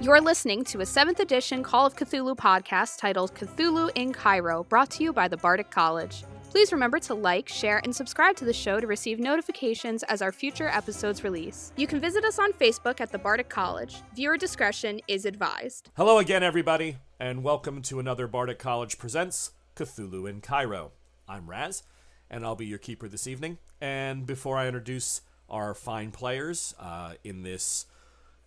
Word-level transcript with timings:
You're 0.00 0.22
listening 0.22 0.64
to 0.64 0.80
a 0.80 0.84
7th 0.84 1.18
edition 1.18 1.62
Call 1.62 1.84
of 1.84 1.94
Cthulhu 1.94 2.34
podcast 2.34 2.96
titled 2.96 3.34
Cthulhu 3.34 3.90
in 3.96 4.14
Cairo, 4.14 4.64
brought 4.64 4.88
to 4.92 5.04
you 5.04 5.12
by 5.12 5.28
the 5.28 5.36
Bardic 5.36 5.70
College. 5.70 6.24
Please 6.48 6.72
remember 6.72 6.98
to 7.00 7.12
like, 7.12 7.50
share, 7.50 7.82
and 7.84 7.94
subscribe 7.94 8.34
to 8.36 8.46
the 8.46 8.52
show 8.54 8.80
to 8.80 8.86
receive 8.86 9.18
notifications 9.18 10.02
as 10.04 10.22
our 10.22 10.32
future 10.32 10.68
episodes 10.68 11.22
release. 11.22 11.72
You 11.76 11.86
can 11.86 12.00
visit 12.00 12.24
us 12.24 12.38
on 12.38 12.54
Facebook 12.54 13.02
at 13.02 13.12
the 13.12 13.18
Bardic 13.18 13.50
College. 13.50 13.96
Viewer 14.16 14.38
discretion 14.38 15.02
is 15.06 15.26
advised. 15.26 15.90
Hello 15.98 16.16
again, 16.16 16.42
everybody, 16.42 16.96
and 17.18 17.44
welcome 17.44 17.82
to 17.82 18.00
another 18.00 18.26
Bardic 18.26 18.58
College 18.58 18.96
Presents 18.96 19.50
Cthulhu 19.76 20.26
in 20.26 20.40
Cairo. 20.40 20.92
I'm 21.28 21.46
Raz, 21.46 21.82
and 22.30 22.46
I'll 22.46 22.56
be 22.56 22.64
your 22.64 22.78
keeper 22.78 23.06
this 23.06 23.26
evening. 23.26 23.58
And 23.82 24.24
before 24.24 24.56
I 24.56 24.66
introduce 24.66 25.20
our 25.50 25.74
fine 25.74 26.10
players 26.10 26.74
uh, 26.80 27.16
in 27.22 27.42
this 27.42 27.84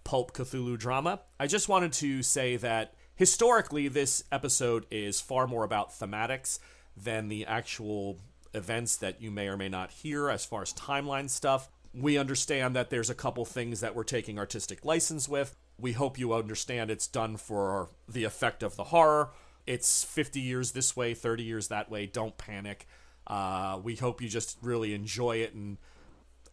pulp 0.04 0.34
Cthulhu 0.34 0.78
drama, 0.78 1.22
I 1.40 1.48
just 1.48 1.70
wanted 1.70 1.94
to 1.94 2.24
say 2.24 2.58
that 2.58 2.94
historically, 3.16 3.88
this 3.88 4.24
episode 4.32 4.86
is 4.92 5.22
far 5.22 5.48
more 5.48 5.64
about 5.64 5.92
thematics 5.92 6.60
than 6.96 7.28
the 7.28 7.46
actual 7.46 8.20
events 8.54 8.98
that 8.98 9.22
you 9.22 9.32
may 9.32 9.48
or 9.48 9.58
may 9.58 9.70
not 9.70 9.92
hear 9.92 10.30
as 10.30 10.46
far 10.46 10.62
as 10.62 10.74
timeline 10.74 11.30
stuff. 11.30 11.70
We 11.94 12.18
understand 12.18 12.76
that 12.76 12.90
there's 12.90 13.10
a 13.10 13.16
couple 13.16 13.46
things 13.46 13.82
that 13.82 13.96
we're 13.96 14.04
taking 14.04 14.40
artistic 14.40 14.84
license 14.86 15.28
with. 15.28 15.56
We 15.80 15.94
hope 15.94 16.20
you 16.20 16.34
understand 16.34 16.92
it's 16.92 17.08
done 17.08 17.38
for 17.38 17.90
the 18.08 18.24
effect 18.24 18.64
of 18.64 18.76
the 18.76 18.86
horror. 18.86 19.32
It's 19.66 20.04
50 20.04 20.40
years 20.40 20.72
this 20.72 20.96
way, 20.96 21.14
30 21.14 21.44
years 21.44 21.68
that 21.70 21.90
way. 21.90 22.06
Don't 22.06 22.38
panic. 22.38 22.88
Uh, 23.26 23.80
we 23.82 23.96
hope 23.96 24.22
you 24.22 24.28
just 24.28 24.58
really 24.62 24.94
enjoy 24.94 25.38
it 25.38 25.54
and 25.54 25.78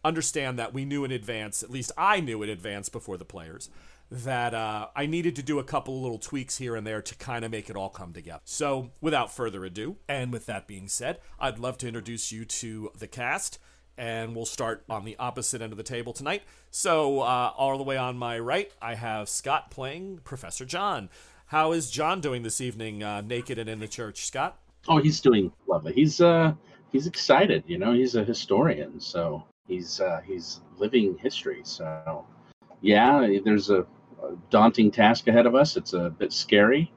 understand 0.03 0.57
that 0.59 0.73
we 0.73 0.85
knew 0.85 1.03
in 1.03 1.11
advance, 1.11 1.63
at 1.63 1.69
least 1.69 1.91
I 1.97 2.19
knew 2.19 2.41
in 2.43 2.49
advance 2.49 2.89
before 2.89 3.17
the 3.17 3.25
players, 3.25 3.69
that 4.09 4.53
uh, 4.53 4.87
I 4.95 5.05
needed 5.05 5.37
to 5.37 5.43
do 5.43 5.57
a 5.59 5.63
couple 5.63 6.01
little 6.01 6.17
tweaks 6.17 6.57
here 6.57 6.75
and 6.75 6.85
there 6.85 7.01
to 7.01 7.15
kind 7.15 7.45
of 7.45 7.51
make 7.51 7.69
it 7.69 7.77
all 7.77 7.89
come 7.89 8.11
together. 8.11 8.41
So, 8.43 8.91
without 8.99 9.33
further 9.33 9.63
ado, 9.63 9.95
and 10.07 10.33
with 10.33 10.45
that 10.47 10.67
being 10.67 10.89
said, 10.89 11.19
I'd 11.39 11.59
love 11.59 11.77
to 11.79 11.87
introduce 11.87 12.31
you 12.31 12.43
to 12.43 12.91
the 12.97 13.07
cast, 13.07 13.57
and 13.97 14.35
we'll 14.35 14.45
start 14.45 14.83
on 14.89 15.05
the 15.05 15.15
opposite 15.17 15.61
end 15.61 15.71
of 15.71 15.77
the 15.77 15.83
table 15.83 16.11
tonight. 16.11 16.43
So, 16.71 17.21
uh, 17.21 17.53
all 17.55 17.77
the 17.77 17.83
way 17.83 17.95
on 17.95 18.17
my 18.17 18.37
right, 18.37 18.69
I 18.81 18.95
have 18.95 19.29
Scott 19.29 19.71
playing 19.71 20.19
Professor 20.25 20.65
John. 20.65 21.09
How 21.45 21.71
is 21.71 21.89
John 21.89 22.19
doing 22.19 22.43
this 22.43 22.59
evening, 22.59 23.03
uh, 23.03 23.21
naked 23.21 23.57
and 23.57 23.69
in 23.69 23.79
the 23.79 23.87
church, 23.87 24.25
Scott? 24.25 24.57
Oh, 24.87 24.97
he's 24.97 25.21
doing 25.21 25.51
lovely. 25.67 25.93
He's 25.93 26.21
uh 26.21 26.53
he's 26.91 27.07
excited. 27.07 27.63
You 27.67 27.77
know, 27.77 27.93
he's 27.93 28.15
a 28.15 28.23
historian, 28.23 28.99
so 28.99 29.43
he's 29.71 29.99
uh, 30.01 30.21
he's 30.25 30.59
living 30.77 31.17
history. 31.17 31.61
So 31.63 32.25
yeah, 32.81 33.27
there's 33.43 33.69
a, 33.69 33.81
a 34.21 34.35
daunting 34.49 34.91
task 34.91 35.27
ahead 35.27 35.45
of 35.45 35.55
us. 35.55 35.77
It's 35.77 35.93
a 35.93 36.09
bit 36.09 36.33
scary, 36.33 36.91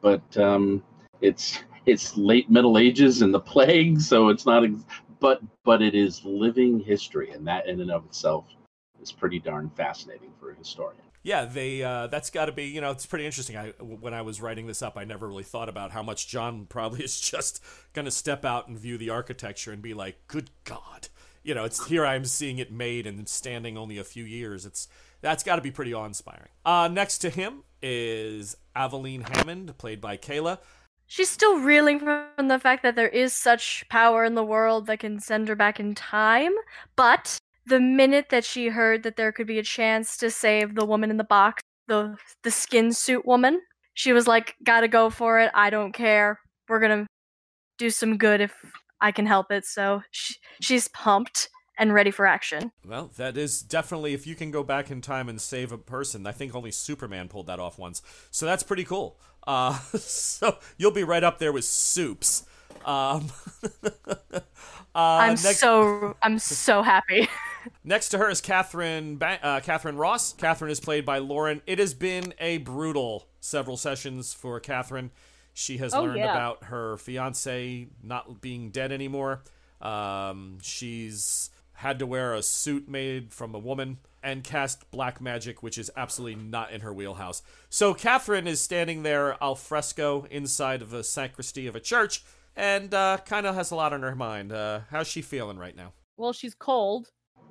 but 0.00 0.36
um, 0.36 0.82
it's 1.20 1.58
it's 1.86 2.16
late 2.16 2.48
Middle 2.48 2.78
Ages 2.78 3.22
and 3.22 3.34
the 3.34 3.40
plague, 3.40 4.00
so 4.00 4.28
it's 4.28 4.46
not. 4.46 4.64
Ex- 4.64 4.84
but 5.18 5.42
but 5.64 5.82
it 5.82 5.94
is 5.94 6.24
living 6.24 6.80
history, 6.80 7.32
and 7.32 7.46
that 7.46 7.68
in 7.68 7.80
and 7.80 7.90
of 7.90 8.06
itself 8.06 8.46
is 9.02 9.12
pretty 9.12 9.38
darn 9.38 9.70
fascinating 9.76 10.30
for 10.38 10.52
a 10.52 10.54
historian. 10.54 11.02
Yeah, 11.22 11.44
they 11.44 11.82
uh, 11.82 12.06
that's 12.06 12.30
got 12.30 12.46
to 12.46 12.52
be 12.52 12.64
you 12.64 12.80
know 12.80 12.90
it's 12.92 13.04
pretty 13.06 13.26
interesting. 13.26 13.56
I 13.56 13.70
when 13.80 14.14
I 14.14 14.22
was 14.22 14.40
writing 14.40 14.66
this 14.66 14.80
up, 14.80 14.96
I 14.96 15.04
never 15.04 15.28
really 15.28 15.42
thought 15.42 15.68
about 15.68 15.90
how 15.90 16.02
much 16.02 16.28
John 16.28 16.66
probably 16.68 17.04
is 17.04 17.20
just 17.20 17.62
going 17.92 18.06
to 18.06 18.10
step 18.10 18.44
out 18.44 18.68
and 18.68 18.78
view 18.78 18.96
the 18.96 19.10
architecture 19.10 19.72
and 19.72 19.82
be 19.82 19.94
like, 19.94 20.26
"Good 20.28 20.50
God," 20.64 21.08
you 21.42 21.54
know. 21.54 21.64
It's 21.64 21.86
here 21.86 22.04
I'm 22.04 22.24
seeing 22.24 22.58
it 22.58 22.72
made 22.72 23.06
and 23.06 23.28
standing 23.28 23.76
only 23.76 23.98
a 23.98 24.04
few 24.04 24.24
years. 24.24 24.66
It's 24.66 24.88
that's 25.20 25.42
got 25.42 25.56
to 25.56 25.62
be 25.62 25.70
pretty 25.70 25.92
awe-inspiring. 25.92 26.48
Uh, 26.64 26.88
next 26.90 27.18
to 27.18 27.30
him 27.30 27.64
is 27.82 28.56
Aveline 28.74 29.22
Hammond, 29.22 29.76
played 29.78 30.00
by 30.00 30.16
Kayla. 30.16 30.58
She's 31.06 31.28
still 31.28 31.58
reeling 31.58 31.98
from 31.98 32.48
the 32.48 32.58
fact 32.58 32.82
that 32.84 32.94
there 32.94 33.08
is 33.08 33.32
such 33.32 33.84
power 33.88 34.24
in 34.24 34.34
the 34.34 34.44
world 34.44 34.86
that 34.86 35.00
can 35.00 35.18
send 35.18 35.48
her 35.48 35.56
back 35.56 35.80
in 35.80 35.94
time, 35.94 36.52
but 36.94 37.36
the 37.66 37.80
minute 37.80 38.26
that 38.30 38.44
she 38.44 38.68
heard 38.68 39.02
that 39.02 39.16
there 39.16 39.32
could 39.32 39.46
be 39.46 39.58
a 39.58 39.62
chance 39.62 40.16
to 40.18 40.30
save 40.30 40.74
the 40.74 40.84
woman 40.84 41.10
in 41.10 41.16
the 41.16 41.24
box, 41.24 41.62
the 41.88 42.16
the 42.44 42.50
skin 42.50 42.92
suit 42.92 43.26
woman, 43.26 43.60
she 43.94 44.12
was 44.12 44.28
like, 44.28 44.54
"Gotta 44.62 44.88
go 44.88 45.10
for 45.10 45.40
it. 45.40 45.50
I 45.52 45.68
don't 45.70 45.92
care. 45.92 46.40
We're 46.68 46.80
gonna 46.80 47.06
do 47.76 47.90
some 47.90 48.16
good 48.16 48.40
if 48.40 48.54
I 49.00 49.12
can 49.12 49.26
help 49.26 49.50
it." 49.50 49.64
So 49.66 50.02
she, 50.10 50.34
she's 50.60 50.88
pumped 50.88 51.48
and 51.78 51.94
ready 51.94 52.10
for 52.10 52.26
action. 52.26 52.72
Well, 52.86 53.10
that 53.16 53.36
is 53.36 53.62
definitely 53.62 54.12
if 54.14 54.26
you 54.26 54.34
can 54.34 54.50
go 54.50 54.62
back 54.62 54.90
in 54.90 55.00
time 55.00 55.28
and 55.28 55.40
save 55.40 55.72
a 55.72 55.78
person. 55.78 56.26
I 56.26 56.32
think 56.32 56.54
only 56.54 56.70
Superman 56.70 57.28
pulled 57.28 57.46
that 57.46 57.58
off 57.58 57.78
once, 57.78 58.02
so 58.30 58.46
that's 58.46 58.62
pretty 58.62 58.84
cool. 58.84 59.18
Uh, 59.46 59.78
so 59.94 60.58
you'll 60.76 60.90
be 60.90 61.04
right 61.04 61.24
up 61.24 61.38
there 61.38 61.52
with 61.52 61.64
Soups. 61.64 62.44
Um, 62.84 63.30
uh, 63.84 64.40
I'm 64.94 65.30
next- 65.30 65.58
so 65.58 66.16
I'm 66.22 66.38
so 66.38 66.82
happy. 66.82 67.28
Next 67.84 68.08
to 68.10 68.18
her 68.18 68.30
is 68.30 68.40
Catherine 68.40 69.16
ba- 69.16 69.38
uh, 69.42 69.60
Catherine 69.60 69.96
Ross. 69.96 70.32
Catherine 70.32 70.70
is 70.70 70.80
played 70.80 71.04
by 71.04 71.18
Lauren. 71.18 71.60
It 71.66 71.78
has 71.78 71.92
been 71.92 72.32
a 72.38 72.56
brutal 72.58 73.28
several 73.38 73.76
sessions 73.76 74.32
for 74.32 74.58
Catherine. 74.60 75.10
She 75.52 75.78
has 75.78 75.92
Oh, 75.94 76.02
learned 76.02 76.18
yeah. 76.18 76.32
about 76.32 76.64
her 76.64 76.96
fiance 76.96 77.88
not 78.02 78.40
being 78.40 78.70
dead 78.70 78.92
anymore. 78.92 79.42
Um, 79.80 80.58
she's 80.62 81.50
had 81.74 81.98
to 81.98 82.06
wear 82.06 82.34
a 82.34 82.42
suit 82.42 82.88
made 82.88 83.32
from 83.32 83.54
a 83.54 83.58
woman 83.58 83.98
and 84.22 84.44
cast 84.44 84.90
black 84.90 85.20
magic, 85.20 85.62
which 85.62 85.78
is 85.78 85.90
absolutely 85.96 86.42
not 86.42 86.70
in 86.72 86.82
her 86.82 86.92
wheelhouse. 86.92 87.42
So 87.70 87.94
Catherine 87.94 88.46
is 88.46 88.60
standing 88.60 89.02
there 89.02 89.42
al 89.42 89.54
fresco 89.54 90.26
inside 90.30 90.82
of 90.82 90.92
a 90.92 91.02
sacristy 91.02 91.66
of 91.66 91.74
a 91.74 91.80
church 91.80 92.22
and 92.54 92.92
uh, 92.92 93.18
kind 93.24 93.46
of 93.46 93.54
has 93.54 93.70
a 93.70 93.76
lot 93.76 93.94
on 93.94 94.02
her 94.02 94.14
mind. 94.14 94.52
Uh, 94.52 94.80
how's 94.90 95.06
she 95.08 95.22
feeling 95.22 95.56
right 95.56 95.74
now? 95.74 95.92
Well, 96.18 96.34
she's 96.34 96.54
cold. 96.54 97.08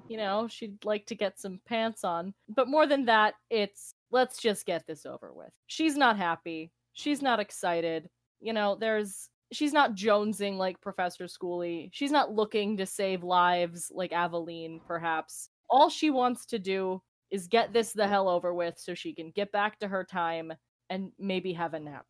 You 0.08 0.18
know, 0.18 0.48
she'd 0.48 0.84
like 0.86 1.08
to 1.08 1.16
get 1.16 1.40
some 1.40 1.60
pants 1.68 2.04
on. 2.04 2.34
But 2.48 2.68
more 2.68 2.86
than 2.86 3.06
that, 3.06 3.34
it's 3.50 3.94
let's 4.12 4.38
just 4.38 4.66
get 4.66 4.86
this 4.86 5.06
over 5.08 5.32
with. 5.34 5.52
She's 5.68 5.96
not 5.98 6.18
happy. 6.18 6.72
She's 6.94 7.22
not 7.22 7.40
excited. 7.40 8.10
You 8.40 8.54
know, 8.54 8.76
there's 8.76 9.30
she's 9.52 9.74
not 9.74 9.96
jonesing 9.96 10.58
like 10.58 10.82
Professor 10.82 11.26
Schooley. 11.26 11.90
She's 11.92 12.12
not 12.12 12.34
looking 12.34 12.78
to 12.78 12.86
save 12.86 13.24
lives 13.24 13.92
like 13.94 14.12
Aveline, 14.12 14.82
perhaps. 14.88 15.50
All 15.70 15.90
she 15.90 16.10
wants 16.10 16.46
to 16.48 16.60
do 16.60 17.02
is 17.32 17.48
get 17.48 17.74
this 17.74 17.94
the 17.94 18.08
hell 18.08 18.28
over 18.28 18.54
with 18.54 18.78
so 18.78 18.94
she 18.94 19.14
can 19.14 19.32
get 19.32 19.52
back 19.52 19.80
to 19.80 19.88
her 19.88 20.04
time 20.04 20.54
and 20.90 21.12
maybe 21.20 21.54
have 21.54 21.74
a 21.74 21.80
nap. 21.80 22.06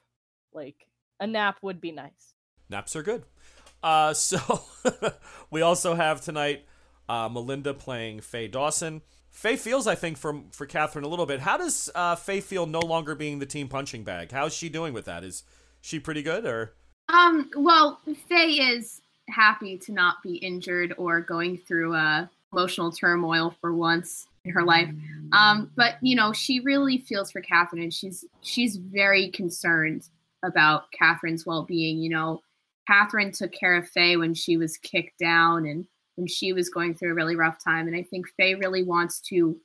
Like, 0.53 0.87
a 1.19 1.27
nap 1.27 1.59
would 1.61 1.81
be 1.81 1.91
nice. 1.91 2.33
Naps 2.69 2.95
are 2.95 3.03
good. 3.03 3.23
Uh, 3.83 4.13
so 4.13 4.63
we 5.51 5.61
also 5.61 5.95
have 5.95 6.21
tonight 6.21 6.65
uh, 7.07 7.27
Melinda 7.29 7.73
playing 7.73 8.21
Faye 8.21 8.47
Dawson. 8.47 9.01
Faye 9.39 9.55
feels, 9.55 9.87
I 9.87 9.95
think, 9.95 10.17
for 10.17 10.41
for 10.51 10.65
Catherine 10.65 11.05
a 11.05 11.07
little 11.07 11.25
bit. 11.25 11.39
How 11.39 11.55
does 11.55 11.89
uh, 11.95 12.17
Faye 12.17 12.41
feel 12.41 12.65
no 12.65 12.81
longer 12.81 13.15
being 13.15 13.39
the 13.39 13.45
team 13.45 13.69
punching 13.69 14.03
bag? 14.03 14.33
How's 14.33 14.53
she 14.53 14.67
doing 14.67 14.93
with 14.93 15.05
that? 15.05 15.23
Is 15.23 15.43
she 15.79 15.97
pretty 15.97 16.21
good 16.21 16.45
or? 16.45 16.73
Um, 17.07 17.49
well, 17.55 18.01
Faye 18.27 18.59
is 18.59 18.99
happy 19.29 19.77
to 19.77 19.93
not 19.93 20.21
be 20.21 20.35
injured 20.35 20.93
or 20.97 21.21
going 21.21 21.57
through 21.57 21.95
uh, 21.95 22.27
emotional 22.51 22.91
turmoil 22.91 23.55
for 23.61 23.73
once 23.73 24.27
in 24.43 24.51
her 24.51 24.63
life. 24.63 24.89
Um, 25.31 25.71
but 25.73 25.95
you 26.01 26.17
know, 26.17 26.33
she 26.33 26.59
really 26.59 26.97
feels 26.97 27.31
for 27.31 27.39
Catherine, 27.39 27.81
and 27.81 27.93
she's 27.93 28.25
she's 28.41 28.75
very 28.75 29.29
concerned 29.29 30.09
about 30.43 30.91
Catherine's 30.91 31.45
well-being. 31.45 31.99
You 31.99 32.09
know, 32.09 32.41
Catherine 32.87 33.31
took 33.31 33.53
care 33.53 33.75
of 33.75 33.87
Faye 33.87 34.17
when 34.17 34.33
she 34.33 34.57
was 34.57 34.75
kicked 34.75 35.17
down 35.17 35.65
and 35.65 35.87
she 36.27 36.53
was 36.53 36.69
going 36.69 36.95
through 36.95 37.11
a 37.11 37.15
really 37.15 37.35
rough 37.35 37.63
time, 37.63 37.87
and 37.87 37.95
I 37.95 38.03
think 38.03 38.25
Faye 38.37 38.55
really 38.55 38.83
wants 38.83 39.19
to 39.21 39.59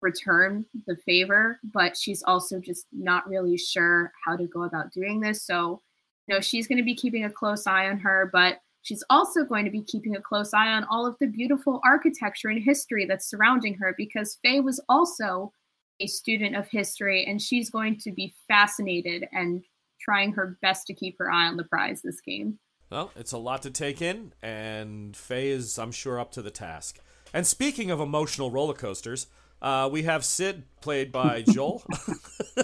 return 0.00 0.64
the 0.86 0.96
favor, 0.96 1.60
but 1.74 1.96
she's 1.96 2.22
also 2.22 2.58
just 2.58 2.86
not 2.92 3.28
really 3.28 3.58
sure 3.58 4.12
how 4.24 4.36
to 4.36 4.46
go 4.46 4.62
about 4.62 4.92
doing 4.92 5.20
this. 5.20 5.42
So 5.42 5.82
you 6.30 6.36
know, 6.36 6.40
she's 6.40 6.68
going 6.68 6.78
to 6.78 6.84
be 6.84 6.94
keeping 6.94 7.24
a 7.24 7.30
close 7.30 7.66
eye 7.66 7.88
on 7.88 7.98
her, 7.98 8.30
but 8.32 8.60
she's 8.82 9.02
also 9.10 9.44
going 9.44 9.64
to 9.64 9.70
be 9.70 9.82
keeping 9.82 10.14
a 10.14 10.20
close 10.20 10.54
eye 10.54 10.72
on 10.72 10.84
all 10.84 11.04
of 11.04 11.16
the 11.18 11.26
beautiful 11.26 11.80
architecture 11.84 12.48
and 12.48 12.62
history 12.62 13.04
that's 13.04 13.28
surrounding 13.28 13.74
her 13.74 13.94
because 13.98 14.38
Faye 14.42 14.60
was 14.60 14.80
also 14.88 15.52
a 15.98 16.06
student 16.06 16.54
of 16.54 16.68
history 16.68 17.26
and 17.26 17.42
she's 17.42 17.68
going 17.68 17.98
to 17.98 18.12
be 18.12 18.32
fascinated 18.46 19.26
and 19.32 19.64
trying 20.00 20.32
her 20.32 20.56
best 20.62 20.86
to 20.86 20.94
keep 20.94 21.16
her 21.18 21.30
eye 21.32 21.46
on 21.46 21.56
the 21.56 21.64
prize 21.64 22.00
this 22.00 22.20
game. 22.20 22.58
Well, 22.90 23.12
it's 23.14 23.30
a 23.30 23.38
lot 23.38 23.62
to 23.62 23.70
take 23.70 24.02
in, 24.02 24.32
and 24.42 25.16
Faye 25.16 25.50
is, 25.50 25.78
I'm 25.78 25.92
sure, 25.92 26.18
up 26.18 26.32
to 26.32 26.42
the 26.42 26.50
task. 26.50 26.98
And 27.32 27.46
speaking 27.46 27.92
of 27.92 28.00
emotional 28.00 28.50
roller 28.50 28.74
coasters, 28.74 29.28
uh, 29.62 29.88
we 29.92 30.02
have 30.02 30.24
Sid, 30.24 30.64
played 30.80 31.12
by 31.12 31.42
Joel, 31.48 31.84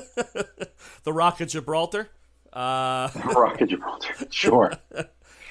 the 1.05 1.13
Rock 1.13 1.41
of 1.41 1.49
Gibraltar. 1.49 2.09
Uh, 2.53 3.09
Rock 3.37 3.61
of 3.61 3.69
Gibraltar. 3.69 4.15
Sure. 4.31 4.73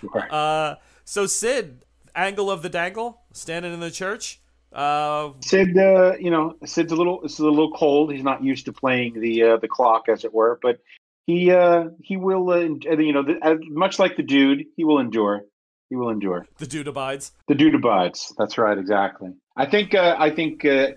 Sure. 0.01 0.27
uh, 0.33 0.75
so 1.05 1.25
Sid, 1.25 1.85
angle 2.13 2.51
of 2.51 2.61
the 2.61 2.69
dangle, 2.69 3.21
standing 3.31 3.73
in 3.73 3.79
the 3.79 3.91
church. 3.91 4.41
Uh, 4.73 5.29
Sid, 5.39 5.77
uh, 5.77 6.15
you 6.19 6.29
know, 6.29 6.57
Sid's 6.65 6.91
a 6.91 6.97
little, 6.97 7.21
it's 7.23 7.39
a 7.39 7.43
little 7.43 7.71
cold. 7.71 8.11
He's 8.11 8.23
not 8.23 8.43
used 8.43 8.65
to 8.65 8.73
playing 8.73 9.21
the 9.21 9.43
uh, 9.43 9.57
the 9.57 9.69
clock, 9.69 10.09
as 10.09 10.25
it 10.25 10.33
were. 10.33 10.59
But 10.61 10.81
he 11.25 11.51
uh, 11.51 11.85
he 12.01 12.17
will, 12.17 12.49
uh, 12.49 12.59
you 12.59 13.13
know, 13.13 13.23
the, 13.23 13.39
uh, 13.41 13.55
much 13.69 13.99
like 13.99 14.15
the 14.15 14.23
dude, 14.23 14.65
he 14.75 14.83
will 14.83 14.99
endure. 14.99 15.45
He 15.89 15.95
will 15.95 16.09
endure. 16.09 16.47
the 16.57 16.65
dude 16.65 16.87
abides. 16.87 17.31
The 17.47 17.55
dude 17.55 17.75
abides. 17.75 18.33
That's 18.37 18.57
right, 18.57 18.77
exactly. 18.77 19.33
I 19.55 19.65
think 19.65 19.93
uh, 19.93 20.15
I 20.17 20.29
think 20.29 20.65
uh, 20.65 20.91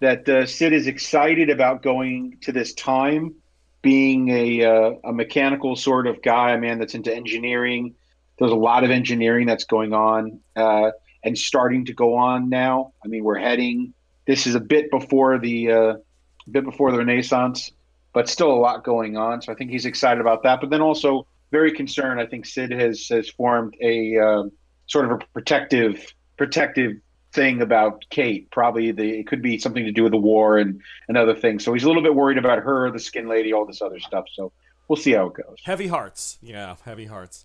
that 0.00 0.28
uh, 0.28 0.46
Sid 0.46 0.72
is 0.72 0.86
excited 0.86 1.50
about 1.50 1.82
going 1.82 2.38
to 2.42 2.52
this 2.52 2.72
time, 2.74 3.34
being 3.82 4.28
a 4.28 4.64
uh, 4.64 4.92
a 5.04 5.12
mechanical 5.12 5.76
sort 5.76 6.06
of 6.06 6.22
guy, 6.22 6.52
a 6.52 6.58
man 6.58 6.78
that's 6.78 6.94
into 6.94 7.14
engineering. 7.14 7.94
There's 8.38 8.52
a 8.52 8.56
lot 8.56 8.84
of 8.84 8.90
engineering 8.90 9.46
that's 9.46 9.64
going 9.64 9.92
on 9.92 10.40
uh, 10.56 10.92
and 11.22 11.36
starting 11.36 11.84
to 11.86 11.92
go 11.92 12.16
on 12.16 12.48
now. 12.48 12.92
I 13.04 13.08
mean, 13.08 13.22
we're 13.22 13.38
heading. 13.38 13.92
This 14.26 14.46
is 14.46 14.54
a 14.54 14.60
bit 14.60 14.90
before 14.90 15.38
the 15.38 15.72
uh, 15.72 15.94
a 16.46 16.50
bit 16.50 16.64
before 16.64 16.90
the 16.92 16.98
Renaissance, 16.98 17.72
but 18.12 18.28
still 18.28 18.50
a 18.50 18.56
lot 18.56 18.84
going 18.84 19.16
on. 19.16 19.42
So 19.42 19.52
I 19.52 19.54
think 19.54 19.70
he's 19.70 19.86
excited 19.86 20.20
about 20.20 20.42
that. 20.42 20.60
But 20.60 20.70
then 20.70 20.80
also 20.80 21.26
very 21.50 21.72
concerned. 21.72 22.20
I 22.20 22.26
think 22.26 22.46
Sid 22.46 22.70
has 22.72 23.08
has 23.08 23.28
formed 23.28 23.76
a 23.80 24.18
uh, 24.18 24.42
sort 24.86 25.06
of 25.06 25.12
a 25.12 25.18
protective 25.32 26.14
protective 26.36 26.96
thing 27.32 27.62
about 27.62 28.04
Kate. 28.10 28.50
Probably 28.50 28.92
the 28.92 29.20
it 29.20 29.26
could 29.26 29.42
be 29.42 29.58
something 29.58 29.84
to 29.84 29.92
do 29.92 30.02
with 30.02 30.12
the 30.12 30.18
war 30.18 30.58
and 30.58 30.80
and 31.08 31.16
other 31.16 31.34
things. 31.34 31.64
So 31.64 31.72
he's 31.72 31.84
a 31.84 31.86
little 31.88 32.02
bit 32.02 32.14
worried 32.14 32.38
about 32.38 32.58
her, 32.58 32.90
the 32.90 32.98
Skin 32.98 33.28
Lady, 33.28 33.52
all 33.52 33.66
this 33.66 33.82
other 33.82 34.00
stuff. 34.00 34.26
So 34.32 34.52
we'll 34.88 34.96
see 34.96 35.12
how 35.12 35.26
it 35.26 35.34
goes. 35.34 35.58
Heavy 35.64 35.86
hearts. 35.86 36.38
Yeah, 36.42 36.76
heavy 36.84 37.06
hearts. 37.06 37.44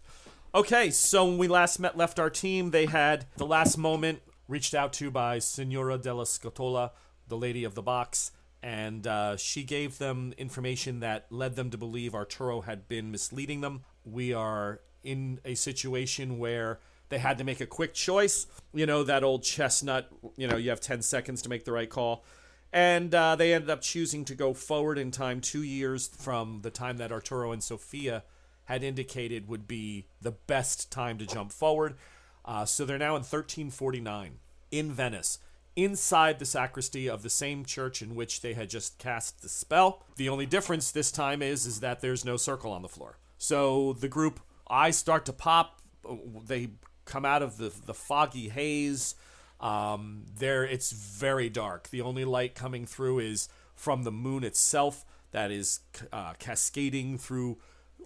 Okay, 0.54 0.90
so 0.90 1.26
when 1.26 1.38
we 1.38 1.50
last 1.50 1.80
met, 1.80 1.98
left 1.98 2.18
our 2.18 2.30
team, 2.30 2.72
they 2.72 2.86
had 2.86 3.26
the 3.36 3.46
last 3.46 3.78
moment 3.78 4.22
reached 4.48 4.74
out 4.74 4.94
to 4.94 5.12
by 5.12 5.38
Signora 5.38 5.98
della 5.98 6.24
Scotola, 6.24 6.92
the 7.28 7.36
lady 7.36 7.66
of 7.66 7.76
the 7.76 7.82
box, 7.82 8.32
and 8.66 9.06
uh, 9.06 9.38
she 9.38 9.64
gave 9.64 10.00
them 10.00 10.34
information 10.40 11.00
that 11.02 11.28
led 11.30 11.56
them 11.56 11.70
to 11.70 11.78
believe 11.78 12.16
Arturo 12.16 12.62
had 12.62 12.88
been 12.88 13.12
misleading 13.12 13.62
them. 13.62 13.84
We 14.04 14.34
are 14.34 14.82
in 15.04 15.40
a 15.46 15.54
situation 15.54 16.40
where 16.40 16.80
they 17.10 17.20
had 17.20 17.38
to 17.38 17.44
make 17.44 17.62
a 17.62 17.68
quick 17.68 17.94
choice. 17.94 18.48
You 18.74 18.88
know, 18.88 19.04
that 19.04 19.24
old 19.24 19.44
chestnut, 19.44 20.10
you 20.36 20.48
know, 20.48 20.58
you 20.58 20.72
have 20.72 20.82
10 20.82 21.04
seconds 21.04 21.44
to 21.44 21.50
make 21.50 21.64
the 21.64 21.74
right 21.74 21.88
call. 21.88 22.26
And 22.74 23.14
uh, 23.14 23.36
they 23.36 23.54
ended 23.54 23.70
up 23.70 23.82
choosing 23.82 24.26
to 24.26 24.34
go 24.34 24.56
forward 24.56 24.98
in 24.98 25.12
time 25.12 25.42
two 25.42 25.62
years 25.62 26.08
from 26.08 26.62
the 26.64 26.72
time 26.72 26.98
that 26.98 27.12
Arturo 27.12 27.52
and 27.52 27.64
Sophia 27.64 28.24
had 28.64 28.84
indicated 28.84 29.48
would 29.48 29.68
be 29.68 30.08
the 30.24 30.32
best 30.32 30.92
time 30.92 31.20
to 31.20 31.28
jump 31.28 31.52
forward. 31.52 31.98
Uh, 32.44 32.66
so 32.66 32.84
they're 32.84 32.98
now 32.98 33.16
in 33.16 33.22
1349 33.22 34.40
in 34.72 34.92
Venice, 34.92 35.38
inside 35.76 36.40
the 36.40 36.46
sacristy 36.46 37.10
of 37.10 37.22
the 37.22 37.30
same 37.30 37.66
church 37.66 38.02
in 38.02 38.16
which 38.16 38.42
they 38.42 38.54
had 38.54 38.70
just 38.70 38.98
cast 38.98 39.42
the 39.42 39.50
spell. 39.50 40.04
The 40.16 40.30
only 40.30 40.46
difference 40.46 40.92
this 40.92 41.12
time 41.12 41.42
is 41.42 41.66
is 41.66 41.80
that 41.82 42.02
there's 42.02 42.26
no 42.26 42.38
circle 42.38 42.72
on 42.72 42.82
the 42.82 42.90
floor. 42.90 43.18
So 43.38 43.94
the 43.94 44.08
group 44.08 44.40
eyes 44.70 44.98
start 44.98 45.26
to 45.26 45.34
pop. 45.34 45.82
They 46.48 46.70
come 47.06 47.26
out 47.26 47.42
of 47.42 47.58
the 47.58 47.72
the 47.86 47.94
foggy 47.94 48.50
haze. 48.50 49.16
Um, 49.60 50.26
there, 50.38 50.64
it's 50.66 50.92
very 50.92 51.50
dark. 51.50 51.90
The 51.90 52.02
only 52.02 52.26
light 52.26 52.56
coming 52.56 52.86
through 52.86 53.20
is 53.20 53.48
from 53.74 54.04
the 54.04 54.12
moon 54.12 54.44
itself 54.44 55.06
that 55.32 55.50
is 55.52 55.80
uh, 56.12 56.34
cascading 56.40 57.18
through 57.18 57.58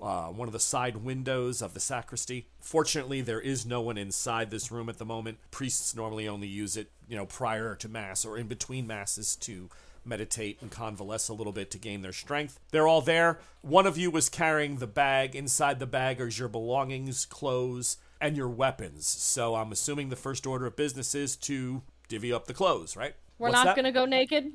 uh, 0.02 0.28
one 0.28 0.48
of 0.48 0.54
the 0.54 0.60
side 0.60 0.98
windows 0.98 1.62
of 1.62 1.74
the 1.74 1.80
sacristy. 1.80 2.48
Fortunately, 2.60 3.22
there 3.22 3.42
is 3.42 3.66
no 3.66 3.82
one 3.82 3.98
inside 3.98 4.50
this 4.50 4.72
room 4.72 4.90
at 4.90 4.98
the 4.98 5.06
moment. 5.06 5.40
Priests 5.52 5.96
normally 5.96 6.28
only 6.28 6.48
use 6.48 6.78
it, 6.78 6.92
you 7.08 7.18
know, 7.18 7.26
prior 7.26 7.76
to 7.76 7.90
mass 7.90 8.26
or 8.26 8.38
in 8.38 8.48
between 8.48 8.88
masses 8.88 9.36
to 9.38 9.70
meditate 10.06 10.62
and 10.62 10.72
convalesce 10.72 11.28
a 11.30 11.34
little 11.34 11.52
bit 11.52 11.70
to 11.72 11.78
gain 11.78 12.02
their 12.02 12.14
strength. 12.14 12.60
They're 12.72 12.88
all 12.88 13.02
there. 13.02 13.40
One 13.62 13.86
of 13.86 13.98
you 13.98 14.10
was 14.10 14.30
carrying 14.30 14.78
the 14.78 14.88
bag. 14.88 15.36
Inside 15.36 15.80
the 15.80 15.86
bag 15.86 16.22
are 16.22 16.28
your 16.28 16.48
belongings, 16.48 17.26
clothes, 17.26 17.98
and 18.22 18.38
your 18.38 18.50
weapons. 18.50 19.08
So 19.08 19.56
I'm 19.56 19.72
assuming 19.72 20.10
the 20.10 20.16
first 20.16 20.48
order 20.48 20.66
of 20.66 20.76
business 20.76 21.14
is 21.14 21.36
to 21.38 21.82
divvy 22.08 22.34
up 22.34 22.48
the 22.48 22.54
clothes, 22.54 22.96
right? 22.96 23.16
We're 23.38 23.50
What's 23.50 23.56
not 23.56 23.66
that? 23.68 23.76
gonna 23.76 23.92
go 23.92 24.06
naked. 24.06 24.52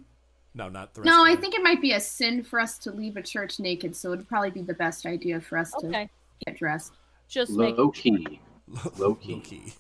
No, 0.54 0.68
not 0.68 0.94
the. 0.94 1.02
No, 1.02 1.24
I 1.24 1.34
think 1.34 1.54
it 1.54 1.62
might 1.62 1.80
be 1.80 1.92
a 1.92 2.00
sin 2.00 2.42
for 2.42 2.60
us 2.60 2.78
to 2.78 2.92
leave 2.92 3.16
a 3.16 3.22
church 3.22 3.58
naked, 3.58 3.96
so 3.96 4.12
it'd 4.12 4.28
probably 4.28 4.50
be 4.50 4.62
the 4.62 4.74
best 4.74 5.04
idea 5.04 5.40
for 5.40 5.58
us 5.58 5.72
to 5.80 6.08
get 6.46 6.56
dressed. 6.56 6.92
just 7.28 7.52
make. 7.52 7.76
Low 7.78 7.90
key. 7.90 8.40
Low 8.98 9.14
key. 9.14 9.34
Low 9.34 9.40
key. 9.42 9.72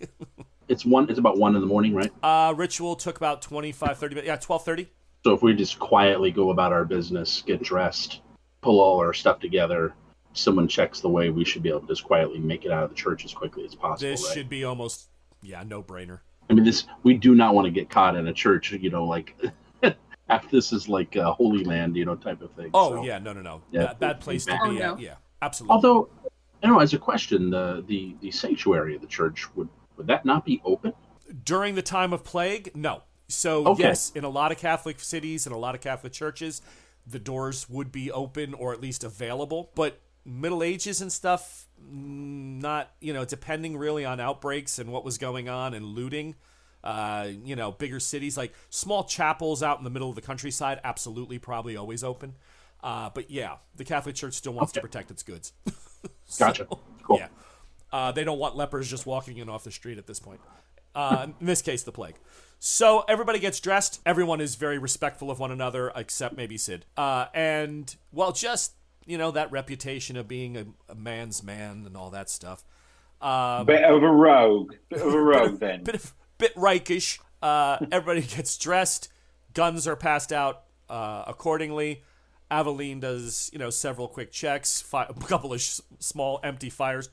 It's 0.68 0.84
one. 0.84 1.08
It's 1.08 1.18
about 1.18 1.38
one 1.38 1.54
in 1.54 1.60
the 1.60 1.66
morning, 1.66 1.94
right? 1.94 2.12
uh, 2.22 2.54
ritual 2.56 2.96
took 2.96 3.16
about 3.16 3.40
25, 3.42 3.98
30 3.98 4.14
minutes. 4.16 4.26
Yeah, 4.26 4.36
12:30. 4.36 4.88
So 5.24 5.32
if 5.32 5.42
we 5.42 5.54
just 5.54 5.78
quietly 5.78 6.30
go 6.30 6.50
about 6.50 6.72
our 6.72 6.84
business, 6.84 7.42
get 7.46 7.62
dressed, 7.62 8.20
pull 8.60 8.80
all 8.80 8.98
our 8.98 9.14
stuff 9.14 9.40
together, 9.40 9.94
someone 10.34 10.68
checks 10.68 11.00
the 11.00 11.08
way, 11.08 11.30
we 11.30 11.44
should 11.44 11.62
be 11.62 11.70
able 11.70 11.80
to 11.80 11.86
just 11.86 12.04
quietly 12.04 12.38
make 12.38 12.66
it 12.66 12.70
out 12.70 12.84
of 12.84 12.90
the 12.90 12.96
church 12.96 13.24
as 13.24 13.32
quickly 13.32 13.64
as 13.64 13.74
possible. 13.74 14.10
This 14.10 14.22
right? 14.24 14.34
should 14.34 14.48
be 14.50 14.64
almost 14.64 15.08
yeah, 15.42 15.62
no 15.62 15.82
brainer. 15.82 16.20
I 16.50 16.54
mean, 16.54 16.64
this 16.64 16.84
we 17.04 17.14
do 17.14 17.34
not 17.34 17.54
want 17.54 17.66
to 17.66 17.70
get 17.70 17.88
caught 17.88 18.16
in 18.16 18.26
a 18.26 18.32
church, 18.32 18.72
you 18.72 18.90
know, 18.90 19.04
like 19.04 19.34
after 20.28 20.48
this 20.50 20.72
is 20.72 20.88
like 20.88 21.16
a 21.16 21.32
holy 21.32 21.64
land, 21.64 21.96
you 21.96 22.04
know, 22.04 22.16
type 22.16 22.40
of 22.42 22.50
thing. 22.52 22.70
Oh 22.74 22.96
so. 22.96 23.04
yeah, 23.04 23.18
no, 23.18 23.32
no, 23.32 23.42
no. 23.42 23.62
Yeah. 23.70 23.86
Bad, 23.86 24.00
bad 24.00 24.20
place 24.20 24.44
to 24.46 24.58
Oh, 24.62 24.70
be 24.70 24.78
no. 24.78 24.94
at. 24.94 25.00
Yeah, 25.00 25.14
absolutely. 25.42 25.74
Although, 25.74 26.08
you 26.62 26.70
know, 26.70 26.78
as 26.80 26.94
a 26.94 26.98
question, 26.98 27.50
the 27.50 27.84
the 27.86 28.16
the 28.20 28.30
sanctuary 28.30 28.94
of 28.94 29.00
the 29.00 29.06
church 29.06 29.46
would 29.54 29.68
would 29.96 30.06
that 30.06 30.24
not 30.24 30.44
be 30.44 30.60
open? 30.64 30.92
During 31.44 31.74
the 31.74 31.82
time 31.82 32.12
of 32.12 32.24
plague, 32.24 32.70
no. 32.74 33.02
So 33.28 33.66
Okay. 33.68 33.82
yes, 33.84 34.12
in 34.14 34.24
a 34.24 34.28
lot 34.28 34.52
of 34.52 34.58
Catholic 34.58 35.00
cities 35.00 35.46
and 35.46 35.54
a 35.54 35.58
lot 35.58 35.74
of 35.74 35.80
Catholic 35.80 36.12
churches, 36.12 36.62
the 37.06 37.18
doors 37.18 37.68
would 37.68 37.90
be 37.92 38.10
open 38.10 38.54
or 38.54 38.72
at 38.72 38.80
least 38.80 39.04
available. 39.04 39.70
But 39.74 40.00
Middle 40.24 40.62
Ages 40.62 41.00
and 41.00 41.12
stuff, 41.12 41.66
mm, 41.82 42.60
not 42.60 42.92
you 43.00 43.12
know, 43.12 43.24
depending 43.24 43.76
really 43.76 44.04
on 44.04 44.20
outbreaks 44.20 44.78
and 44.78 44.90
what 44.90 45.04
was 45.04 45.18
going 45.18 45.48
on 45.48 45.74
and 45.74 45.84
looting. 45.84 46.34
Uh, 46.84 47.28
you 47.42 47.56
know, 47.56 47.72
bigger 47.72 47.98
cities 47.98 48.36
like 48.36 48.52
small 48.68 49.04
chapels 49.04 49.62
out 49.62 49.78
in 49.78 49.84
the 49.84 49.90
middle 49.90 50.10
of 50.10 50.14
the 50.14 50.20
countryside, 50.20 50.78
absolutely, 50.84 51.38
probably 51.38 51.76
always 51.76 52.04
open. 52.04 52.34
Uh, 52.82 53.08
but 53.14 53.30
yeah, 53.30 53.56
the 53.74 53.84
Catholic 53.84 54.14
Church 54.14 54.34
still 54.34 54.52
wants 54.52 54.70
to 54.72 54.82
protect 54.82 55.10
its 55.10 55.22
goods. 55.22 55.54
Gotcha. 56.38 56.68
Cool. 57.02 57.18
Yeah. 57.18 57.28
Uh, 57.90 58.12
they 58.12 58.22
don't 58.22 58.38
want 58.38 58.54
lepers 58.54 58.90
just 58.90 59.06
walking 59.06 59.38
in 59.38 59.48
off 59.48 59.64
the 59.64 59.70
street 59.70 59.96
at 59.96 60.06
this 60.06 60.20
point. 60.20 60.40
Uh, 60.94 61.28
in 61.40 61.46
this 61.46 61.62
case, 61.62 61.82
the 61.82 61.92
plague. 61.92 62.16
So 62.58 63.04
everybody 63.08 63.38
gets 63.38 63.60
dressed. 63.60 64.00
Everyone 64.04 64.40
is 64.40 64.54
very 64.54 64.78
respectful 64.78 65.30
of 65.30 65.38
one 65.38 65.50
another, 65.50 65.90
except 65.96 66.36
maybe 66.36 66.58
Sid. 66.58 66.84
Uh, 66.96 67.26
and 67.32 67.94
well, 68.12 68.32
just 68.32 68.74
you 69.06 69.16
know 69.18 69.30
that 69.30 69.50
reputation 69.50 70.16
of 70.16 70.28
being 70.28 70.56
a, 70.56 70.66
a 70.88 70.94
man's 70.94 71.42
man 71.42 71.84
and 71.86 71.96
all 71.96 72.10
that 72.10 72.28
stuff. 72.28 72.64
Um, 73.20 73.66
Bit 73.66 73.84
of 73.84 74.02
a 74.02 74.10
rogue. 74.10 74.74
Bit 74.90 75.00
of 75.00 75.14
a 75.14 75.20
rogue 75.20 75.60
then. 75.60 75.84
bit 75.84 75.94
of, 75.94 76.14
bit 76.38 76.54
Reichish. 76.54 77.18
Uh, 77.42 77.78
everybody 77.92 78.22
gets 78.36 78.56
dressed. 78.58 79.08
Guns 79.52 79.86
are 79.86 79.96
passed 79.96 80.32
out 80.32 80.62
uh, 80.88 81.24
accordingly. 81.26 82.02
Aveline 82.50 83.00
does, 83.00 83.50
you 83.52 83.58
know, 83.58 83.70
several 83.70 84.06
quick 84.08 84.30
checks, 84.30 84.80
fi- 84.80 85.06
a 85.08 85.14
couple 85.14 85.52
of 85.52 85.60
sh- 85.60 85.80
small 85.98 86.40
empty 86.44 86.70
fires. 86.70 87.08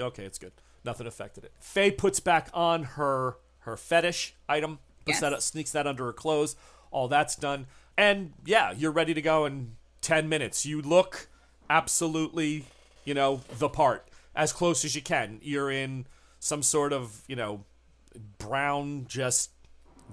Okay, 0.00 0.24
it's 0.24 0.38
good. 0.38 0.52
Nothing 0.84 1.06
affected 1.06 1.44
it. 1.44 1.52
Faye 1.60 1.90
puts 1.90 2.20
back 2.20 2.48
on 2.52 2.82
her 2.82 3.36
her 3.60 3.76
fetish 3.76 4.34
item, 4.48 4.78
puts 5.06 5.20
Yes. 5.20 5.20
that 5.20 5.42
sneaks 5.42 5.72
that 5.72 5.86
under 5.86 6.04
her 6.04 6.12
clothes. 6.12 6.56
All 6.90 7.08
that's 7.08 7.36
done, 7.36 7.66
and 7.96 8.34
yeah, 8.44 8.70
you're 8.72 8.92
ready 8.92 9.14
to 9.14 9.22
go 9.22 9.46
in 9.46 9.76
ten 10.02 10.28
minutes. 10.28 10.66
You 10.66 10.82
look 10.82 11.28
absolutely, 11.70 12.66
you 13.04 13.14
know, 13.14 13.40
the 13.58 13.68
part 13.68 14.06
as 14.36 14.52
close 14.52 14.84
as 14.84 14.94
you 14.94 15.02
can. 15.02 15.38
You're 15.42 15.70
in 15.70 16.06
some 16.38 16.62
sort 16.62 16.92
of, 16.92 17.22
you 17.26 17.34
know, 17.36 17.64
brown, 18.38 19.06
just 19.08 19.50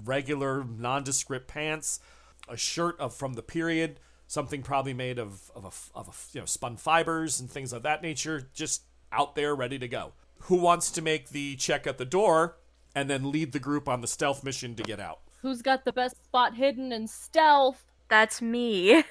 regular 0.04 0.64
nondescript 0.64 1.48
pants, 1.48 2.00
a 2.48 2.58
shirt 2.58 3.00
of 3.00 3.14
from 3.14 3.34
the 3.34 3.42
period, 3.42 4.00
something 4.28 4.62
probably 4.64 4.94
made 4.94 5.20
of 5.20 5.52
of 5.56 5.66
a, 5.66 5.98
of 5.98 6.08
a, 6.08 6.12
you 6.34 6.42
know 6.42 6.46
spun 6.46 6.78
fibers 6.78 7.40
and 7.40 7.50
things 7.50 7.74
of 7.74 7.84
that 7.84 8.02
nature, 8.02 8.50
just 8.54 8.84
out 9.12 9.36
there 9.36 9.54
ready 9.56 9.78
to 9.80 9.88
go. 9.88 10.14
Who 10.46 10.56
wants 10.56 10.90
to 10.92 11.02
make 11.02 11.30
the 11.30 11.56
check 11.56 11.86
at 11.86 11.98
the 11.98 12.06
door 12.06 12.58
and 12.96 13.10
then 13.10 13.32
lead 13.32 13.52
the 13.52 13.60
group 13.60 13.88
on 13.88 14.02
the 14.02 14.08
stealth 14.08 14.44
mission 14.44 14.76
to 14.76 14.84
get 14.84 15.00
out? 15.00 15.20
Who's 15.42 15.62
got 15.62 15.86
the 15.86 15.94
best 15.94 16.24
spot 16.24 16.56
hidden 16.56 16.92
and 16.92 17.10
stealth? 17.10 17.84
That's 18.10 18.42
me. 18.42 19.04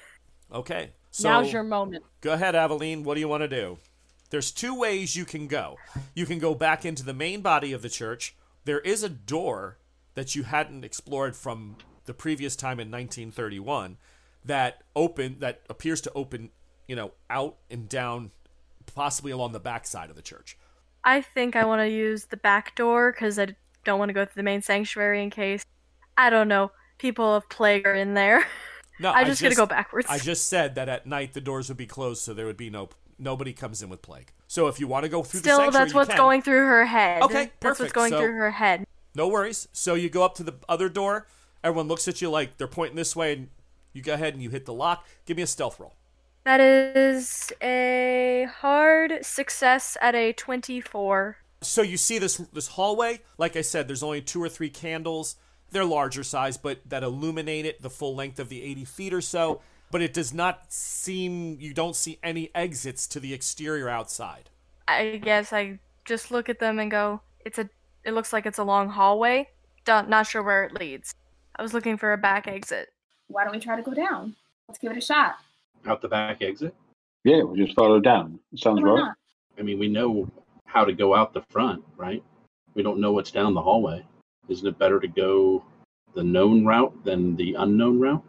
Okay, 0.53 0.91
so 1.11 1.29
Now's 1.29 1.53
your 1.53 1.63
moment. 1.63 2.03
Go 2.19 2.33
ahead, 2.33 2.55
Aveline. 2.55 3.03
What 3.03 3.13
do 3.15 3.21
you 3.21 3.27
want 3.29 3.41
to 3.41 3.47
do? 3.47 3.77
There's 4.31 4.51
two 4.51 4.77
ways 4.77 5.15
you 5.15 5.25
can 5.25 5.47
go. 5.47 5.77
You 6.13 6.25
can 6.25 6.39
go 6.39 6.55
back 6.55 6.85
into 6.85 7.03
the 7.03 7.13
main 7.13 7.41
body 7.41 7.73
of 7.73 7.81
the 7.81 7.89
church. 7.89 8.35
There 8.65 8.79
is 8.79 9.03
a 9.03 9.09
door 9.09 9.77
that 10.13 10.35
you 10.35 10.43
hadn't 10.43 10.83
explored 10.83 11.35
from 11.35 11.77
the 12.05 12.13
previous 12.13 12.55
time 12.55 12.79
in 12.79 12.91
1931 12.91 13.97
that 14.43 14.83
open 14.95 15.37
that 15.39 15.61
appears 15.69 16.01
to 16.01 16.11
open, 16.13 16.49
you 16.87 16.95
know, 16.95 17.11
out 17.29 17.57
and 17.69 17.87
down 17.87 18.31
possibly 18.93 19.31
along 19.31 19.53
the 19.53 19.59
back 19.59 19.85
side 19.85 20.09
of 20.09 20.15
the 20.15 20.21
church. 20.21 20.57
I 21.03 21.21
think 21.21 21.55
I 21.55 21.65
want 21.65 21.81
to 21.81 21.89
use 21.89 22.25
the 22.25 22.37
back 22.37 22.75
door 22.75 23.11
because 23.11 23.39
I 23.39 23.55
don't 23.85 23.99
want 23.99 24.09
to 24.09 24.13
go 24.13 24.25
through 24.25 24.39
the 24.39 24.43
main 24.43 24.61
sanctuary 24.61 25.23
in 25.23 25.29
case 25.29 25.65
I 26.17 26.29
don't 26.29 26.47
know. 26.47 26.71
People 26.97 27.33
of 27.33 27.49
plague 27.49 27.87
are 27.87 27.95
in 27.95 28.13
there. 28.13 28.45
No, 28.99 29.11
I'm 29.15 29.25
just, 29.25 29.41
gonna 29.41 29.55
go 29.55 29.65
backwards. 29.65 30.07
I 30.09 30.19
just 30.19 30.47
said 30.47 30.75
that 30.75 30.89
at 30.89 31.07
night 31.07 31.33
the 31.33 31.41
doors 31.41 31.69
would 31.69 31.77
be 31.77 31.87
closed, 31.87 32.21
so 32.21 32.33
there 32.33 32.45
would 32.45 32.57
be 32.57 32.69
no 32.69 32.89
nobody 33.21 33.53
comes 33.53 33.81
in 33.81 33.89
with 33.89 34.01
plague. 34.01 34.31
So 34.47 34.67
if 34.67 34.79
you 34.79 34.87
want 34.87 35.03
to 35.03 35.09
go 35.09 35.23
through 35.23 35.41
the 35.41 35.45
Still, 35.49 35.57
sanctuary, 35.59 35.85
that's 35.85 35.93
what's 35.93 36.09
can. 36.09 36.17
going 36.17 36.41
through 36.41 36.65
her 36.65 36.85
head. 36.85 37.21
Okay, 37.23 37.33
perfect. 37.33 37.59
That's 37.61 37.79
what's 37.79 37.93
going 37.93 38.11
So- 38.11 38.19
through 38.19 38.33
her 38.33 38.51
head. 38.51 38.85
No 39.15 39.27
worries. 39.27 39.67
So 39.71 39.93
you 39.95 40.09
go 40.09 40.23
up 40.23 40.35
to 40.35 40.43
the 40.43 40.53
other 40.69 40.89
door. 40.89 41.27
Everyone 41.63 41.87
looks 41.87 42.07
at 42.07 42.21
you 42.21 42.29
like 42.29 42.57
they're 42.57 42.67
pointing 42.67 42.95
this 42.95 43.15
way, 43.15 43.33
and 43.33 43.49
you 43.93 44.01
go 44.01 44.13
ahead 44.13 44.33
and 44.33 44.41
you 44.41 44.49
hit 44.49 44.65
the 44.65 44.73
lock. 44.73 45.05
Give 45.25 45.37
me 45.37 45.43
a 45.43 45.47
stealth 45.47 45.79
roll. 45.79 45.95
That 46.43 46.59
is 46.59 47.51
a 47.61 48.47
hard 48.59 49.23
success 49.23 49.95
at 50.01 50.15
a 50.15 50.33
24. 50.33 51.37
So 51.61 51.81
you 51.83 51.97
see 51.97 52.17
this 52.17 52.37
this 52.53 52.69
hallway. 52.69 53.19
Like 53.37 53.55
I 53.55 53.61
said, 53.61 53.87
there's 53.87 54.01
only 54.01 54.21
two 54.21 54.41
or 54.41 54.49
three 54.49 54.69
candles. 54.69 55.35
They're 55.69 55.85
larger 55.85 56.23
size, 56.23 56.57
but 56.57 56.79
that 56.89 57.03
illuminate 57.03 57.65
it 57.65 57.81
the 57.81 57.89
full 57.89 58.15
length 58.15 58.39
of 58.39 58.49
the 58.49 58.63
80 58.63 58.85
feet 58.85 59.13
or 59.13 59.21
so. 59.21 59.61
But 59.91 60.01
it 60.01 60.13
does 60.13 60.33
not 60.33 60.71
seem 60.71 61.57
you 61.59 61.73
don't 61.73 61.95
see 61.95 62.17
any 62.23 62.49
exits 62.55 63.07
to 63.07 63.19
the 63.19 63.33
exterior 63.33 63.89
outside. 63.89 64.49
I 64.87 65.17
guess 65.17 65.53
I 65.53 65.79
just 66.05 66.31
look 66.31 66.49
at 66.49 66.59
them 66.59 66.79
and 66.79 66.89
go, 66.89 67.21
"It's 67.45 67.59
a. 67.59 67.69
It 68.03 68.13
looks 68.13 68.33
like 68.33 68.45
it's 68.45 68.57
a 68.57 68.63
long 68.63 68.89
hallway. 68.89 69.49
Don't, 69.85 70.09
not 70.09 70.27
sure 70.27 70.43
where 70.43 70.63
it 70.63 70.73
leads. 70.73 71.13
I 71.55 71.61
was 71.61 71.73
looking 71.73 71.97
for 71.97 72.13
a 72.13 72.17
back 72.17 72.47
exit. 72.47 72.89
Why 73.27 73.43
don't 73.43 73.53
we 73.53 73.59
try 73.59 73.75
to 73.75 73.81
go 73.81 73.93
down? 73.93 74.35
Let's 74.67 74.79
give 74.79 74.91
it 74.91 74.97
a 74.97 75.01
shot. 75.01 75.35
Out 75.85 76.01
the 76.01 76.07
back 76.07 76.41
exit. 76.41 76.73
Yeah, 77.23 77.43
we 77.43 77.63
just 77.63 77.75
follow 77.75 77.99
down. 77.99 78.39
Sounds 78.55 78.81
right. 78.81 78.95
not? 78.95 79.17
I 79.59 79.61
mean, 79.61 79.77
we 79.77 79.87
know 79.87 80.29
how 80.65 80.85
to 80.85 80.93
go 80.93 81.13
out 81.13 81.33
the 81.33 81.43
front, 81.49 81.83
right? 81.97 82.23
We 82.73 82.83
don't 82.83 82.99
know 82.99 83.11
what's 83.11 83.31
down 83.31 83.53
the 83.53 83.61
hallway. 83.61 84.03
Isn't 84.47 84.67
it 84.67 84.79
better 84.79 84.99
to 84.99 85.07
go 85.07 85.63
the 86.15 86.23
known 86.23 86.65
route 86.65 87.03
than 87.03 87.35
the 87.35 87.55
unknown 87.55 87.99
route? 87.99 88.23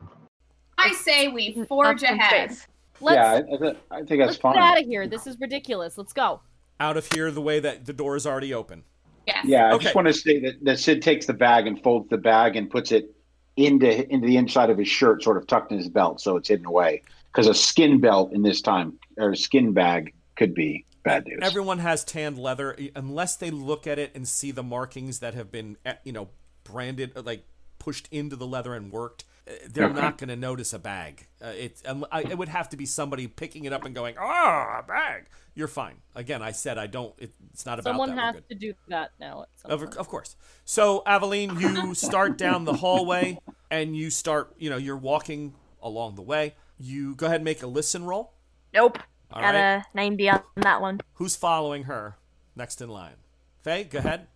I 0.83 0.93
say 0.93 1.29
we 1.29 1.65
forge 1.69 2.03
ahead. 2.03 2.57
Let's 3.01 3.17
yeah, 3.17 3.33
I, 3.33 3.37
I, 3.55 3.57
th- 3.59 3.77
I 3.91 3.97
think 3.97 4.09
that's 4.09 4.21
let's 4.21 4.37
fine. 4.37 4.55
get 4.55 4.63
out 4.63 4.81
of 4.81 4.87
here. 4.87 5.07
This 5.07 5.27
is 5.27 5.39
ridiculous. 5.41 5.99
Let's 5.99 6.13
go. 6.13 6.41
Out 6.81 6.97
of 6.97 7.11
here, 7.13 7.31
the 7.31 7.41
way 7.41 7.61
that 7.61 7.85
the 7.87 7.93
door 7.93 8.17
is 8.17 8.27
already 8.27 8.55
open. 8.55 8.85
Yes. 9.27 9.45
Yeah, 9.45 9.67
I 9.69 9.73
Okay. 9.75 9.85
just 9.85 9.95
want 9.95 10.09
to 10.09 10.15
say 10.15 10.41
that, 10.41 10.65
that 10.65 10.79
Sid 10.79 11.03
takes 11.03 11.27
the 11.27 11.33
bag 11.33 11.67
and 11.67 11.81
folds 11.83 12.09
the 12.11 12.19
bag 12.19 12.57
and 12.57 12.69
puts 12.71 12.91
it 12.93 13.15
into 13.57 14.09
into 14.13 14.27
the 14.27 14.37
inside 14.37 14.71
of 14.71 14.79
his 14.79 14.89
shirt, 14.89 15.23
sort 15.23 15.37
of 15.37 15.47
tucked 15.47 15.71
in 15.73 15.79
his 15.79 15.89
belt, 15.89 16.21
so 16.21 16.37
it's 16.37 16.49
hidden 16.49 16.67
away. 16.67 17.03
Because 17.33 17.47
a 17.47 17.55
skin 17.55 18.01
belt 18.01 18.33
in 18.33 18.43
this 18.43 18.61
time 18.61 18.99
or 19.17 19.31
a 19.31 19.37
skin 19.37 19.73
bag 19.73 20.13
could 20.37 20.55
be 20.55 20.85
bad 21.05 21.27
news. 21.27 21.39
Everyone 21.43 21.79
has 21.79 22.05
tanned 22.05 22.39
leather 22.39 22.77
unless 22.95 23.37
they 23.37 23.51
look 23.51 23.87
at 23.87 23.99
it 23.99 24.11
and 24.15 24.27
see 24.27 24.51
the 24.51 24.63
markings 24.63 25.21
that 25.21 25.35
have 25.35 25.51
been, 25.51 25.77
eh, 25.85 25.95
you 26.05 26.13
know, 26.13 26.29
branded 26.65 27.13
like 27.25 27.45
pushed 27.79 28.09
into 28.11 28.37
the 28.37 28.47
leather 28.47 28.75
and 28.75 28.91
worked. 28.93 29.25
They're 29.69 29.87
Okay. 29.87 30.01
not 30.01 30.19
going 30.19 30.29
to 30.29 30.37
notice 30.37 30.73
a 30.73 30.79
bag. 30.79 31.27
Uh, 31.45 31.49
it, 31.49 31.83
um, 31.85 32.07
I, 32.13 32.21
it 32.23 32.39
would 32.39 32.49
have 32.49 32.69
to 32.71 32.77
be 32.77 32.87
somebody 32.87 33.27
picking 33.27 33.65
it 33.65 33.73
up 33.73 33.85
and 33.85 33.95
going, 33.95 34.15
"Oh, 34.19 34.77
a 34.79 34.85
bag." 34.87 35.27
You're 35.55 35.69
fine. 35.69 35.97
Again, 36.15 36.41
I 36.43 36.53
said 36.53 36.79
I 36.79 36.87
don't. 36.87 37.13
It, 37.19 37.33
it's 37.53 37.67
not 37.67 37.79
about 37.81 37.91
Someone 37.91 38.15
that. 38.17 38.35
Has 38.37 38.45
to 38.49 38.55
do 38.55 38.73
that 38.89 39.11
now. 39.21 39.43
At 39.43 39.49
some 39.61 39.71
Of, 39.71 39.83
of 39.97 40.09
course. 40.09 40.37
So, 40.65 41.03
Aveline, 41.07 41.59
you 41.61 41.95
start 41.95 42.39
down 42.39 42.65
the 42.65 42.73
hallway 42.75 43.39
and 43.71 43.97
you 43.97 44.11
start, 44.11 44.55
you 44.59 44.71
know, 44.71 44.77
you're 44.79 44.97
walking 44.97 45.55
along 45.83 46.15
the 46.15 46.23
way. 46.23 46.55
You 46.79 47.15
go 47.17 47.27
ahead 47.27 47.37
and 47.37 47.45
make 47.45 47.63
a 47.63 47.67
listen 47.67 48.05
roll. 48.05 48.33
Nope. 48.73 48.99
All 49.33 49.43
Got 49.43 49.55
right. 49.55 49.61
a 49.61 49.85
90 49.95 50.31
on 50.31 50.43
that 50.57 50.81
one. 50.81 51.01
Who's 51.15 51.37
following 51.37 51.85
her 51.85 52.17
next 52.57 52.81
in 52.81 52.89
line? 52.89 53.17
Faye, 53.63 53.85
go 53.85 53.99
ahead. 53.99 54.29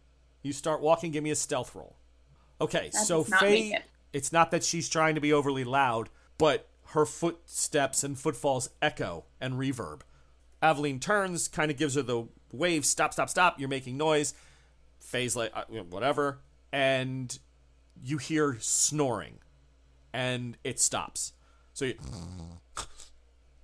You 0.43 0.53
start 0.53 0.81
walking. 0.81 1.13
Give 1.13 1.23
me 1.25 1.31
a 1.31 1.37
stealth 1.37 1.75
roll. 1.75 1.97
Okay, 2.61 2.91
That 2.93 3.05
so 3.07 3.25
does 3.25 3.41
Faye, 3.41 3.51
make 3.71 3.73
it. 3.75 3.83
It's 4.17 4.33
not 4.33 4.51
that 4.51 4.65
she's 4.65 4.89
trying 4.89 5.15
to 5.15 5.21
be 5.21 5.31
overly 5.31 5.63
loud, 5.63 6.09
but 6.39 6.71
her 6.87 7.05
footsteps 7.05 8.03
and 8.03 8.19
footfalls 8.19 8.71
echo 8.81 9.27
and 9.43 9.57
reverb. 9.57 10.01
Aveline 10.63 11.01
turns, 11.01 11.49
kind 11.49 11.71
of 11.71 11.77
gives 11.77 11.97
her 11.97 12.03
the 12.03 12.27
wave, 12.51 12.87
stop, 12.87 13.13
stop, 13.13 13.29
stop. 13.29 13.61
You're 13.61 13.69
making 13.69 13.99
noise. 13.99 14.33
Faye's 15.01 15.37
like, 15.37 15.53
uh, 15.55 15.65
whatever. 15.91 16.39
And 16.73 17.39
you 18.03 18.17
hear 18.17 18.57
snoring, 18.59 19.35
and 20.15 20.57
it 20.65 20.81
stops. 20.81 21.35
So 21.75 21.85
you, 21.85 21.99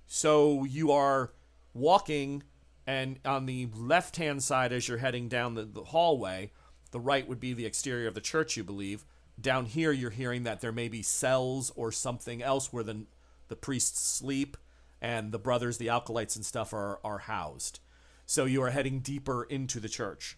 so 0.05 0.65
you 0.65 0.91
are 0.91 1.31
walking, 1.73 2.43
and 2.85 3.17
on 3.25 3.47
the 3.47 3.69
left 3.75 4.17
hand 4.17 4.43
side, 4.43 4.71
as 4.71 4.87
you're 4.87 4.99
heading 4.99 5.29
down 5.29 5.55
the, 5.55 5.63
the 5.65 5.85
hallway, 5.85 6.51
the 6.91 6.99
right 6.99 7.27
would 7.27 7.39
be 7.39 7.53
the 7.53 7.65
exterior 7.65 8.07
of 8.07 8.13
the 8.13 8.21
church, 8.21 8.55
you 8.55 8.63
believe. 8.63 9.03
Down 9.39 9.65
here, 9.65 9.91
you're 9.91 10.11
hearing 10.11 10.43
that 10.43 10.61
there 10.61 10.71
may 10.71 10.87
be 10.87 11.01
cells 11.01 11.71
or 11.75 11.91
something 11.91 12.41
else 12.41 12.71
where 12.71 12.83
the, 12.83 13.05
the 13.47 13.55
priests 13.55 14.07
sleep 14.07 14.57
and 15.01 15.31
the 15.31 15.39
brothers, 15.39 15.77
the 15.77 15.89
acolytes 15.89 16.35
and 16.35 16.45
stuff, 16.45 16.73
are, 16.73 16.99
are 17.03 17.19
housed. 17.19 17.79
So 18.25 18.45
you 18.45 18.61
are 18.63 18.69
heading 18.69 18.99
deeper 18.99 19.43
into 19.43 19.79
the 19.79 19.89
church. 19.89 20.37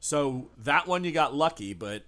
So 0.00 0.50
that 0.56 0.86
one 0.86 1.04
you 1.04 1.12
got 1.12 1.34
lucky, 1.34 1.74
but 1.74 2.04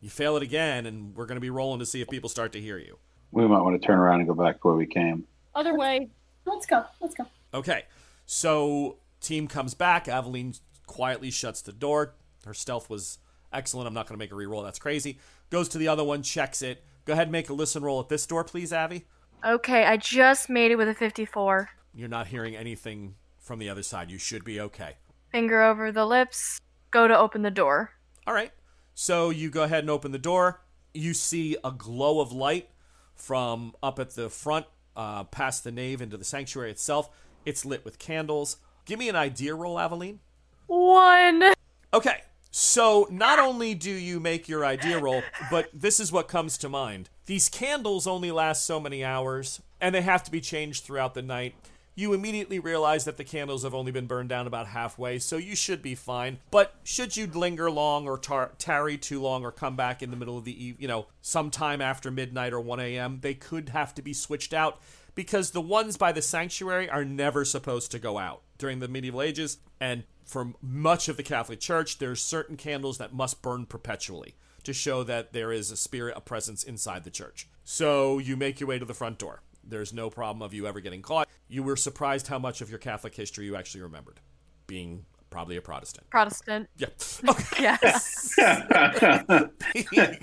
you 0.00 0.08
fail 0.08 0.36
it 0.36 0.42
again, 0.42 0.86
and 0.86 1.14
we're 1.14 1.26
going 1.26 1.36
to 1.36 1.40
be 1.40 1.50
rolling 1.50 1.80
to 1.80 1.86
see 1.86 2.00
if 2.00 2.08
people 2.08 2.30
start 2.30 2.52
to 2.52 2.60
hear 2.60 2.78
you. 2.78 2.98
we 3.32 3.46
might 3.46 3.60
want 3.60 3.80
to 3.80 3.86
turn 3.86 3.98
around 3.98 4.20
and 4.20 4.28
go 4.28 4.34
back 4.34 4.60
to 4.60 4.68
where 4.68 4.76
we 4.76 4.86
came. 4.86 5.24
Other 5.54 5.76
way. 5.76 6.08
Let's 6.46 6.66
go. 6.66 6.84
Let's 7.00 7.14
go. 7.14 7.26
Okay, 7.52 7.84
so 8.24 8.96
team 9.20 9.46
comes 9.46 9.74
back. 9.74 10.08
Aveline 10.08 10.54
quietly 10.86 11.30
shuts 11.30 11.60
the 11.60 11.72
door. 11.72 12.14
Her 12.46 12.54
stealth 12.54 12.88
was 12.88 13.18
excellent. 13.52 13.86
I'm 13.86 13.94
not 13.94 14.06
going 14.06 14.18
to 14.18 14.18
make 14.18 14.32
a 14.32 14.34
reroll. 14.34 14.64
That's 14.64 14.78
crazy. 14.78 15.18
Goes 15.50 15.68
to 15.70 15.78
the 15.78 15.88
other 15.88 16.04
one, 16.04 16.22
checks 16.22 16.62
it. 16.62 16.84
Go 17.04 17.12
ahead 17.12 17.24
and 17.24 17.32
make 17.32 17.50
a 17.50 17.52
listen 17.52 17.82
roll 17.82 18.00
at 18.00 18.08
this 18.08 18.26
door, 18.26 18.44
please, 18.44 18.72
Avi. 18.72 19.04
Okay, 19.44 19.84
I 19.84 19.96
just 19.96 20.48
made 20.48 20.70
it 20.70 20.76
with 20.76 20.88
a 20.88 20.94
54. 20.94 21.70
You're 21.94 22.08
not 22.08 22.28
hearing 22.28 22.54
anything 22.54 23.16
from 23.38 23.58
the 23.58 23.68
other 23.68 23.82
side. 23.82 24.10
You 24.10 24.18
should 24.18 24.44
be 24.44 24.60
okay. 24.60 24.96
Finger 25.32 25.62
over 25.62 25.90
the 25.90 26.06
lips, 26.06 26.60
go 26.90 27.08
to 27.08 27.18
open 27.18 27.42
the 27.42 27.50
door. 27.50 27.92
All 28.26 28.34
right. 28.34 28.52
So 28.94 29.30
you 29.30 29.50
go 29.50 29.62
ahead 29.62 29.80
and 29.84 29.90
open 29.90 30.12
the 30.12 30.18
door. 30.18 30.62
You 30.92 31.14
see 31.14 31.56
a 31.64 31.70
glow 31.70 32.20
of 32.20 32.32
light 32.32 32.68
from 33.14 33.74
up 33.82 33.98
at 33.98 34.10
the 34.10 34.28
front, 34.28 34.66
uh, 34.96 35.24
past 35.24 35.64
the 35.64 35.72
nave 35.72 36.00
into 36.00 36.16
the 36.16 36.24
sanctuary 36.24 36.70
itself. 36.70 37.10
It's 37.44 37.64
lit 37.64 37.84
with 37.84 37.98
candles. 37.98 38.58
Give 38.84 38.98
me 38.98 39.08
an 39.08 39.16
idea 39.16 39.54
roll, 39.54 39.78
Aveline. 39.78 40.18
One. 40.66 41.52
Okay, 41.94 42.22
so 42.50 43.06
not 43.10 43.38
only 43.38 43.74
do 43.74 43.90
you 43.90 44.18
make 44.18 44.48
your 44.48 44.64
idea 44.64 44.98
roll, 44.98 45.22
but 45.50 45.68
this 45.72 46.00
is 46.00 46.10
what 46.10 46.28
comes 46.28 46.58
to 46.58 46.68
mind. 46.68 47.08
These 47.26 47.48
candles 47.48 48.06
only 48.06 48.30
last 48.30 48.66
so 48.66 48.80
many 48.80 49.04
hours, 49.04 49.62
and 49.80 49.94
they 49.94 50.02
have 50.02 50.24
to 50.24 50.30
be 50.30 50.40
changed 50.40 50.84
throughout 50.84 51.14
the 51.14 51.22
night. 51.22 51.54
You 51.94 52.12
immediately 52.12 52.58
realize 52.58 53.04
that 53.04 53.18
the 53.18 53.24
candles 53.24 53.62
have 53.62 53.74
only 53.74 53.92
been 53.92 54.06
burned 54.06 54.30
down 54.30 54.46
about 54.46 54.68
halfway, 54.68 55.18
so 55.18 55.36
you 55.36 55.54
should 55.54 55.82
be 55.82 55.94
fine. 55.94 56.38
But 56.50 56.74
should 56.82 57.16
you 57.16 57.26
linger 57.26 57.70
long 57.70 58.08
or 58.08 58.16
tar- 58.16 58.52
tarry 58.58 58.96
too 58.96 59.20
long 59.20 59.44
or 59.44 59.52
come 59.52 59.76
back 59.76 60.02
in 60.02 60.10
the 60.10 60.16
middle 60.16 60.38
of 60.38 60.44
the 60.44 60.64
eve, 60.64 60.80
you 60.80 60.88
know, 60.88 61.06
sometime 61.20 61.80
after 61.80 62.10
midnight 62.10 62.52
or 62.52 62.60
1 62.60 62.80
a.m., 62.80 63.18
they 63.20 63.34
could 63.34 63.68
have 63.70 63.94
to 63.96 64.02
be 64.02 64.12
switched 64.12 64.54
out 64.54 64.80
because 65.14 65.50
the 65.50 65.60
ones 65.60 65.96
by 65.96 66.12
the 66.12 66.22
sanctuary 66.22 66.88
are 66.88 67.04
never 67.04 67.44
supposed 67.44 67.90
to 67.90 67.98
go 67.98 68.18
out 68.18 68.42
during 68.56 68.78
the 68.78 68.88
medieval 68.88 69.20
ages 69.20 69.58
and 69.80 70.04
for 70.30 70.52
much 70.62 71.08
of 71.08 71.16
the 71.16 71.22
catholic 71.22 71.60
church 71.60 71.98
there's 71.98 72.22
certain 72.22 72.56
candles 72.56 72.98
that 72.98 73.12
must 73.12 73.42
burn 73.42 73.66
perpetually 73.66 74.34
to 74.64 74.72
show 74.72 75.02
that 75.04 75.32
there 75.32 75.52
is 75.52 75.70
a 75.70 75.76
spirit 75.76 76.16
a 76.16 76.20
presence 76.20 76.62
inside 76.62 77.04
the 77.04 77.10
church. 77.10 77.48
So 77.64 78.18
you 78.18 78.36
make 78.36 78.60
your 78.60 78.68
way 78.68 78.78
to 78.78 78.84
the 78.84 78.94
front 78.94 79.18
door. 79.18 79.42
There's 79.62 79.92
no 79.92 80.10
problem 80.10 80.42
of 80.42 80.54
you 80.54 80.66
ever 80.66 80.80
getting 80.80 81.02
caught. 81.02 81.28
You 81.48 81.62
were 81.62 81.76
surprised 81.76 82.26
how 82.28 82.38
much 82.38 82.60
of 82.60 82.70
your 82.70 82.78
catholic 82.78 83.14
history 83.14 83.46
you 83.46 83.56
actually 83.56 83.82
remembered 83.82 84.20
being 84.66 85.04
probably 85.30 85.56
a 85.56 85.62
protestant. 85.62 86.08
Protestant. 86.10 86.68
yeah. 86.76 86.88
Okay 87.28 87.62
Yes. 87.82 88.34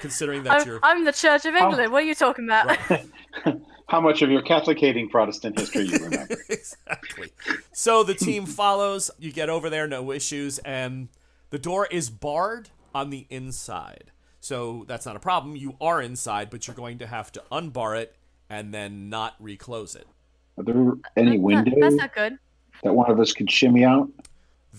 considering 0.00 0.42
that 0.44 0.60
I'm, 0.60 0.66
you're 0.66 0.80
I'm 0.82 1.04
the 1.04 1.12
Church 1.12 1.44
of 1.44 1.54
England. 1.54 1.92
What 1.92 2.02
are 2.02 2.06
you 2.06 2.14
talking 2.14 2.44
about? 2.46 2.76
How 3.86 4.00
much 4.00 4.22
of 4.22 4.30
your 4.30 4.42
Catholic 4.42 4.78
hating 4.78 5.08
Protestant 5.08 5.58
history 5.58 5.84
you 5.84 5.98
remember? 5.98 6.36
exactly. 6.48 7.30
So 7.72 8.04
the 8.04 8.14
team 8.14 8.46
follows. 8.46 9.10
You 9.18 9.32
get 9.32 9.50
over 9.50 9.68
there, 9.68 9.86
no 9.86 10.12
issues, 10.12 10.58
and 10.60 11.08
the 11.50 11.58
door 11.58 11.86
is 11.90 12.08
barred 12.08 12.70
on 12.94 13.10
the 13.10 13.26
inside. 13.30 14.12
So 14.40 14.84
that's 14.88 15.06
not 15.06 15.16
a 15.16 15.20
problem. 15.20 15.56
You 15.56 15.76
are 15.80 16.00
inside, 16.00 16.50
but 16.50 16.66
you're 16.66 16.76
going 16.76 16.98
to 16.98 17.06
have 17.06 17.30
to 17.32 17.42
unbar 17.52 18.00
it 18.00 18.16
and 18.48 18.72
then 18.72 19.08
not 19.08 19.34
reclose 19.38 19.94
it. 19.94 20.06
Are 20.56 20.64
there 20.64 20.92
any 21.16 21.38
windows 21.38 21.74
That's 21.80 21.94
not 21.94 22.14
good. 22.14 22.38
that 22.82 22.92
one 22.92 23.10
of 23.10 23.18
us 23.18 23.32
could 23.32 23.50
shimmy 23.50 23.84
out? 23.84 24.08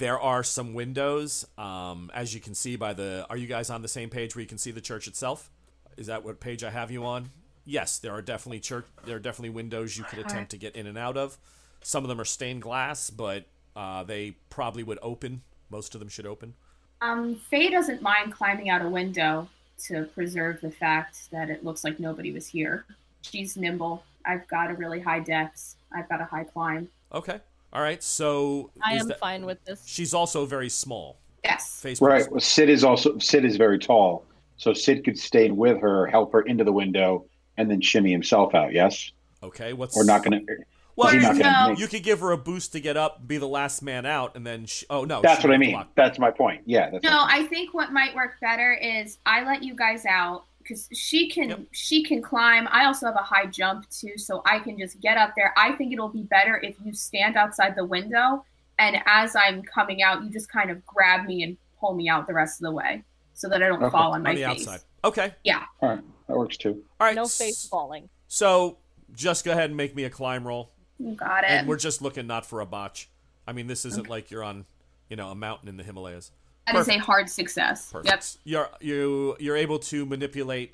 There 0.01 0.20
are 0.20 0.43
some 0.43 0.74
windows, 0.74 1.46
um, 1.60 2.10
as 2.12 2.34
you 2.34 2.41
can 2.41 2.55
see 2.55 2.75
by 2.75 2.93
the. 2.93 3.24
Are 3.29 3.38
you 3.38 3.46
guys 3.46 3.70
on 3.70 3.84
the 3.84 3.88
same 3.88 4.10
page 4.10 4.36
where 4.36 4.41
you 4.41 4.48
can 4.48 4.58
see 4.58 4.72
the 4.72 4.81
church 4.81 5.08
itself? 5.08 5.51
Is 5.96 6.08
that 6.08 6.25
what 6.25 6.39
page 6.39 6.63
I 6.63 6.72
have 6.72 6.89
you 6.89 7.05
on? 7.05 7.29
Yes, 7.65 8.00
there 8.00 8.12
are 8.12 8.24
definitely 8.24 8.62
church. 8.62 8.88
There 9.05 9.17
are 9.17 9.20
definitely 9.20 9.51
windows 9.51 9.96
you 9.96 10.03
could 10.05 10.17
attempt 10.17 10.50
to 10.51 10.58
get 10.58 10.75
in 10.75 10.88
and 10.88 10.98
out 10.98 11.17
of. 11.17 11.38
Some 11.84 12.03
of 12.03 12.10
them 12.10 12.20
are 12.20 12.25
stained 12.25 12.63
glass, 12.63 13.12
but 13.12 13.46
uh, 13.75 14.01
they 14.01 14.38
probably 14.50 14.81
would 14.81 14.98
open. 15.03 15.43
Most 15.70 15.93
of 15.93 16.00
them 16.00 16.10
should 16.10 16.25
open. 16.25 16.55
Um, 17.01 17.36
Faye 17.36 17.70
doesn't 17.70 18.01
mind 18.01 18.34
climbing 18.34 18.72
out 18.72 18.81
a 18.84 18.89
window 18.89 19.50
to 19.84 20.05
preserve 20.15 20.62
the 20.62 20.72
fact 20.72 21.29
that 21.29 21.51
it 21.51 21.63
looks 21.63 21.84
like 21.84 22.00
nobody 22.00 22.31
was 22.31 22.48
here. 22.48 22.86
She's 23.22 23.55
nimble. 23.55 24.03
I've 24.25 24.48
got 24.48 24.72
a 24.72 24.74
really 24.74 25.00
high 25.00 25.20
dex. 25.20 25.75
I've 25.96 26.10
got 26.10 26.22
a 26.22 26.25
high 26.25 26.46
climb. 26.46 26.89
Okay. 27.13 27.39
All 27.73 27.81
right. 27.81 28.01
So 28.03 28.71
I 28.83 28.95
am 28.95 29.07
that- 29.07 29.19
fine 29.19 29.45
with 29.45 29.63
this. 29.65 29.83
She's 29.85 30.13
also 30.13 30.45
very 30.45 30.69
small. 30.69 31.17
Yes. 31.43 31.79
Face 31.81 32.01
Right. 32.01 32.29
Well, 32.29 32.39
Sid 32.39 32.69
is 32.69 32.83
also 32.83 33.17
Sid 33.17 33.45
is 33.45 33.57
very 33.57 33.79
tall, 33.79 34.25
so 34.57 34.73
Sid 34.73 35.03
could 35.03 35.17
stay 35.17 35.49
with 35.51 35.79
her, 35.81 36.05
help 36.07 36.33
her 36.33 36.41
into 36.41 36.63
the 36.63 36.71
window, 36.71 37.25
and 37.57 37.69
then 37.69 37.81
shimmy 37.81 38.11
himself 38.11 38.53
out. 38.53 38.73
Yes, 38.73 39.11
Okay. 39.43 39.73
What's 39.73 39.97
or 39.97 40.03
not 40.03 40.23
going 40.23 40.45
to. 40.45 40.55
Well, 40.95 41.07
is 41.15 41.23
not 41.23 41.35
No. 41.37 41.41
going 41.65 41.75
to? 41.77 41.81
you 41.81 41.87
could 41.87 42.03
give 42.03 42.19
her 42.19 42.29
a 42.31 42.37
boost 42.37 42.73
to 42.73 42.79
get 42.79 42.95
up, 42.95 43.25
be 43.27 43.37
the 43.37 43.47
last 43.47 43.81
man 43.81 44.05
out, 44.05 44.35
and 44.35 44.45
then 44.45 44.65
sh- 44.67 44.83
oh 44.89 45.03
no, 45.05 45.21
That's 45.21 45.43
what 45.43 45.51
I 45.51 45.57
mean. 45.57 45.71
block. 45.71 45.89
That's 45.95 46.19
my 46.19 46.29
point. 46.29 46.61
Yeah. 46.67 46.91
That's 46.91 47.03
No, 47.03 47.23
I 47.27 47.43
think 47.47 47.73
what 47.73 47.91
might 47.91 48.13
work 48.13 48.33
better 48.41 48.73
is 48.73 49.17
I 49.25 49.43
let 49.43 49.63
you 49.63 49.73
guys 49.73 50.05
out 50.05 50.43
because 50.63 50.88
she 50.94 51.30
can 51.30 51.50
Yep. 51.50 51.60
she 51.72 52.03
can 52.03 52.22
climb. 52.22 52.68
I 52.72 52.86
also 52.86 53.06
have 53.08 53.15
a 53.15 53.20
high 53.24 53.46
jump 53.46 53.89
too, 53.89 54.18
so 54.18 54.41
I 54.46 54.60
can 54.60 54.77
just 54.77 55.00
get 55.01 55.18
up 55.18 55.34
there. 55.36 55.53
I 55.58 55.72
think 55.74 55.91
it'll 55.94 56.10
be 56.10 56.24
better 56.24 56.58
if 56.58 56.75
you 56.84 56.94
stand 56.94 57.36
outside 57.38 57.75
the 57.75 57.86
window 57.86 58.46
and 58.80 58.98
as 59.06 59.36
I'm 59.36 59.62
coming 59.63 60.01
out, 60.01 60.24
you 60.24 60.30
just 60.30 60.50
kind 60.51 60.72
of 60.72 60.86
grab 60.86 61.25
me 61.25 61.44
and 61.44 61.58
pull 61.80 61.94
me 61.94 62.10
out 62.10 62.27
the 62.27 62.34
rest 62.34 62.62
of 62.62 62.65
the 62.65 62.72
way 62.72 63.03
so 63.34 63.48
that 63.50 63.62
I 63.62 63.68
don't 63.68 63.82
Okay. 63.84 63.91
fall 63.91 64.13
on 64.13 64.24
my 64.24 64.30
on 64.32 64.36
the 64.36 64.44
face. 64.44 64.68
outside. 64.68 64.82
Okay. 65.03 65.34
Yeah. 65.44 65.65
All 65.82 65.89
right. 65.89 66.03
That 66.27 66.38
works 66.38 66.58
too. 66.58 66.84
All 67.00 67.08
right. 67.08 67.15
No 67.15 67.25
face 67.25 67.68
falling. 67.68 68.10
So 68.27 68.77
just 69.13 69.44
go 69.46 69.51
ahead 69.51 69.65
and 69.70 69.75
make 69.77 69.96
me 69.96 70.03
a 70.06 70.10
climb 70.10 70.48
roll, 70.48 70.72
You 71.00 71.15
got 71.15 71.44
it. 71.44 71.50
and 71.50 71.68
we're 71.68 71.77
just 71.77 72.01
looking 72.01 72.27
not 72.27 72.46
for 72.46 72.62
a 72.62 72.65
botch. 72.65 73.10
I 73.48 73.53
mean, 73.53 73.68
this 73.68 73.84
isn't 73.86 74.08
like 74.10 74.32
you're 74.32 74.44
on, 74.44 74.65
you 75.10 75.15
know, 75.18 75.30
a 75.30 75.36
mountain 75.36 75.68
in 75.68 75.75
the 75.77 75.84
Himalayas. 75.84 76.32
That 76.68 76.75
is 76.75 76.89
a 76.89 76.98
hard 76.98 77.30
success. 77.30 77.91
Perfect. 77.91 78.08
Yep. 78.08 78.24
You're 78.44 78.70
you 78.80 79.36
you're 79.39 79.58
able 79.58 79.80
to 79.80 80.06
manipulate 80.06 80.74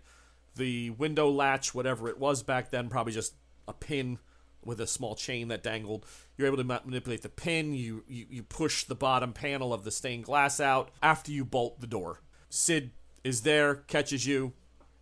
the 0.56 0.90
window 0.92 1.30
latch, 1.30 1.74
whatever 1.74 2.10
it 2.10 2.18
was 2.20 2.44
back 2.44 2.72
then, 2.72 2.90
probably 2.90 3.14
just 3.14 3.34
a 3.68 3.74
pin 3.74 4.20
with 4.66 4.82
a 4.82 4.88
small 4.88 5.16
chain 5.16 5.48
that 5.48 5.64
dangled. 5.64 6.06
You're 6.38 6.48
able 6.48 6.58
to 6.58 6.64
ma- 6.64 6.80
manipulate 6.84 7.22
the 7.22 7.30
pin. 7.30 7.74
You, 7.74 8.04
you 8.08 8.26
you 8.30 8.44
push 8.44 8.84
the 8.84 8.96
bottom 8.96 9.34
panel 9.34 9.74
of 9.74 9.84
the 9.84 9.92
stained 9.92 10.26
glass 10.26 10.60
out 10.60 10.90
after 11.02 11.32
you 11.32 11.46
bolt 11.46 11.80
the 11.80 11.88
door. 11.88 12.22
Sid 12.50 12.92
is 13.24 13.42
there, 13.42 13.76
catches 13.76 14.26
you. 14.28 14.54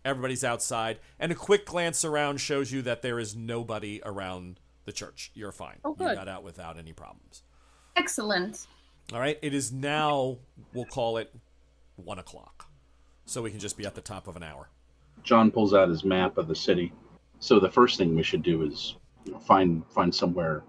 Everybody's 0.04 0.44
outside, 0.44 1.00
and 1.18 1.32
a 1.32 1.34
quick 1.34 1.66
glance 1.66 2.04
around 2.04 2.38
shows 2.40 2.70
you 2.70 2.80
that 2.82 3.02
there 3.02 3.18
is 3.18 3.34
nobody 3.34 4.00
around 4.04 4.60
the 4.84 4.92
church. 4.92 5.32
You're 5.34 5.50
fine. 5.50 5.78
Oh, 5.84 5.90
You 5.98 6.06
good. 6.06 6.14
got 6.16 6.28
out 6.28 6.44
without 6.44 6.78
any 6.78 6.92
problems. 6.92 7.42
Excellent. 7.96 8.68
All 9.12 9.20
right. 9.20 9.38
It 9.42 9.54
is 9.54 9.72
now. 9.72 10.38
We'll 10.72 10.84
call 10.84 11.16
it 11.16 11.32
one 11.96 12.18
o'clock, 12.18 12.66
so 13.24 13.42
we 13.42 13.50
can 13.50 13.60
just 13.60 13.76
be 13.76 13.86
at 13.86 13.94
the 13.94 14.00
top 14.00 14.28
of 14.28 14.36
an 14.36 14.42
hour. 14.42 14.68
John 15.22 15.50
pulls 15.50 15.74
out 15.74 15.88
his 15.88 16.04
map 16.04 16.38
of 16.38 16.48
the 16.48 16.54
city. 16.54 16.92
So 17.38 17.60
the 17.60 17.70
first 17.70 17.98
thing 17.98 18.14
we 18.14 18.22
should 18.22 18.42
do 18.42 18.62
is 18.62 18.96
you 19.24 19.32
know, 19.32 19.38
find 19.38 19.84
find 19.90 20.14
somewhere 20.14 20.62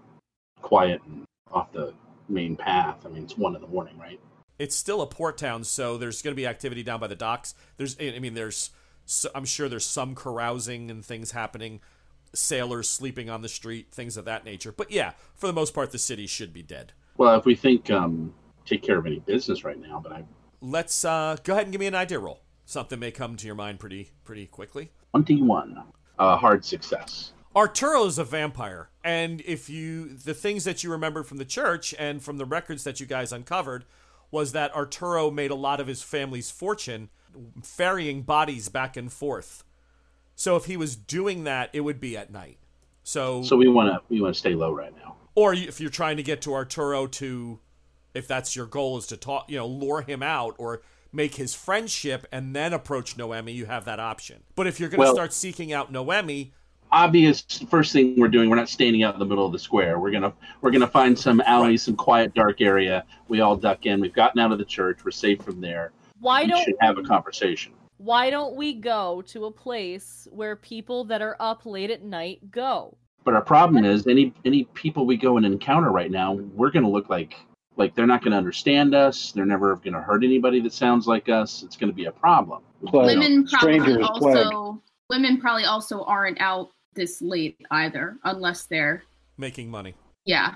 quiet 0.60 1.00
and 1.06 1.24
off 1.52 1.72
the 1.72 1.94
main 2.28 2.56
path. 2.56 3.04
I 3.04 3.08
mean, 3.08 3.24
it's 3.24 3.36
one 3.36 3.54
in 3.54 3.62
the 3.62 3.68
morning, 3.68 3.98
right? 3.98 4.20
It's 4.58 4.74
still 4.74 5.00
a 5.02 5.06
port 5.06 5.38
town, 5.38 5.64
so 5.64 5.96
there's 5.96 6.20
going 6.20 6.32
to 6.32 6.36
be 6.36 6.46
activity 6.46 6.82
down 6.82 7.00
by 7.00 7.06
the 7.06 7.14
docks. 7.14 7.54
There's, 7.76 7.96
I 8.00 8.18
mean, 8.18 8.34
there's, 8.34 8.70
I'm 9.34 9.44
sure 9.44 9.68
there's 9.68 9.86
some 9.86 10.14
carousing 10.14 10.90
and 10.90 11.04
things 11.04 11.30
happening, 11.30 11.80
sailors 12.34 12.88
sleeping 12.88 13.30
on 13.30 13.42
the 13.42 13.48
street, 13.48 13.92
things 13.92 14.16
of 14.16 14.24
that 14.24 14.44
nature. 14.44 14.72
But 14.72 14.90
yeah, 14.90 15.12
for 15.36 15.46
the 15.46 15.52
most 15.52 15.74
part, 15.74 15.92
the 15.92 15.98
city 15.98 16.26
should 16.26 16.52
be 16.52 16.62
dead. 16.62 16.92
Well, 17.18 17.38
if 17.38 17.44
we 17.44 17.54
think 17.54 17.90
um, 17.90 18.32
take 18.64 18.82
care 18.82 18.98
of 18.98 19.04
any 19.04 19.18
business 19.18 19.64
right 19.64 19.78
now, 19.78 20.00
but 20.02 20.12
I 20.12 20.24
Let's 20.60 21.04
uh, 21.04 21.36
go 21.44 21.52
ahead 21.52 21.64
and 21.64 21.72
give 21.72 21.80
me 21.80 21.86
an 21.86 21.94
idea 21.94 22.18
roll. 22.18 22.40
Something 22.64 22.98
may 22.98 23.10
come 23.10 23.36
to 23.36 23.46
your 23.46 23.54
mind 23.54 23.78
pretty, 23.78 24.10
pretty 24.24 24.46
quickly. 24.46 24.90
twenty 25.12 25.42
one, 25.42 25.82
uh, 26.18 26.36
hard 26.36 26.64
success. 26.64 27.32
Arturo 27.54 28.04
is 28.06 28.18
a 28.18 28.24
vampire, 28.24 28.88
and 29.02 29.40
if 29.44 29.68
you 29.68 30.08
the 30.08 30.34
things 30.34 30.64
that 30.64 30.84
you 30.84 30.90
remember 30.90 31.22
from 31.22 31.38
the 31.38 31.44
church 31.44 31.94
and 31.98 32.22
from 32.22 32.38
the 32.38 32.44
records 32.44 32.84
that 32.84 33.00
you 33.00 33.06
guys 33.06 33.32
uncovered 33.32 33.84
was 34.30 34.52
that 34.52 34.74
Arturo 34.74 35.30
made 35.30 35.50
a 35.50 35.56
lot 35.56 35.80
of 35.80 35.86
his 35.86 36.02
family's 36.02 36.50
fortune 36.50 37.08
ferrying 37.62 38.22
bodies 38.22 38.68
back 38.68 38.96
and 38.96 39.12
forth. 39.12 39.64
So 40.34 40.54
if 40.56 40.66
he 40.66 40.76
was 40.76 40.94
doing 40.94 41.44
that, 41.44 41.70
it 41.72 41.80
would 41.80 42.00
be 42.00 42.16
at 42.16 42.30
night. 42.30 42.58
So, 43.02 43.42
So 43.42 43.56
we 43.56 43.68
want 43.68 43.88
to 43.88 44.02
we 44.08 44.20
want 44.20 44.34
to 44.34 44.38
stay 44.38 44.54
low 44.54 44.72
right 44.72 44.94
now. 44.94 45.16
Or 45.38 45.54
if 45.54 45.80
you're 45.80 45.90
trying 45.90 46.16
to 46.16 46.22
get 46.24 46.42
to 46.42 46.52
Arturo 46.52 47.06
to, 47.06 47.60
if 48.12 48.26
that's 48.26 48.56
your 48.56 48.66
goal 48.66 48.98
is 48.98 49.06
to 49.06 49.16
talk, 49.16 49.48
you 49.48 49.56
know, 49.56 49.66
lure 49.66 50.02
him 50.02 50.20
out 50.22 50.56
or 50.58 50.82
make 51.12 51.36
his 51.36 51.54
friendship 51.54 52.26
and 52.32 52.56
then 52.56 52.72
approach 52.72 53.16
Noemi, 53.16 53.52
you 53.52 53.66
have 53.66 53.84
that 53.84 54.00
option. 54.00 54.42
But 54.56 54.66
if 54.66 54.80
you're 54.80 54.88
going 54.88 54.98
to 54.98 55.04
Well- 55.04 55.14
start 55.14 55.32
seeking 55.32 55.72
out 55.72 55.92
Noemi, 55.92 56.52
Obvious 56.90 57.42
first 57.70 57.92
thing 57.92 58.18
we're 58.18 58.28
doing. 58.28 58.48
We're 58.48 58.56
not 58.56 58.70
standing 58.70 59.02
out 59.02 59.12
in 59.12 59.20
the 59.20 59.26
middle 59.26 59.44
of 59.44 59.52
the 59.52 59.58
square. 59.58 59.98
We're 59.98 60.10
gonna 60.10 60.32
we're 60.62 60.70
gonna 60.70 60.86
find 60.86 61.18
some 61.18 61.42
alley, 61.42 61.76
some 61.76 61.94
quiet, 61.94 62.32
dark 62.32 62.62
area. 62.62 63.04
We 63.28 63.42
all 63.42 63.56
duck 63.56 63.84
in. 63.84 64.00
We've 64.00 64.14
gotten 64.14 64.40
out 64.40 64.52
of 64.52 64.58
the 64.58 64.64
church. 64.64 65.04
We're 65.04 65.10
safe 65.10 65.42
from 65.42 65.60
there. 65.60 65.92
Why 66.18 66.44
we 66.44 66.48
don't 66.48 66.64
should 66.64 66.76
have 66.80 66.96
a 66.96 67.02
conversation. 67.02 67.74
why 67.98 68.30
don't 68.30 68.56
we 68.56 68.72
go 68.72 69.20
to 69.26 69.44
a 69.44 69.50
place 69.50 70.26
where 70.30 70.56
people 70.56 71.04
that 71.04 71.20
are 71.20 71.36
up 71.38 71.66
late 71.66 71.90
at 71.90 72.02
night 72.04 72.50
go? 72.50 72.96
But 73.28 73.34
our 73.34 73.42
problem 73.42 73.84
is 73.84 74.06
any 74.06 74.32
any 74.46 74.64
people 74.72 75.04
we 75.04 75.18
go 75.18 75.36
and 75.36 75.44
encounter 75.44 75.90
right 75.92 76.10
now, 76.10 76.32
we're 76.54 76.70
gonna 76.70 76.88
look 76.88 77.10
like 77.10 77.36
like 77.76 77.94
they're 77.94 78.06
not 78.06 78.24
gonna 78.24 78.38
understand 78.38 78.94
us. 78.94 79.32
They're 79.32 79.44
never 79.44 79.76
gonna 79.76 80.00
hurt 80.00 80.24
anybody 80.24 80.62
that 80.62 80.72
sounds 80.72 81.06
like 81.06 81.28
us. 81.28 81.62
It's 81.62 81.76
gonna 81.76 81.92
be 81.92 82.06
a 82.06 82.10
problem. 82.10 82.62
Plague. 82.86 83.18
women 83.18 83.46
probably 83.46 83.80
Strangers, 83.80 84.08
plague. 84.14 84.36
also 84.38 84.82
women 85.10 85.38
probably 85.38 85.64
also 85.66 86.04
aren't 86.04 86.40
out 86.40 86.70
this 86.94 87.20
late 87.20 87.58
either, 87.70 88.16
unless 88.24 88.64
they're 88.64 89.02
making 89.36 89.70
money. 89.70 89.92
yeah. 90.24 90.54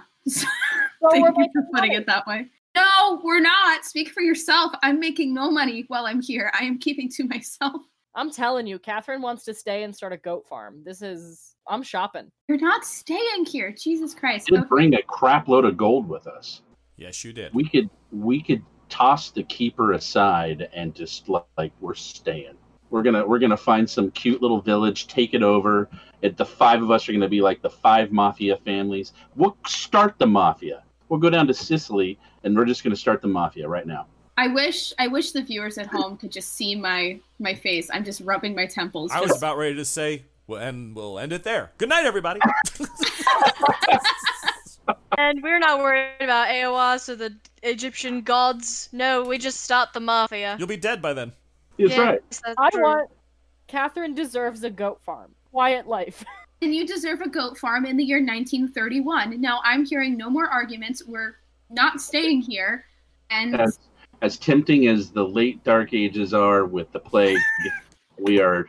Well, 1.02 1.10
Thank 1.10 1.24
we're 1.36 1.42
you 1.44 1.50
for 1.52 1.62
putting 1.74 1.90
money. 1.90 1.94
it 1.96 2.06
that 2.06 2.26
way. 2.26 2.46
No, 2.74 3.20
we're 3.22 3.40
not. 3.40 3.84
Speak 3.84 4.08
for 4.08 4.22
yourself. 4.22 4.72
I'm 4.82 4.98
making 4.98 5.34
no 5.34 5.50
money 5.50 5.84
while 5.88 6.06
I'm 6.06 6.22
here. 6.22 6.50
I 6.58 6.64
am 6.64 6.78
keeping 6.78 7.10
to 7.16 7.24
myself. 7.28 7.82
I'm 8.14 8.30
telling 8.30 8.66
you, 8.66 8.78
Catherine 8.78 9.22
wants 9.22 9.44
to 9.44 9.54
stay 9.54 9.84
and 9.84 9.94
start 9.94 10.12
a 10.12 10.18
goat 10.18 10.46
farm. 10.48 10.82
This 10.84 11.00
is 11.02 11.54
I'm 11.68 11.82
shopping. 11.82 12.30
You're 12.48 12.58
not 12.58 12.84
staying 12.84 13.46
here. 13.46 13.72
Jesus 13.72 14.14
Christ. 14.14 14.50
We 14.50 14.58
Okay. 14.58 14.66
bring 14.68 14.94
a 14.94 15.02
crap 15.02 15.48
load 15.48 15.64
of 15.64 15.76
gold 15.76 16.08
with 16.08 16.26
us. 16.26 16.62
Yes, 16.96 17.24
you 17.24 17.32
did. 17.32 17.54
We 17.54 17.68
could 17.68 17.88
we 18.10 18.42
could 18.42 18.62
toss 18.88 19.30
the 19.30 19.42
keeper 19.44 19.92
aside 19.92 20.68
and 20.74 20.94
just 20.94 21.28
li- 21.28 21.40
like 21.56 21.72
we're 21.80 21.94
staying. 21.94 22.54
We're 22.90 23.02
gonna 23.02 23.26
we're 23.26 23.38
gonna 23.38 23.56
find 23.56 23.88
some 23.88 24.10
cute 24.10 24.42
little 24.42 24.60
village, 24.60 25.06
take 25.06 25.32
it 25.32 25.42
over. 25.42 25.88
It, 26.20 26.36
the 26.36 26.44
five 26.44 26.82
of 26.82 26.90
us 26.90 27.08
are 27.08 27.12
gonna 27.12 27.28
be 27.28 27.40
like 27.40 27.62
the 27.62 27.70
five 27.70 28.12
mafia 28.12 28.58
families. 28.58 29.14
We'll 29.36 29.56
start 29.66 30.18
the 30.18 30.26
mafia. 30.26 30.82
We'll 31.08 31.20
go 31.20 31.30
down 31.30 31.46
to 31.46 31.54
Sicily 31.54 32.18
and 32.44 32.54
we're 32.54 32.66
just 32.66 32.84
gonna 32.84 32.96
start 32.96 33.22
the 33.22 33.28
mafia 33.28 33.66
right 33.66 33.86
now. 33.86 34.06
I 34.36 34.48
wish 34.48 34.92
I 34.98 35.08
wish 35.08 35.32
the 35.32 35.42
viewers 35.42 35.78
at 35.78 35.86
home 35.86 36.16
could 36.16 36.32
just 36.32 36.54
see 36.54 36.74
my 36.74 37.20
my 37.38 37.54
face. 37.54 37.90
I'm 37.92 38.04
just 38.04 38.20
rubbing 38.22 38.54
my 38.54 38.66
temples. 38.66 39.12
I 39.12 39.20
was 39.20 39.36
about 39.36 39.58
ready 39.58 39.74
to 39.76 39.84
say, 39.84 40.24
well, 40.46 40.60
and 40.60 40.94
we'll 40.96 41.18
end 41.18 41.32
it 41.32 41.44
there. 41.44 41.70
Good 41.78 41.88
night, 41.88 42.04
everybody. 42.06 42.40
And 45.18 45.42
we're 45.42 45.58
not 45.58 45.80
worried 45.80 46.14
about 46.20 46.48
AOS 46.48 47.08
or 47.08 47.16
the 47.16 47.36
Egyptian 47.62 48.22
gods. 48.22 48.88
No, 48.92 49.22
we 49.22 49.36
just 49.36 49.60
start 49.60 49.92
the 49.92 50.00
mafia. 50.00 50.56
You'll 50.58 50.68
be 50.68 50.76
dead 50.78 51.02
by 51.02 51.12
then. 51.12 51.32
That's 51.78 51.90
Yes, 51.90 51.98
right. 51.98 52.20
that's 52.30 52.54
I 52.58 52.70
true. 52.70 52.82
want 52.82 53.10
Catherine 53.66 54.14
deserves 54.14 54.64
a 54.64 54.70
goat 54.70 55.00
farm. 55.04 55.34
Quiet 55.50 55.86
life. 55.86 56.24
and 56.62 56.74
you 56.74 56.86
deserve 56.86 57.20
a 57.20 57.28
goat 57.28 57.58
farm 57.58 57.84
in 57.84 57.96
the 57.96 58.04
year 58.04 58.18
1931. 58.18 59.40
Now 59.40 59.60
I'm 59.64 59.84
hearing 59.84 60.16
no 60.16 60.30
more 60.30 60.48
arguments. 60.48 61.02
We're 61.06 61.36
not 61.70 62.00
staying 62.00 62.40
here. 62.42 62.86
And 63.30 63.60
As 63.60 63.78
as 64.22 64.38
tempting 64.38 64.86
as 64.86 65.10
the 65.10 65.22
late 65.26 65.62
dark 65.64 65.92
ages 65.92 66.32
are 66.32 66.64
with 66.64 66.90
the 66.92 67.00
plague, 67.00 67.36
we 68.18 68.40
are 68.40 68.66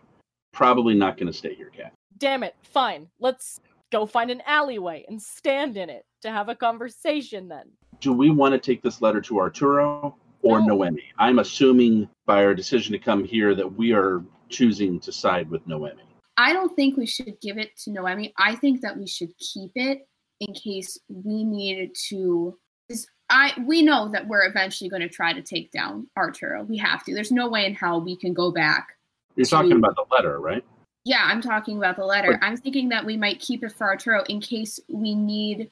probably 0.52 0.96
not 0.96 1.16
gonna 1.18 1.32
stay 1.32 1.54
here, 1.54 1.70
Cat. 1.70 1.94
Damn 2.18 2.44
it. 2.44 2.56
Fine. 2.64 3.08
Let's 3.20 3.60
go 3.92 4.06
find 4.06 4.32
an 4.32 4.42
alleyway 4.48 5.06
and 5.08 5.22
stand 5.22 5.78
in 5.78 5.90
it 5.90 6.06
to 6.24 6.32
have 6.32 6.50
a 6.50 6.56
conversation 6.56 7.48
then. 7.48 7.66
do 8.00 8.12
we 8.12 8.30
want 8.32 8.52
to 8.52 8.60
take 8.60 8.82
this 8.82 9.02
letter 9.02 9.22
to 9.22 9.40
Arturo 9.40 10.18
or 10.42 10.60
No. 10.60 10.66
Noemi? 10.76 11.04
I'm 11.20 11.40
assuming 11.40 12.10
by 12.26 12.44
our 12.44 12.54
decision 12.54 12.92
to 12.92 13.00
come 13.00 13.24
here 13.24 13.56
that 13.56 13.72
we 13.78 13.94
are 13.94 14.24
choosing 14.50 15.00
to 15.02 15.12
side 15.12 15.50
with 15.50 15.66
Noemi. 15.68 16.02
I 16.36 16.52
don't 16.52 16.76
think 16.76 16.98
we 16.98 17.06
should 17.06 17.40
give 17.42 17.58
it 17.58 17.78
to 17.84 17.92
Noemi. 17.92 18.34
I 18.38 18.56
think 18.56 18.82
that 18.82 18.98
we 18.98 19.08
should 19.08 19.30
keep 19.38 19.72
it 19.76 20.08
in 20.42 20.54
case 20.54 21.00
we 21.08 21.44
needed 21.46 21.96
to. 22.10 22.58
'Cause 22.94 23.08
I 23.30 23.54
we 23.66 23.82
know 23.82 24.10
that 24.10 24.28
we're 24.28 24.46
eventually 24.46 24.90
going 24.90 25.02
to 25.02 25.10
try 25.10 25.34
to 25.34 25.42
take 25.42 25.72
down 25.72 26.08
Arturo. 26.18 26.64
We 26.64 26.78
have 26.78 27.04
to. 27.06 27.14
There's 27.14 27.32
no 27.32 27.50
way 27.50 27.66
in 27.66 27.74
hell 27.74 28.02
we 28.02 28.16
can 28.16 28.34
go 28.34 28.52
back. 28.52 28.98
You're 29.36 29.46
to- 29.46 29.50
talking 29.50 29.72
about 29.74 29.96
the 29.96 30.06
letter, 30.12 30.40
right? 30.40 30.64
Yeah, 31.06 31.24
I'm 31.26 31.42
talking 31.42 31.78
about 31.78 31.96
the 31.98 32.06
letter. 32.06 32.32
But- 32.40 32.46
I'm 32.46 32.56
thinking 32.58 32.90
that 32.90 33.04
we 33.06 33.18
might 33.18 33.40
keep 33.40 33.64
it 33.64 33.72
for 33.72 33.86
Arturo 33.88 34.24
in 34.30 34.40
case 34.40 34.80
we 34.88 35.16
need 35.16 35.70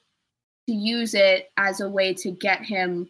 to 0.67 0.73
use 0.73 1.13
it 1.13 1.51
as 1.57 1.81
a 1.81 1.89
way 1.89 2.13
to 2.15 2.31
get 2.31 2.63
him 2.63 3.09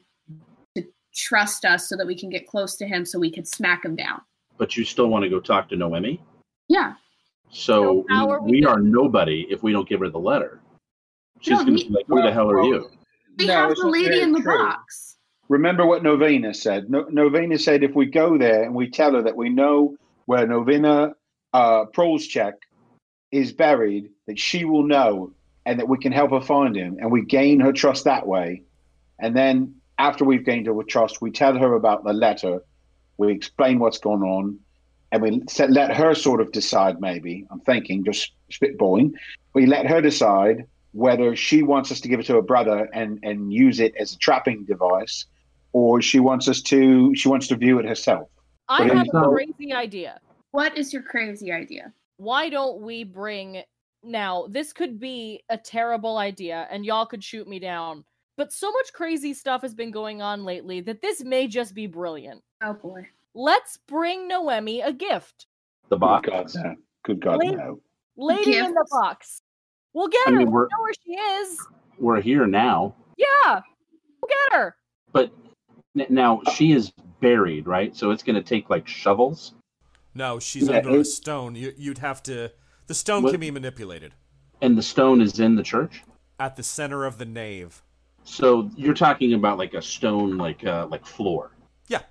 to 0.75 0.83
trust 1.13 1.65
us 1.65 1.87
so 1.87 1.95
that 1.97 2.05
we 2.07 2.15
can 2.15 2.29
get 2.29 2.47
close 2.47 2.75
to 2.77 2.87
him 2.87 3.05
so 3.05 3.19
we 3.19 3.31
could 3.31 3.47
smack 3.47 3.85
him 3.85 3.95
down. 3.95 4.21
but 4.57 4.77
you 4.77 4.85
still 4.85 5.07
want 5.07 5.23
to 5.23 5.29
go 5.29 5.39
talk 5.39 5.67
to 5.69 5.75
Noemi. 5.75 6.21
Yeah. 6.67 6.93
So 7.49 8.05
So 8.05 8.05
we, 8.07 8.15
are 8.15 8.41
we 8.41 8.51
we 8.51 8.65
are 8.65 8.79
nobody 8.79 9.47
if 9.49 9.63
we 9.63 9.71
don't 9.71 9.89
give 9.89 9.99
her 10.01 10.09
the 10.09 10.19
letter. 10.19 10.59
She's 11.39 11.51
No, 11.57 11.65
gonna 11.65 11.71
be 11.77 11.89
like, 11.89 12.05
"Who 12.07 12.21
the 12.21 12.31
hell 12.31 12.49
are 12.51 12.61
you?" 12.63 12.91
They 13.37 13.47
No, 13.47 13.53
have 13.53 13.75
the 13.75 13.87
lady 13.87 14.21
in 14.21 14.31
the 14.31 14.41
true. 14.41 14.57
box. 14.57 15.17
Remember 15.49 15.85
what 15.85 16.03
Novena 16.03 16.53
said. 16.53 16.89
No, 16.89 17.05
Novena 17.09 17.57
said 17.57 17.83
if 17.83 17.93
we 17.95 18.05
go 18.05 18.37
there 18.37 18.63
and 18.63 18.73
we 18.73 18.89
tell 18.89 19.13
her 19.13 19.21
that 19.23 19.35
we 19.35 19.49
know 19.49 19.95
where 20.25 20.47
Novena 20.47 21.13
uh, 21.53 21.85
Prolschek 21.85 22.53
is 23.31 23.51
buried, 23.51 24.09
that 24.27 24.39
she 24.39 24.65
will 24.65 24.83
know 24.83 25.33
and 25.65 25.79
that 25.79 25.87
we 25.87 25.97
can 25.97 26.11
help 26.11 26.31
her 26.31 26.41
find 26.41 26.75
him, 26.75 26.97
and 26.99 27.11
we 27.11 27.23
gain 27.23 27.59
her 27.59 27.71
trust 27.71 28.05
that 28.05 28.25
way. 28.25 28.63
And 29.19 29.35
then 29.35 29.75
after 29.99 30.25
we've 30.25 30.45
gained 30.45 30.67
her 30.67 30.83
trust, 30.83 31.21
we 31.21 31.31
tell 31.31 31.57
her 31.57 31.75
about 31.75 32.03
the 32.03 32.13
letter, 32.13 32.63
we 33.17 33.31
explain 33.31 33.77
what's 33.77 33.99
going 33.99 34.23
on, 34.23 34.59
and 35.11 35.21
we 35.21 35.43
set, 35.49 35.69
let 35.69 35.95
her 35.95 36.15
sort 36.15 36.41
of 36.41 36.51
decide. 36.51 36.99
Maybe 36.99 37.45
I'm 37.51 37.59
thinking, 37.59 38.03
just 38.03 38.31
spitballing. 38.51 39.13
We 39.53 39.65
let 39.65 39.85
her 39.85 40.01
decide 40.01 40.65
whether 40.93 41.35
she 41.35 41.63
wants 41.63 41.91
us 41.91 42.01
to 42.01 42.07
give 42.07 42.19
it 42.19 42.25
to 42.27 42.33
her 42.33 42.41
brother 42.41 42.89
and 42.93 43.19
and 43.23 43.51
use 43.51 43.79
it 43.79 43.93
as 43.99 44.13
a 44.13 44.17
trapping 44.17 44.65
device, 44.65 45.25
or 45.73 46.01
she 46.01 46.19
wants 46.19 46.47
us 46.47 46.61
to 46.63 47.13
she 47.15 47.29
wants 47.29 47.47
to 47.47 47.55
view 47.55 47.79
it 47.79 47.85
herself. 47.85 48.27
I 48.67 48.79
But 48.79 48.97
have 48.97 49.05
it's 49.05 49.13
a 49.13 49.29
crazy 49.29 49.73
idea. 49.73 50.19
What 50.51 50.77
is 50.77 50.91
your 50.93 51.03
crazy 51.03 51.51
idea? 51.51 51.93
Why 52.17 52.49
don't 52.49 52.81
we 52.81 53.03
bring 53.03 53.63
now? 54.03 54.47
This 54.49 54.73
could 54.73 54.99
be 54.99 55.43
a 55.49 55.57
terrible 55.57 56.17
idea, 56.17 56.67
and 56.69 56.85
y'all 56.85 57.05
could 57.05 57.23
shoot 57.23 57.47
me 57.47 57.59
down. 57.59 58.03
But 58.37 58.53
so 58.53 58.71
much 58.71 58.93
crazy 58.93 59.33
stuff 59.33 59.61
has 59.61 59.73
been 59.73 59.91
going 59.91 60.21
on 60.21 60.45
lately 60.45 60.81
that 60.81 61.01
this 61.01 61.23
may 61.23 61.47
just 61.47 61.73
be 61.73 61.87
brilliant. 61.87 62.41
Oh 62.63 62.73
boy. 62.73 63.07
Let's 63.33 63.77
bring 63.87 64.27
Noemi 64.27 64.81
a 64.81 64.91
gift. 64.91 65.47
The 65.89 65.95
Good 65.95 65.99
box. 65.99 66.29
God, 66.29 66.51
no. 66.55 66.75
Good 67.03 67.19
God, 67.21 67.39
Wait. 67.39 67.55
no. 67.55 67.81
Lady 68.17 68.57
in 68.57 68.73
the 68.73 68.85
box. 68.89 69.41
We'll 69.93 70.07
get 70.07 70.27
I 70.27 70.31
her. 70.31 70.37
mean, 70.37 70.51
We'll 70.51 70.63
know 70.63 70.81
where 70.81 70.93
she 71.05 71.13
is. 71.13 71.59
We're 71.99 72.21
here 72.21 72.47
now, 72.47 72.95
Yeah. 73.17 73.61
We'll 74.21 74.29
get 74.29 74.53
her. 74.59 74.75
but 75.11 75.31
n- 75.99 76.05
now 76.09 76.41
she 76.55 76.71
is 76.71 76.91
buried, 77.19 77.67
right? 77.67 77.95
So 77.95 78.11
it's 78.11 78.23
gonna 78.23 78.41
take 78.43 78.69
like 78.69 78.87
shovels. 78.87 79.53
No, 80.13 80.39
she's 80.39 80.67
Yeah, 80.67 80.77
under 80.77 80.99
a 80.99 81.05
stone. 81.05 81.55
You, 81.55 81.73
you'd 81.77 81.99
have 81.99 82.21
to. 82.23 82.51
The 82.87 82.93
stone 82.93 83.23
What- 83.23 83.31
can 83.31 83.39
be 83.39 83.51
manipulated 83.51 84.13
and 84.61 84.77
the 84.77 84.81
stone 84.83 85.21
is 85.21 85.39
in 85.39 85.55
the 85.55 85.63
church. 85.63 86.03
at 86.39 86.55
the 86.55 86.63
center 86.63 87.05
of 87.05 87.17
the 87.17 87.25
nave. 87.25 87.81
So 88.23 88.69
you're 88.75 88.93
talking 88.93 89.33
about 89.33 89.57
like 89.57 89.73
a 89.73 89.81
stone, 89.81 90.37
like 90.37 90.63
uh, 90.65 90.87
like 90.89 91.05
floor. 91.05 91.51
Yeah. 91.87 92.01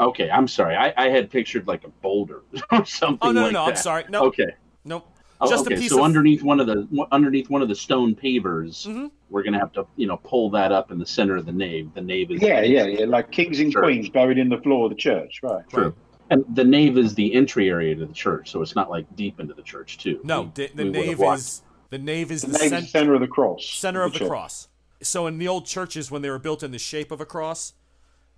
Okay, 0.00 0.30
I'm 0.30 0.48
sorry. 0.48 0.74
I, 0.76 0.92
I 0.96 1.08
had 1.10 1.30
pictured 1.30 1.66
like 1.66 1.84
a 1.84 1.88
boulder 1.88 2.42
or 2.72 2.84
something. 2.86 3.18
Oh 3.22 3.32
no, 3.32 3.40
no, 3.40 3.44
like 3.46 3.52
no! 3.52 3.64
that. 3.66 3.70
I'm 3.70 3.76
sorry. 3.76 4.04
No, 4.08 4.24
Okay. 4.26 4.54
nope. 4.84 5.06
Oh, 5.44 5.50
Just 5.50 5.66
a 5.66 5.70
okay. 5.72 5.80
piece 5.80 5.90
so 5.90 5.98
of- 5.98 6.04
underneath 6.04 6.42
one 6.42 6.60
of 6.60 6.66
the 6.66 6.86
underneath 7.12 7.50
one 7.50 7.62
of 7.62 7.68
the 7.68 7.74
stone 7.74 8.14
pavers, 8.14 8.86
Mhm. 8.86 9.10
we're 9.30 9.42
gonna 9.42 9.58
have 9.58 9.72
to 9.72 9.86
you 9.96 10.06
know 10.06 10.16
pull 10.18 10.50
that 10.50 10.72
up 10.72 10.90
in 10.90 10.98
the 10.98 11.06
center 11.06 11.36
of 11.36 11.46
the 11.46 11.52
nave. 11.52 11.92
The 11.94 12.00
nave 12.00 12.30
is 12.30 12.42
Yeah, 12.42 12.62
yeah, 12.62 12.86
yeah. 12.86 13.04
Like 13.06 13.30
kings 13.30 13.60
and 13.60 13.72
Sure. 13.72 13.82
queens 13.82 14.08
buried 14.08 14.38
in 14.38 14.48
the 14.48 14.58
floor 14.58 14.84
of 14.86 14.90
the 14.90 14.96
church, 14.96 15.40
right? 15.42 15.62
True. 15.70 15.94
And 16.30 16.44
the 16.54 16.64
nave 16.64 16.96
is 16.96 17.14
the 17.14 17.34
entry 17.34 17.68
area 17.68 17.94
to 17.94 18.06
the 18.06 18.12
church, 18.12 18.50
so 18.50 18.62
it's 18.62 18.74
not 18.74 18.88
like 18.90 19.04
deep 19.14 19.38
into 19.40 19.52
the 19.54 19.62
church 19.62 19.98
too. 19.98 20.20
No, 20.24 20.42
We- 20.42 20.48
the, 20.54 20.70
the 20.74 20.84
we 20.84 20.90
nave 20.90 21.20
is 21.22 21.62
the 21.90 21.98
nave 21.98 22.30
is 22.32 22.42
The 22.42 22.46
the, 22.48 22.58
nave 22.58 22.68
cen- 22.70 22.78
is 22.78 22.84
the 22.84 22.90
center 22.98 23.14
of 23.14 23.20
the 23.20 23.28
cross. 23.28 23.64
center 23.66 24.02
of 24.02 24.12
the 24.14 24.20
church. 24.20 24.28
cross. 24.28 24.68
So 25.02 25.26
in 25.26 25.38
the 25.38 25.46
old 25.48 25.66
churches, 25.66 26.10
when 26.10 26.22
they 26.22 26.30
were 26.30 26.38
built 26.38 26.62
in 26.62 26.70
the 26.70 26.78
shape 26.78 27.10
of 27.12 27.20
a 27.20 27.26
cross, 27.26 27.74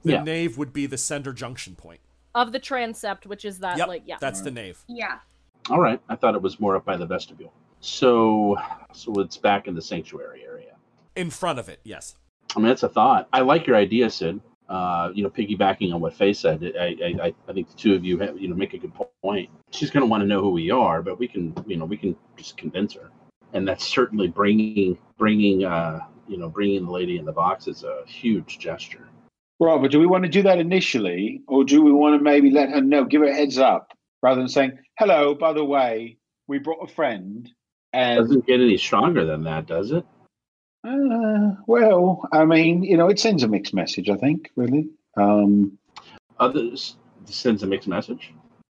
the 0.05 0.13
Yeah. 0.13 0.23
nave 0.25 0.59
would 0.59 0.73
be 0.73 0.87
the 0.87 0.99
center 0.99 1.33
junction 1.33 1.75
point. 1.77 2.01
Of 2.35 2.53
the 2.53 2.59
transept, 2.59 3.25
which 3.27 3.45
is 3.45 3.61
that 3.61 3.79
Yep, 3.79 3.89
like 3.89 4.03
yeah. 4.05 4.17
that's 4.21 4.41
the 4.43 4.51
nave. 4.51 4.83
Yeah. 4.89 5.19
All 5.71 5.81
right, 5.81 6.01
I 6.09 6.15
thought 6.17 6.35
it 6.35 6.43
was 6.43 6.61
more 6.61 6.77
up 6.77 6.85
by 6.85 6.97
the 6.97 7.07
vestibule. 7.07 7.53
So, 7.81 8.57
so 8.93 9.21
it's 9.21 9.37
back 9.37 9.67
in 9.67 9.75
the 9.75 9.83
sanctuary 9.83 10.43
area. 10.45 10.75
In 11.17 11.31
front 11.31 11.59
of 11.59 11.69
it, 11.69 11.81
yes. 11.83 12.17
I 12.55 12.59
mean, 12.61 12.69
that's 12.69 12.83
a 12.85 12.89
thought. 12.89 13.29
I 13.33 13.41
like 13.41 13.67
your 13.67 13.77
idea, 13.77 14.09
Sid. 14.11 14.41
Uh, 14.69 15.11
you 15.15 15.23
know, 15.23 15.31
piggybacking 15.31 15.95
on 15.95 16.01
what 16.01 16.13
Faye 16.13 16.33
said, 16.33 16.73
I, 16.79 16.97
I, 17.03 17.27
I- 17.29 17.35
I 17.49 17.53
think 17.53 17.71
the 17.71 17.77
two 17.77 17.95
of 17.95 18.05
you, 18.05 18.19
have, 18.19 18.37
you 18.39 18.49
know, 18.49 18.57
make 18.57 18.75
a 18.75 18.79
good 18.79 18.93
point. 19.23 19.49
She's 19.71 19.91
going 19.91 20.03
to 20.03 20.07
want 20.09 20.23
to 20.23 20.27
know 20.27 20.41
who 20.41 20.51
we 20.51 20.71
are, 20.73 21.03
but 21.03 21.19
we 21.21 21.29
can, 21.29 21.55
you 21.67 21.77
know, 21.77 21.85
we 21.85 21.97
can 21.97 22.17
just 22.37 22.57
convince 22.57 22.95
her, 22.95 23.11
and 23.53 23.67
that's 23.67 23.87
certainly 23.87 24.27
bringing, 24.27 24.99
bringing, 25.19 25.65
uh, 25.65 26.01
you 26.27 26.37
know, 26.37 26.49
bringing 26.49 26.85
the 26.85 26.91
lady 26.91 27.17
in 27.19 27.25
the 27.25 27.33
box 27.33 27.69
is 27.69 27.85
a 27.85 28.03
huge 28.07 28.59
gesture. 28.59 29.09
Right, 29.61 29.81
but 29.81 29.93
do 29.93 30.01
we 30.01 30.07
want 30.07 30.25
to 30.25 30.31
do 30.31 30.43
that 30.43 30.59
initially, 30.59 31.43
or 31.47 31.63
do 31.63 31.81
we 31.83 31.93
want 31.93 32.19
to 32.19 32.23
maybe 32.23 32.51
let 32.51 32.69
her 32.71 32.81
know, 32.81 33.05
give 33.05 33.21
her 33.23 33.29
a 33.29 33.35
heads 33.35 33.59
up, 33.59 33.93
rather 34.23 34.41
than 34.41 34.49
saying, 34.49 34.79
"Hello, 34.99 35.35
by 35.35 35.53
the 35.53 35.65
way, 35.65 36.19
we 36.47 36.59
brought 36.59 36.89
a 36.89 36.93
friend," 36.93 37.49
and 37.93 38.21
Doesn't 38.21 38.47
get 38.47 38.61
any 38.61 38.77
stronger 38.77 39.25
than 39.25 39.45
that, 39.45 39.67
does 39.67 39.93
it? 39.93 40.05
uh, 40.85 41.55
well, 41.67 42.29
I 42.33 42.45
mean, 42.45 42.85
you 42.85 42.97
know, 42.97 43.09
it 43.09 43.19
sends 43.19 43.43
a 43.43 43.49
mixed 43.49 43.75
message. 43.75 44.09
I 44.09 44.17
think, 44.17 44.51
really. 44.57 44.89
Um, 45.17 45.79
Others 46.39 46.97
sends 47.25 47.63
a 47.63 47.67
mixed 47.67 47.89
message. 47.89 48.33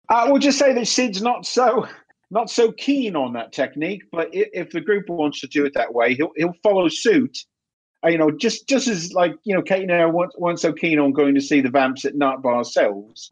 I 0.09 0.29
will 0.29 0.39
just 0.39 0.59
say 0.59 0.73
that 0.73 0.87
Sid's 0.87 1.21
not 1.21 1.45
so 1.45 1.87
not 2.29 2.49
so 2.49 2.71
keen 2.71 3.15
on 3.15 3.33
that 3.33 3.51
technique, 3.51 4.03
but 4.11 4.29
if 4.31 4.71
the 4.71 4.81
group 4.81 5.09
wants 5.09 5.39
to 5.41 5.47
do 5.47 5.65
it 5.65 5.73
that 5.73 5.93
way, 5.93 6.13
he'll 6.13 6.31
he'll 6.35 6.55
follow 6.63 6.87
suit. 6.87 7.37
Uh, 8.05 8.09
you 8.09 8.17
know, 8.17 8.31
just 8.31 8.67
just 8.67 8.87
as 8.87 9.13
like 9.13 9.35
you 9.43 9.55
know, 9.55 9.61
Kate 9.61 9.83
and 9.83 9.91
I 9.91 10.05
weren't, 10.05 10.39
weren't 10.39 10.59
so 10.59 10.71
keen 10.71 10.99
on 10.99 11.11
going 11.11 11.35
to 11.35 11.41
see 11.41 11.61
the 11.61 11.69
Vamps 11.69 12.05
at 12.05 12.15
night 12.15 12.41
by 12.41 12.51
ourselves. 12.51 13.31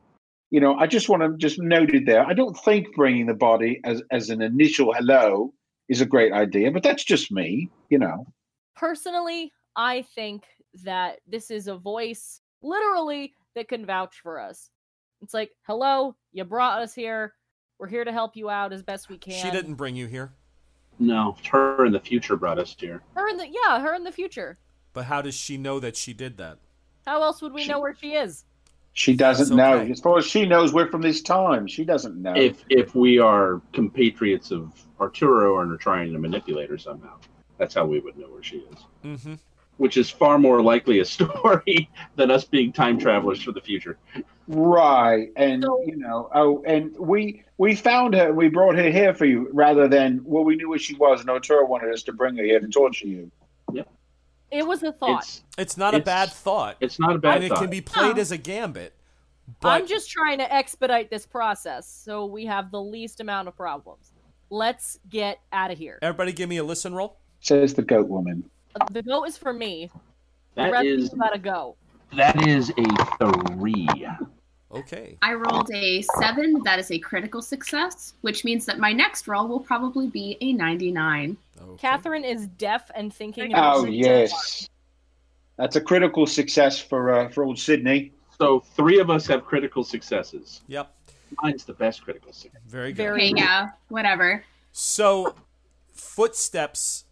You 0.56 0.62
know, 0.62 0.76
I 0.76 0.88
just 0.88 1.10
want 1.10 1.22
to 1.22 1.36
just 1.36 1.60
note 1.60 1.94
it 1.94 2.06
there. 2.06 2.26
I 2.26 2.32
don't 2.34 2.58
think 2.58 2.96
bringing 2.96 3.26
the 3.26 3.34
body 3.34 3.82
as 3.84 4.02
as 4.10 4.30
an 4.30 4.42
initial 4.42 4.94
hello 4.94 5.54
is 5.90 6.00
a 6.00 6.06
great 6.06 6.32
idea, 6.32 6.72
but 6.72 6.82
that's 6.82 7.04
just 7.04 7.30
me. 7.30 7.70
You 7.90 8.00
know, 8.00 8.26
Personally, 8.74 9.52
I 9.76 10.04
think 10.16 10.46
that 10.86 11.20
this 11.28 11.52
is 11.52 11.68
a 11.68 11.76
voice 11.76 12.40
literally 12.62 13.34
that 13.56 13.68
can 13.68 13.86
vouch 13.86 14.22
for 14.24 14.40
us. 14.40 14.70
It's 15.22 15.34
like, 15.34 15.52
hello, 15.68 16.16
you 16.32 16.46
brought 16.46 16.82
us 16.82 16.96
here. 16.96 17.34
We're 17.78 17.88
here 17.90 18.06
to 18.06 18.14
help 18.14 18.38
you 18.38 18.50
out 18.50 18.72
as 18.72 18.82
best 18.82 19.10
we 19.10 19.18
can. 19.18 19.34
She 19.34 19.52
didn't 19.52 19.74
bring 19.76 19.98
you 19.98 20.08
here, 20.08 20.32
No, 21.00 21.36
her 21.52 21.86
in 21.86 21.92
the 21.92 22.00
future 22.00 22.38
brought 22.38 22.60
us 22.60 22.74
here. 22.80 23.02
Her 23.14 23.28
in 23.28 23.36
the 23.36 23.48
yeah, 23.50 23.82
her 23.82 23.94
in 23.94 24.06
the 24.06 24.12
future. 24.14 24.58
but 24.94 25.04
how 25.04 25.22
does 25.22 25.36
she 25.36 25.58
know 25.58 25.82
that 25.82 25.98
she 25.98 26.14
did 26.14 26.38
that? 26.38 26.60
How 27.06 27.22
else 27.24 27.42
would 27.42 27.52
we 27.52 27.64
She- 27.64 27.68
know 27.72 27.82
where 27.82 27.94
she 27.94 28.14
is? 28.14 28.46
She 28.96 29.14
doesn't 29.14 29.58
That's 29.58 29.58
know. 29.58 29.80
okay. 29.82 29.92
As 29.92 30.00
far 30.00 30.18
as 30.18 30.26
she 30.26 30.46
knows, 30.46 30.74
we're 30.74 30.90
from 30.90 31.02
this 31.02 31.22
time. 31.22 31.68
She 31.68 31.84
doesn't 31.84 32.16
know. 32.16 32.34
If 32.34 32.64
if 32.70 32.96
we 32.96 33.20
are 33.20 33.62
compatriots 33.74 34.52
of 34.52 34.72
Arturo 35.02 35.60
and 35.60 35.70
are 35.74 35.78
trying 35.78 36.14
to 36.14 36.18
manipulate 36.18 36.70
her 36.70 36.78
somehow, 36.78 37.18
that's 37.58 37.76
how 37.76 37.86
we 37.86 38.00
would 38.00 38.18
know 38.18 38.28
where 38.28 38.42
she 38.42 38.60
is. 38.60 38.78
Mm-hmm. 39.04 39.34
Which 39.76 39.98
is 39.98 40.10
far 40.10 40.40
more 40.40 40.62
likely 40.62 41.00
a 41.00 41.06
story 41.18 41.90
than 42.16 42.32
us 42.32 42.46
being 42.46 42.72
time 42.72 42.98
travelers 42.98 43.44
for 43.44 43.52
the 43.52 43.60
future. 43.60 43.98
Right, 44.48 45.28
and 45.36 45.64
you 45.86 45.98
know, 45.98 46.30
oh, 46.34 46.64
and 46.66 46.96
we 46.98 47.44
we 47.58 47.76
found 47.76 48.14
her, 48.14 48.30
and 48.30 48.38
we 48.38 48.48
brought 48.48 48.78
her 48.78 48.90
here 48.90 49.14
for 49.14 49.26
you, 49.26 49.50
rather 49.52 49.90
than 49.90 50.22
well, 50.24 50.46
we 50.46 50.56
knew 50.56 50.70
where 50.70 50.80
she 50.80 50.96
was, 50.96 51.20
and 51.20 51.30
Arturo 51.30 51.66
wanted 51.66 51.94
us 51.94 52.04
to 52.04 52.14
bring 52.14 52.38
her 52.38 52.44
here 52.46 52.62
to 52.62 52.68
torture 52.70 53.08
you. 53.08 53.30
It 54.52 54.66
was 54.66 54.84
a 54.84 54.92
thought. 54.92 55.24
It's 55.24 55.42
It's 55.58 55.78
not 55.78 55.94
a 55.96 56.00
bad 56.00 56.32
thought, 56.32 56.78
it's 56.80 57.00
not 57.00 57.16
a 57.16 57.20
bad 57.20 57.34
thought. 57.34 57.44
and 57.44 57.52
it 57.52 57.56
can 57.56 57.70
be 57.70 57.82
played 57.82 58.16
No. 58.16 58.22
as 58.22 58.32
a 58.32 58.38
gambit. 58.38 58.94
But 59.60 59.70
I'm 59.82 59.88
just 59.88 60.10
trying 60.10 60.40
to 60.40 60.52
expedite 60.54 61.10
this 61.10 61.26
process 61.26 61.88
so 61.88 62.26
we 62.26 62.46
have 62.46 62.72
the 62.72 62.82
least 62.82 63.20
amount 63.20 63.48
of 63.48 63.56
problems. 63.56 64.12
Let's 64.50 65.00
get 65.10 65.40
out 65.52 65.72
of 65.72 65.78
here. 65.78 66.00
everybody, 66.02 66.32
give 66.34 66.50
me 66.50 66.58
a 66.58 66.64
listen 66.64 66.94
roll. 66.96 67.18
Says 67.42 67.74
the 67.74 67.82
goat 67.84 68.08
woman. 68.08 68.50
The 68.92 69.04
goat 69.04 69.24
is 69.26 69.38
for 69.38 69.54
me. 69.54 69.90
The 70.56 70.72
rest 70.72 70.86
is 70.86 71.06
of 71.08 71.14
you 71.14 71.20
gotta 71.20 71.40
go. 71.40 71.76
that 72.16 72.48
is 72.48 72.72
a 72.78 73.48
three. 73.54 73.88
Okay. 74.76 75.18
I 75.22 75.34
rolled 75.34 75.72
a 75.74 76.02
seven. 76.20 76.62
That 76.64 76.80
is 76.80 76.92
a 76.92 77.00
critical 77.00 77.42
success, 77.42 78.14
which 78.22 78.44
means 78.44 78.66
that 78.66 78.80
my 78.80 78.92
next 78.92 79.28
roll 79.28 79.48
will 79.48 79.60
probably 79.60 80.08
be 80.08 80.38
a 80.42 80.54
99. 80.54 81.38
okay. 81.62 81.78
Catherine 81.78 82.24
is 82.26 82.48
deaf 82.48 82.92
and 82.96 83.14
thinking. 83.14 83.54
Oh 83.56 83.86
it. 83.86 83.94
yes, 83.94 84.70
that's 85.58 85.76
a 85.76 85.82
critical 85.82 86.28
success 86.28 86.80
for 86.80 87.12
uh, 87.14 87.30
for 87.30 87.44
old 87.44 87.58
Sydney. 87.58 88.12
So 88.38 88.60
three 88.76 89.00
of 89.00 89.10
us 89.10 89.26
have 89.28 89.46
critical 89.46 89.84
successes. 89.84 90.62
Yep. 90.68 90.92
Mine's 91.42 91.64
the 91.64 91.74
best 91.74 92.04
critical 92.04 92.34
success. 92.34 92.62
Very 92.68 92.92
good. 92.92 93.04
Very- 93.04 93.32
Okay, 93.32 93.34
yeah, 93.38 93.70
whatever. 93.90 94.44
So, 94.72 95.36
footsteps 95.94 97.06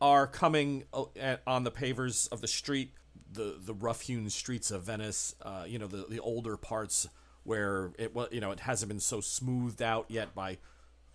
are 0.00 0.26
coming 0.26 0.84
uh, 0.94 1.36
on 1.46 1.64
the 1.64 1.70
pavers 1.70 2.30
of 2.32 2.40
the 2.40 2.46
street, 2.46 2.92
the 3.32 3.56
the 3.60 3.74
rough-hewn 3.74 4.30
streets 4.30 4.70
of 4.70 4.82
Venice. 4.84 5.34
Uh, 5.42 5.64
you 5.66 5.78
know, 5.78 5.86
the 5.86 6.06
the 6.08 6.20
older 6.20 6.56
parts 6.56 7.08
where 7.44 7.92
it 7.98 8.14
wa- 8.14 8.28
you 8.30 8.40
know 8.40 8.50
it 8.50 8.60
hasn't 8.60 8.88
been 8.88 9.00
so 9.00 9.20
smoothed 9.20 9.82
out 9.82 10.06
yet 10.08 10.34
by 10.34 10.58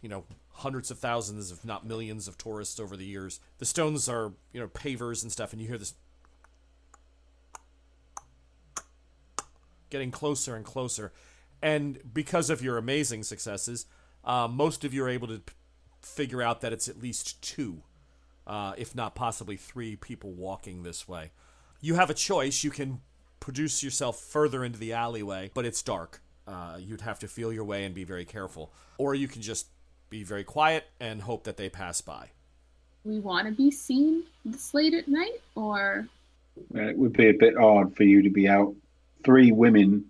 you 0.01 0.09
know 0.09 0.23
hundreds 0.51 0.89
of 0.91 0.99
thousands, 0.99 1.51
if 1.51 1.65
not 1.65 1.85
millions, 1.85 2.27
of 2.27 2.37
tourists 2.37 2.79
over 2.79 2.95
the 2.95 3.05
years. 3.05 3.39
The 3.57 3.65
stones 3.65 4.07
are 4.07 4.33
you 4.53 4.59
know 4.59 4.67
pavers 4.67 5.23
and 5.23 5.31
stuff, 5.31 5.51
and 5.53 5.61
you 5.61 5.67
hear 5.67 5.77
this 5.77 5.93
getting 9.89 10.11
closer 10.11 10.55
and 10.55 10.65
closer. 10.65 11.13
And 11.61 11.99
because 12.13 12.49
of 12.49 12.61
your 12.61 12.77
amazing 12.77 13.23
successes, 13.23 13.85
uh, 14.23 14.47
most 14.47 14.83
of 14.83 14.93
you 14.93 15.03
are 15.03 15.09
able 15.09 15.27
to 15.27 15.39
p- 15.39 15.53
figure 16.01 16.41
out 16.41 16.61
that 16.61 16.73
it's 16.73 16.87
at 16.89 17.01
least 17.01 17.41
two, 17.41 17.81
uh, 18.45 18.73
if 18.77 18.93
not 18.93 19.15
possibly 19.15 19.55
three 19.55 19.95
people 19.95 20.31
walking 20.31 20.83
this 20.83 21.07
way. 21.07 21.31
You 21.85 21.93
have 21.93 22.09
a 22.09 22.15
choice. 22.15 22.63
You 22.63 22.71
can 22.71 22.99
produce 23.39 23.83
yourself 23.83 24.17
further 24.19 24.65
into 24.65 24.79
the 24.79 24.93
alleyway, 24.93 25.51
but 25.53 25.65
it's 25.65 25.83
dark. 25.83 26.19
Uh, 26.47 26.77
you'd 26.79 27.01
have 27.01 27.19
to 27.19 27.27
feel 27.27 27.53
your 27.53 27.63
way 27.63 27.85
and 27.85 27.93
be 27.93 28.03
very 28.03 28.25
careful. 28.25 28.73
Or 28.97 29.13
you 29.13 29.27
can 29.27 29.43
just 29.43 29.67
be 30.09 30.23
very 30.23 30.43
quiet 30.43 30.85
and 30.99 31.21
hope 31.21 31.43
that 31.43 31.57
they 31.57 31.69
pass 31.69 32.01
by. 32.01 32.29
We 33.03 33.19
want 33.19 33.47
to 33.47 33.53
be 33.53 33.69
seen 33.69 34.23
this 34.43 34.73
late 34.73 34.95
at 34.95 35.07
night, 35.07 35.39
or 35.53 36.07
It 36.73 36.97
would 36.97 37.13
be 37.13 37.29
a 37.29 37.33
bit 37.33 37.55
odd 37.55 37.95
for 37.95 38.01
you 38.03 38.23
to 38.23 38.31
be 38.31 38.47
out 38.47 38.73
three 39.23 39.51
women 39.51 40.09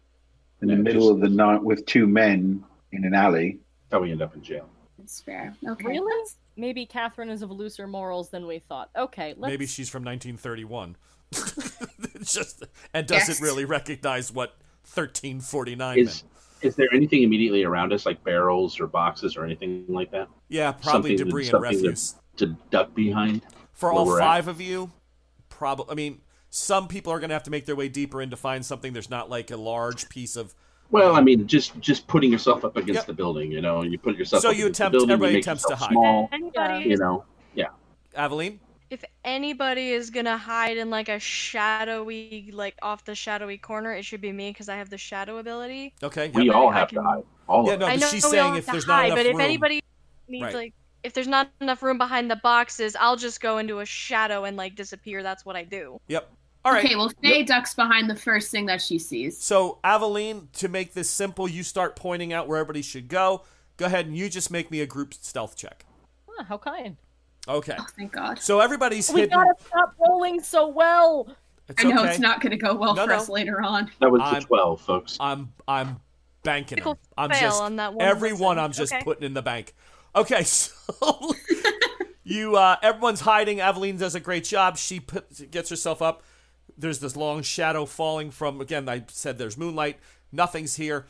in 0.62 0.70
the 0.70 0.76
Yeah, 0.76 0.80
middle 0.82 1.10
just- 1.10 1.16
of 1.16 1.20
the 1.20 1.36
night 1.36 1.62
with 1.62 1.86
two 1.86 2.08
men 2.08 2.64
in 2.94 3.04
an 3.04 3.14
alley. 3.14 3.60
How 3.92 4.00
we 4.00 4.14
end 4.14 4.22
up 4.22 4.34
in 4.34 4.42
jail. 4.42 4.70
it's 4.98 5.20
fair. 5.20 5.54
Okay. 5.68 5.88
Really? 5.90 6.30
Maybe 6.56 6.86
Catherine 6.86 7.30
is 7.30 7.42
of 7.42 7.52
looser 7.52 7.86
morals 7.86 8.30
than 8.30 8.48
we 8.48 8.60
thought. 8.60 8.90
Okay, 8.96 9.34
let's. 9.38 9.52
Maybe 9.52 9.66
she's 9.66 9.90
from 9.90 10.06
1931. 10.06 10.96
It's 12.16 12.34
just 12.34 12.64
and 12.94 13.06
doesn't 13.06 13.36
Yes. 13.36 13.42
really 13.42 13.66
recognize 13.66 14.32
what 14.32 14.56
1349 14.94 15.98
Is 16.00 16.24
meant. 16.24 16.34
is 16.64 16.76
there 16.76 16.88
anything 16.94 17.24
immediately 17.24 17.64
around 17.64 17.94
us, 17.94 18.06
like 18.06 18.24
barrels 18.24 18.80
or 18.80 18.88
boxes 18.88 19.36
or 19.38 19.46
anything 19.46 19.86
like 19.90 20.12
that, 20.12 20.28
Yeah, 20.50 20.72
probably 20.72 21.18
something- 21.18 21.28
debris 21.28 21.44
and 21.44 21.52
something 21.52 21.72
refuse. 21.76 22.16
to 22.38 22.56
duck 22.72 22.96
behind? 22.96 23.42
For 23.74 23.92
all 23.92 24.06
we're 24.06 24.20
at? 24.20 24.24
five 24.26 24.48
of 24.48 24.60
you, 24.62 24.92
probably. 25.50 25.92
I 25.92 25.96
mean, 25.96 26.22
some 26.50 26.88
people 26.88 27.12
are 27.12 27.20
going 27.20 27.30
to 27.30 27.36
have 27.36 27.44
to 27.44 27.52
make 27.52 27.66
their 27.66 27.76
way 27.76 27.90
deeper 27.90 28.22
in 28.22 28.30
to 28.30 28.38
find 28.38 28.66
something. 28.66 28.94
There's 28.94 29.10
not 29.10 29.30
like 29.30 29.52
a 29.52 29.58
large 29.58 30.08
piece 30.10 30.36
of. 30.36 30.56
Well, 30.92 31.16
I 31.16 31.22
mean, 31.22 31.46
just 31.48 31.78
just 31.82 32.08
putting 32.08 32.32
yourself 32.32 32.64
up 32.64 32.78
against 32.78 33.00
Yep. 33.02 33.06
the 33.08 33.14
building, 33.14 33.52
you 33.52 33.60
know, 33.62 33.82
and 33.82 33.92
you 33.92 33.98
put 34.00 34.16
yourself. 34.16 34.42
So 34.42 34.50
up 34.52 34.56
you 34.56 34.64
against 34.66 34.78
the 34.80 34.84
attempt- 34.86 34.92
building, 34.94 35.10
you 35.10 35.14
everybody 35.14 35.34
make 35.36 35.44
attempts 35.44 35.66
to 35.66 35.76
hide. 35.76 35.92
Small, 35.92 36.30
Anybody 36.32 36.90
you 36.90 36.98
know, 36.98 37.26
yeah. 37.54 37.68
Aveline? 38.16 38.60
If 38.90 39.04
anybody 39.24 39.92
is 39.92 40.10
gonna 40.10 40.38
hide 40.38 40.78
in 40.78 40.90
like 40.90 41.10
a 41.10 41.20
shadowy, 41.20 42.50
like 42.54 42.76
off 42.82 43.04
the 43.06 43.16
shadowy 43.16 43.58
corner, 43.58 43.94
it 43.94 44.06
should 44.06 44.22
be 44.22 44.32
me 44.32 44.52
because 44.52 44.70
I 44.70 44.76
have 44.78 44.90
the 44.90 44.98
shadow 44.98 45.38
ability. 45.38 45.94
Okay. 46.04 46.30
We 46.34 46.50
all 46.50 46.70
have 46.72 46.90
can- 46.90 46.98
to 46.98 47.04
hide. 47.04 47.24
All 47.48 47.68
Yeah, 47.68 47.74
of 47.74 47.80
no, 47.82 47.86
us. 47.88 47.92
I 47.92 47.96
know 47.98 48.08
she's 48.08 48.28
saying 48.30 48.56
if 48.56 48.66
have 48.66 48.66
to 48.66 48.72
there's 48.72 48.88
not 48.88 48.96
hide, 48.96 49.06
enough 49.08 49.18
but 49.20 49.26
if 49.28 49.32
room- 49.34 49.42
anybody 49.42 49.82
needs 50.28 50.44
Right. 50.46 50.54
like, 50.56 50.74
if 51.04 51.14
there's 51.14 51.28
not 51.28 51.50
enough 51.62 51.84
room 51.84 51.98
behind 52.00 52.30
the 52.32 52.38
boxes, 52.38 52.96
I'll 53.00 53.16
just 53.16 53.40
go 53.42 53.60
into 53.60 53.80
a 53.80 53.86
shadow 53.86 54.46
and 54.46 54.58
like 54.58 54.76
disappear. 54.76 55.22
That's 55.24 55.46
what 55.46 55.56
I 55.56 55.64
do. 55.64 56.00
Yep. 56.08 56.32
All 56.64 56.72
right. 56.72 56.84
Okay, 56.84 56.96
well, 56.96 57.12
Faye 57.22 57.44
ducks 57.44 57.76
behind 57.76 58.10
the 58.10 58.16
first 58.16 58.50
thing 58.50 58.66
that 58.66 58.82
she 58.82 58.98
sees. 58.98 59.38
So, 59.38 59.78
Aveline, 59.84 60.48
to 60.54 60.68
make 60.68 60.94
this 60.96 61.08
simple, 61.10 61.48
you 61.48 61.62
start 61.62 61.96
pointing 61.96 62.34
out 62.34 62.48
where 62.48 62.58
everybody 62.58 62.82
should 62.82 63.08
go. 63.08 63.44
Go 63.78 63.86
ahead 63.86 64.08
and 64.08 64.18
you 64.18 64.30
just 64.30 64.50
make 64.50 64.72
me 64.72 64.82
a 64.82 64.88
group 64.88 65.14
stealth 65.14 65.56
check. 65.56 65.86
Ah, 66.40 66.44
how 66.46 66.58
kind. 66.58 66.98
Okay. 67.48 67.76
Oh, 67.78 67.86
thank 67.98 68.12
God. 68.12 68.40
So 68.40 68.60
everybody's 68.60 69.12
We 69.12 69.22
hidden. 69.22 69.38
gotta 69.38 69.54
stop 69.68 69.94
rolling 70.00 70.42
so 70.42 70.68
well. 70.68 71.28
It's 71.68 71.84
I 71.84 71.90
know 71.90 72.02
okay. 72.02 72.10
it's 72.12 72.20
not 72.20 72.42
going 72.42 72.52
to 72.52 72.58
go 72.58 72.76
well 72.76 72.94
No, 72.96 73.04
for 73.06 73.10
no. 73.10 73.16
us 73.18 73.30
later 73.30 73.62
on. 73.62 73.90
That 74.00 74.12
was 74.12 74.22
I'm- 74.22 74.36
the 74.36 74.42
twelve, 74.48 74.82
folks. 74.82 75.18
I'm 75.20 75.52
I'm 75.68 75.98
banking 76.44 76.84
them. 76.84 76.96
I'm 77.18 77.30
fail 77.32 77.40
just 77.42 77.62
on 77.62 77.76
that 77.78 77.94
one 77.94 78.06
everyone. 78.06 78.60
I'm 78.60 78.72
just 78.72 78.94
Okay. 78.94 79.04
putting 79.04 79.24
in 79.24 79.34
the 79.34 79.42
bank. 79.42 79.74
Okay, 80.16 80.44
so 80.44 81.34
you 82.24 82.56
uh, 82.56 82.76
everyone's 82.82 83.22
hiding. 83.22 83.60
Aveline 83.60 83.98
does 83.98 84.16
a 84.16 84.20
great 84.20 84.44
job. 84.44 84.78
She 84.78 85.00
put, 85.00 85.52
gets 85.52 85.70
herself 85.70 86.02
up. 86.02 86.24
There's 86.78 87.00
this 87.00 87.16
long 87.16 87.42
shadow 87.42 87.86
falling 87.86 88.32
from. 88.32 88.62
Again, 88.62 88.88
I 88.90 89.04
said 89.08 89.38
there's 89.38 89.58
moonlight. 89.58 89.98
Nothing's 90.32 90.76
here. 90.76 91.06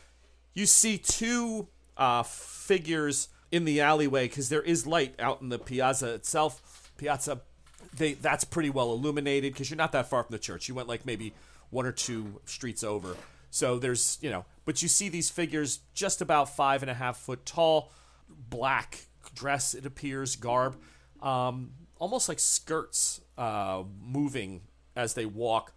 You 0.53 0.65
see 0.65 0.97
two 0.97 1.67
uh, 1.97 2.23
figures 2.23 3.27
in 3.55 3.63
the 3.63 3.79
alleyway 3.79 4.27
because 4.27 4.49
there 4.49 4.61
is 4.61 4.85
light 4.85 5.15
out 5.19 5.41
in 5.41 5.49
the 5.49 5.57
piazza 5.59 6.13
itself. 6.13 6.91
Piazza. 6.97 7.41
They 7.95 8.13
that's 8.13 8.43
pretty 8.43 8.69
well 8.69 8.91
illuminated 8.91 9.53
because 9.53 9.69
you're 9.69 9.77
not 9.77 9.93
that 9.93 10.09
far 10.09 10.23
from 10.23 10.33
the 10.33 10.39
church. 10.39 10.67
You 10.67 10.75
went 10.75 10.89
like 10.89 11.05
maybe 11.05 11.33
one 11.69 11.85
or 11.85 11.93
two 11.93 12.41
streets 12.45 12.83
over. 12.83 13.15
So 13.49 13.79
there's 13.79 14.17
you 14.21 14.29
know, 14.29 14.43
but 14.65 14.81
you 14.81 14.89
see 14.89 15.07
these 15.07 15.29
figures 15.29 15.79
just 15.93 16.21
about 16.21 16.53
five 16.53 16.83
and 16.83 16.91
a 16.91 16.93
half 16.93 17.17
foot 17.17 17.45
tall, 17.45 17.91
black 18.49 19.05
dress 19.33 19.73
it 19.73 19.85
appears, 19.85 20.35
garb, 20.35 20.75
um, 21.21 21.71
almost 21.99 22.27
like 22.27 22.39
skirts, 22.39 23.21
uh, 23.37 23.83
moving 24.03 24.61
as 24.95 25.13
they 25.13 25.25
walk. 25.25 25.71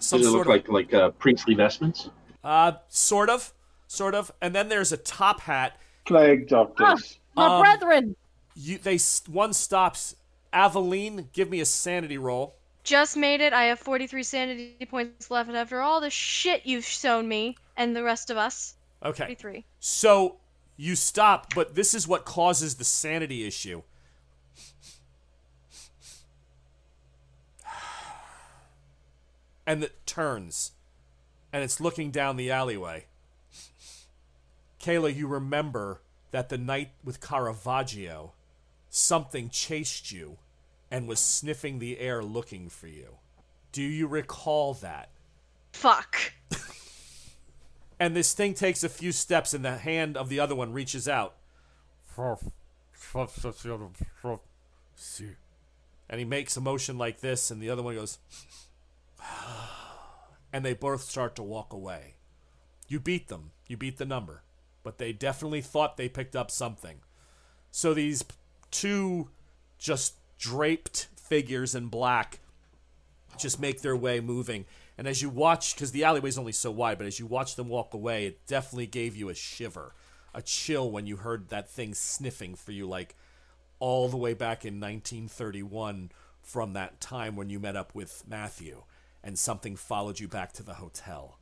Some 0.00 0.20
Does 0.20 0.28
it 0.28 0.30
sort 0.32 0.46
look 0.46 0.66
of 0.66 0.72
like 0.72 0.92
like 0.92 0.94
uh, 0.94 1.10
priestly 1.12 1.54
vestments? 1.54 2.10
uh, 2.42 2.72
sort 2.88 3.30
of, 3.30 3.54
sort 3.86 4.14
of, 4.14 4.30
and 4.42 4.54
then 4.54 4.68
there's 4.68 4.92
a 4.92 4.98
top 4.98 5.40
hat. 5.40 5.78
Plague 6.04 6.48
doctors. 6.48 7.18
My 7.34 7.46
Um, 7.46 7.62
brethren. 7.62 8.16
You 8.54 8.78
they 8.78 8.98
one 9.28 9.52
stops. 9.52 10.16
Aveline, 10.52 11.28
give 11.32 11.50
me 11.50 11.60
a 11.60 11.64
sanity 11.66 12.18
roll. 12.18 12.54
Just 12.84 13.16
made 13.16 13.40
it. 13.40 13.52
I 13.52 13.64
have 13.64 13.80
43 13.80 14.22
sanity 14.22 14.86
points 14.88 15.30
left 15.30 15.50
after 15.50 15.80
all 15.80 16.00
the 16.00 16.10
shit 16.10 16.64
you've 16.66 16.84
shown 16.84 17.26
me 17.26 17.56
and 17.76 17.96
the 17.96 18.04
rest 18.04 18.30
of 18.30 18.36
us. 18.36 18.76
Okay. 19.02 19.24
43. 19.24 19.64
So 19.80 20.36
you 20.76 20.94
stop, 20.94 21.54
but 21.54 21.74
this 21.74 21.94
is 21.94 22.06
what 22.06 22.24
causes 22.24 22.76
the 22.76 22.84
sanity 22.84 23.46
issue. 23.46 23.82
And 29.66 29.82
it 29.82 30.06
turns, 30.06 30.72
and 31.50 31.64
it's 31.64 31.80
looking 31.80 32.10
down 32.10 32.36
the 32.36 32.50
alleyway. 32.50 33.06
Kayla, 34.84 35.16
you 35.16 35.26
remember 35.26 36.02
that 36.30 36.50
the 36.50 36.58
night 36.58 36.90
with 37.02 37.18
Caravaggio, 37.18 38.32
something 38.90 39.48
chased 39.48 40.12
you 40.12 40.36
and 40.90 41.08
was 41.08 41.20
sniffing 41.20 41.78
the 41.78 41.98
air 41.98 42.22
looking 42.22 42.68
for 42.68 42.86
you. 42.86 43.16
Do 43.72 43.82
you 43.82 44.06
recall 44.06 44.74
that? 44.74 45.08
Fuck. 45.72 46.34
and 47.98 48.14
this 48.14 48.34
thing 48.34 48.52
takes 48.52 48.84
a 48.84 48.90
few 48.90 49.10
steps 49.10 49.54
and 49.54 49.64
the 49.64 49.78
hand 49.78 50.18
of 50.18 50.28
the 50.28 50.38
other 50.38 50.54
one 50.54 50.74
reaches 50.74 51.08
out 51.08 51.34
and 56.10 56.18
he 56.18 56.26
makes 56.26 56.58
a 56.58 56.60
motion 56.60 56.98
like 56.98 57.20
this 57.20 57.50
and 57.50 57.62
the 57.62 57.70
other 57.70 57.82
one 57.82 57.94
goes 57.94 58.18
and 60.52 60.62
they 60.62 60.74
both 60.74 61.00
start 61.00 61.34
to 61.34 61.42
walk 61.42 61.72
away 61.72 62.14
you 62.86 63.00
beat 63.00 63.28
them 63.28 63.50
you 63.66 63.76
beat 63.76 63.96
the 63.96 64.04
number 64.04 64.43
but 64.84 64.98
they 64.98 65.12
definitely 65.12 65.60
thought 65.60 65.96
they 65.96 66.08
picked 66.08 66.36
up 66.36 66.50
something 66.50 66.98
so 67.72 67.92
these 67.92 68.22
two 68.70 69.30
just 69.78 70.14
draped 70.38 71.08
figures 71.16 71.74
in 71.74 71.88
black 71.88 72.38
just 73.36 73.60
make 73.60 73.80
their 73.80 73.96
way 73.96 74.20
moving. 74.20 74.64
And 74.96 75.08
as 75.08 75.22
you 75.22 75.28
watch, 75.28 75.74
because 75.74 75.92
the 75.92 76.04
alleyway's 76.04 76.38
only 76.38 76.52
so 76.52 76.70
wide, 76.70 76.98
but 76.98 77.06
as 77.06 77.18
you 77.18 77.26
watch 77.26 77.56
them 77.56 77.68
walk 77.68 77.94
away, 77.94 78.26
it 78.26 78.46
definitely 78.46 78.86
gave 78.86 79.16
you 79.16 79.28
a 79.28 79.34
shiver, 79.34 79.94
a 80.32 80.42
chill 80.42 80.90
when 80.90 81.06
you 81.06 81.16
heard 81.16 81.48
that 81.48 81.68
thing 81.68 81.94
sniffing 81.94 82.54
for 82.54 82.72
you, 82.72 82.86
like 82.86 83.16
all 83.80 84.08
the 84.08 84.16
way 84.16 84.34
back 84.34 84.64
in 84.64 84.80
1931 84.80 86.10
from 86.40 86.74
that 86.74 87.00
time 87.00 87.36
when 87.36 87.50
you 87.50 87.58
met 87.58 87.76
up 87.76 87.94
with 87.94 88.22
Matthew 88.26 88.82
and 89.22 89.38
something 89.38 89.74
followed 89.74 90.20
you 90.20 90.28
back 90.28 90.52
to 90.52 90.62
the 90.62 90.74
hotel. 90.74 91.38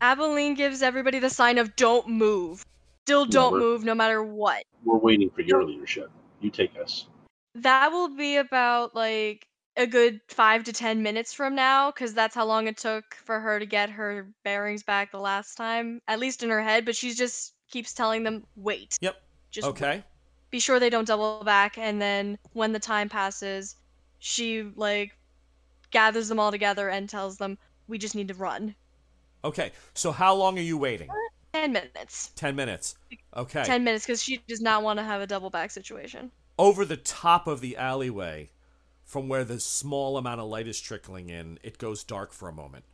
Aveline 0.00 0.54
gives 0.54 0.82
everybody 0.82 1.18
the 1.18 1.30
sign 1.30 1.58
of 1.58 1.74
don't 1.76 2.08
move. 2.08 2.64
Still 3.06 3.26
don't 3.26 3.52
we're- 3.54 3.64
move 3.64 3.84
no 3.84 3.94
matter 3.94 4.22
what. 4.22 4.64
We're 4.84 4.98
waiting 4.98 5.30
for 5.30 5.42
your 5.42 5.64
leadership. 5.64 6.10
You 6.40 6.50
take 6.50 6.78
us. 6.78 7.06
That 7.54 7.90
will 7.90 8.14
be 8.14 8.36
about 8.36 8.94
like 8.94 9.46
a 9.76 9.86
good 9.86 10.20
five 10.28 10.64
to 10.64 10.72
ten 10.72 11.02
minutes 11.02 11.32
from 11.32 11.54
now, 11.54 11.90
because 11.90 12.14
that's 12.14 12.34
how 12.34 12.44
long 12.44 12.68
it 12.68 12.76
took 12.76 13.14
for 13.14 13.40
her 13.40 13.58
to 13.58 13.66
get 13.66 13.90
her 13.90 14.28
bearings 14.44 14.82
back 14.82 15.10
the 15.10 15.18
last 15.20 15.56
time, 15.56 16.00
at 16.06 16.18
least 16.18 16.42
in 16.42 16.50
her 16.50 16.62
head. 16.62 16.84
But 16.84 16.94
she 16.96 17.12
just 17.14 17.54
keeps 17.70 17.92
telling 17.92 18.22
them, 18.22 18.44
wait. 18.56 18.96
Yep. 19.00 19.16
Just 19.50 19.66
wait. 19.66 19.70
Okay. 19.70 20.04
be 20.50 20.60
sure 20.60 20.78
they 20.78 20.90
don't 20.90 21.06
double 21.06 21.42
back 21.44 21.76
and 21.78 22.00
then 22.00 22.38
when 22.52 22.72
the 22.72 22.78
time 22.78 23.08
passes 23.08 23.76
she 24.18 24.62
like 24.76 25.12
gathers 25.90 26.28
them 26.28 26.38
all 26.40 26.50
together 26.50 26.88
and 26.88 27.08
tells 27.08 27.36
them 27.38 27.56
we 27.86 27.98
just 27.98 28.14
need 28.14 28.28
to 28.28 28.34
run 28.34 28.74
Okay. 29.44 29.72
So 29.94 30.12
how 30.12 30.34
long 30.34 30.58
are 30.58 30.62
you 30.62 30.76
waiting? 30.78 31.08
10 31.54 31.72
minutes 31.72 32.30
10 32.36 32.54
minutes. 32.54 32.96
Okay. 33.36 33.64
10 33.64 33.82
minutes 33.82 34.04
because 34.06 34.22
she 34.22 34.38
does 34.48 34.60
not 34.60 34.82
want 34.82 34.98
to 34.98 35.02
have 35.02 35.20
a 35.20 35.26
double 35.26 35.50
back 35.50 35.70
situation 35.70 36.30
over 36.58 36.84
the 36.84 36.96
top 36.96 37.46
of 37.46 37.60
the 37.60 37.76
alleyway 37.76 38.50
from 39.04 39.28
where 39.28 39.44
the 39.44 39.58
small 39.58 40.18
amount 40.18 40.40
of 40.40 40.46
light 40.48 40.68
is 40.68 40.78
trickling 40.80 41.30
in 41.30 41.58
it 41.62 41.78
goes 41.78 42.04
dark 42.04 42.32
for 42.32 42.48
a 42.48 42.52
moment 42.52 42.84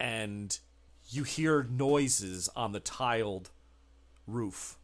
and 0.00 0.58
you 1.08 1.22
hear 1.22 1.62
noises 1.62 2.48
on 2.56 2.72
the 2.72 2.80
tiled 2.80 3.50
roof 4.26 4.76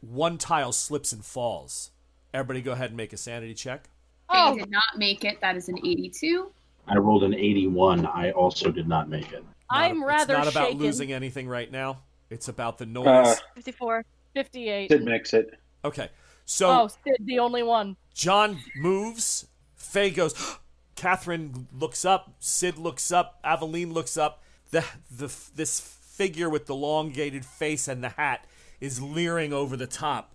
one 0.00 0.38
tile 0.38 0.72
slips 0.72 1.12
and 1.12 1.24
falls 1.24 1.90
everybody 2.32 2.62
go 2.62 2.72
ahead 2.72 2.90
and 2.90 2.96
make 2.96 3.12
a 3.12 3.16
sanity 3.16 3.52
check 3.54 3.84
Faye 4.30 4.38
Oh. 4.38 4.56
did 4.56 4.70
not 4.70 4.82
make 4.96 5.24
it. 5.24 5.40
That 5.42 5.56
is 5.56 5.68
an 5.68 5.78
82. 5.78 6.50
I 6.88 6.96
rolled 6.96 7.22
an 7.22 7.34
81. 7.34 8.06
I 8.06 8.30
also 8.30 8.70
did 8.70 8.88
not 8.88 9.08
make 9.10 9.30
it. 9.32 9.44
Not- 9.72 9.80
I'm 9.80 10.04
rather 10.04 10.34
it's 10.34 10.44
not 10.44 10.52
about 10.52 10.66
shaken. 10.68 10.80
losing 10.80 11.12
anything 11.12 11.48
right 11.48 11.70
now 11.70 12.00
It's 12.30 12.48
about 12.48 12.78
the 12.78 12.86
noise. 12.86 13.06
Uh, 13.06 13.34
54. 13.54 14.04
58. 14.34 14.90
Sid 14.90 15.04
makes 15.04 15.34
it. 15.34 15.58
okay. 15.84 16.08
So 16.44 16.68
oh, 16.68 16.88
Sid, 16.88 17.16
the 17.26 17.38
only 17.38 17.62
one. 17.62 17.96
John 18.14 18.58
moves. 18.76 19.46
Faye 19.76 20.10
goes. 20.10 20.34
Catherine 20.96 21.66
looks 21.78 22.04
up. 22.04 22.34
Sid 22.38 22.78
looks 22.78 23.10
up. 23.12 23.38
Aveline 23.44 23.92
looks 23.92 24.16
up. 24.16 24.42
The 24.70 24.84
the 25.10 25.34
this 25.54 25.80
figure 25.80 26.48
with 26.48 26.66
the 26.66 26.74
elongated 26.74 27.44
face 27.44 27.88
and 27.88 28.02
the 28.02 28.10
hat 28.10 28.46
is 28.80 29.00
leering 29.02 29.52
over 29.52 29.76
the 29.76 29.86
top, 29.86 30.32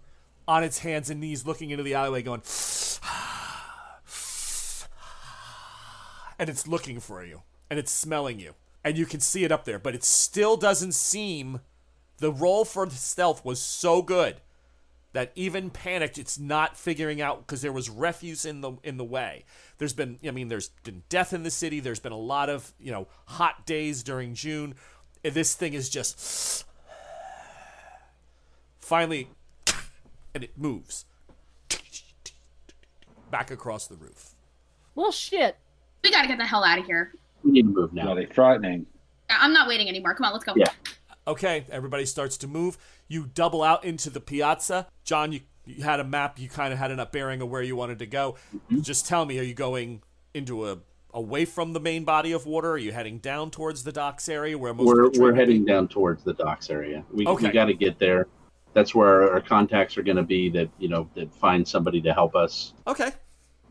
on 0.47 0.63
its 0.63 0.79
hands 0.79 1.09
and 1.09 1.19
knees, 1.19 1.45
looking 1.45 1.69
into 1.71 1.83
the 1.83 1.93
alleyway, 1.93 2.21
going. 2.21 2.41
And 6.39 6.49
it's 6.49 6.67
looking 6.67 6.99
for 6.99 7.23
you, 7.25 7.41
and 7.69 7.79
it's 7.79 7.91
smelling 7.91 8.39
you, 8.39 8.53
and 8.87 8.97
you 8.97 9.05
can 9.05 9.19
see 9.19 9.43
it 9.43 9.51
up 9.51 9.65
there, 9.65 9.79
but 9.79 9.95
it 9.95 10.03
still 10.03 10.55
doesn't 10.55 10.93
seem. 10.93 11.59
The 12.19 12.31
roll 12.31 12.63
for 12.65 12.85
the 12.85 12.95
stealth 12.95 13.43
was 13.43 13.61
so 13.61 14.01
good 14.01 14.37
that 15.13 15.31
even 15.35 15.69
panicked 15.69 16.17
it's 16.17 16.39
not 16.39 16.77
figuring 16.77 17.21
out 17.21 17.45
because 17.45 17.61
there 17.61 17.71
was 17.71 17.89
refuse 17.89 18.45
in 18.45 18.61
the 18.61 18.73
in 18.83 18.97
the 18.97 19.03
way 19.03 19.45
there's 19.77 19.93
been 19.93 20.19
i 20.27 20.31
mean 20.31 20.47
there's 20.47 20.69
been 20.83 21.01
death 21.09 21.33
in 21.33 21.43
the 21.43 21.49
city 21.49 21.79
there's 21.79 21.99
been 21.99 22.11
a 22.11 22.17
lot 22.17 22.49
of 22.49 22.73
you 22.79 22.91
know 22.91 23.07
hot 23.25 23.65
days 23.65 24.03
during 24.03 24.35
june 24.35 24.75
and 25.23 25.33
this 25.33 25.55
thing 25.55 25.73
is 25.73 25.89
just 25.89 26.65
finally 28.79 29.29
and 30.35 30.43
it 30.43 30.51
moves 30.55 31.05
back 33.31 33.49
across 33.49 33.87
the 33.87 33.95
roof 33.95 34.35
Well, 34.93 35.11
shit. 35.11 35.57
We 36.03 36.11
gotta 36.11 36.27
get 36.27 36.37
the 36.37 36.45
hell 36.45 36.63
out 36.63 36.79
of 36.79 36.85
here. 36.85 37.11
We 37.43 37.51
need 37.51 37.63
to 37.63 37.69
move 37.69 37.93
now. 37.93 38.05
Bloody 38.05 38.25
frightening. 38.27 38.85
I'm 39.29 39.53
not 39.53 39.67
waiting 39.67 39.87
anymore. 39.89 40.15
Come 40.15 40.25
on, 40.25 40.33
let's 40.33 40.45
go. 40.45 40.53
Yeah. 40.55 40.71
Okay, 41.27 41.65
everybody 41.69 42.05
starts 42.05 42.37
to 42.37 42.47
move. 42.47 42.77
You 43.07 43.27
double 43.33 43.61
out 43.61 43.83
into 43.83 44.09
the 44.09 44.21
piazza. 44.21 44.87
John, 45.03 45.31
you, 45.33 45.41
you 45.65 45.83
had 45.83 45.99
a 45.99 46.03
map. 46.05 46.39
You 46.39 46.47
kind 46.49 46.71
of 46.71 46.79
had 46.79 46.91
enough 46.91 47.11
bearing 47.11 47.41
of 47.41 47.49
where 47.49 47.61
you 47.61 47.75
wanted 47.75 47.99
to 47.99 48.05
go. 48.05 48.35
Mm-hmm. 48.55 48.81
Just 48.81 49.07
tell 49.07 49.25
me, 49.25 49.37
are 49.39 49.43
you 49.43 49.53
going 49.53 50.01
into 50.33 50.67
a 50.69 50.77
away 51.13 51.45
from 51.45 51.73
the 51.73 51.79
main 51.79 52.05
body 52.05 52.31
of 52.31 52.45
water? 52.45 52.71
Are 52.71 52.77
you 52.77 52.91
heading 52.93 53.17
down 53.19 53.51
towards 53.51 53.83
the 53.83 53.91
docks 53.91 54.29
area 54.29 54.57
where 54.57 54.73
most 54.73 54.85
We're 54.85 55.05
of 55.05 55.13
the 55.13 55.19
we're 55.19 55.31
train 55.31 55.39
will 55.39 55.45
be? 55.45 55.51
heading 55.53 55.65
down 55.65 55.87
towards 55.89 56.23
the 56.23 56.33
docks 56.33 56.69
area. 56.69 57.03
We 57.11 57.27
Okay. 57.27 57.47
we 57.47 57.53
got 57.53 57.65
to 57.65 57.73
get 57.73 57.99
there. 57.99 58.27
That's 58.73 58.93
where 58.95 59.23
our, 59.23 59.33
our 59.33 59.41
contacts 59.41 59.97
are 59.97 60.03
going 60.03 60.17
to 60.17 60.23
be. 60.23 60.49
That 60.49 60.69
you 60.79 60.87
know 60.87 61.09
that 61.15 61.33
find 61.35 61.67
somebody 61.67 62.01
to 62.01 62.13
help 62.13 62.35
us. 62.35 62.73
Okay, 62.87 63.11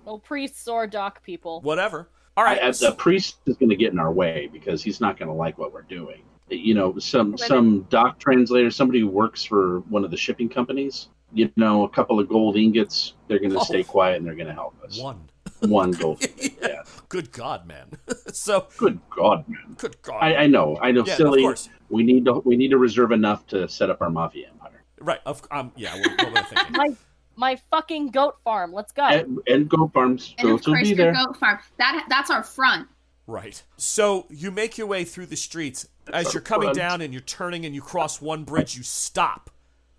Well, 0.05 0.19
priests 0.19 0.69
or 0.69 0.87
dock 0.87 1.23
people. 1.23 1.61
whatever. 1.63 2.09
All 2.37 2.45
right. 2.45 2.61
I- 2.63 2.69
I- 2.69 2.71
the 2.71 2.95
priest 2.97 3.37
is 3.47 3.57
going 3.57 3.71
to 3.71 3.77
get 3.77 3.93
in 3.93 3.99
our 3.99 4.13
way 4.13 4.49
because 4.53 4.83
he's 4.83 5.01
not 5.01 5.19
going 5.19 5.29
to 5.29 5.35
like 5.35 5.59
what 5.59 5.73
we're 5.73 5.83
doing. 5.83 6.23
You 6.49 6.75
know, 6.75 6.97
some 6.99 7.37
some 7.37 7.83
dock 7.91 8.21
translator, 8.21 8.71
somebody 8.71 9.01
who 9.01 9.09
works 9.09 9.43
for 9.45 9.81
one 9.89 10.05
of 10.05 10.11
the 10.13 10.17
shipping 10.17 10.49
companies. 10.49 11.09
You 11.33 11.51
know, 11.57 11.83
a 11.83 11.89
couple 11.89 12.21
of 12.21 12.29
gold 12.29 12.57
ingots. 12.57 13.15
They're 13.27 13.41
going 13.41 13.51
to 13.51 13.59
Oh. 13.59 13.65
stay 13.65 13.83
quiet 13.83 14.19
and 14.19 14.27
they're 14.27 14.37
going 14.37 14.47
to 14.47 14.53
help 14.55 14.77
us. 14.85 14.99
One. 15.01 15.29
One 15.61 15.91
gold. 15.91 16.25
yeah. 16.63 16.83
Good 17.09 17.33
God, 17.33 17.67
man. 17.67 17.89
so, 18.33 18.69
Good 18.77 19.01
God, 19.11 19.45
man. 19.49 19.75
good 19.77 20.01
God. 20.03 20.19
I, 20.23 20.35
I 20.37 20.47
know. 20.47 20.79
I 20.81 20.93
know. 20.93 21.05
yeah, 21.05 21.17
silly. 21.17 21.45
of. 21.45 21.69
We 21.89 22.03
need 22.05 22.25
to 22.27 22.35
we 22.45 22.57
need 22.57 22.69
to 22.71 22.79
reserve 22.79 23.11
enough 23.13 23.47
to 23.49 23.69
set 23.69 23.91
up 23.91 24.01
our 24.03 24.11
mafia 24.11 24.49
empire. 24.49 24.83
Right. 25.01 25.21
Of, 25.27 25.43
um, 25.51 25.73
yeah. 25.77 25.95
What, 25.99 26.11
what 26.19 26.33
were 26.33 26.39
I 26.39 26.43
thinking? 26.43 26.73
My 26.77 26.97
my 27.37 27.57
fucking 27.71 28.09
goat 28.09 28.37
farm. 28.45 28.73
Let's 28.73 28.93
go. 28.93 29.05
And, 29.05 29.39
and 29.47 29.69
goat 29.69 29.93
farms 29.93 30.35
And 30.39 30.49
of 30.49 30.55
goats 30.57 30.67
course, 30.67 30.83
be 30.83 30.89
your 30.89 30.97
there. 30.97 31.13
goat 31.13 31.37
farm. 31.37 31.59
That 31.79 32.07
that's 32.09 32.31
our 32.31 32.43
front. 32.43 32.89
Right. 33.27 33.63
So 33.77 34.27
you 34.31 34.51
make 34.51 34.79
your 34.79 34.87
way 34.87 35.05
through 35.05 35.27
the 35.27 35.37
streets. 35.37 35.89
As 36.13 36.33
you're 36.33 36.41
coming 36.41 36.67
front. 36.69 36.77
down 36.79 37.01
and 37.01 37.13
you're 37.13 37.21
turning 37.23 37.67
and 37.67 37.75
you 37.75 37.81
cross 37.83 38.21
one 38.21 38.45
bridge, 38.45 38.77
you 38.77 38.83
stop 38.85 39.51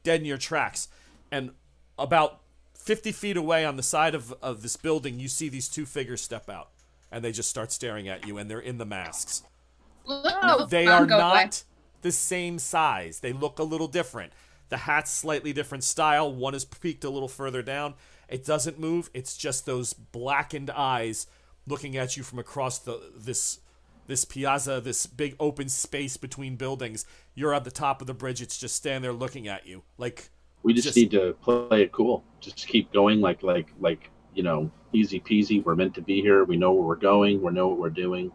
dead 0.04 0.22
in 0.22 0.26
your 0.26 0.38
tracks. 0.38 0.88
And 1.32 1.52
about 2.00 2.40
50 2.76 3.12
feet 3.12 3.36
away 3.36 3.66
on 3.66 3.76
the 3.76 3.84
side 3.84 4.16
of, 4.16 4.34
of 4.42 4.62
this 4.62 4.78
building, 4.78 5.20
you 5.20 5.28
see 5.28 5.50
these 5.50 5.68
two 5.68 5.86
figures 5.86 6.22
step 6.22 6.50
out. 6.50 6.70
And 7.12 7.24
they 7.24 7.34
just 7.34 7.50
start 7.50 7.72
staring 7.74 8.08
at 8.08 8.26
you, 8.26 8.38
and 8.38 8.50
they're 8.50 8.60
in 8.60 8.78
the 8.78 8.86
masks. 8.86 9.44
No, 10.08 10.66
They 10.70 10.88
are 10.88 11.06
go 11.06 11.16
away. 11.16 11.24
not 11.44 11.64
the 12.02 12.12
same 12.14 12.60
size. 12.60 13.20
They 13.20 13.34
look 13.34 13.60
a 13.60 13.64
little 13.64 13.88
different. 13.88 14.32
The 14.70 14.78
hat's 14.78 15.12
slightly 15.12 15.54
different 15.54 15.84
style. 15.84 16.34
One 16.34 16.54
is 16.56 16.66
peaked 16.66 17.04
a 17.04 17.10
little 17.10 17.28
further 17.30 17.62
down. 17.62 17.94
It 18.28 18.46
doesn't 18.46 18.80
move. 18.80 19.10
It's 19.14 19.38
just 19.38 19.66
those 19.66 19.94
blackened 19.94 20.70
eyes 20.70 21.28
looking 21.66 21.96
at 21.98 22.18
you 22.18 22.24
from 22.24 22.40
across 22.40 22.80
the 22.80 23.12
this 23.16 23.60
this 24.08 24.24
piazza, 24.26 24.80
this 24.80 25.06
big 25.06 25.36
open 25.40 25.68
space 25.70 26.16
between 26.18 26.56
buildings. 26.56 27.06
You're 27.36 27.54
at 27.54 27.64
the 27.66 27.72
top 27.72 28.00
of 28.02 28.08
the 28.08 28.14
bridge. 28.14 28.42
It's 28.42 28.58
just 28.58 28.76
standing 28.76 29.02
there 29.02 29.14
looking 29.14 29.48
at 29.48 29.66
you. 29.68 29.84
Like 29.98 30.30
We 30.64 30.74
just, 30.74 30.86
Just- 30.86 30.98
need 30.98 31.12
to 31.12 31.34
play 31.42 31.84
it 31.84 31.92
cool. 31.92 32.24
Just 32.40 32.68
keep 32.68 32.92
going, 32.94 33.22
like 33.22 33.44
like 33.44 33.68
like 33.80 34.10
you 34.34 34.44
know, 34.44 34.70
easy 34.94 35.20
peasy. 35.20 35.64
We're 35.64 35.76
meant 35.76 35.96
to 35.96 36.02
be 36.02 36.22
here. 36.22 36.44
We 36.44 36.58
know 36.58 36.72
where 36.74 36.84
we're 36.84 36.96
going. 36.96 37.42
We 37.42 37.52
know 37.54 37.70
what 37.70 37.80
we're 37.80 37.90
doing. 37.90 38.32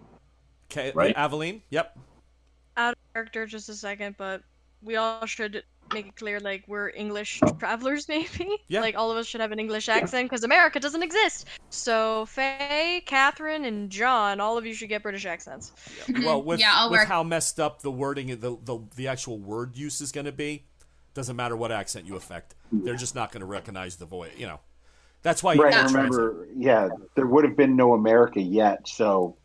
okay, 0.71 0.93
Right. 0.95 1.15
Aveline. 1.17 1.63
Yep. 1.71 1.99
Out 2.77 2.93
of 2.95 2.99
character 3.13 3.47
just 3.47 3.69
a 3.69 3.75
second, 3.75 4.17
but 4.19 4.43
we 4.83 4.97
all 4.97 5.25
should 5.27 5.63
make 5.95 6.07
it 6.09 6.17
clear 6.17 6.41
like 6.41 6.65
we're 6.67 6.91
English 6.91 7.41
travelers, 7.59 8.09
maybe. 8.09 8.49
Yeah. 8.69 8.81
Like 8.81 8.97
all 8.97 9.11
of 9.11 9.17
us 9.17 9.27
should 9.27 9.41
have 9.41 9.53
an 9.53 9.59
English 9.59 9.89
accent 9.89 10.29
because 10.31 10.45
America 10.45 10.81
doesn't 10.81 11.03
exist. 11.03 11.47
So 11.71 12.27
Faye, 12.27 13.03
Catherine, 13.07 13.65
and 13.65 13.91
John, 13.91 14.41
all 14.41 14.59
of 14.59 14.67
you 14.67 14.75
should 14.75 14.89
get 14.89 15.03
British 15.03 15.27
accents. 15.27 15.73
Well, 16.23 16.43
with, 16.49 16.61
Yeah, 16.61 16.89
with 16.89 17.07
how 17.09 17.23
messed 17.23 17.59
up 17.61 17.83
the 17.83 17.91
wording, 17.91 18.29
the, 18.29 18.57
the 18.65 18.79
the 18.97 19.09
actual 19.09 19.39
word 19.39 19.77
use 19.77 20.01
is 20.01 20.13
going 20.13 20.27
to 20.27 20.33
be, 20.33 20.65
doesn't 21.15 21.37
matter 21.37 21.57
what 21.57 21.73
accent 21.73 22.07
you 22.07 22.17
affect. 22.17 22.55
They're 22.73 22.97
just 22.97 23.15
not 23.15 23.33
going 23.33 23.41
to 23.41 23.47
recognize 23.47 23.97
the 23.97 24.07
voice. 24.07 24.33
You 24.37 24.47
know, 24.47 24.61
that's 25.23 25.43
why 25.43 25.55
you 25.55 25.63
Right. 25.63 25.73
don't 25.73 25.91
translate. 25.91 26.23
Remember, 26.23 26.49
yeah, 26.57 26.89
there 27.15 27.27
would 27.27 27.45
have 27.45 27.57
been 27.57 27.77
no 27.77 27.93
America 27.95 28.41
yet, 28.41 28.89
so 28.89 29.37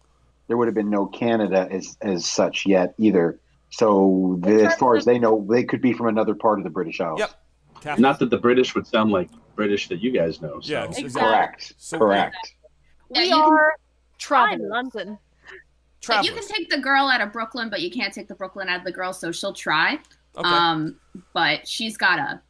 there 0.48 0.56
would 0.58 0.68
have 0.68 0.76
been 0.76 0.90
no 0.90 1.06
Canada 1.06 1.68
as 1.70 1.98
as 2.02 2.26
such 2.26 2.66
yet 2.66 2.94
either. 2.98 3.40
So 3.70 4.38
the, 4.42 4.66
as 4.66 4.76
far 4.76 4.96
as 4.96 5.06
they 5.06 5.20
know, 5.20 5.46
they 5.50 5.64
could 5.64 5.82
be 5.82 5.94
from 5.94 6.08
another 6.08 6.34
part 6.36 6.60
of 6.60 6.64
the 6.64 6.70
British 6.70 7.00
Isles. 7.02 7.20
Yep. 7.20 7.32
Catherine? 7.82 8.02
Not 8.02 8.20
that 8.20 8.30
the 8.30 8.38
British 8.38 8.74
would 8.76 8.88
sound 8.88 9.12
like 9.12 9.30
British 9.56 9.88
that 9.90 10.00
you 10.02 10.12
guys 10.12 10.42
know. 10.42 10.60
So. 10.62 10.72
Yeah, 10.72 10.86
Exactly. 10.86 11.12
Correct. 11.22 11.74
So- 11.78 11.98
Correct. 12.00 12.54
Yeah, 13.12 13.22
we 13.22 13.28
you 13.30 13.36
can- 13.36 13.44
are 13.44 13.72
I'm 13.72 13.78
travelers. 14.18 14.70
London. 14.72 15.18
Like, 16.08 16.26
you 16.26 16.32
can 16.32 16.48
take 16.48 16.70
the 16.70 16.80
girl 16.80 17.08
out 17.08 17.20
of 17.22 17.34
Brooklyn, 17.34 17.70
but 17.70 17.82
you 17.82 17.92
can't 17.92 18.14
take 18.14 18.28
the 18.30 18.36
Brooklyn 18.36 18.70
out 18.70 18.80
of 18.80 18.86
the 18.86 18.92
girl, 18.92 19.12
so 19.14 19.32
she'll 19.32 19.54
try. 19.54 20.00
okay. 20.38 20.48
Um, 20.48 21.00
but 21.34 21.68
she's 21.68 21.98
got 21.98 22.20
a 22.20 22.42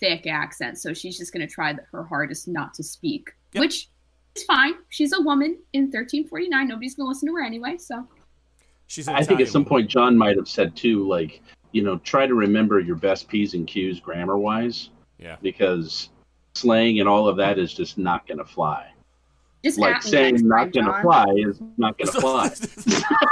thick 0.00 0.26
accent, 0.26 0.78
so 0.78 0.92
she's 0.92 1.16
just 1.16 1.32
gonna 1.32 1.46
try 1.46 1.76
her 1.92 2.02
hardest 2.04 2.48
not 2.48 2.74
to 2.74 2.82
speak, 2.82 3.30
Yep. 3.52 3.60
which 3.60 3.88
is 4.34 4.42
fine. 4.44 4.74
She's 4.88 5.12
a 5.12 5.20
woman 5.20 5.58
in 5.74 5.84
1349. 5.90 6.66
Nobody's 6.68 6.94
gonna 6.96 7.08
listen 7.08 7.28
to 7.28 7.34
her 7.36 7.42
anyway, 7.42 7.76
so 7.78 8.04
She's 8.92 9.08
an 9.08 9.14
I 9.14 9.22
think 9.22 9.40
at 9.40 9.48
some 9.48 9.62
woman. 9.62 9.68
point 9.70 9.88
John 9.90 10.18
might 10.18 10.36
have 10.36 10.46
said 10.46 10.76
too, 10.76 11.08
like 11.08 11.40
you 11.72 11.82
know, 11.82 11.96
try 11.98 12.26
to 12.26 12.34
remember 12.34 12.78
your 12.78 12.96
best 12.96 13.26
p's 13.26 13.54
and 13.54 13.66
q's 13.66 13.98
grammar 14.00 14.36
wise, 14.36 14.90
Yeah. 15.18 15.36
because 15.40 16.10
slang 16.54 17.00
and 17.00 17.08
all 17.08 17.26
of 17.26 17.38
that 17.38 17.58
is 17.58 17.72
just 17.72 17.96
not 17.96 18.26
going 18.26 18.36
to 18.36 18.44
fly. 18.44 18.92
just 19.64 19.78
Like 19.78 20.02
saying 20.02 20.46
not 20.46 20.72
going 20.72 20.84
to 20.84 20.92
John. 20.92 21.02
fly 21.02 21.24
is 21.38 21.58
not 21.78 21.96
going 21.96 22.12
to 22.12 22.20
fly. 22.20 22.50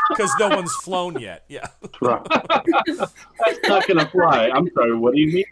Because 0.09 0.33
no 0.41 0.49
one's 0.49 0.75
flown 0.77 1.19
yet. 1.21 1.45
Yeah. 1.49 1.67
Right. 2.01 2.25
That's 2.87 3.69
not 3.69 3.87
going 3.87 3.99
to 3.99 4.07
fly. 4.11 4.51
I'm 4.53 4.69
sorry. 4.75 4.97
What 4.97 5.15
do 5.15 5.21
you 5.21 5.33
mean? 5.33 5.45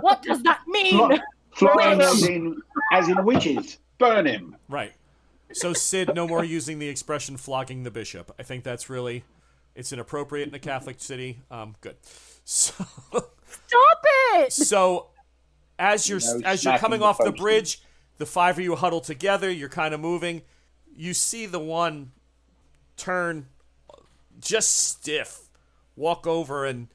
What 0.00 0.22
does 0.22 0.42
that 0.42 0.60
mean? 0.66 0.96
Fly- 0.96 1.20
Flying 1.52 2.00
as 2.00 2.26
in 2.26 2.60
as 2.92 3.08
in 3.08 3.22
witches. 3.24 3.78
Burn 3.98 4.26
him. 4.26 4.56
Right. 4.68 4.92
So 5.54 5.72
Sid, 5.72 6.14
no 6.14 6.26
more 6.26 6.44
using 6.44 6.78
the 6.78 6.88
expression 6.88 7.36
"flogging 7.36 7.84
the 7.84 7.90
bishop." 7.90 8.32
I 8.38 8.42
think 8.42 8.64
that's 8.64 8.90
really, 8.90 9.24
it's 9.74 9.92
inappropriate 9.92 10.48
in 10.48 10.54
a 10.54 10.58
Catholic 10.58 11.00
city. 11.00 11.40
Um, 11.50 11.74
good. 11.80 11.96
So, 12.46 12.74
Stop 13.10 14.04
it! 14.34 14.52
so 14.52 15.06
as 15.78 16.08
you're 16.08 16.20
No 16.20 16.46
as 16.46 16.62
you're 16.64 16.76
coming 16.78 17.00
the 17.00 17.06
off 17.06 17.18
the 17.18 17.30
post. 17.30 17.36
bridge, 17.38 17.82
the 18.18 18.26
five 18.26 18.58
of 18.58 18.64
you 18.64 18.74
huddle 18.76 19.00
together. 19.00 19.50
You're 19.50 19.68
kind 19.70 19.94
of 19.94 20.00
moving. 20.00 20.42
You 20.94 21.14
see 21.14 21.46
the 21.46 21.58
one 21.58 22.12
turn, 22.96 23.46
just 24.38 24.76
stiff, 24.76 25.48
walk 25.96 26.26
over 26.26 26.66
and 26.66 26.88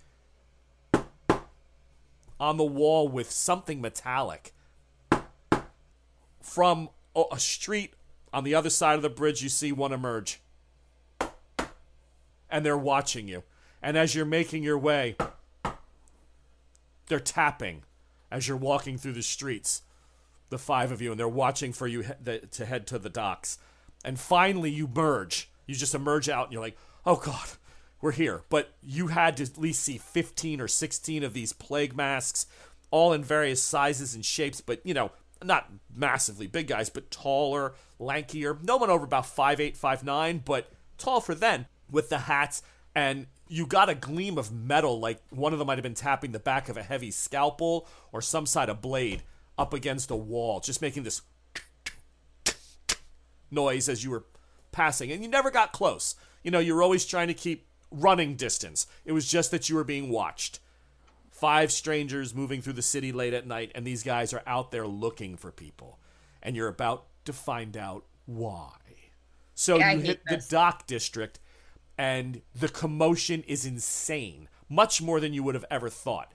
on 2.39 2.57
the 2.57 2.63
wall 2.63 3.07
with 3.07 3.31
something 3.31 3.81
metallic 3.81 4.53
from 6.41 6.89
a 7.15 7.23
a 7.31 7.39
street 7.39 7.93
on 8.33 8.43
the 8.43 8.55
other 8.55 8.69
side 8.69 8.95
of 8.95 9.01
the 9.01 9.09
bridge. 9.09 9.41
You 9.41 9.49
see 9.49 9.71
one 9.71 9.93
emerge, 9.93 10.41
and 12.49 12.65
they're 12.65 12.77
watching 12.77 13.27
you. 13.27 13.43
And 13.81 13.97
as 13.97 14.13
you're 14.13 14.25
making 14.25 14.63
your 14.63 14.77
way, 14.77 15.15
they're 17.07 17.19
tapping 17.19 17.83
as 18.31 18.47
you're 18.47 18.57
walking 18.57 18.97
through 18.97 19.13
the 19.13 19.23
streets, 19.23 19.81
the 20.49 20.57
five 20.59 20.91
of 20.91 21.01
you, 21.01 21.11
and 21.11 21.19
they're 21.19 21.27
watching 21.27 21.73
for 21.73 21.87
you 21.87 22.03
to 22.51 22.65
head 22.65 22.85
to 22.87 22.99
the 22.99 23.09
docks. 23.09 23.57
And 24.03 24.19
finally, 24.19 24.69
you 24.69 24.87
merge. 24.87 25.49
You 25.65 25.75
just 25.75 25.95
emerge 25.95 26.29
out, 26.29 26.45
and 26.45 26.53
you're 26.53 26.61
like, 26.61 26.77
"Oh 27.05 27.17
God, 27.17 27.49
we're 28.01 28.11
here. 28.11 28.43
But 28.49 28.73
you 28.81 29.07
had 29.07 29.37
to 29.37 29.43
at 29.43 29.57
least 29.57 29.83
see 29.83 29.97
15 29.97 30.61
or 30.61 30.67
16 30.67 31.23
of 31.23 31.33
these 31.33 31.53
plague 31.53 31.95
masks, 31.95 32.45
all 32.91 33.13
in 33.13 33.23
various 33.23 33.61
sizes 33.61 34.15
and 34.15 34.25
shapes, 34.25 34.61
but, 34.61 34.81
you 34.85 34.93
know, 34.93 35.11
not 35.43 35.69
massively 35.95 36.47
big 36.47 36.67
guys, 36.67 36.89
but 36.89 37.11
taller, 37.11 37.73
lankier. 37.99 38.61
No 38.63 38.77
one 38.77 38.89
over 38.89 39.05
about 39.05 39.25
5'8, 39.25 39.77
5'9, 39.77 40.43
but 40.45 40.71
tall 40.97 41.21
for 41.21 41.35
then, 41.35 41.67
with 41.89 42.09
the 42.09 42.19
hats. 42.19 42.61
And 42.95 43.27
you 43.47 43.65
got 43.65 43.89
a 43.89 43.95
gleam 43.95 44.37
of 44.37 44.51
metal, 44.51 44.99
like 44.99 45.21
one 45.29 45.53
of 45.53 45.59
them 45.59 45.67
might 45.67 45.77
have 45.77 45.83
been 45.83 45.93
tapping 45.93 46.31
the 46.31 46.39
back 46.39 46.69
of 46.69 46.77
a 46.77 46.83
heavy 46.83 47.11
scalpel 47.11 47.87
or 48.11 48.21
some 48.21 48.45
side 48.45 48.69
of 48.69 48.81
blade 48.81 49.23
up 49.57 49.73
against 49.73 50.11
a 50.11 50.15
wall, 50.15 50.59
just 50.59 50.81
making 50.81 51.03
this 51.03 51.21
noise 53.51 53.89
as 53.89 54.03
you 54.03 54.09
were 54.11 54.25
passing. 54.71 55.11
And 55.11 55.23
you 55.23 55.29
never 55.29 55.51
got 55.51 55.71
close. 55.71 56.15
You 56.43 56.51
know, 56.51 56.59
you 56.59 56.75
were 56.75 56.83
always 56.83 57.05
trying 57.05 57.27
to 57.27 57.33
keep 57.33 57.67
running 57.91 58.35
distance. 58.35 58.87
It 59.05 59.11
was 59.11 59.29
just 59.29 59.51
that 59.51 59.69
you 59.69 59.75
were 59.75 59.83
being 59.83 60.09
watched. 60.09 60.59
Five 61.39 61.71
strangers 61.71 62.35
moving 62.35 62.61
through 62.61 62.73
the 62.73 62.81
city 62.81 63.11
late 63.11 63.33
at 63.33 63.47
night, 63.47 63.71
and 63.73 63.85
these 63.85 64.03
guys 64.03 64.33
are 64.33 64.43
out 64.45 64.71
there 64.71 64.85
looking 64.85 65.37
for 65.37 65.51
people. 65.51 65.99
And 66.43 66.55
you're 66.55 66.67
about 66.67 67.05
to 67.25 67.33
find 67.33 67.77
out 67.77 68.05
why. 68.25 68.73
So 69.55 69.77
Yeah, 69.77 69.93
you 69.93 69.99
hit 70.01 70.21
the 70.25 70.43
dock 70.49 70.85
district, 70.85 71.39
and 71.97 72.41
the 72.53 72.69
commotion 72.69 73.43
is 73.43 73.65
insane, 73.65 74.49
much 74.67 75.01
more 75.01 75.19
than 75.19 75.33
you 75.33 75.43
would 75.43 75.55
have 75.55 75.65
ever 75.71 75.89
thought. 75.89 76.31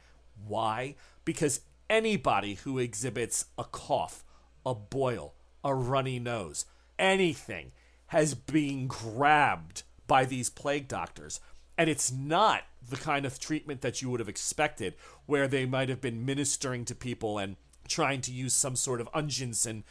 Why? 0.47 0.97
Because 1.25 1.61
anybody 1.91 2.55
who 2.55 2.79
exhibits 2.79 3.47
a 3.59 3.65
cough, 3.65 4.25
a 4.65 4.75
boil, 4.75 5.35
a 5.63 5.75
runny 5.75 6.19
nose, 6.19 6.65
anything 6.99 7.73
has 8.09 8.35
been 8.35 8.87
grabbed 8.87 9.83
by 10.07 10.25
these 10.25 10.51
plague 10.51 10.89
doctors. 10.89 11.41
And 11.77 11.91
it's 11.91 12.13
not 12.13 12.63
the 12.89 12.97
kind 12.97 13.25
of 13.25 13.39
treatment 13.39 13.81
that 13.81 14.03
you 14.03 14.11
would 14.11 14.21
have 14.21 14.29
expected, 14.29 14.95
where 15.27 15.49
they 15.49 15.67
might 15.67 15.89
have 15.89 16.01
been 16.01 16.25
ministering 16.25 16.85
to 16.87 16.95
people 16.95 17.39
and 17.39 17.57
trying 17.89 18.21
to 18.23 18.33
use 18.33 18.53
some 18.53 18.77
sort 18.77 19.01
of 19.01 19.11
unguents 19.13 19.67
and 19.67 19.85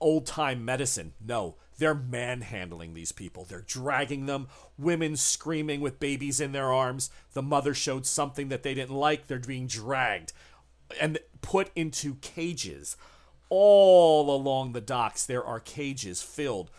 old 0.00 0.26
time 0.26 0.64
medicine. 0.64 1.12
No, 1.24 1.56
they're 1.78 1.94
manhandling 1.94 2.94
these 2.94 3.12
people. 3.12 3.44
They're 3.44 3.62
dragging 3.62 4.26
them, 4.26 4.48
women 4.78 5.16
screaming 5.16 5.80
with 5.80 6.00
babies 6.00 6.40
in 6.40 6.52
their 6.52 6.72
arms. 6.72 7.10
The 7.32 7.42
mother 7.42 7.74
showed 7.74 8.06
something 8.06 8.48
that 8.48 8.62
they 8.62 8.74
didn't 8.74 8.94
like. 8.94 9.26
They're 9.26 9.38
being 9.38 9.66
dragged 9.66 10.32
and 11.00 11.18
put 11.42 11.70
into 11.74 12.16
cages. 12.16 12.96
All 13.48 14.34
along 14.34 14.72
the 14.72 14.80
docks, 14.80 15.26
there 15.26 15.44
are 15.44 15.60
cages 15.60 16.22
filled 16.22 16.70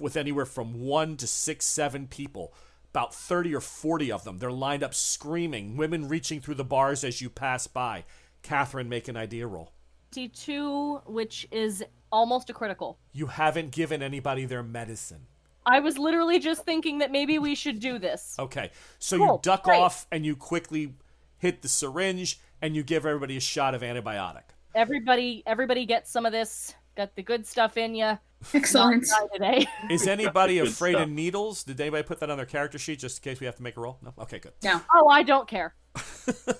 with 0.00 0.16
anywhere 0.16 0.46
from 0.46 0.80
one 0.80 1.16
to 1.16 1.26
six, 1.26 1.66
seven 1.66 2.06
people. 2.06 2.52
About 2.92 3.14
30 3.14 3.54
or 3.54 3.60
40 3.60 4.12
of 4.12 4.24
them. 4.24 4.38
They're 4.38 4.52
lined 4.52 4.82
up 4.82 4.92
screaming, 4.92 5.78
women 5.78 6.08
reaching 6.08 6.40
through 6.40 6.56
the 6.56 6.64
bars 6.64 7.04
as 7.04 7.22
you 7.22 7.30
pass 7.30 7.66
by. 7.66 8.04
Catherine, 8.42 8.88
make 8.88 9.08
an 9.08 9.16
idea 9.16 9.46
roll. 9.46 9.72
22, 10.12 11.00
which 11.06 11.48
is 11.50 11.82
almost 12.10 12.50
a 12.50 12.52
critical. 12.52 12.98
You 13.12 13.26
haven't 13.28 13.70
given 13.70 14.02
anybody 14.02 14.44
their 14.44 14.62
medicine. 14.62 15.26
I 15.64 15.80
was 15.80 15.96
literally 15.96 16.38
just 16.38 16.64
thinking 16.64 16.98
that 16.98 17.10
maybe 17.10 17.38
we 17.38 17.54
should 17.54 17.80
do 17.80 17.98
this. 17.98 18.36
Okay, 18.38 18.70
so 18.98 19.16
you 19.16 19.38
duck 19.42 19.64
great. 19.64 19.80
off 19.80 20.06
and 20.10 20.26
you 20.26 20.36
quickly 20.36 20.94
hit 21.38 21.62
the 21.62 21.68
syringe 21.68 22.40
and 22.60 22.76
you 22.76 22.82
give 22.82 23.06
everybody 23.06 23.36
a 23.36 23.40
shot 23.40 23.74
of 23.74 23.82
antibiotic. 23.82 24.42
Everybody, 24.74 25.42
everybody 25.46 25.86
gets 25.86 26.10
some 26.10 26.26
of 26.26 26.32
this. 26.32 26.74
Got 26.96 27.14
the 27.14 27.22
good 27.22 27.46
stuff 27.46 27.76
in 27.76 27.94
you. 27.94 28.18
Excellent. 28.54 29.06
today. 29.32 29.66
Is 29.90 30.06
anybody 30.06 30.56
Good 30.56 30.68
afraid 30.68 30.92
stuff. 30.92 31.04
of 31.04 31.10
needles? 31.10 31.64
Did 31.64 31.80
anybody 31.80 32.02
put 32.02 32.20
that 32.20 32.30
on 32.30 32.36
their 32.36 32.46
character 32.46 32.78
sheet 32.78 32.98
just 32.98 33.18
in 33.24 33.30
case 33.30 33.40
we 33.40 33.46
have 33.46 33.56
to 33.56 33.62
make 33.62 33.76
a 33.76 33.80
roll? 33.80 33.98
No? 34.02 34.12
Okay, 34.18 34.38
good. 34.38 34.52
No. 34.62 34.80
oh, 34.94 35.08
I 35.08 35.22
don't 35.22 35.48
care. 35.48 35.74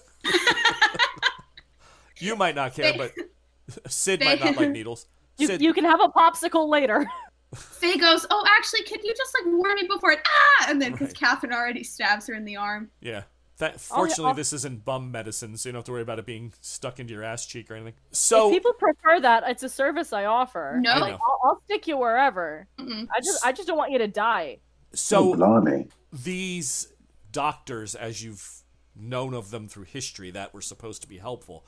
You 2.18 2.36
might 2.36 2.54
not 2.54 2.74
care, 2.74 2.94
but 2.96 3.12
Sid 3.90 4.20
might 4.24 4.38
not 4.38 4.56
like 4.56 4.70
needles. 4.70 5.06
You, 5.38 5.48
Sid, 5.48 5.60
you 5.60 5.72
can 5.72 5.84
have 5.84 6.00
a 6.00 6.08
popsicle 6.08 6.68
later. 6.68 7.04
Faye 7.54 7.96
goes, 7.98 8.24
"Oh, 8.30 8.44
actually, 8.56 8.82
could 8.84 9.02
you 9.02 9.12
just 9.16 9.34
like 9.34 9.52
warn 9.52 9.74
me 9.74 9.88
before 9.92 10.12
it?" 10.12 10.20
Ah, 10.60 10.66
and 10.70 10.80
then 10.80 10.92
because 10.92 11.08
Right. 11.08 11.16
Catherine 11.18 11.52
already 11.52 11.82
stabs 11.82 12.28
her 12.28 12.34
in 12.34 12.44
the 12.44 12.56
arm. 12.56 12.90
yeah. 13.00 13.22
That, 13.62 13.74
oh, 13.76 13.78
fortunately, 13.78 14.24
I'll- 14.26 14.34
this 14.34 14.52
isn't 14.52 14.84
bum 14.84 15.12
medicine, 15.12 15.56
so 15.56 15.68
you 15.68 15.72
don't 15.72 15.78
have 15.78 15.84
to 15.84 15.92
worry 15.92 16.02
about 16.02 16.18
it 16.18 16.26
being 16.26 16.52
stuck 16.60 16.98
into 16.98 17.14
your 17.14 17.22
ass 17.22 17.46
cheek 17.46 17.70
or 17.70 17.74
anything. 17.74 17.94
if 18.10 18.16
So, 18.16 18.50
people 18.50 18.72
prefer 18.72 19.20
that, 19.20 19.44
it's 19.46 19.62
a 19.62 19.68
service 19.68 20.12
I 20.12 20.24
offer. 20.24 20.78
No. 20.82 20.90
I 20.90 20.98
Like, 20.98 21.12
know. 21.12 21.18
I'll, 21.24 21.40
I'll 21.50 21.60
stick 21.66 21.86
you 21.86 21.96
wherever. 21.96 22.66
Mm-mm. 22.78 23.06
I 23.14 23.20
just, 23.20 23.46
I 23.46 23.52
just 23.52 23.68
don't 23.68 23.78
want 23.78 23.92
you 23.92 23.98
to 23.98 24.08
die. 24.08 24.58
so 24.92 25.32
oh, 25.32 25.34
blimey. 25.36 25.88
these 26.12 26.92
doctors, 27.30 27.94
as 27.94 28.22
you've 28.24 28.62
known 28.96 29.32
of 29.32 29.50
them 29.52 29.68
through 29.68 29.84
history, 29.84 30.30
that 30.32 30.52
were 30.52 30.60
supposed 30.60 31.00
to 31.02 31.08
be 31.08 31.18
helpful, 31.18 31.64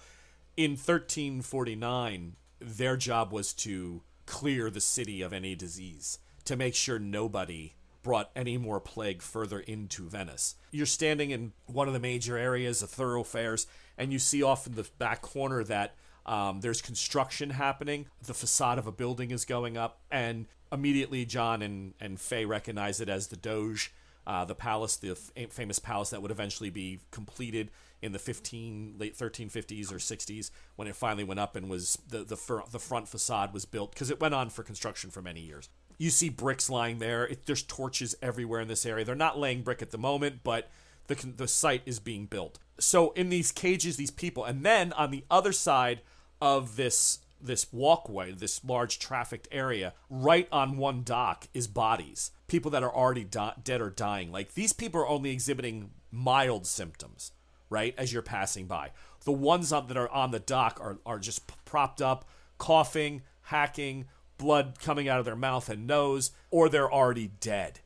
in 0.57 0.73
1349, 0.73 2.37
their 2.61 2.97
job 2.97 3.33
was 3.33 3.53
to 3.53 4.03
clear 4.27 4.69
the 4.71 4.81
city 4.81 5.23
of 5.23 5.33
any 5.33 5.55
disease, 5.55 6.19
to 6.45 6.57
make 6.57 6.75
sure 6.75 6.99
nobody 6.99 7.75
brought 8.05 8.31
any 8.37 8.57
more 8.57 8.79
plague 8.79 9.21
further 9.21 9.59
into 9.59 10.09
Venice. 10.09 10.55
You're 10.71 10.87
standing 10.87 11.31
in 11.31 11.53
one 11.67 11.89
of 11.89 11.95
the 11.95 11.99
major 11.99 12.37
areas 12.37 12.83
of 12.83 12.91
thoroughfares, 12.91 13.67
and 13.99 14.13
you 14.13 14.21
see 14.21 14.45
off 14.45 14.69
in 14.69 14.75
the 14.75 14.87
back 14.99 15.23
corner 15.23 15.65
that 15.65 15.97
um, 16.27 16.61
there's 16.61 16.81
construction 16.81 17.51
happening. 17.51 18.07
The 18.25 18.35
facade 18.35 18.79
of 18.79 18.87
a 18.87 18.93
building 18.93 19.33
is 19.33 19.45
going 19.45 19.77
up, 19.77 20.01
and 20.11 20.47
immediately 20.71 21.25
John 21.25 21.63
and, 21.63 21.95
and 22.01 22.21
Faye 22.21 22.45
recognize 22.45 23.01
it 23.01 23.09
as 23.09 23.29
the 23.29 23.37
Doge, 23.37 23.93
uh, 24.27 24.45
the 24.45 24.55
palace, 24.55 24.97
the 24.97 25.11
f- 25.37 25.51
famous 25.51 25.79
palace 25.79 26.11
that 26.11 26.23
would 26.23 26.31
eventually 26.31 26.71
be 26.71 27.01
completed 27.11 27.71
in 28.03 28.13
the 28.13 28.19
15 28.19 28.97
late 28.99 29.17
1350s 29.17 29.91
or 29.91 29.97
60s 29.97 30.51
when 30.77 30.87
it 30.87 30.95
finally 30.95 31.25
went 31.25 31.41
up 31.41 31.57
and 31.57 31.71
was 31.71 31.99
the 32.07 32.23
the, 32.23 32.37
fir- 32.37 32.63
the 32.71 32.79
front 32.79 33.09
facade 33.09 33.55
was 33.55 33.65
built 33.65 33.93
because 33.93 34.11
it 34.11 34.21
went 34.21 34.35
on 34.35 34.51
for 34.51 34.63
construction 34.63 35.11
for 35.11 35.23
many 35.23 35.41
years. 35.41 35.71
You 35.99 36.11
see 36.11 36.29
bricks 36.29 36.69
lying 36.69 36.99
there. 36.99 37.25
It, 37.25 37.47
there's 37.47 37.63
torches 37.63 38.15
everywhere 38.21 38.61
in 38.61 38.69
this 38.69 38.87
area. 38.87 39.05
They're 39.05 39.15
not 39.15 39.39
laying 39.39 39.63
brick 39.63 39.83
at 39.83 39.91
the 39.91 39.99
moment, 39.99 40.41
but 40.43 40.71
the 41.07 41.15
the 41.15 41.49
site 41.49 41.83
is 41.87 41.99
being 41.99 42.27
built. 42.27 42.59
So 42.79 43.13
in 43.13 43.29
these 43.29 43.53
cages, 43.53 43.97
these 43.97 44.11
people, 44.11 44.45
and 44.45 44.65
then 44.65 44.93
on 44.95 45.11
the 45.11 45.25
other 45.31 45.53
side 45.53 46.01
of 46.41 46.77
this 46.77 47.19
this 47.41 47.73
walkway, 47.73 48.33
this 48.33 48.65
large 48.65 48.99
trafficked 48.99 49.49
area, 49.53 49.93
right 50.09 50.49
on 50.51 50.79
one 50.79 51.03
dock 51.03 51.47
is 51.53 51.67
bodies. 51.67 52.31
People 52.49 52.71
that 52.71 52.83
are 52.83 52.95
already 52.95 53.25
dead 53.25 53.81
or 53.81 53.91
dying. 53.91 54.33
Like 54.33 54.55
these 54.55 54.73
people 54.73 55.01
are 55.01 55.09
only 55.09 55.31
exhibiting 55.31 55.91
mild 56.11 56.67
symptoms, 56.67 57.33
right? 57.69 57.95
As 57.99 58.13
you're 58.13 58.23
passing 58.23 58.67
by. 58.67 58.91
The 59.25 59.33
ones 59.33 59.73
on, 59.73 59.89
that 59.89 59.97
are 59.97 60.09
on 60.09 60.31
the 60.31 60.39
dock 60.39 60.79
are, 60.81 60.99
are 61.05 61.19
just 61.19 61.51
propped 61.65 62.01
up, 62.01 62.27
coughing, 62.59 63.23
hacking, 63.43 64.07
blood 64.45 64.79
coming 64.79 65.09
out 65.09 65.19
of 65.19 65.25
their 65.25 65.35
mouth 65.35 65.71
and 65.71 65.87
nose, 65.87 66.33
or 66.51 66.69
they're 66.69 66.93
already 66.93 67.31
dead. 67.41 67.81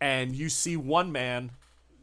And 0.00 0.34
you 0.34 0.48
see 0.48 0.76
one 0.76 1.12
man 1.12 1.52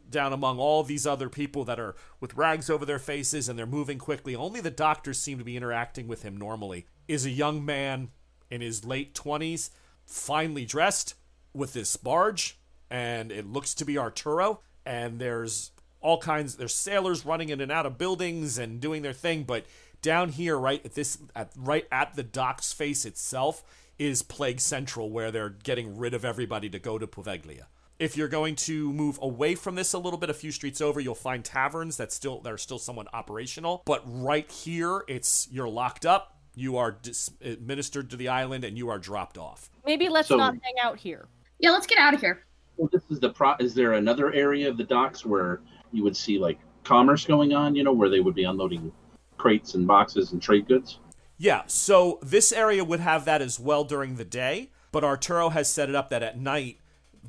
down 0.08 0.32
among 0.32 0.58
all 0.58 0.82
these 0.82 1.06
other 1.06 1.28
people 1.28 1.62
that 1.66 1.78
are 1.78 1.94
with 2.18 2.34
rags 2.34 2.70
over 2.70 2.86
their 2.86 2.98
faces 2.98 3.50
and 3.50 3.58
they're 3.58 3.66
moving 3.66 3.98
quickly. 3.98 4.34
Only 4.34 4.62
the 4.62 4.70
doctors 4.70 5.20
seem 5.20 5.36
to 5.36 5.44
be 5.44 5.58
interacting 5.58 6.08
with 6.08 6.22
him 6.22 6.38
normally. 6.38 6.86
Is 7.06 7.26
a 7.26 7.30
young 7.30 7.62
man 7.66 8.08
in 8.50 8.62
his 8.62 8.82
late 8.82 9.14
20s, 9.14 9.68
finely 10.06 10.64
dressed 10.64 11.14
with 11.52 11.74
this 11.74 11.98
barge, 11.98 12.58
and 12.88 13.30
it 13.30 13.44
looks 13.44 13.74
to 13.74 13.84
be 13.84 13.98
Arturo. 13.98 14.60
And 14.86 15.18
there's 15.18 15.72
all 16.00 16.16
kinds, 16.18 16.56
there's 16.56 16.74
sailors 16.74 17.26
running 17.26 17.50
in 17.50 17.60
and 17.60 17.70
out 17.70 17.84
of 17.84 17.98
buildings 17.98 18.56
and 18.56 18.80
doing 18.80 19.02
their 19.02 19.12
thing, 19.12 19.44
but 19.44 19.66
down 20.00 20.30
here, 20.30 20.56
right 20.56 20.82
at 20.84 20.94
this, 20.94 21.18
at, 21.34 21.50
right 21.56 21.86
at 21.90 22.14
the 22.14 22.22
dock's 22.22 22.72
face 22.72 23.04
itself, 23.04 23.64
is 23.98 24.22
Plague 24.22 24.60
Central, 24.60 25.10
where 25.10 25.30
they're 25.30 25.50
getting 25.50 25.96
rid 25.98 26.14
of 26.14 26.24
everybody 26.24 26.68
to 26.70 26.78
go 26.78 26.98
to 26.98 27.06
Poveglia. 27.06 27.64
If 27.98 28.16
you're 28.16 28.28
going 28.28 28.54
to 28.56 28.92
move 28.92 29.18
away 29.20 29.56
from 29.56 29.74
this 29.74 29.92
a 29.92 29.98
little 29.98 30.18
bit, 30.20 30.30
a 30.30 30.34
few 30.34 30.52
streets 30.52 30.80
over, 30.80 31.00
you'll 31.00 31.16
find 31.16 31.44
taverns 31.44 31.96
that 31.96 32.12
still 32.12 32.40
that 32.42 32.52
are 32.52 32.58
still 32.58 32.78
somewhat 32.78 33.08
operational. 33.12 33.82
But 33.86 34.02
right 34.06 34.48
here, 34.50 35.02
it's 35.08 35.48
you're 35.50 35.68
locked 35.68 36.06
up, 36.06 36.36
you 36.54 36.76
are 36.76 36.92
dis- 36.92 37.30
administered 37.40 38.10
to 38.10 38.16
the 38.16 38.28
island, 38.28 38.62
and 38.64 38.78
you 38.78 38.88
are 38.88 38.98
dropped 39.00 39.36
off. 39.36 39.68
Maybe 39.84 40.08
let's 40.08 40.28
So- 40.28 40.36
not 40.36 40.54
hang 40.62 40.74
out 40.80 40.98
here. 40.98 41.26
Yeah, 41.58 41.70
let's 41.72 41.88
get 41.88 41.98
out 41.98 42.14
of 42.14 42.20
here. 42.20 42.44
Well, 42.76 42.88
this 42.92 43.02
is 43.10 43.18
the 43.18 43.30
pro. 43.30 43.54
Is 43.58 43.74
there 43.74 43.94
another 43.94 44.32
area 44.32 44.68
of 44.68 44.76
the 44.76 44.84
docks 44.84 45.26
where 45.26 45.60
you 45.90 46.04
would 46.04 46.16
see 46.16 46.38
like 46.38 46.60
commerce 46.84 47.24
going 47.24 47.52
on? 47.52 47.74
You 47.74 47.82
know, 47.82 47.92
where 47.92 48.08
they 48.08 48.20
would 48.20 48.36
be 48.36 48.44
unloading 48.44 48.92
crates 49.38 49.74
and 49.74 49.88
boxes 49.88 50.30
and 50.30 50.40
trade 50.40 50.68
goods. 50.68 51.00
Yeah, 51.38 51.62
so 51.68 52.18
this 52.20 52.52
area 52.52 52.84
would 52.84 53.00
have 53.00 53.24
that 53.24 53.40
as 53.40 53.60
well 53.60 53.84
during 53.84 54.16
the 54.16 54.24
day, 54.24 54.70
but 54.90 55.04
Arturo 55.04 55.50
has 55.50 55.72
set 55.72 55.88
it 55.88 55.94
up 55.94 56.10
that 56.10 56.22
at 56.22 56.38
night 56.38 56.78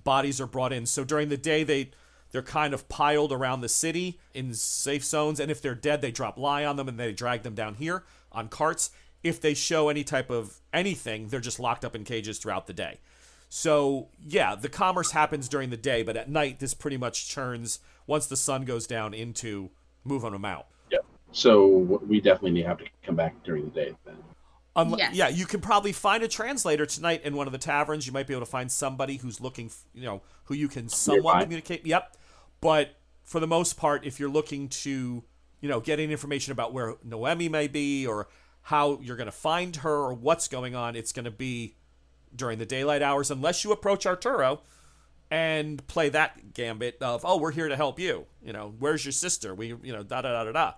bodies 0.03 0.41
are 0.41 0.47
brought 0.47 0.73
in. 0.73 0.87
So 0.87 1.03
during 1.03 1.29
the 1.29 1.37
day 1.37 1.63
they 1.63 1.91
they're 2.31 2.41
kind 2.41 2.73
of 2.73 2.89
piled 2.89 3.31
around 3.31 3.61
the 3.61 3.69
city 3.69 4.19
in 4.33 4.53
safe 4.53 5.03
zones, 5.03 5.39
and 5.39 5.49
if 5.49 5.61
they're 5.61 5.75
dead, 5.75 6.01
they 6.01 6.11
drop 6.11 6.37
lie 6.37 6.65
on 6.65 6.75
them 6.75 6.87
and 6.87 6.99
they 6.99 7.11
drag 7.11 7.43
them 7.43 7.55
down 7.55 7.75
here 7.75 8.03
on 8.31 8.49
carts. 8.49 8.91
If 9.23 9.41
they 9.41 9.53
show 9.53 9.89
any 9.89 10.03
type 10.03 10.29
of 10.29 10.59
anything, 10.71 11.27
they're 11.27 11.39
just 11.39 11.59
locked 11.59 11.83
up 11.83 11.95
in 11.95 12.03
cages 12.03 12.37
throughout 12.37 12.67
the 12.67 12.73
day. 12.73 12.99
So, 13.49 14.09
yeah, 14.23 14.53
the 14.53 14.69
commerce 14.69 15.11
happens 15.11 15.49
during 15.49 15.71
the 15.71 15.77
day, 15.77 16.03
but 16.03 16.15
at 16.15 16.29
night, 16.29 16.59
this 16.59 16.75
pretty 16.75 16.97
much 16.97 17.33
turns, 17.33 17.79
once 18.05 18.27
the 18.27 18.37
sun 18.37 18.63
goes 18.63 18.85
down, 18.85 19.15
into 19.15 19.71
moving 20.03 20.31
them 20.31 20.45
out. 20.45 20.67
So 21.31 21.67
we 22.07 22.19
definitely 22.21 22.61
have 22.63 22.77
to 22.79 22.85
come 23.03 23.15
back 23.15 23.41
during 23.43 23.65
the 23.65 23.71
day 23.71 23.95
then. 24.05 24.17
Unle- 24.75 24.97
Yes. 24.97 25.15
Yeah, 25.15 25.27
you 25.29 25.45
can 25.45 25.61
probably 25.61 25.91
find 25.91 26.23
a 26.23 26.27
translator 26.27 26.85
tonight 26.85 27.21
in 27.23 27.35
one 27.35 27.47
of 27.47 27.51
the 27.53 27.59
taverns. 27.59 28.07
You 28.07 28.13
might 28.13 28.27
be 28.27 28.33
able 28.33 28.45
to 28.45 28.51
find 28.51 28.71
somebody 28.71 29.17
who's 29.17 29.39
looking, 29.41 29.71
you 29.93 30.03
know, 30.03 30.21
who 30.45 30.53
you 30.55 30.67
can 30.67 30.89
somewhat 30.89 31.33
Nearby. 31.33 31.43
communicate. 31.43 31.85
Yep. 31.85 32.17
But 32.61 32.95
for 33.23 33.39
the 33.39 33.47
most 33.47 33.77
part, 33.77 34.05
if 34.05 34.19
you're 34.19 34.29
looking 34.29 34.69
to, 34.69 35.23
you 35.61 35.69
know, 35.69 35.79
get 35.79 35.99
any 35.99 36.11
information 36.11 36.51
about 36.51 36.73
where 36.73 36.95
Noemi 37.03 37.49
may 37.49 37.67
be 37.67 38.07
or 38.07 38.27
how 38.63 38.99
you're 39.01 39.17
going 39.17 39.25
to 39.27 39.31
find 39.31 39.75
her 39.77 39.95
or 39.95 40.13
what's 40.13 40.47
going 40.47 40.75
on, 40.75 40.95
it's 40.95 41.11
going 41.11 41.25
to 41.25 41.31
be 41.31 41.75
during 42.35 42.59
the 42.59 42.65
daylight 42.65 43.01
hours, 43.01 43.31
unless 43.31 43.63
you 43.63 43.71
approach 43.71 44.05
Arturo 44.05 44.61
and 45.31 45.85
play 45.87 46.09
that 46.09 46.53
gambit 46.53 46.97
of, 47.01 47.23
oh, 47.25 47.37
we're 47.37 47.51
here 47.51 47.67
to 47.67 47.75
help 47.75 47.99
you. 47.99 48.25
You 48.43 48.53
know, 48.53 48.73
where's 48.79 49.03
your 49.05 49.11
sister? 49.11 49.53
We, 49.55 49.67
you 49.67 49.93
know, 49.93 50.03
da 50.03 50.21
da 50.21 50.31
da 50.31 50.43
da 50.45 50.51
da. 50.51 50.73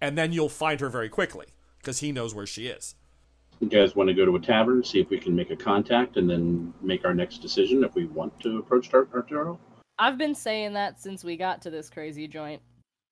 And 0.00 0.16
then 0.16 0.32
you'll 0.32 0.48
find 0.48 0.80
her 0.80 0.88
very 0.88 1.08
quickly 1.08 1.46
because 1.78 2.00
he 2.00 2.12
knows 2.12 2.34
where 2.34 2.46
she 2.46 2.66
is. 2.66 2.94
You 3.60 3.68
guys 3.68 3.94
want 3.94 4.08
to 4.08 4.14
go 4.14 4.24
to 4.24 4.34
a 4.36 4.40
tavern, 4.40 4.82
see 4.82 5.00
if 5.00 5.10
we 5.10 5.18
can 5.18 5.36
make 5.36 5.50
a 5.50 5.56
contact, 5.56 6.16
and 6.16 6.28
then 6.28 6.72
make 6.80 7.04
our 7.04 7.12
next 7.12 7.38
decision 7.38 7.84
if 7.84 7.94
we 7.94 8.06
want 8.06 8.38
to 8.40 8.58
approach 8.58 8.92
Ar- 8.94 9.08
Arturo? 9.14 9.58
I've 9.98 10.16
been 10.16 10.34
saying 10.34 10.72
that 10.74 10.98
since 11.00 11.22
we 11.24 11.36
got 11.36 11.60
to 11.62 11.70
this 11.70 11.90
crazy 11.90 12.26
joint. 12.26 12.62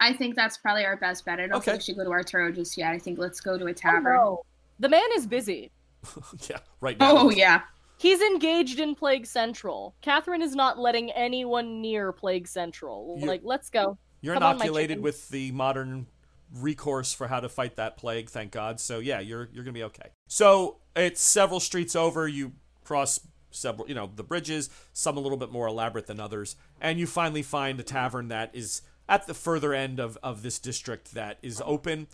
I 0.00 0.14
think 0.14 0.36
that's 0.36 0.56
probably 0.56 0.86
our 0.86 0.96
best 0.96 1.26
bet. 1.26 1.38
I 1.40 1.46
don't 1.48 1.56
Okay. 1.56 1.72
think 1.72 1.80
we 1.80 1.84
should 1.84 1.96
go 1.96 2.04
to 2.04 2.10
Arturo 2.10 2.50
just 2.50 2.78
yet. 2.78 2.92
I 2.92 2.98
think 2.98 3.18
let's 3.18 3.40
go 3.40 3.58
to 3.58 3.66
a 3.66 3.70
Oh, 3.70 3.72
tavern. 3.74 4.14
no. 4.14 4.42
The 4.78 4.88
man 4.88 5.02
is 5.14 5.26
busy. 5.26 5.70
yeah, 6.48 6.58
right 6.80 6.98
now. 6.98 7.12
Oh, 7.18 7.30
yeah. 7.30 7.62
He's 7.98 8.22
engaged 8.22 8.78
in 8.78 8.94
Plague 8.94 9.26
Central. 9.26 9.96
Catherine 10.00 10.40
is 10.40 10.54
not 10.54 10.78
letting 10.78 11.10
anyone 11.10 11.82
near 11.82 12.12
Plague 12.12 12.46
Central. 12.46 13.16
You- 13.20 13.26
Like, 13.26 13.40
let's 13.44 13.68
go. 13.68 13.98
You're 14.22 14.34
Come 14.34 14.44
on, 14.44 14.54
inoculated 14.56 15.00
with 15.02 15.28
the 15.28 15.50
modern 15.52 16.06
recourse 16.54 17.12
for 17.12 17.28
how 17.28 17.40
to 17.40 17.48
fight 17.48 17.76
that 17.76 17.96
plague, 17.96 18.30
thank 18.30 18.52
God. 18.52 18.80
So 18.80 18.98
yeah, 18.98 19.20
you're 19.20 19.48
you're 19.52 19.64
gonna 19.64 19.72
be 19.72 19.84
okay. 19.84 20.10
So 20.26 20.78
it's 20.96 21.20
several 21.20 21.60
streets 21.60 21.94
over. 21.94 22.26
You 22.26 22.52
cross 22.84 23.20
several, 23.50 23.88
you 23.88 23.94
know, 23.94 24.10
the 24.14 24.22
bridges. 24.22 24.70
Some 24.92 25.16
a 25.16 25.20
little 25.20 25.38
bit 25.38 25.50
more 25.50 25.66
elaborate 25.66 26.06
than 26.06 26.20
others, 26.20 26.56
and 26.80 26.98
you 26.98 27.06
finally 27.06 27.42
find 27.42 27.78
a 27.80 27.82
tavern 27.82 28.28
that 28.28 28.50
is 28.54 28.82
at 29.08 29.26
the 29.26 29.34
further 29.34 29.74
end 29.74 30.00
of 30.00 30.18
of 30.22 30.42
this 30.42 30.58
district 30.58 31.14
that 31.14 31.38
is 31.42 31.62
open. 31.64 32.08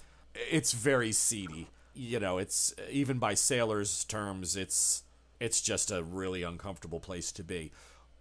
It's 0.51 0.73
very 0.73 1.13
seedy. 1.13 1.69
You 1.95 2.19
know, 2.19 2.39
it's 2.39 2.75
even 2.91 3.19
by 3.19 3.35
sailors' 3.35 4.05
terms, 4.05 4.57
it's 4.57 5.05
it's 5.41 5.61
just 5.61 5.91
a 5.91 6.03
really 6.03 6.43
uncomfortable 6.43 7.01
place 7.01 7.31
to 7.33 7.45
be. 7.45 7.71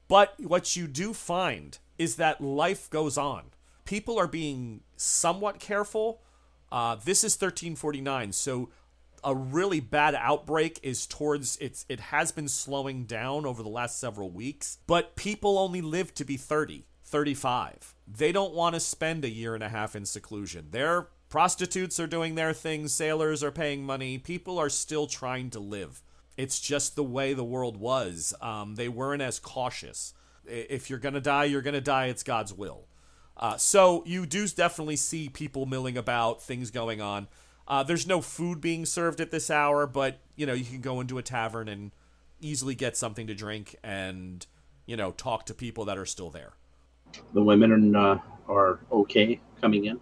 But 0.08 0.36
what 0.40 0.76
you 0.76 0.88
do 0.88 1.14
find 1.14 1.78
is 1.98 2.18
that 2.18 2.42
life 2.42 2.90
goes 2.90 3.18
on. 3.18 3.46
People 3.86 4.18
are 4.20 4.28
being 4.28 4.82
somewhat 4.96 5.60
careful. 5.60 6.22
Uh, 6.72 6.96
this 6.96 7.24
is 7.24 7.34
1349, 7.34 8.32
so 8.32 8.70
a 9.24 9.36
really 9.36 9.80
bad 9.80 10.16
outbreak 10.16 10.80
is 10.84 11.08
towards 11.08 11.58
it's 11.58 11.86
it 11.88 12.00
has 12.00 12.32
been 12.32 12.48
slowing 12.48 13.06
down 13.06 13.46
over 13.46 13.64
the 13.64 13.70
last 13.70 14.00
several 14.00 14.30
weeks, 14.30 14.78
but 14.88 15.16
people 15.16 15.58
only 15.58 15.82
live 15.82 16.14
to 16.16 16.26
be 16.26 16.38
30, 16.38 16.86
35. 17.06 17.96
They 18.08 18.32
don't 18.32 18.54
want 18.54 18.76
to 18.76 18.80
spend 18.80 19.24
a 19.24 19.30
year 19.30 19.56
and 19.56 19.64
a 19.64 19.70
half 19.70 19.96
in 19.96 20.06
seclusion. 20.06 20.68
Their 20.72 21.08
prostitutes 21.30 22.00
are 22.00 22.08
doing 22.08 22.36
their 22.36 22.54
thing, 22.54 22.88
sailors 22.88 23.44
are 23.44 23.52
paying 23.52 23.84
money, 23.84 24.18
people 24.18 24.60
are 24.60 24.70
still 24.70 25.08
trying 25.08 25.50
to 25.52 25.60
live. 25.60 26.02
It's 26.36 26.60
just 26.60 26.96
the 26.96 27.04
way 27.04 27.34
the 27.34 27.44
world 27.44 27.78
was. 27.78 28.34
Um, 28.42 28.76
they 28.76 28.90
weren't 28.90 29.22
as 29.22 29.40
cautious. 29.40 30.14
If 30.46 30.90
you're 30.90 31.00
gonna 31.00 31.22
die, 31.22 31.46
you're 31.46 31.62
gonna 31.62 31.82
die. 31.82 32.08
It's 32.08 32.24
God's 32.24 32.54
will. 32.54 32.88
Uh, 33.38 33.58
so 33.58 34.04
you 34.06 34.26
do 34.26 34.48
definitely 34.48 34.96
see 34.96 35.30
people 35.30 35.66
milling 35.66 35.98
about, 35.98 36.42
things 36.42 36.72
going 36.72 37.02
on. 37.02 37.28
Uh, 37.68 37.84
there's 37.84 38.06
no 38.06 38.22
food 38.22 38.62
being 38.62 38.86
served 38.86 39.22
at 39.22 39.32
this 39.32 39.50
hour, 39.50 39.88
but 39.88 40.20
you 40.36 40.46
know 40.46 40.54
you 40.54 40.66
can 40.66 40.82
go 40.82 41.00
into 41.00 41.18
a 41.18 41.24
tavern 41.24 41.68
and 41.68 41.92
easily 42.42 42.76
get 42.76 42.98
something 42.98 43.26
to 43.28 43.34
drink 43.34 43.76
and 43.84 44.46
you 44.86 44.98
know 44.98 45.12
talk 45.12 45.46
to 45.46 45.54
people 45.54 45.86
that 45.86 45.98
are 45.98 46.06
still 46.06 46.30
there. 46.30 46.54
The 47.34 47.44
women 47.44 47.96
uh, 47.96 48.20
are 48.50 48.80
okay 48.92 49.40
coming 49.62 49.86
in. 49.86 50.00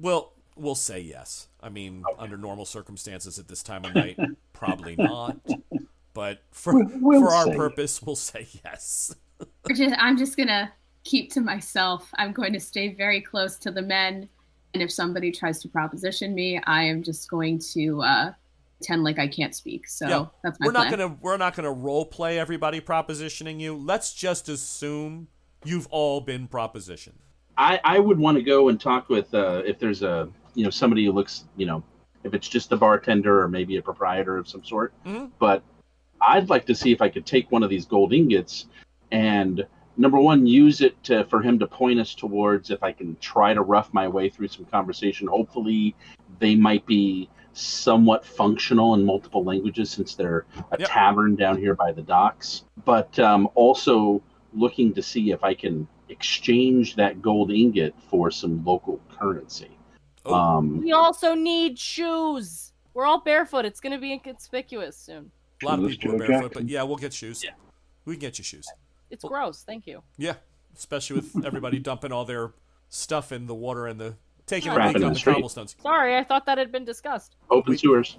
Well, 0.00 0.32
we'll 0.56 0.74
say 0.74 1.00
yes. 1.00 1.48
I 1.60 1.68
mean, 1.68 2.04
under 2.18 2.36
normal 2.36 2.64
circumstances 2.64 3.38
at 3.38 3.48
this 3.48 3.62
time 3.62 3.84
of 3.84 3.94
night, 3.94 4.18
probably 4.52 4.94
not. 4.96 5.36
But 6.14 6.42
for 6.50 6.84
We'll 6.84 7.20
for 7.20 7.32
our 7.32 7.46
say 7.46 7.56
purpose, 7.56 8.02
we'll 8.02 8.16
say 8.16 8.46
yes. 8.64 9.14
Just, 9.74 9.94
I'm 9.98 10.16
just 10.16 10.36
gonna 10.36 10.72
keep 11.10 11.32
to 11.32 11.40
myself. 11.40 12.08
I'm 12.16 12.32
going 12.32 12.52
to 12.52 12.60
stay 12.60 12.94
very 12.94 13.20
close 13.20 13.56
to 13.58 13.70
the 13.72 13.82
men, 13.82 14.28
and 14.74 14.82
if 14.82 14.92
somebody 14.92 15.32
tries 15.32 15.60
to 15.62 15.68
proposition 15.68 16.34
me, 16.34 16.60
I 16.66 16.84
am 16.84 17.02
just 17.02 17.28
going 17.28 17.58
to 17.72 18.02
uh, 18.02 18.32
pretend 18.78 19.02
like 19.02 19.18
I 19.18 19.26
can't 19.26 19.54
speak. 19.54 19.88
So 19.88 20.08
Yeah, 20.08 20.26
that's 20.44 20.60
my 20.60 20.66
we're 20.66 20.72
plan. 20.72 20.90
not 20.90 20.98
gonna 20.98 21.18
we're 21.20 21.36
not 21.36 21.56
gonna 21.56 21.72
role 21.72 22.06
play 22.06 22.38
everybody 22.38 22.80
propositioning 22.80 23.58
you. 23.60 23.76
Let's 23.76 24.14
just 24.14 24.48
assume 24.48 25.26
you've 25.64 25.88
all 25.90 26.20
been 26.20 26.46
propositioned. 26.46 27.18
I, 27.58 27.80
I 27.84 27.98
would 27.98 28.18
want 28.18 28.38
to 28.38 28.42
go 28.42 28.68
and 28.68 28.80
talk 28.80 29.08
with 29.08 29.34
uh, 29.34 29.62
if 29.66 29.78
there's 29.80 30.02
a 30.02 30.28
you 30.54 30.62
know 30.64 30.70
somebody 30.70 31.04
who 31.04 31.12
looks 31.12 31.44
you 31.56 31.66
know 31.66 31.82
if 32.22 32.34
it's 32.34 32.48
just 32.48 32.70
a 32.70 32.76
bartender 32.76 33.42
or 33.42 33.48
maybe 33.48 33.76
a 33.78 33.82
proprietor 33.82 34.38
of 34.38 34.48
some 34.48 34.62
sort. 34.64 34.92
Mhm. 35.04 35.30
But 35.40 35.62
I'd 36.22 36.48
like 36.48 36.66
to 36.66 36.74
see 36.74 36.92
if 36.92 37.02
I 37.02 37.08
could 37.08 37.26
take 37.26 37.50
one 37.50 37.62
of 37.62 37.70
these 37.70 37.84
gold 37.84 38.12
ingots 38.12 38.66
and 39.10 39.66
number 39.96 40.18
one 40.18 40.46
use 40.46 40.80
it 40.80 41.02
to, 41.04 41.24
for 41.24 41.42
him 41.42 41.58
to 41.58 41.66
point 41.66 42.00
us 42.00 42.14
towards 42.14 42.70
if 42.70 42.82
I 42.82 42.92
can 42.92 43.16
try 43.20 43.54
to 43.54 43.62
rough 43.62 43.92
my 43.92 44.08
way 44.08 44.28
through 44.28 44.48
some 44.48 44.64
conversation. 44.66 45.26
Hopefully, 45.26 45.94
they 46.38 46.54
might 46.54 46.86
be 46.86 47.28
somewhat 47.52 48.24
functional 48.24 48.94
in 48.94 49.04
multiple 49.04 49.44
languages 49.44 49.90
since 49.90 50.14
they're 50.14 50.46
a 50.72 50.78
Yep. 50.78 50.88
tavern 50.88 51.36
down 51.36 51.58
here 51.58 51.74
by 51.74 51.92
the 51.92 52.02
docks. 52.02 52.64
But 52.84 53.18
um, 53.18 53.48
also 53.54 54.22
looking 54.52 54.92
to 54.94 55.02
see 55.02 55.32
if 55.32 55.42
I 55.44 55.54
can 55.54 55.86
exchange 56.08 56.96
that 56.96 57.22
gold 57.22 57.50
ingot 57.50 57.94
for 58.08 58.30
some 58.30 58.64
local 58.64 59.00
currency. 59.10 59.70
Oh. 60.24 60.34
Um, 60.34 60.80
We 60.80 60.92
also 60.92 61.34
need 61.34 61.78
shoes. 61.78 62.72
We're 62.94 63.06
all 63.06 63.20
barefoot. 63.20 63.64
It's 63.64 63.80
going 63.80 63.92
to 63.92 63.98
be 63.98 64.12
inconspicuous 64.12 64.96
soon. 64.96 65.30
A 65.62 65.66
lot 65.66 65.78
of 65.78 65.88
people 65.88 66.14
are 66.14 66.18
barefoot, 66.18 66.52
but 66.54 66.68
yeah, 66.68 66.82
we'll 66.82 66.96
get 66.96 67.12
shoes. 67.12 67.44
Yeah. 67.44 67.50
We 68.04 68.14
can 68.14 68.20
get 68.20 68.38
you 68.38 68.44
shoes. 68.44 68.66
It's 69.10 69.24
gross. 69.24 69.62
Thank 69.62 69.86
you. 69.86 70.02
Yeah, 70.16 70.34
especially 70.76 71.16
with 71.16 71.44
everybody 71.44 71.78
dumping 71.90 72.12
all 72.12 72.24
their 72.24 72.52
stuff 72.88 73.32
in 73.32 73.46
the 73.46 73.54
water 73.54 73.86
and 73.86 74.00
the 74.00 74.14
taking 74.46 74.72
a 74.72 74.74
Crap 74.74 74.94
on 74.94 75.00
the 75.00 75.10
the 75.10 75.20
cobblestones. 75.20 75.76
Sorry, 75.80 76.16
I 76.16 76.24
thought 76.24 76.46
that 76.46 76.58
had 76.58 76.72
been 76.72 76.84
discussed. 76.84 77.36
open 77.50 77.76
sewers. 77.78 78.18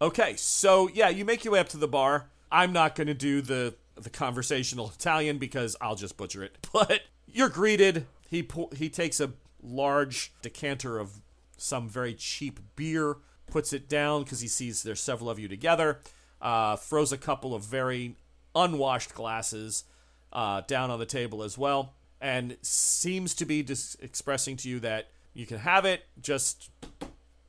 Okay, 0.00 0.34
so 0.36 0.88
yeah, 0.92 1.08
you 1.08 1.24
make 1.24 1.44
your 1.44 1.52
way 1.52 1.60
up 1.60 1.68
to 1.70 1.76
the 1.76 1.88
bar. 1.88 2.30
I'm 2.50 2.72
not 2.72 2.94
going 2.94 3.06
to 3.08 3.14
do 3.14 3.40
the 3.40 3.74
the 3.94 4.10
conversational 4.10 4.90
Italian 4.94 5.38
because 5.38 5.76
I'll 5.80 5.96
just 5.96 6.16
butcher 6.16 6.42
it. 6.42 6.56
But 6.72 7.02
you're 7.26 7.48
greeted. 7.48 8.06
He 8.28 8.42
pu- 8.42 8.70
he 8.74 8.88
takes 8.88 9.20
a 9.20 9.32
large 9.62 10.32
decanter 10.42 10.98
of 10.98 11.20
some 11.56 11.88
very 11.88 12.14
cheap 12.14 12.58
beer, 12.74 13.16
puts 13.46 13.72
it 13.72 13.88
down 13.88 14.24
because 14.24 14.40
he 14.40 14.48
sees 14.48 14.82
there's 14.82 15.00
several 15.00 15.30
of 15.30 15.38
you 15.38 15.48
together. 15.48 16.00
Uh, 16.40 16.74
throws 16.76 17.12
a 17.12 17.18
couple 17.18 17.54
of 17.54 17.62
very 17.64 18.16
unwashed 18.54 19.14
glasses 19.14 19.84
uh, 20.32 20.62
down 20.62 20.90
on 20.90 20.98
the 20.98 21.06
table 21.06 21.42
as 21.42 21.56
well, 21.58 21.94
and 22.20 22.56
seems 22.62 23.34
to 23.34 23.44
be 23.44 23.62
just 23.62 24.02
expressing 24.02 24.56
to 24.58 24.68
you 24.68 24.80
that 24.80 25.08
you 25.34 25.46
can 25.46 25.58
have 25.58 25.84
it. 25.84 26.04
Just 26.20 26.70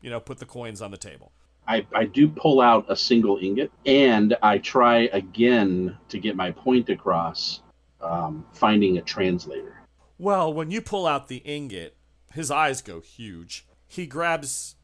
you 0.04 0.10
know, 0.10 0.20
put 0.20 0.38
the 0.38 0.46
coins 0.46 0.82
on 0.82 0.92
the 0.92 0.98
table. 0.98 1.32
I, 1.68 1.88
I 1.96 2.06
do 2.06 2.28
pull 2.28 2.60
out 2.62 2.86
a 2.90 2.96
single 2.96 3.40
ingot 3.42 3.72
and 3.86 4.36
I 4.44 4.58
try 4.58 5.10
again 5.14 5.98
to 6.10 6.20
get 6.20 6.36
my 6.36 6.52
point 6.52 6.90
across, 6.90 7.62
um, 8.02 8.46
finding 8.52 8.98
a 8.98 9.02
translator. 9.02 9.82
Well, 10.20 10.54
when 10.54 10.70
you 10.70 10.82
pull 10.82 11.08
out 11.08 11.30
the 11.30 11.38
ingot, 11.38 11.96
his 12.34 12.52
eyes 12.52 12.82
go 12.82 13.00
huge. 13.00 13.66
He 13.88 14.06
grabs 14.06 14.76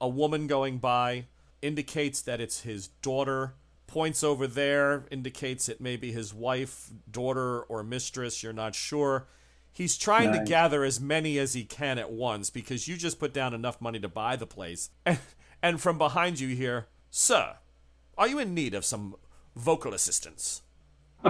a 0.00 0.08
woman 0.08 0.48
going 0.48 0.78
by, 0.78 1.26
indicates 1.62 2.20
that 2.22 2.40
it's 2.40 2.62
his 2.62 2.88
daughter, 2.88 3.54
points 3.94 4.24
over 4.24 4.48
there, 4.48 5.04
indicates 5.12 5.68
it 5.68 5.80
may 5.80 5.96
be 5.96 6.10
his 6.10 6.34
wife, 6.34 6.90
daughter, 7.08 7.60
or 7.62 7.84
mistress, 7.84 8.42
you're 8.42 8.52
not 8.52 8.74
sure. 8.74 9.28
He's 9.72 9.96
trying 9.96 10.32
to 10.32 10.42
gather 10.44 10.82
as 10.82 11.00
many 11.00 11.38
as 11.38 11.54
he 11.54 11.62
can 11.62 11.96
at 11.96 12.10
once 12.10 12.50
because 12.50 12.88
you 12.88 12.96
just 12.96 13.20
put 13.20 13.32
down 13.32 13.54
enough 13.54 13.80
money 13.80 14.00
to 14.00 14.08
buy 14.08 14.34
the 14.34 14.48
place. 14.48 14.90
And, 15.06 15.18
and 15.62 15.80
from 15.80 15.96
behind 15.96 16.40
you 16.40 16.48
here, 16.48 16.88
Sir, 17.08 17.58
are 18.18 18.28
you 18.28 18.40
in 18.40 18.52
need 18.52 18.74
of 18.74 18.84
some 18.84 19.14
vocal 19.54 19.94
assistance? 19.94 20.62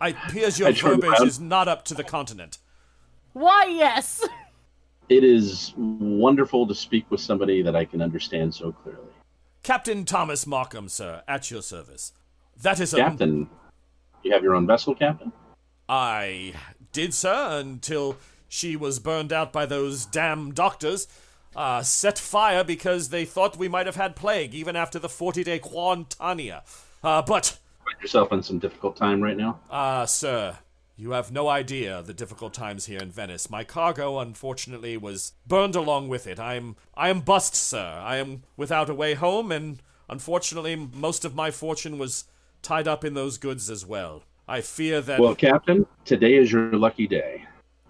I 0.00 0.10
appears 0.10 0.60
your 0.60 0.68
I 0.68 0.72
verbiage 0.72 1.20
is 1.20 1.40
not 1.40 1.66
up 1.66 1.84
to 1.86 1.94
the 1.94 2.04
continent. 2.04 2.58
Why, 3.32 3.66
yes. 3.66 4.26
It 5.08 5.24
is 5.24 5.74
wonderful 5.76 6.66
to 6.68 6.74
speak 6.74 7.10
with 7.10 7.20
somebody 7.20 7.62
that 7.62 7.74
I 7.74 7.84
can 7.84 8.00
understand 8.00 8.54
so 8.54 8.72
clearly. 8.72 9.05
Captain 9.66 10.04
Thomas 10.04 10.46
Markham, 10.46 10.88
sir, 10.88 11.24
at 11.26 11.50
your 11.50 11.60
service. 11.60 12.12
That 12.62 12.78
is 12.78 12.94
a 12.94 12.98
Captain, 12.98 13.50
You 14.22 14.32
have 14.32 14.44
your 14.44 14.54
own 14.54 14.64
vessel, 14.64 14.94
Captain? 14.94 15.32
I 15.88 16.54
did, 16.92 17.12
sir, 17.12 17.48
until 17.58 18.16
she 18.46 18.76
was 18.76 19.00
burned 19.00 19.32
out 19.32 19.52
by 19.52 19.66
those 19.66 20.06
damn 20.06 20.52
doctors. 20.52 21.08
Uh, 21.56 21.82
set 21.82 22.16
fire 22.16 22.62
because 22.62 23.08
they 23.08 23.24
thought 23.24 23.56
we 23.56 23.66
might 23.66 23.86
have 23.86 23.96
had 23.96 24.14
plague 24.14 24.54
even 24.54 24.76
after 24.76 25.00
the 25.00 25.08
40 25.08 25.42
day 25.42 25.58
Quantania. 25.58 26.62
Uh, 27.02 27.22
but, 27.22 27.58
Find 27.84 28.00
yourself 28.00 28.30
in 28.32 28.44
some 28.44 28.60
difficult 28.60 28.96
time 28.96 29.20
right 29.20 29.36
now? 29.36 29.58
uh, 29.68 30.06
sir, 30.06 30.56
you 30.96 31.10
have 31.10 31.30
no 31.30 31.48
idea 31.48 32.02
the 32.02 32.14
difficult 32.14 32.54
times 32.54 32.86
here 32.86 32.98
in 32.98 33.10
Venice. 33.10 33.50
My 33.50 33.64
cargo, 33.64 34.18
unfortunately, 34.18 34.96
was 34.96 35.32
burned 35.46 35.76
along 35.76 36.08
with 36.08 36.26
it. 36.26 36.40
I 36.40 36.54
am, 36.54 36.76
I 36.94 37.10
am 37.10 37.20
bust, 37.20 37.54
sir. 37.54 38.00
I 38.02 38.16
am 38.16 38.44
without 38.56 38.88
a 38.88 38.94
way 38.94 39.12
home, 39.12 39.52
and 39.52 39.82
unfortunately, 40.08 40.74
most 40.74 41.26
of 41.26 41.34
my 41.34 41.50
fortune 41.50 41.98
was 41.98 42.24
tied 42.62 42.88
up 42.88 43.04
in 43.04 43.12
those 43.12 43.36
goods 43.36 43.68
as 43.68 43.84
well. 43.84 44.22
I 44.48 44.62
fear 44.62 45.02
that. 45.02 45.20
Well, 45.20 45.34
Captain, 45.34 45.86
today 46.04 46.34
is 46.34 46.50
your 46.50 46.72
lucky 46.72 47.06
day. 47.06 47.44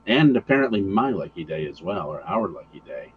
And 0.07 0.37
apparently 0.37 0.81
my 0.81 1.11
lucky 1.11 1.45
day 1.45 1.67
as 1.67 1.83
well, 1.83 2.09
or 2.09 2.23
our 2.23 2.49
lucky 2.49 2.81
day. 2.81 3.13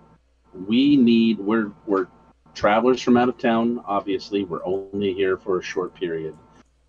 We 0.68 0.98
need 0.98 1.40
we're 1.40 1.72
we're 1.86 2.08
travelers 2.54 3.02
from 3.02 3.18
out 3.18 3.30
of 3.30 3.38
town, 3.38 3.82
obviously. 3.86 4.44
We're 4.44 4.66
only 4.66 5.14
here 5.14 5.38
for 5.38 5.60
a 5.60 5.64
short 5.64 5.96
period. 5.96 6.36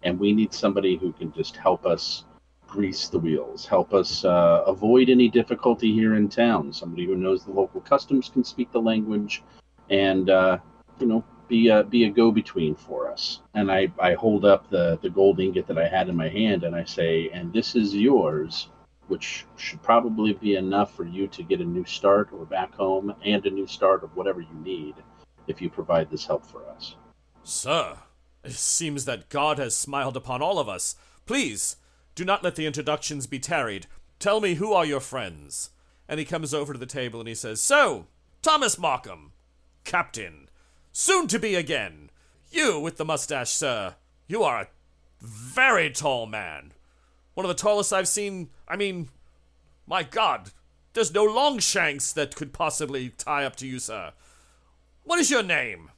And 0.03 0.19
we 0.19 0.33
need 0.33 0.53
somebody 0.55 0.97
who 0.97 1.13
can 1.13 1.33
just 1.33 1.57
help 1.57 1.85
us 1.85 2.25
grease 2.71 3.09
the 3.09 3.19
wheels, 3.19 3.67
help 3.67 3.93
us 3.93 4.25
uh, 4.25 4.63
avoid 4.67 5.11
any 5.11 5.29
difficulty 5.29 5.93
here 5.93 6.15
in 6.15 6.29
town. 6.29 6.73
Somebody 6.73 7.05
who 7.05 7.17
knows 7.17 7.45
the 7.45 7.53
local 7.53 7.81
customs, 7.81 8.31
can 8.31 8.45
speak 8.45 8.71
the 8.73 8.81
language, 8.81 9.43
and 9.91 10.31
uh, 10.31 10.59
you 11.01 11.07
know 11.07 11.25
be 11.49 11.69
a 11.69 11.83
be 11.83 12.05
a 12.05 12.11
go 12.11 12.31
between 12.31 12.75
for 12.75 13.11
us. 13.11 13.41
And 13.55 13.71
I 13.71 13.93
I 13.99 14.15
hold 14.15 14.45
up 14.45 14.71
the 14.71 14.99
the 15.03 15.11
gold 15.11 15.41
ingot 15.41 15.67
that 15.67 15.79
I 15.79 15.89
had 15.89 16.09
in 16.09 16.17
my 16.17 16.29
hand, 16.29 16.65
and 16.65 16.75
I 16.75 16.85
say, 16.85 17.29
and 17.33 17.53
this 17.53 17.75
is 17.75 17.95
yours, 17.95 18.69
which 19.09 19.45
should 19.57 19.83
probably 19.83 20.33
be 20.33 20.55
enough 20.55 20.95
for 20.95 21.05
you 21.05 21.27
to 21.29 21.43
get 21.43 21.61
a 21.61 21.65
new 21.65 21.85
start 21.85 22.31
or 22.33 22.47
back 22.47 22.73
home, 22.75 23.13
and 23.25 23.45
a 23.45 23.51
new 23.51 23.67
start 23.67 24.05
of 24.05 24.17
whatever 24.17 24.41
you 24.41 24.55
need, 24.63 24.95
if 25.49 25.61
you 25.61 25.69
provide 25.69 26.11
this 26.11 26.27
help 26.27 26.47
for 26.47 26.65
us. 26.69 26.95
Sir, 27.43 27.99
it 28.45 28.53
seems 28.53 29.05
that 29.05 29.29
God 29.29 29.59
has 29.59 29.77
smiled 29.77 30.17
upon 30.17 30.41
all 30.41 30.59
of 30.59 30.69
us. 30.69 30.95
Please, 31.27 31.77
do 32.21 32.25
not 32.27 32.45
let 32.45 32.55
the 32.55 32.67
introductions 32.67 33.27
be 33.27 33.39
tarried. 33.39 33.87
Tell 34.19 34.43
me 34.43 34.57
who 34.57 34.75
are 34.75 34.85
your 34.85 35.01
friends. 35.01 35.71
And 36.07 36.19
he 36.19 36.27
comes 36.27 36.53
over 36.53 36.75
to 36.75 36.79
the 36.79 36.85
table 36.85 37.19
and 37.19 37.27
he 37.27 37.35
says, 37.35 37.63
So, 37.63 38.09
Thomas 38.43 38.79
Markham, 38.79 39.33
Captain, 39.85 40.51
soon 40.93 41.29
to 41.29 41.39
be 41.39 41.55
again. 41.55 42.11
You 42.51 42.79
with 42.79 42.99
the 42.99 43.07
mustache, 43.07 43.49
sir. 43.49 43.95
You 44.27 44.43
are 44.43 44.61
a 44.61 44.69
very 45.23 45.89
tall 45.89 46.27
man. 46.27 46.73
One 47.33 47.47
of 47.47 47.49
the 47.49 47.55
tallest 47.55 47.91
I've 47.91 48.07
seen. 48.07 48.51
I 48.69 48.77
mean, 48.77 49.09
my 49.87 50.03
God, 50.03 50.51
there's 50.93 51.15
no 51.15 51.25
Longshanks 51.25 52.13
that 52.13 52.37
could 52.37 52.53
possibly 52.53 53.15
tie 53.17 53.47
up 53.47 53.57
to 53.57 53.67
you, 53.67 53.79
sir. 53.79 54.13
What 55.05 55.19
is 55.19 55.31
your 55.31 55.43
name? 55.43 55.91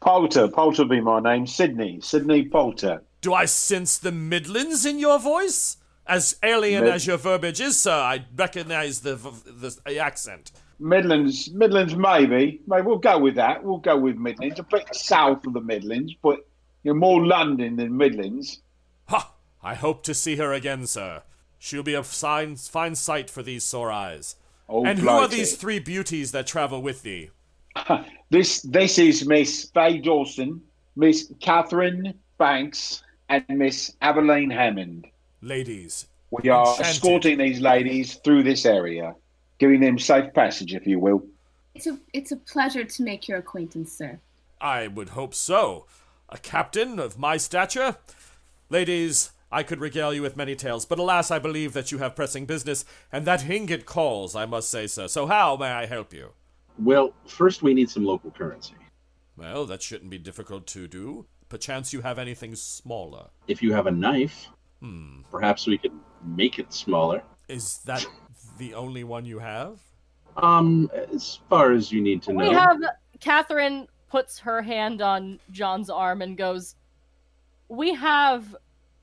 Poulter, 0.00 0.48
Poulter 0.48 0.84
be 0.84 1.00
my 1.00 1.20
name. 1.20 1.46
Sydney, 1.46 1.98
Sydney 2.02 2.44
Poulter. 2.44 3.02
Do 3.22 3.32
I 3.32 3.46
sense 3.46 3.98
the 3.98 4.12
Midlands 4.12 4.84
in 4.84 4.98
your 4.98 5.18
voice? 5.18 5.78
As 6.06 6.36
alien 6.42 6.84
Mid- 6.84 6.92
as 6.92 7.06
your 7.06 7.16
verbiage 7.16 7.60
is, 7.60 7.80
sir, 7.80 7.94
I 7.94 8.26
recognize 8.36 9.00
the, 9.00 9.14
the, 9.14 9.78
the 9.86 9.98
accent. 10.00 10.50
Midlands, 10.80 11.48
Midlands, 11.52 11.94
maybe. 11.94 12.60
Maybe 12.66 12.82
we'll 12.82 12.98
go 12.98 13.18
with 13.18 13.36
that. 13.36 13.62
We'll 13.62 13.78
go 13.78 13.96
with 13.96 14.16
Midlands. 14.16 14.58
A 14.58 14.64
bit 14.64 14.92
south 14.92 15.46
of 15.46 15.52
the 15.52 15.60
Midlands, 15.60 16.12
but 16.20 16.44
you're 16.82 16.96
more 16.96 17.24
London 17.24 17.76
than 17.76 17.96
Midlands. 17.96 18.60
Ha! 19.06 19.32
I 19.62 19.74
hope 19.74 20.02
to 20.04 20.14
see 20.14 20.36
her 20.36 20.52
again, 20.52 20.88
sir. 20.88 21.22
She'll 21.60 21.84
be 21.84 21.94
a 21.94 22.02
fine, 22.02 22.56
fine 22.56 22.96
sight 22.96 23.30
for 23.30 23.44
these 23.44 23.62
sore 23.62 23.92
eyes. 23.92 24.34
Oh, 24.68 24.84
and 24.84 24.98
who 24.98 25.08
are 25.08 25.28
these 25.28 25.54
three 25.54 25.78
beauties 25.78 26.32
that 26.32 26.48
travel 26.48 26.82
with 26.82 27.02
thee? 27.02 27.30
This 28.30 28.62
this 28.62 28.98
is 28.98 29.26
Miss 29.26 29.70
Faye 29.74 29.98
Dawson, 29.98 30.62
Miss 30.96 31.30
Catherine 31.40 32.14
Banks, 32.38 33.02
and 33.32 33.58
Miss 33.58 33.94
Aveline 34.02 34.50
Hammond. 34.50 35.06
Ladies, 35.40 36.06
We 36.30 36.48
are 36.50 36.66
Enchanted. 36.66 36.86
escorting 36.86 37.38
these 37.38 37.60
ladies 37.60 38.14
through 38.16 38.42
this 38.42 38.64
area, 38.66 39.14
giving 39.58 39.80
them 39.80 39.98
safe 39.98 40.32
passage, 40.34 40.74
if 40.74 40.86
you 40.86 40.98
will. 40.98 41.24
It's 41.74 41.86
a 41.86 41.98
it's 42.12 42.32
a 42.32 42.36
pleasure 42.36 42.84
to 42.84 43.02
make 43.02 43.28
your 43.28 43.38
acquaintance, 43.38 43.92
sir. 43.92 44.18
I 44.60 44.86
would 44.86 45.10
hope 45.10 45.34
so. 45.34 45.86
A 46.28 46.38
captain 46.38 46.98
of 46.98 47.18
my 47.18 47.36
stature? 47.36 47.96
Ladies, 48.70 49.30
I 49.50 49.62
could 49.62 49.80
regale 49.80 50.14
you 50.14 50.22
with 50.22 50.36
many 50.36 50.54
tales, 50.54 50.86
but 50.86 50.98
alas, 50.98 51.30
I 51.30 51.38
believe 51.38 51.72
that 51.72 51.90
you 51.92 51.98
have 51.98 52.16
pressing 52.16 52.46
business, 52.46 52.84
and 53.10 53.26
that 53.26 53.48
ingot 53.50 53.84
calls, 53.86 54.36
I 54.36 54.46
must 54.46 54.70
say, 54.70 54.86
sir. 54.86 55.08
So 55.08 55.26
how 55.26 55.56
may 55.56 55.70
I 55.70 55.86
help 55.86 56.12
you? 56.14 56.30
Well, 56.78 57.12
first 57.26 57.62
we 57.62 57.74
need 57.74 57.90
some 57.90 58.04
local 58.04 58.30
currency. 58.30 58.74
Well, 59.36 59.66
that 59.66 59.82
shouldn't 59.82 60.10
be 60.10 60.18
difficult 60.18 60.66
to 60.68 60.86
do. 60.88 61.26
Perchance 61.52 61.92
you 61.92 62.00
have 62.00 62.18
anything 62.18 62.54
smaller. 62.54 63.26
If 63.46 63.62
you 63.62 63.74
have 63.74 63.86
a 63.86 63.90
knife, 63.90 64.48
Hmm. 64.80 65.20
perhaps 65.30 65.66
we 65.66 65.76
could 65.76 65.92
make 66.24 66.58
it 66.58 66.72
smaller. 66.72 67.22
Is 67.46 67.80
that 67.84 68.06
the 68.56 68.72
only 68.72 69.04
one 69.04 69.26
you 69.26 69.38
have? 69.38 69.78
Um, 70.38 70.90
as 71.12 71.40
far 71.50 71.72
as 71.72 71.92
you 71.92 72.00
need 72.00 72.22
to 72.22 72.32
know. 72.32 72.48
We 72.48 72.54
have 72.54 72.78
Catherine 73.20 73.86
puts 74.08 74.38
her 74.38 74.62
hand 74.62 75.02
on 75.02 75.40
John's 75.50 75.90
arm 75.90 76.22
and 76.22 76.38
goes, 76.38 76.74
"We 77.68 77.92
have 77.96 78.56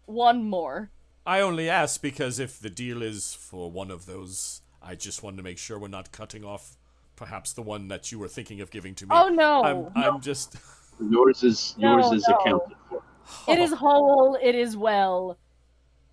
one 0.08 0.44
more." 0.50 0.90
I 1.28 1.42
only 1.42 1.70
ask 1.70 2.02
because 2.02 2.40
if 2.40 2.60
the 2.60 2.72
deal 2.72 3.04
is 3.04 3.36
for 3.36 3.70
one 3.70 3.92
of 3.92 4.08
those, 4.08 4.64
I 4.82 4.96
just 4.96 5.22
wanted 5.22 5.38
to 5.38 5.44
make 5.44 5.60
sure 5.60 5.78
we're 5.78 5.88
not 5.88 6.12
cutting 6.12 6.44
off 6.44 6.78
perhaps 7.16 7.54
the 7.54 7.62
one 7.62 7.90
that 7.90 8.12
you 8.12 8.18
were 8.18 8.28
thinking 8.28 8.60
of 8.60 8.72
giving 8.72 8.96
to 8.96 9.06
me. 9.06 9.12
Oh 9.14 9.28
no, 9.28 9.64
I'm, 9.64 9.92
I'm 9.96 10.20
just. 10.20 10.56
Yours 11.00 11.44
is 11.44 11.76
No, 11.78 11.98
yours 11.98 12.12
is 12.12 12.28
no. 12.28 12.36
accounted 12.36 12.78
for. 12.90 13.02
it 13.48 13.60
is 13.60 13.74
whole. 13.74 14.38
It 14.42 14.56
is 14.56 14.76
well. 14.76 15.38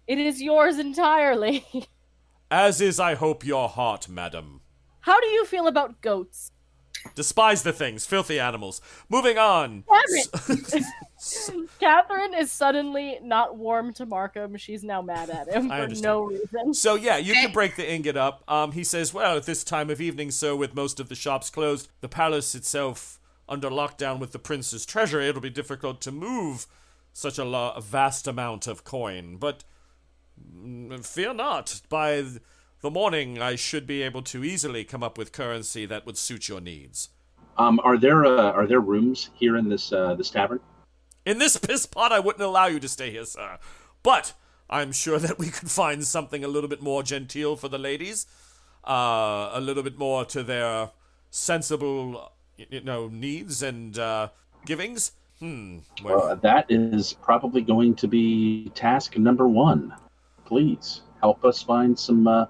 It 0.06 0.18
is 0.18 0.40
yours 0.40 0.78
entirely. 0.78 1.64
As 2.50 2.80
is, 2.80 3.00
I 3.00 3.14
hope, 3.14 3.44
your 3.44 3.68
heart, 3.68 4.08
madam. 4.08 4.60
How 5.00 5.20
do 5.20 5.26
you 5.26 5.44
feel 5.44 5.66
about 5.66 6.00
goats? 6.00 6.52
Despise 7.14 7.62
the 7.62 7.72
things, 7.72 8.06
filthy 8.06 8.38
animals. 8.40 8.80
Moving 9.08 9.38
on. 9.38 9.84
Damn 9.88 10.82
Catherine 11.80 12.34
is 12.34 12.50
suddenly 12.50 13.18
not 13.22 13.56
warm 13.56 13.92
to 13.94 14.06
Markham. 14.06 14.56
She's 14.56 14.82
now 14.84 15.02
mad 15.02 15.30
at 15.30 15.48
him 15.48 15.68
for 15.68 15.86
no 16.00 16.24
reason. 16.24 16.74
So 16.74 16.94
yeah, 16.94 17.16
you 17.16 17.34
can 17.34 17.52
break 17.52 17.76
the 17.76 17.88
ingot 17.88 18.16
up. 18.16 18.42
Um, 18.48 18.72
he 18.72 18.82
says, 18.84 19.14
"Well, 19.14 19.36
at 19.36 19.44
this 19.44 19.62
time 19.64 19.88
of 19.90 20.00
evening, 20.00 20.30
sir, 20.30 20.54
with 20.56 20.74
most 20.74 20.98
of 21.00 21.08
the 21.08 21.14
shops 21.14 21.48
closed, 21.50 21.88
the 22.00 22.08
palace 22.08 22.54
itself 22.54 23.20
under 23.48 23.70
lockdown 23.70 24.18
with 24.18 24.32
the 24.32 24.38
prince's 24.38 24.84
treasure, 24.84 25.20
it'll 25.20 25.40
be 25.40 25.50
difficult 25.50 26.00
to 26.02 26.12
move 26.12 26.66
such 27.12 27.38
a, 27.38 27.44
a 27.44 27.80
vast 27.80 28.26
amount 28.26 28.66
of 28.66 28.84
coin. 28.84 29.36
But 29.36 29.64
mm, 30.40 31.04
fear 31.04 31.32
not. 31.32 31.80
By 31.88 32.22
th- 32.22 32.40
the 32.80 32.90
morning, 32.90 33.40
I 33.40 33.56
should 33.56 33.86
be 33.86 34.02
able 34.02 34.22
to 34.22 34.44
easily 34.44 34.84
come 34.84 35.02
up 35.02 35.16
with 35.16 35.32
currency 35.32 35.86
that 35.86 36.04
would 36.06 36.18
suit 36.18 36.48
your 36.48 36.60
needs. 36.60 37.08
Um, 37.58 37.80
are 37.84 37.96
there 37.96 38.24
uh, 38.26 38.52
are 38.52 38.66
there 38.66 38.80
rooms 38.80 39.30
here 39.34 39.56
in 39.56 39.68
this 39.68 39.92
uh, 39.92 40.14
this 40.14 40.30
tavern? 40.30 40.60
In 41.24 41.38
this 41.38 41.56
piss 41.56 41.86
pot, 41.86 42.12
I 42.12 42.20
wouldn't 42.20 42.42
allow 42.42 42.66
you 42.66 42.78
to 42.80 42.88
stay 42.88 43.10
here, 43.10 43.24
sir. 43.24 43.58
But 44.02 44.34
I'm 44.68 44.92
sure 44.92 45.18
that 45.18 45.38
we 45.38 45.48
could 45.48 45.70
find 45.70 46.04
something 46.04 46.44
a 46.44 46.48
little 46.48 46.68
bit 46.68 46.82
more 46.82 47.02
genteel 47.02 47.56
for 47.56 47.68
the 47.68 47.78
ladies, 47.78 48.26
uh, 48.86 49.50
a 49.52 49.60
little 49.60 49.82
bit 49.82 49.98
more 49.98 50.24
to 50.26 50.42
their 50.42 50.90
sensible, 51.30 52.32
you 52.56 52.80
know, 52.80 53.08
needs 53.08 53.62
and 53.62 53.98
uh, 53.98 54.28
givings. 54.64 55.12
Hmm. 55.38 55.78
Well, 56.02 56.22
Uh, 56.22 56.34
that 56.36 56.66
is 56.70 57.12
probably 57.12 57.60
going 57.62 57.94
to 57.96 58.08
be 58.08 58.70
task 58.74 59.16
number 59.18 59.46
one. 59.48 59.94
Please 60.44 61.02
help 61.20 61.44
us 61.44 61.62
find 61.62 61.98
some 61.98 62.26
uh, 62.26 62.46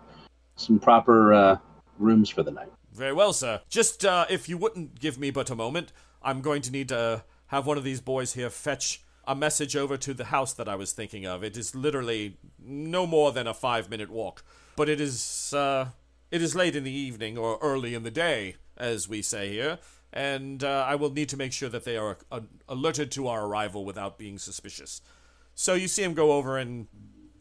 some 0.56 0.78
proper 0.78 1.34
uh, 1.34 1.58
rooms 1.98 2.30
for 2.30 2.42
the 2.42 2.50
night. 2.50 2.72
very 2.92 3.12
well, 3.12 3.32
sir. 3.32 3.60
Just 3.68 4.04
uh, 4.04 4.24
if 4.30 4.48
you 4.48 4.56
wouldn't 4.56 4.98
give 5.00 5.18
me 5.18 5.30
but 5.30 5.50
a 5.50 5.56
moment, 5.56 5.92
I'm 6.22 6.40
going 6.40 6.62
to 6.62 6.70
need 6.72 6.88
to 6.90 7.24
have 7.48 7.66
one 7.66 7.76
of 7.78 7.84
these 7.84 8.00
boys 8.00 8.34
here 8.34 8.50
fetch 8.50 9.02
a 9.26 9.34
message 9.34 9.74
over 9.76 9.96
to 9.96 10.14
the 10.14 10.26
house 10.26 10.52
that 10.54 10.68
I 10.68 10.76
was 10.76 10.92
thinking 10.92 11.26
of. 11.26 11.42
It 11.42 11.56
is 11.56 11.74
literally 11.74 12.36
no 12.64 13.06
more 13.06 13.32
than 13.32 13.46
a 13.48 13.54
five 13.54 13.90
minute 13.90 14.10
walk, 14.10 14.44
but 14.76 14.88
it 14.88 15.00
is 15.00 15.52
uh, 15.52 15.88
it 16.30 16.40
is 16.40 16.54
late 16.54 16.76
in 16.76 16.84
the 16.84 16.92
evening 16.92 17.36
or 17.36 17.58
early 17.60 17.94
in 17.94 18.02
the 18.04 18.10
day, 18.10 18.56
as 18.76 19.08
we 19.08 19.22
say 19.22 19.48
here, 19.50 19.78
and 20.16 20.64
uh, 20.64 20.86
I 20.88 20.94
will 20.94 21.12
need 21.12 21.28
to 21.28 21.36
make 21.36 21.52
sure 21.52 21.68
that 21.68 21.84
they 21.84 21.98
are 21.98 22.16
uh, 22.32 22.40
alerted 22.68 23.10
to 23.12 23.28
our 23.28 23.44
arrival 23.44 23.84
without 23.84 24.16
being 24.16 24.38
suspicious. 24.38 25.02
So 25.54 25.74
you 25.74 25.88
see 25.88 26.02
him 26.02 26.14
go 26.14 26.32
over 26.32 26.56
and 26.56 26.86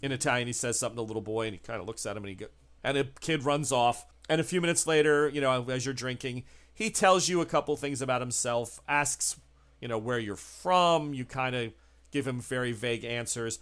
in 0.01 0.11
Italian 0.11 0.47
he 0.47 0.53
says 0.53 0.77
something 0.77 0.97
to 0.97 1.01
the 1.01 1.07
little 1.07 1.21
boy, 1.21 1.45
and 1.47 1.53
he 1.53 1.59
kind 1.59 1.79
of 1.79 1.87
looks 1.87 2.05
at 2.05 2.17
him, 2.17 2.23
and 2.23 2.29
he 2.29 2.35
go, 2.35 2.47
and 2.83 2.97
a 2.97 3.05
kid 3.21 3.45
runs 3.45 3.71
off. 3.71 4.05
And 4.27 4.41
a 4.41 4.43
few 4.43 4.59
minutes 4.59 4.85
later, 4.85 5.29
you 5.29 5.39
know, 5.39 5.65
as 5.69 5.85
you're 5.85 5.93
drinking, 5.93 6.43
he 6.73 6.89
tells 6.89 7.29
you 7.29 7.39
a 7.39 7.45
couple 7.45 7.77
things 7.77 8.01
about 8.01 8.21
himself, 8.21 8.81
asks, 8.89 9.39
you 9.79 9.87
know, 9.87 9.97
where 9.97 10.19
you're 10.19 10.35
from. 10.35 11.13
You 11.13 11.23
kind 11.23 11.55
of 11.55 11.73
give 12.11 12.27
him 12.27 12.41
very 12.41 12.73
vague 12.73 13.05
answers. 13.05 13.59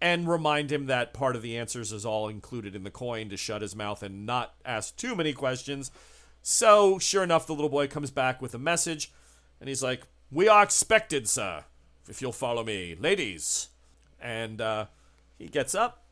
and 0.00 0.28
remind 0.28 0.70
him 0.70 0.86
that 0.86 1.14
part 1.14 1.36
of 1.36 1.42
the 1.42 1.56
answers 1.56 1.92
is 1.92 2.04
all 2.04 2.28
included 2.28 2.74
in 2.74 2.84
the 2.84 2.90
coin 2.90 3.28
to 3.30 3.36
shut 3.36 3.62
his 3.62 3.74
mouth 3.74 4.02
and 4.02 4.26
not 4.26 4.54
ask 4.64 4.96
too 4.96 5.14
many 5.14 5.32
questions. 5.32 5.90
So, 6.48 7.00
sure 7.00 7.24
enough, 7.24 7.48
the 7.48 7.54
little 7.54 7.68
boy 7.68 7.88
comes 7.88 8.12
back 8.12 8.40
with 8.40 8.54
a 8.54 8.58
message, 8.58 9.10
and 9.58 9.68
he's 9.68 9.82
like, 9.82 10.02
We 10.30 10.46
are 10.46 10.62
expected, 10.62 11.28
sir, 11.28 11.64
if 12.08 12.22
you'll 12.22 12.30
follow 12.30 12.62
me. 12.62 12.94
Ladies. 12.94 13.70
And 14.20 14.60
uh, 14.60 14.86
he 15.40 15.48
gets 15.48 15.74
up, 15.74 16.04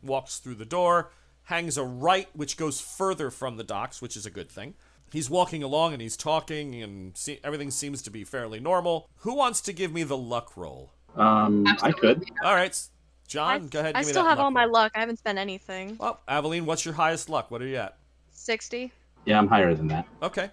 walks 0.00 0.38
through 0.38 0.54
the 0.54 0.64
door, 0.64 1.10
hangs 1.46 1.76
a 1.76 1.82
right, 1.82 2.28
which 2.34 2.56
goes 2.56 2.80
further 2.80 3.32
from 3.32 3.56
the 3.56 3.64
docks, 3.64 4.00
which 4.00 4.16
is 4.16 4.24
a 4.24 4.30
good 4.30 4.48
thing. 4.48 4.74
He's 5.12 5.28
walking 5.28 5.64
along 5.64 5.92
and 5.92 6.00
he's 6.00 6.16
talking, 6.16 6.80
and 6.80 7.16
see, 7.16 7.40
everything 7.42 7.72
seems 7.72 8.00
to 8.02 8.10
be 8.10 8.22
fairly 8.22 8.60
normal. 8.60 9.08
Who 9.16 9.34
wants 9.34 9.60
to 9.62 9.72
give 9.72 9.92
me 9.92 10.04
the 10.04 10.16
luck 10.16 10.56
roll? 10.56 10.92
Um, 11.16 11.66
I 11.82 11.90
could. 11.90 12.30
All 12.44 12.54
right, 12.54 12.80
John, 13.26 13.50
I, 13.50 13.58
go 13.66 13.80
ahead. 13.80 13.96
I 13.96 14.02
give 14.02 14.06
me 14.06 14.12
still 14.12 14.22
that 14.22 14.28
have 14.28 14.38
luck 14.38 14.44
all 14.44 14.50
my 14.52 14.66
roll. 14.66 14.72
luck. 14.72 14.92
I 14.94 15.00
haven't 15.00 15.16
spent 15.18 15.36
anything. 15.36 15.96
Well, 15.98 16.20
Aveline, 16.28 16.64
what's 16.64 16.84
your 16.84 16.94
highest 16.94 17.28
luck? 17.28 17.50
What 17.50 17.60
are 17.60 17.66
you 17.66 17.78
at? 17.78 17.96
60. 18.30 18.92
Yeah, 19.24 19.38
I'm 19.38 19.48
higher 19.48 19.74
than 19.74 19.88
that. 19.88 20.06
Okay. 20.22 20.50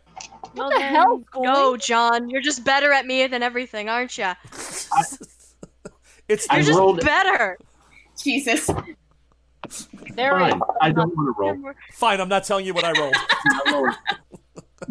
What 0.53 0.73
the 0.73 0.81
hell? 0.81 1.17
Go, 1.31 1.77
John. 1.77 2.29
You're 2.29 2.41
just 2.41 2.63
better 2.63 2.91
at 2.91 3.05
me 3.05 3.27
than 3.27 3.43
everything, 3.43 3.89
aren't 3.89 4.17
you? 4.17 4.31
it's 6.27 6.47
You're 6.51 6.61
just 6.61 6.77
rolled- 6.79 7.01
better. 7.01 7.57
Jesus. 8.21 8.69
There 10.15 10.31
Fine. 10.31 10.61
I 10.81 10.91
don't 10.91 11.15
want 11.15 11.35
to 11.35 11.41
roll. 11.41 11.73
fine. 11.93 12.21
I'm 12.21 12.29
not 12.29 12.43
telling 12.45 12.65
you 12.65 12.73
what 12.73 12.83
I 12.83 12.93
rolled. 12.99 13.95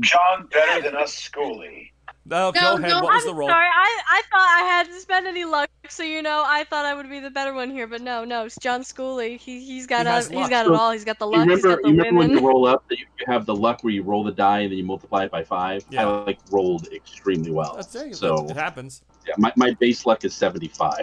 John 0.00 0.46
better 0.52 0.82
than 0.82 0.96
us, 0.96 1.28
Schooley. 1.28 1.90
No, 2.28 2.50
No, 2.50 2.60
go 2.60 2.76
ahead. 2.78 2.90
no, 2.90 3.02
what 3.02 3.12
was 3.14 3.22
I'm 3.22 3.28
the 3.28 3.34
roll? 3.34 3.48
sorry. 3.48 3.66
I, 3.66 4.00
I 4.10 4.22
thought 4.32 4.60
I 4.60 4.64
hadn't 4.66 5.00
spent 5.00 5.26
any 5.26 5.44
luck, 5.44 5.70
so 5.88 6.02
you 6.02 6.22
know, 6.22 6.42
I 6.44 6.64
thought 6.64 6.84
I 6.84 6.92
would 6.92 7.08
be 7.08 7.20
the 7.20 7.30
better 7.30 7.54
one 7.54 7.70
here, 7.70 7.86
but 7.86 8.00
no, 8.02 8.24
no, 8.24 8.46
it's 8.46 8.56
John 8.60 8.80
Schooley. 8.82 9.38
He 9.38 9.64
he's 9.64 9.86
got 9.86 10.06
He 10.06 10.12
a, 10.34 10.38
he's 10.40 10.48
got 10.48 10.66
it 10.66 10.72
all. 10.72 10.90
He's 10.90 11.04
got 11.04 11.20
the 11.20 11.26
You 11.26 11.32
luck. 11.38 11.48
He's 11.48 11.62
remember, 11.62 11.82
got 11.82 11.88
you 11.88 11.96
the 11.96 12.02
remember 12.02 12.18
when 12.18 12.30
you 12.30 12.40
roll 12.46 12.66
up 12.66 12.84
that 12.88 12.98
you 12.98 13.06
have 13.28 13.46
the 13.46 13.54
luck 13.54 13.84
where 13.84 13.92
you 13.92 14.02
roll 14.02 14.24
the 14.24 14.32
die 14.32 14.60
and 14.60 14.72
then 14.72 14.78
you 14.78 14.84
multiply 14.84 15.24
it 15.24 15.30
by 15.30 15.44
five? 15.44 15.84
Yeah. 15.90 16.02
I 16.08 16.24
like 16.24 16.38
rolled 16.50 16.88
extremely 16.92 17.52
well. 17.52 17.74
That's 17.76 17.94
it. 17.94 18.16
So 18.16 18.48
it 18.50 18.56
happens. 18.56 19.02
yeah, 19.26 19.34
my, 19.38 19.52
my 19.54 19.74
base 19.74 20.04
luck 20.04 20.24
is 20.24 20.34
75. 20.34 21.00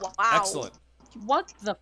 Wow. 0.00 0.10
Excellent. 0.32 0.72
What 1.26 1.52
the? 1.62 1.76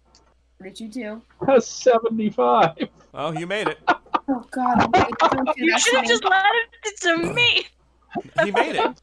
What 0.59 0.75
did 0.75 0.81
you 0.81 0.89
do? 0.89 1.61
75. 1.61 2.71
Oh, 3.15 3.31
you 3.33 3.47
made 3.47 3.69
it. 3.69 3.79
Oh 4.31 4.45
God! 4.51 4.77
wait, 4.95 5.07
Don't 5.33 5.57
do 5.57 5.65
You 5.65 5.79
should 5.79 5.95
have 5.97 6.05
just 6.07 6.23
let 6.23 6.45
it 6.85 7.01
to 7.01 7.33
me, 7.33 7.67
He 8.45 8.51
made 8.51 8.77
it. 8.77 9.01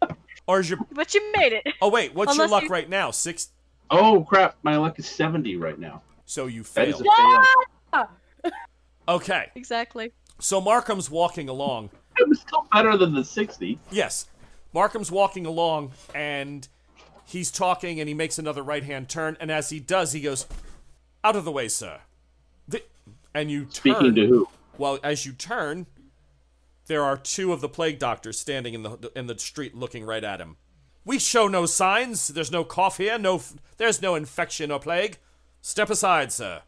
Or 0.47 0.59
is 0.59 0.69
your? 0.69 0.79
but 0.91 1.13
you 1.13 1.31
made 1.37 1.53
it. 1.53 1.67
Oh 1.81 1.89
wait, 1.89 2.13
what's 2.13 2.37
your 2.37 2.47
luck 2.47 2.63
you- 2.63 2.69
right 2.69 2.89
now? 2.89 3.11
Six. 3.11 3.49
Oh 3.91 4.23
crap! 4.23 4.55
My 4.63 4.77
luck 4.77 4.97
is 4.99 5.07
70 5.07 5.55
right 5.57 5.77
now. 5.79 6.01
So 6.25 6.47
you 6.47 6.63
That 6.73 6.87
is 6.87 6.95
failed. 7.01 7.45
a 7.93 7.97
fail. 7.97 8.09
Okay. 9.07 9.51
Exactly. 9.55 10.11
So 10.39 10.59
Markham's 10.59 11.09
walking 11.11 11.49
along. 11.49 11.91
It 12.17 12.27
was 12.27 12.39
still 12.41 12.67
better 12.73 12.97
than 12.97 13.13
the 13.13 13.23
60. 13.23 13.77
Yes. 13.91 14.25
Markham's 14.73 15.11
walking 15.11 15.45
along 15.45 15.91
and 16.15 16.67
he's 17.25 17.51
talking 17.51 17.99
and 17.99 18.09
he 18.09 18.15
makes 18.15 18.39
another 18.39 18.63
right 18.63 18.83
hand 18.83 19.07
turn. 19.09 19.37
And 19.39 19.51
as 19.51 19.69
he 19.69 19.79
does, 19.79 20.11
he 20.13 20.21
goes, 20.21 20.47
Out 21.23 21.35
of 21.35 21.45
the 21.45 21.51
way, 21.51 21.67
sir. 21.67 21.99
The- 22.67 22.83
and 23.33 23.51
you 23.51 23.65
turn. 23.65 23.71
Speaking 23.71 24.15
to 24.15 24.25
who? 24.27 24.47
Well, 24.77 24.97
as 25.03 25.25
you 25.25 25.31
turn, 25.33 25.85
there 26.87 27.03
are 27.03 27.17
two 27.17 27.51
of 27.51 27.61
the 27.61 27.69
plague 27.69 27.99
doctors 27.99 28.39
standing 28.39 28.73
in 28.73 28.83
the 28.83 29.11
in 29.15 29.27
the 29.27 29.37
street 29.37 29.75
looking 29.75 30.05
right 30.05 30.23
at 30.23 30.39
him. 30.39 30.57
We 31.03 31.19
show 31.19 31.47
no 31.47 31.65
signs. 31.65 32.29
There's 32.29 32.51
no 32.51 32.63
cough 32.63 32.97
here. 32.97 33.17
No, 33.17 33.41
there's 33.77 34.01
no 34.01 34.15
infection 34.15 34.71
or 34.71 34.79
plague. 34.79 35.17
Step 35.61 35.89
aside, 35.89 36.31
sir. 36.31 36.61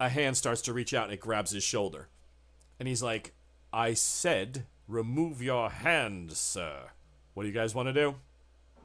A 0.00 0.08
hand 0.08 0.36
starts 0.36 0.62
to 0.62 0.72
reach 0.72 0.94
out 0.94 1.04
and 1.04 1.12
it 1.12 1.20
grabs 1.20 1.50
his 1.50 1.64
shoulder, 1.64 2.08
and 2.78 2.88
he's 2.88 3.02
like, 3.02 3.32
"I 3.72 3.94
said, 3.94 4.66
remove 4.86 5.42
your 5.42 5.70
hand, 5.70 6.32
sir. 6.32 6.90
What 7.34 7.42
do 7.42 7.48
you 7.48 7.54
guys 7.54 7.74
want 7.74 7.88
to 7.88 7.92
do?" 7.92 8.16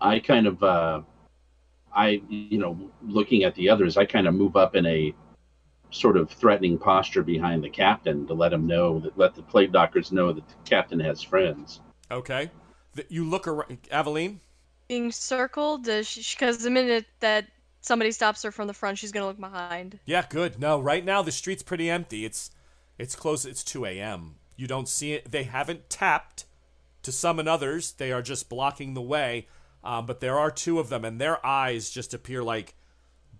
I 0.01 0.19
kind 0.19 0.47
of, 0.47 0.61
uh, 0.63 1.01
I, 1.95 2.21
you 2.27 2.57
know, 2.57 2.91
looking 3.01 3.43
at 3.43 3.55
the 3.55 3.69
others, 3.69 3.95
I 3.95 4.05
kind 4.05 4.27
of 4.27 4.33
move 4.33 4.55
up 4.55 4.75
in 4.75 4.85
a 4.85 5.13
sort 5.93 6.17
of 6.17 6.29
threatening 6.29 6.77
posture 6.77 7.23
behind 7.23 7.63
the 7.63 7.69
captain 7.69 8.25
to 8.27 8.33
let 8.33 8.51
him 8.51 8.65
know 8.67 8.99
that, 8.99 9.17
let 9.17 9.35
the 9.35 9.43
plague 9.43 9.71
doctors 9.71 10.11
know 10.11 10.33
that 10.33 10.47
the 10.47 10.53
captain 10.65 10.99
has 10.99 11.21
friends. 11.21 11.81
Okay. 12.11 12.49
Th- 12.95 13.07
You 13.09 13.23
look 13.29 13.47
around, 13.47 13.77
Aveline. 13.91 14.39
Being 14.87 15.11
circled, 15.11 15.83
because 15.85 16.57
the 16.57 16.69
minute 16.69 17.05
that 17.19 17.47
somebody 17.81 18.11
stops 18.11 18.43
her 18.43 18.51
from 18.51 18.67
the 18.67 18.73
front, 18.73 18.97
she's 18.97 19.11
gonna 19.11 19.27
look 19.27 19.39
behind. 19.39 19.99
Yeah, 20.05 20.25
good. 20.29 20.59
No, 20.59 20.79
right 20.79 21.05
now 21.05 21.21
the 21.21 21.31
street's 21.31 21.63
pretty 21.63 21.89
empty. 21.89 22.25
It's 22.25 22.51
it's 22.99 23.15
close. 23.15 23.45
It's 23.45 23.63
2 23.63 23.85
a.m. 23.85 24.35
You 24.55 24.67
don't 24.67 24.87
see 24.87 25.13
it. 25.13 25.31
They 25.31 25.43
haven't 25.43 25.89
tapped 25.89 26.45
to 27.01 27.11
summon 27.11 27.47
others. 27.47 27.91
They 27.93 28.11
are 28.11 28.21
just 28.21 28.49
blocking 28.49 28.93
the 28.93 29.01
way. 29.01 29.47
Um, 29.83 30.05
but 30.05 30.19
there 30.21 30.37
are 30.39 30.51
two 30.51 30.79
of 30.79 30.89
them, 30.89 31.03
and 31.03 31.19
their 31.19 31.43
eyes 31.45 31.89
just 31.89 32.13
appear 32.13 32.43
like 32.43 32.75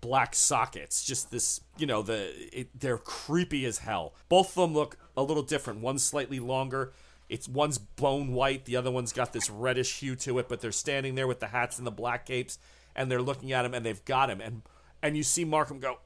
black 0.04 0.34
sockets. 0.34 1.02
Just 1.02 1.30
this, 1.30 1.62
you 1.78 1.86
know, 1.86 2.02
the 2.02 2.30
it, 2.52 2.68
they're 2.78 2.98
creepy 2.98 3.64
as 3.64 3.78
hell. 3.78 4.12
Both 4.28 4.50
of 4.50 4.54
them 4.56 4.74
look 4.74 4.98
a 5.16 5.22
little 5.22 5.42
different. 5.42 5.80
One's 5.80 6.04
slightly 6.04 6.38
longer. 6.38 6.92
It's 7.30 7.48
one's 7.48 7.78
bone 7.78 8.34
white. 8.34 8.66
The 8.66 8.76
other 8.76 8.90
one's 8.90 9.14
got 9.14 9.32
this 9.32 9.48
reddish 9.48 10.00
hue 10.00 10.14
to 10.16 10.38
it. 10.38 10.48
But 10.48 10.60
they're 10.60 10.72
standing 10.72 11.14
there 11.14 11.26
with 11.26 11.40
the 11.40 11.46
hats 11.46 11.78
and 11.78 11.86
the 11.86 11.90
black 11.90 12.26
capes, 12.26 12.58
and 12.94 13.10
they're 13.10 13.22
looking 13.22 13.50
at 13.52 13.64
him, 13.64 13.72
and 13.72 13.84
they've 13.84 14.04
got 14.04 14.28
him. 14.28 14.42
And 14.42 14.60
and 15.02 15.16
you 15.16 15.22
see 15.22 15.44
Markham 15.46 15.80
go, 15.80 15.98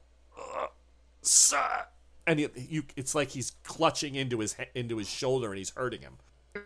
sir, 1.21 1.85
and 2.25 2.39
you, 2.39 2.49
you, 2.55 2.83
it's 2.95 3.13
like 3.13 3.31
he's 3.31 3.51
clutching 3.63 4.15
into 4.15 4.39
his 4.39 4.55
into 4.73 4.97
his 4.97 5.09
shoulder, 5.09 5.49
and 5.49 5.57
he's 5.57 5.71
hurting 5.71 6.01
him. 6.01 6.13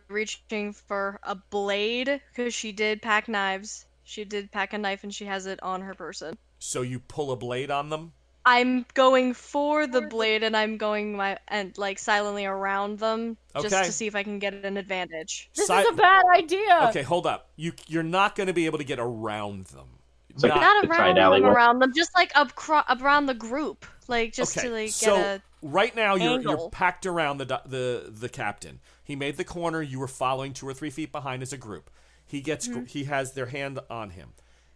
Reaching 0.08 0.72
for 0.72 1.20
a 1.24 1.34
blade, 1.34 2.22
because 2.30 2.54
she 2.54 2.72
did 2.72 3.02
pack 3.02 3.28
knives. 3.28 3.86
She 4.04 4.24
did 4.24 4.52
pack 4.52 4.74
a 4.74 4.78
knife, 4.78 5.04
and 5.04 5.14
she 5.14 5.26
has 5.26 5.48
it 5.48 5.64
on 5.64 5.82
her 5.82 5.96
person. 5.96 6.38
So 6.66 6.82
you 6.82 7.00
pull 7.00 7.32
a 7.34 7.36
blade 7.36 7.70
on 7.72 7.90
them. 7.90 8.14
I'm 8.46 8.86
going 8.94 9.34
for 9.34 9.86
the 9.86 10.02
blade, 10.02 10.44
and 10.44 10.56
I'm 10.56 10.78
going 10.78 11.16
my 11.18 11.38
and 11.50 11.78
like 11.78 12.00
silently 12.00 12.46
around 12.46 13.00
them 13.00 13.36
just 13.62 13.74
Okay. 13.74 13.86
to 13.86 13.92
see 13.92 14.08
if 14.08 14.16
I 14.16 14.24
can 14.24 14.40
get 14.40 14.54
an 14.54 14.78
advantage. 14.78 15.50
This 15.56 15.68
Si- 15.68 15.74
is 15.74 15.90
a 15.90 15.94
bad 15.94 16.24
idea. 16.34 16.88
Okay, 16.90 17.02
hold 17.04 17.28
up. 17.28 17.50
You 17.58 17.74
you're 17.88 18.02
not 18.02 18.36
going 18.38 18.48
to 18.48 18.54
be 18.54 18.66
able 18.66 18.78
to 18.78 18.84
get 18.86 18.98
around 19.00 19.66
them. 19.68 19.88
It's 20.30 20.42
like 20.44 20.56
Not- 20.56 20.62
Not 20.62 20.86
around 20.86 21.16
side 21.16 21.18
them, 21.18 21.46
around 21.46 21.80
them, 21.80 21.92
just 21.94 22.16
like 22.16 22.32
up 22.34 22.56
cro- 22.56 22.84
around 22.90 23.26
the 23.26 23.34
group, 23.34 23.86
like 24.08 24.32
just 24.34 24.58
okay, 24.58 24.68
to 24.68 24.74
like 24.74 24.90
so 24.90 25.18
get 25.18 25.26
a. 25.26 25.42
right 25.62 25.94
now 25.96 26.16
you're 26.16 26.40
you're 26.42 26.70
packed 26.70 27.06
around 27.06 27.40
the 27.40 27.62
the 27.66 28.10
the 28.10 28.30
captain. 28.30 28.80
He 29.04 29.16
made 29.18 29.36
the 29.36 29.44
corner. 29.44 29.82
You 29.82 30.00
were 30.00 30.08
following 30.08 30.54
two 30.54 30.66
or 30.68 30.74
three 30.74 30.90
feet 30.90 31.12
behind 31.12 31.44
as 31.44 31.52
a 31.52 31.58
group. 31.58 31.90
He 32.26 32.40
gets 32.42 32.68
Mm-hmm. 32.70 32.86
he 32.86 33.04
has 33.04 33.34
their 33.34 33.48
hand 33.48 33.80
on 33.90 34.12
him. 34.12 34.30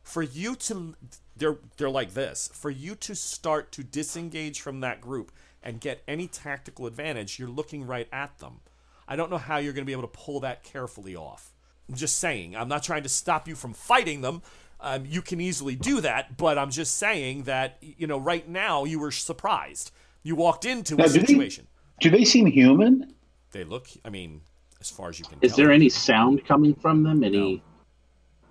For 0.04 0.24
you 0.24 0.56
to 0.56 0.96
they're 1.38 1.58
they're 1.78 1.90
like 1.90 2.14
this. 2.14 2.50
For 2.54 2.70
you 2.70 2.96
to 2.96 3.16
start 3.16 3.72
to 3.74 3.84
disengage 3.84 4.62
from 4.62 4.80
that 4.82 5.02
group 5.02 5.32
and 5.64 5.80
get 5.82 6.04
any 6.08 6.28
tactical 6.28 6.86
advantage, 6.86 7.40
you're 7.40 7.50
looking 7.50 7.86
right 7.86 8.08
at 8.12 8.38
them. 8.40 8.60
I 9.08 9.16
don't 9.16 9.30
know 9.32 9.38
how 9.38 9.58
you're 9.58 9.74
going 9.74 9.84
to 9.84 9.88
be 9.88 9.92
able 9.94 10.02
to 10.04 10.08
pull 10.20 10.40
that 10.42 10.64
carefully 10.64 11.16
off. 11.16 11.54
I'm 11.90 11.96
just 11.96 12.18
saying. 12.18 12.56
I'm 12.56 12.68
not 12.68 12.84
trying 12.84 13.04
to 13.04 13.10
stop 13.10 13.48
you 13.48 13.56
from 13.56 13.74
fighting 13.74 14.22
them. 14.22 14.42
Um, 14.80 15.06
you 15.06 15.22
can 15.22 15.40
easily 15.42 15.76
do 15.76 16.02
that, 16.02 16.38
but 16.38 16.58
I'm 16.58 16.70
just 16.70 16.96
saying 16.96 17.44
that 17.44 17.78
you 17.82 18.06
know 18.08 18.18
right 18.20 18.48
now 18.48 18.84
you 18.84 19.00
were 19.00 19.12
surprised. 19.12 19.92
You 20.24 20.36
walked 20.36 20.66
into 20.66 20.96
Now, 20.96 21.06
a 21.06 21.08
do 21.08 21.14
they- 21.14 21.26
situation. 21.26 21.68
Do 22.00 22.10
they 22.12 22.26
seem 22.26 22.46
human? 22.46 23.14
They 23.52 23.64
look. 23.64 23.88
I 24.06 24.10
mean, 24.10 24.42
as 24.80 24.92
far 24.92 25.10
as 25.10 25.18
you 25.18 25.26
can. 25.26 25.40
Is 25.42 25.56
there 25.56 25.72
any 25.72 25.90
sound 25.90 26.46
coming 26.46 26.76
from 26.76 27.02
them? 27.02 27.24
Any? 27.24 27.64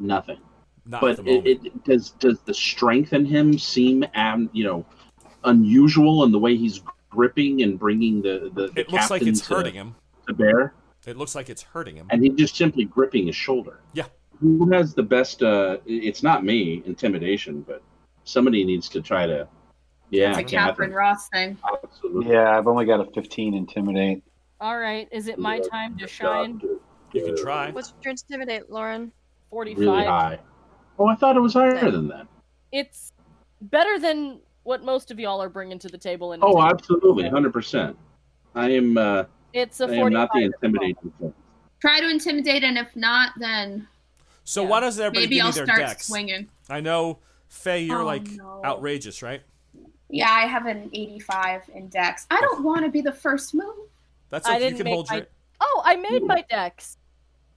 Nothing. 0.01 0.39
Not 0.89 1.01
but 1.01 1.11
at 1.11 1.17
the 1.17 1.23
moment. 1.25 1.47
it, 1.47 1.67
it 1.67 1.85
does 1.85 2.11
does 2.11 2.41
the 2.41 2.55
strength 2.55 3.13
in 3.13 3.25
him 3.27 3.59
seem 3.59 4.05
um 4.15 4.49
you 4.53 4.65
know 4.65 4.87
unusual 5.45 6.25
in 6.25 6.33
the 6.33 6.39
way 6.39 6.57
he's 6.57 6.83
gripping 7.11 7.63
and 7.63 7.79
bringing 7.79 8.23
the 8.23 8.51
the, 8.55 8.69
the 8.69 8.81
it 8.81 8.91
looks 8.93 9.11
like 9.11 9.21
captain 9.21 9.29
it's 9.29 9.41
to, 9.47 9.55
hurting 9.55 9.75
him. 9.75 9.95
to 10.29 10.35
bear 10.35 10.75
It 11.07 11.17
looks 11.17 11.35
like 11.35 11.49
it's 11.49 11.63
hurting 11.63 11.97
him. 11.97 12.07
and 12.11 12.23
he's 12.23 12.35
just 12.35 12.57
simply 12.57 12.85
gripping 12.85 13.27
his 13.27 13.37
shoulder 13.37 13.81
Yeah. 13.95 14.07
who 14.41 14.71
has 14.73 14.95
the 14.95 15.03
best 15.03 15.43
uh 15.43 15.79
it's 15.87 16.23
not 16.23 16.45
me 16.45 16.83
intimidation 16.87 17.63
but 17.63 17.83
somebody 18.25 18.65
needs 18.65 18.89
to 18.91 19.01
try 19.01 19.27
to 19.27 19.49
yeah 20.11 20.31
It's 20.31 20.39
a 20.39 20.45
Catherine 20.45 20.93
Ross 20.93 21.29
thing. 21.31 21.57
absolutely 21.83 22.33
Yeah, 22.33 22.57
I've 22.57 22.67
only 22.67 22.85
got 22.85 23.01
a 23.01 23.11
15 23.13 23.55
intimidate. 23.55 24.23
All 24.61 24.79
right, 24.79 25.07
is 25.13 25.29
it 25.29 25.39
my 25.39 25.59
time 25.61 25.99
to 25.99 26.07
shine? 26.07 26.61
You 27.13 27.25
can 27.25 27.37
try. 27.37 27.71
What's 27.73 27.93
your 28.03 28.13
intimidate, 28.13 28.71
Lauren? 28.71 29.13
Forty-five. 29.51 29.79
really 29.87 30.05
high 30.07 30.39
oh 30.99 31.07
i 31.07 31.15
thought 31.15 31.37
it 31.37 31.41
was 31.41 31.55
higher 31.55 31.91
than 31.91 32.09
that 32.09 32.27
It's 32.73 33.13
better 33.61 33.99
than 33.99 34.41
what 34.65 34.83
most 34.85 35.11
of 35.11 35.19
y'all 35.21 35.41
are 35.43 35.49
bringing 35.49 35.79
to 35.79 35.89
the 35.89 35.99
table. 35.99 36.33
In 36.33 36.41
oh 36.43 36.61
absolutely 36.61 37.25
100% 37.25 37.95
i 38.55 38.69
am 38.71 38.99
uh 38.99 39.25
It's 39.53 39.81
a 39.81 39.85
i 39.85 39.91
am 39.91 39.95
forty-five. 39.97 40.13
not 40.13 40.31
the 40.33 40.41
intimidating 40.45 41.13
thing 41.21 41.35
Try 41.79 42.01
to 42.01 42.09
intimidate, 42.09 42.65
and 42.65 42.79
if 42.79 42.97
not, 42.97 43.33
then 43.37 43.87
So 44.45 44.63
Yeah. 44.63 44.69
why 44.71 44.81
doesn't 44.81 45.05
everybody 45.05 45.27
maybe 45.27 45.37
give 45.37 45.45
I'll 45.45 45.51
me 45.51 45.55
their 45.57 45.67
start 45.67 45.81
decks? 45.81 46.07
swinging. 46.07 46.49
I 46.71 46.81
know 46.81 47.19
Faye, 47.49 47.83
you're 47.85 48.01
Oh, 48.03 48.07
like 48.07 48.29
no. 48.31 48.63
outrageous, 48.65 49.23
right? 49.23 49.43
Yeah, 50.09 50.31
I 50.31 50.47
have 50.47 50.65
an 50.67 50.89
85 50.95 51.63
in 51.75 51.89
Dex. 51.89 52.27
I 52.31 52.41
don't 52.41 52.65
want 52.65 52.85
to 52.87 52.91
be 52.91 53.03
the 53.03 53.13
first 53.13 53.55
move. 53.55 53.89
That's 54.31 54.47
I 54.49 54.57
okay. 54.57 54.65
You 54.65 54.71
didn't 54.71 54.77
can 54.79 54.85
make 54.85 54.95
hold 54.95 55.09
my- 55.11 55.17
your. 55.17 55.27
Oh, 55.61 55.83
I 55.85 55.97
made 55.97 56.23
my 56.25 56.43
dex. 56.49 56.97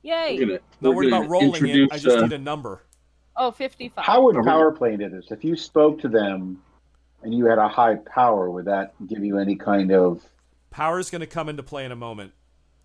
Yay. 0.03 0.35
We're 0.37 0.45
gonna, 0.47 0.59
Not 0.81 0.95
worried 0.95 1.07
about 1.13 1.29
rolling 1.29 1.65
it. 1.67 1.89
I 1.93 1.97
just 1.97 2.17
uh, 2.17 2.21
need 2.21 2.33
a 2.33 2.37
number. 2.37 2.83
Oh, 3.39 3.51
55. 3.51 4.05
How 4.05 4.21
would 4.23 4.35
power 4.43 4.71
play 4.71 4.93
into 4.93 5.09
this? 5.09 5.31
If 5.31 5.43
you 5.43 5.55
spoke 5.55 5.99
to 6.01 6.09
them 6.09 6.61
and 7.23 7.33
you 7.33 7.45
had 7.45 7.57
a 7.57 7.67
high 7.67 7.95
power, 7.95 8.51
would 8.51 8.65
that 8.65 8.93
give 9.07 9.23
you 9.23 9.39
any 9.39 9.55
kind 9.55 9.91
of 9.91 10.21
Power 10.71 10.99
is 10.99 11.09
going 11.09 11.21
to 11.21 11.27
come 11.27 11.49
into 11.49 11.63
play 11.63 11.85
in 11.85 11.91
a 11.91 11.95
moment. 11.95 12.33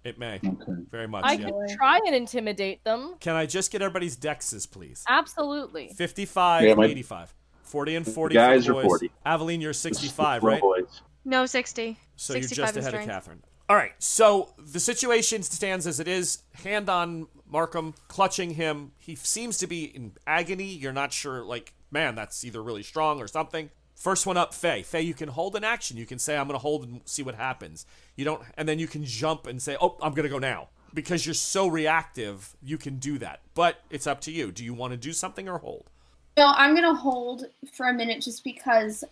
It 0.05 0.19
may 0.19 0.37
okay. 0.37 0.73
very 0.91 1.09
much. 1.09 1.25
I 1.25 1.35
yeah. 1.35 1.47
could 1.47 1.77
try 1.77 1.99
and 2.05 2.15
intimidate 2.15 2.85
them. 2.85 3.15
Can 3.21 3.37
I 3.37 3.47
just 3.47 3.71
get 3.73 3.83
everybody's 3.83 4.17
dexes, 4.17 4.71
please? 4.71 5.03
Absolutely. 5.09 5.89
55, 5.89 6.65
Yeah, 6.65 6.75
my- 6.75 6.87
85. 6.87 7.35
40 7.63 7.97
and 7.97 8.07
40 8.07 8.35
guys 8.35 8.67
for 8.67 8.75
are 8.75 8.83
40. 8.83 9.11
Aveline, 9.25 9.61
you're 9.61 9.73
65, 9.73 10.45
right? 10.45 10.61
boys. 10.61 11.01
No, 11.25 11.47
60. 11.47 11.99
So 12.17 12.35
you're 12.35 12.43
65 12.43 12.67
just 12.67 12.77
in 12.77 12.83
ahead 12.83 12.95
of. 12.95 13.07
Catherine. 13.07 13.43
All 13.69 13.77
right. 13.77 13.93
So 13.99 14.55
the 14.59 14.81
situation 14.81 15.43
stands 15.43 15.87
as 15.87 16.01
it 16.01 16.09
is. 16.09 16.43
Hand 16.65 16.89
on 16.89 17.29
Markham, 17.47 17.95
clutching 18.09 18.51
him. 18.55 18.93
He 18.99 19.15
seems 19.15 19.59
to 19.59 19.67
be 19.67 19.85
in 19.85 20.13
agony. 20.27 20.67
You're 20.67 20.93
not 20.93 21.13
sure, 21.13 21.45
like, 21.45 21.75
man, 21.91 22.15
that's 22.15 22.45
either 22.45 22.63
really 22.63 22.83
strong 22.83 23.21
or 23.21 23.29
something. 23.29 23.71
First 23.95 24.27
one 24.27 24.37
up, 24.37 24.53
Faye. 24.53 24.83
Faye, 24.83 25.03
you 25.03 25.15
can 25.15 25.29
hold 25.29 25.55
an 25.57 25.65
action. 25.65 25.97
You 25.97 26.07
can 26.07 26.19
say, 26.19 26.37
I'm 26.37 26.49
going 26.49 26.59
to 26.59 26.63
hold 26.63 26.85
and 26.85 27.01
see 27.05 27.23
what 27.23 27.37
happens. 27.37 27.87
You 28.17 28.25
don't, 28.25 28.43
and 28.57 28.69
then 28.69 28.79
you 28.79 28.87
can 28.87 29.05
jump 29.05 29.47
and 29.47 29.63
say, 29.63 29.77
oh, 29.81 29.97
I'm 30.03 30.13
going 30.13 30.25
to 30.25 30.29
go 30.29 30.39
now. 30.39 30.69
Because 30.93 31.27
you're 31.27 31.35
so 31.35 31.67
reactive, 31.67 32.55
you 32.63 32.79
can 32.79 32.99
do 32.99 33.19
that. 33.19 33.41
But 33.55 33.81
it's 33.91 34.07
up 34.07 34.21
to 34.23 34.31
you. 34.31 34.53
Do 34.53 34.65
you 34.65 34.75
want 34.75 34.93
to 34.93 34.97
do 34.97 35.13
something 35.13 35.49
or 35.49 35.59
hold? 35.59 35.91
No, 36.37 36.53
I'm 36.57 36.75
gonna 36.75 36.95
hold 36.95 37.45
for 37.73 37.87
a 37.87 37.93
minute 37.93 38.21
just 38.21 38.43
because 38.43 39.05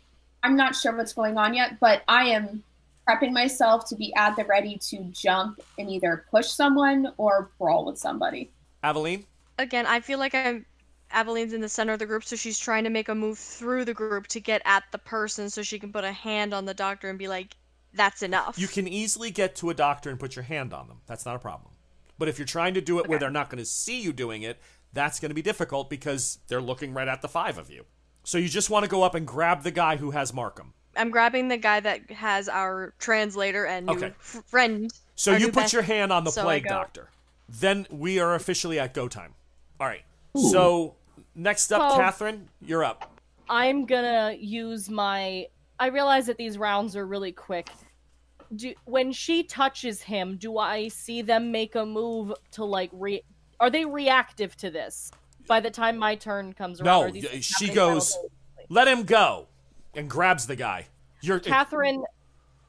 I'm 0.42 0.56
not 0.56 0.74
sure 0.74 0.96
what's 0.96 1.12
going 1.12 1.38
on 1.38 1.54
yet, 1.54 1.78
but 1.78 2.02
I 2.08 2.24
am 2.24 2.64
prepping 3.08 3.32
myself 3.32 3.88
to 3.88 3.96
be 3.96 4.14
at 4.14 4.36
the 4.36 4.44
ready 4.44 4.78
to 4.78 4.98
jump 5.12 5.60
and 5.78 5.90
either 5.90 6.26
push 6.30 6.48
someone 6.48 7.12
or 7.16 7.50
brawl 7.58 7.84
with 7.84 7.98
somebody. 7.98 8.50
Aveline? 8.82 9.24
Again, 9.58 9.86
I 9.86 10.00
feel 10.00 10.18
like 10.18 10.34
I'm. 10.34 10.66
Aveline's 11.14 11.52
in 11.52 11.60
the 11.60 11.68
center 11.68 11.92
of 11.92 11.98
the 11.98 12.06
group, 12.06 12.24
so 12.24 12.36
she's 12.36 12.58
trying 12.58 12.84
to 12.84 12.90
make 12.90 13.10
a 13.10 13.14
move 13.14 13.38
through 13.38 13.84
the 13.84 13.92
group 13.92 14.26
to 14.28 14.40
get 14.40 14.62
at 14.64 14.84
the 14.92 14.98
person 14.98 15.50
so 15.50 15.62
she 15.62 15.78
can 15.78 15.92
put 15.92 16.04
a 16.04 16.12
hand 16.12 16.54
on 16.54 16.64
the 16.64 16.72
doctor 16.72 17.10
and 17.10 17.18
be 17.18 17.28
like, 17.28 17.54
that's 17.92 18.22
enough. 18.22 18.58
You 18.58 18.66
can 18.66 18.88
easily 18.88 19.30
get 19.30 19.54
to 19.56 19.68
a 19.68 19.74
doctor 19.74 20.08
and 20.08 20.18
put 20.18 20.34
your 20.34 20.44
hand 20.44 20.72
on 20.72 20.88
them. 20.88 21.02
That's 21.06 21.26
not 21.26 21.36
a 21.36 21.38
problem. 21.38 21.72
But 22.18 22.28
if 22.28 22.38
you're 22.38 22.46
trying 22.46 22.72
to 22.74 22.80
do 22.80 22.98
it 22.98 23.08
where 23.08 23.18
they're 23.18 23.30
not 23.30 23.50
going 23.50 23.58
to 23.58 23.66
see 23.66 24.00
you 24.00 24.12
doing 24.14 24.42
it, 24.42 24.58
that's 24.92 25.20
going 25.20 25.30
to 25.30 25.34
be 25.34 25.42
difficult 25.42 25.90
because 25.90 26.38
they're 26.48 26.62
looking 26.62 26.94
right 26.94 27.08
at 27.08 27.20
the 27.20 27.28
five 27.28 27.58
of 27.58 27.70
you. 27.70 27.84
So 28.24 28.38
you 28.38 28.48
just 28.48 28.70
want 28.70 28.84
to 28.84 28.90
go 28.90 29.02
up 29.02 29.14
and 29.14 29.26
grab 29.26 29.62
the 29.62 29.70
guy 29.70 29.96
who 29.96 30.12
has 30.12 30.32
Markham. 30.32 30.72
I'm 30.96 31.10
grabbing 31.10 31.48
the 31.48 31.56
guy 31.56 31.80
that 31.80 32.10
has 32.10 32.48
our 32.48 32.92
translator 32.98 33.64
and 33.66 33.86
new 33.86 33.92
Okay. 33.94 34.06
f- 34.08 34.42
friend. 34.46 34.92
So 35.14 35.32
you 35.36 35.46
put 35.46 35.54
best- 35.54 35.72
your 35.72 35.82
hand 35.82 36.12
on 36.12 36.24
the 36.24 36.30
so 36.30 36.42
plague 36.42 36.64
doctor. 36.64 37.08
Then 37.48 37.86
we 37.90 38.18
are 38.18 38.34
officially 38.34 38.78
at 38.78 38.94
go 38.94 39.08
time. 39.08 39.34
All 39.80 39.86
right. 39.86 40.04
So 40.50 40.94
next 41.34 41.70
up. 41.72 41.96
Catherine, 41.98 42.48
you're 42.60 42.84
up. 42.84 43.10
I'm 43.48 43.84
gonna 43.84 44.34
use 44.38 44.88
my. 44.88 45.46
I 45.78 45.86
realize 45.88 46.26
that 46.26 46.36
these 46.38 46.56
rounds 46.58 46.96
are 46.96 47.06
really 47.06 47.32
quick. 47.32 47.68
Do 48.54 48.72
when 48.84 49.12
she 49.12 49.42
touches 49.42 50.02
him, 50.02 50.36
do 50.36 50.58
I 50.58 50.88
see 50.88 51.22
them 51.22 51.50
make 51.52 51.74
a 51.74 51.84
move 51.84 52.32
to 52.52 52.64
like 52.64 52.90
re? 52.92 53.22
Are 53.60 53.70
they 53.70 53.84
reactive 53.84 54.56
to 54.58 54.70
this? 54.70 55.10
By 55.46 55.60
the 55.60 55.70
time 55.70 55.98
my 55.98 56.14
turn 56.14 56.52
comes 56.52 56.80
around, 56.80 56.86
No, 56.86 57.02
are 57.06 57.10
these 57.10 57.44
she 57.44 57.68
goes, 57.68 58.16
let 58.68 58.86
him 58.88 59.02
go, 59.04 59.48
and 59.94 60.08
grabs 60.08 60.46
the 60.46 60.56
guy. 60.56 60.86
You're 61.20 61.40
Catherine, 61.40 62.04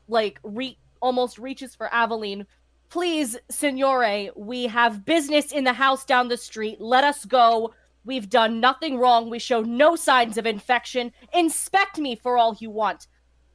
like, 0.07 0.39
re- 0.43 0.77
almost 1.01 1.37
reaches 1.39 1.75
for 1.75 1.91
Aveline. 1.93 2.45
Please, 2.89 3.35
Signore, 3.49 4.29
we 4.35 4.67
have 4.67 5.03
business 5.05 5.51
in 5.51 5.63
the 5.63 5.73
house 5.73 6.05
down 6.05 6.27
the 6.27 6.37
street. 6.37 6.79
Let 6.79 7.03
us 7.03 7.25
go. 7.25 7.73
We've 8.05 8.29
done 8.29 8.59
nothing 8.59 8.97
wrong. 8.99 9.29
We 9.29 9.39
show 9.39 9.61
no 9.61 9.95
signs 9.95 10.37
of 10.37 10.45
infection. 10.45 11.11
Inspect 11.33 11.97
me 11.97 12.15
for 12.15 12.37
all 12.37 12.55
you 12.59 12.69
want. 12.69 13.07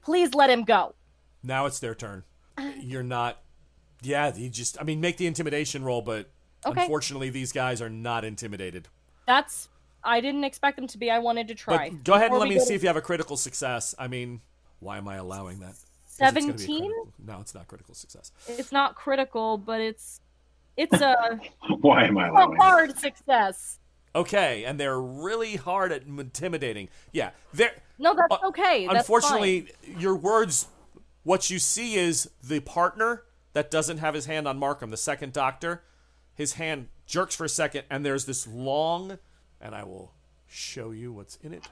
Please 0.03 0.35
let 0.35 0.51
him 0.51 0.65
go. 0.65 0.95
Now 1.43 1.67
it's 1.67 1.79
their 1.79 1.95
turn. 1.95 2.25
You're 2.81 3.03
not. 3.05 3.39
Yeah, 4.03 4.35
you 4.35 4.49
just. 4.49 4.81
I 4.81 4.85
mean, 4.85 5.01
make 5.01 5.17
the 5.19 5.27
intimidation 5.27 5.85
roll, 5.85 6.03
but 6.03 6.31
Okay. 6.67 6.83
unfortunately, 6.83 7.31
these 7.31 7.53
guys 7.53 7.81
are 7.81 7.91
not 7.91 8.25
intimidated. 8.25 8.89
That's. 9.27 9.69
I 10.05 10.21
didn't 10.21 10.45
expect 10.45 10.77
them 10.77 10.87
to 10.89 10.99
be. 10.99 11.11
I 11.11 11.19
wanted 11.19 11.49
to 11.49 11.55
try. 11.55 11.91
But 11.91 12.05
go 12.05 12.15
ahead 12.15 12.27
and 12.27 12.31
Before 12.33 12.39
let 12.41 12.49
we 12.49 12.55
me 12.55 12.59
go 12.61 12.65
see 12.65 12.69
to 12.71 12.75
if 12.75 12.83
you 12.83 12.89
have 12.89 12.97
a 12.97 13.01
critical 13.03 13.37
success. 13.37 13.95
I 13.99 14.09
mean, 14.09 14.41
why 14.81 14.99
am 14.99 15.09
I 15.09 15.17
allowing 15.17 15.61
that? 15.61 15.75
'Cause 15.75 15.77
it's 16.19 16.19
gonna 16.21 16.33
be 16.33 16.39
a 16.39 16.43
17? 16.59 16.79
critical- 16.91 17.13
No, 17.27 17.41
it's 17.41 17.55
not 17.55 17.69
critical 17.69 17.95
success. 17.95 18.33
It's 18.49 18.73
not 18.73 18.95
critical, 18.95 19.59
but 19.59 19.81
it's. 19.81 20.21
It's 20.77 21.01
a, 21.01 21.41
Why 21.81 22.05
am 22.05 22.17
I 22.19 22.29
a 22.29 22.31
allowing? 22.33 22.53
it? 22.55 22.59
hard 22.61 22.99
success. 22.99 23.79
Okay, 24.15 24.65
and 24.65 24.79
they're 24.81 25.01
really 25.01 25.57
hard 25.57 25.91
at 25.93 26.03
intimidating. 26.05 26.89
Yeah, 27.13 27.31
they're. 27.53 27.75
No, 27.99 28.15
that's 28.15 28.33
Uh, 28.43 28.47
okay. 28.49 28.87
That's 28.87 28.89
fine. 28.89 28.97
Unfortunately, 28.97 29.73
your 29.99 30.15
words, 30.15 30.67
what 31.25 31.51
you 31.51 31.59
see 31.59 31.97
is 31.97 32.31
the 32.43 32.61
partner 32.61 33.25
that 33.55 33.71
doesn't 33.73 33.99
have 33.99 34.15
his 34.15 34.27
hand 34.27 34.47
on 34.49 34.57
Markham, 34.59 34.91
the 34.91 34.97
second 34.97 35.33
doctor. 35.33 35.83
His 36.35 36.53
hand 36.55 36.89
jerks 37.07 37.35
for 37.35 37.45
a 37.45 37.49
second, 37.49 37.85
and 37.91 38.07
there's 38.07 38.25
this 38.27 38.47
long, 38.47 39.19
and 39.61 39.75
I 39.75 39.85
will 39.85 40.13
show 40.47 40.91
you 40.93 41.13
what's 41.13 41.37
in 41.43 41.53
it. 41.55 41.65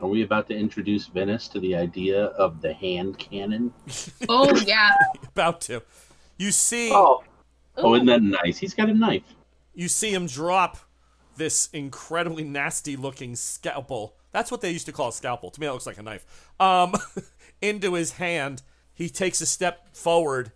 Are 0.00 0.08
we 0.08 0.22
about 0.22 0.48
to 0.48 0.54
introduce 0.56 1.06
Venice 1.06 1.46
to 1.48 1.60
the 1.60 1.76
idea 1.76 2.24
of 2.24 2.60
the 2.60 2.72
hand 2.72 3.18
cannon? 3.18 3.72
Oh 4.28 4.54
yeah. 4.66 4.90
About 5.24 5.60
to. 5.62 5.82
You 6.36 6.50
see, 6.50 6.90
Oh, 6.92 7.22
oh, 7.76 7.94
isn't 7.94 8.06
that 8.06 8.22
nice? 8.22 8.58
He's 8.58 8.74
got 8.74 8.88
a 8.88 8.94
knife. 8.94 9.22
you 9.74 9.86
see 9.88 10.12
him 10.12 10.26
drop 10.26 10.78
this 11.36 11.68
incredibly 11.72 12.42
nasty 12.44 12.96
looking 12.96 13.36
scalpel. 13.36 14.16
That's 14.32 14.50
what 14.50 14.60
they 14.62 14.70
used 14.72 14.86
to 14.86 14.92
call 14.92 15.08
a 15.08 15.12
scalpel. 15.12 15.50
To 15.50 15.60
me, 15.60 15.66
that 15.68 15.72
looks 15.72 15.86
like 15.86 15.98
a 15.98 16.02
knife. 16.02 16.26
Um, 16.58 16.94
into 17.62 17.94
his 17.94 18.12
hand. 18.12 18.62
He 18.92 19.08
takes 19.08 19.40
a 19.40 19.46
step 19.46 19.94
forward, 19.96 20.52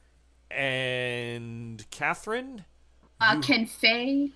and 0.50 1.84
Catherine. 1.90 2.64
Uh, 3.20 3.40
can 3.40 3.66
Faye? 3.66 4.32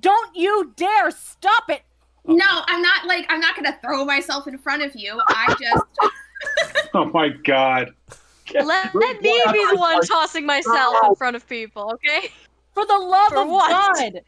Don't 0.00 0.36
you 0.36 0.72
dare 0.76 1.10
stop 1.10 1.70
it! 1.70 1.82
No, 2.26 2.44
I'm 2.66 2.82
not 2.82 3.06
like 3.06 3.26
I'm 3.28 3.40
not 3.40 3.56
gonna 3.56 3.78
throw 3.82 4.04
myself 4.04 4.46
in 4.46 4.58
front 4.58 4.82
of 4.82 4.94
you. 4.94 5.20
I 5.28 5.56
just 5.60 5.84
Oh 6.94 7.06
my 7.06 7.28
god. 7.28 7.92
Let, 8.54 8.66
let 8.94 8.94
me 8.94 9.40
be 9.52 9.66
the 9.70 9.76
one 9.76 10.00
tossing 10.06 10.46
myself 10.46 10.96
in 11.06 11.14
front 11.16 11.36
of 11.36 11.46
people, 11.46 11.92
okay? 11.94 12.28
For 12.72 12.86
the 12.86 12.98
love 12.98 13.30
For 13.30 13.42
of 13.42 13.48
what? 13.48 13.70
God! 13.70 14.20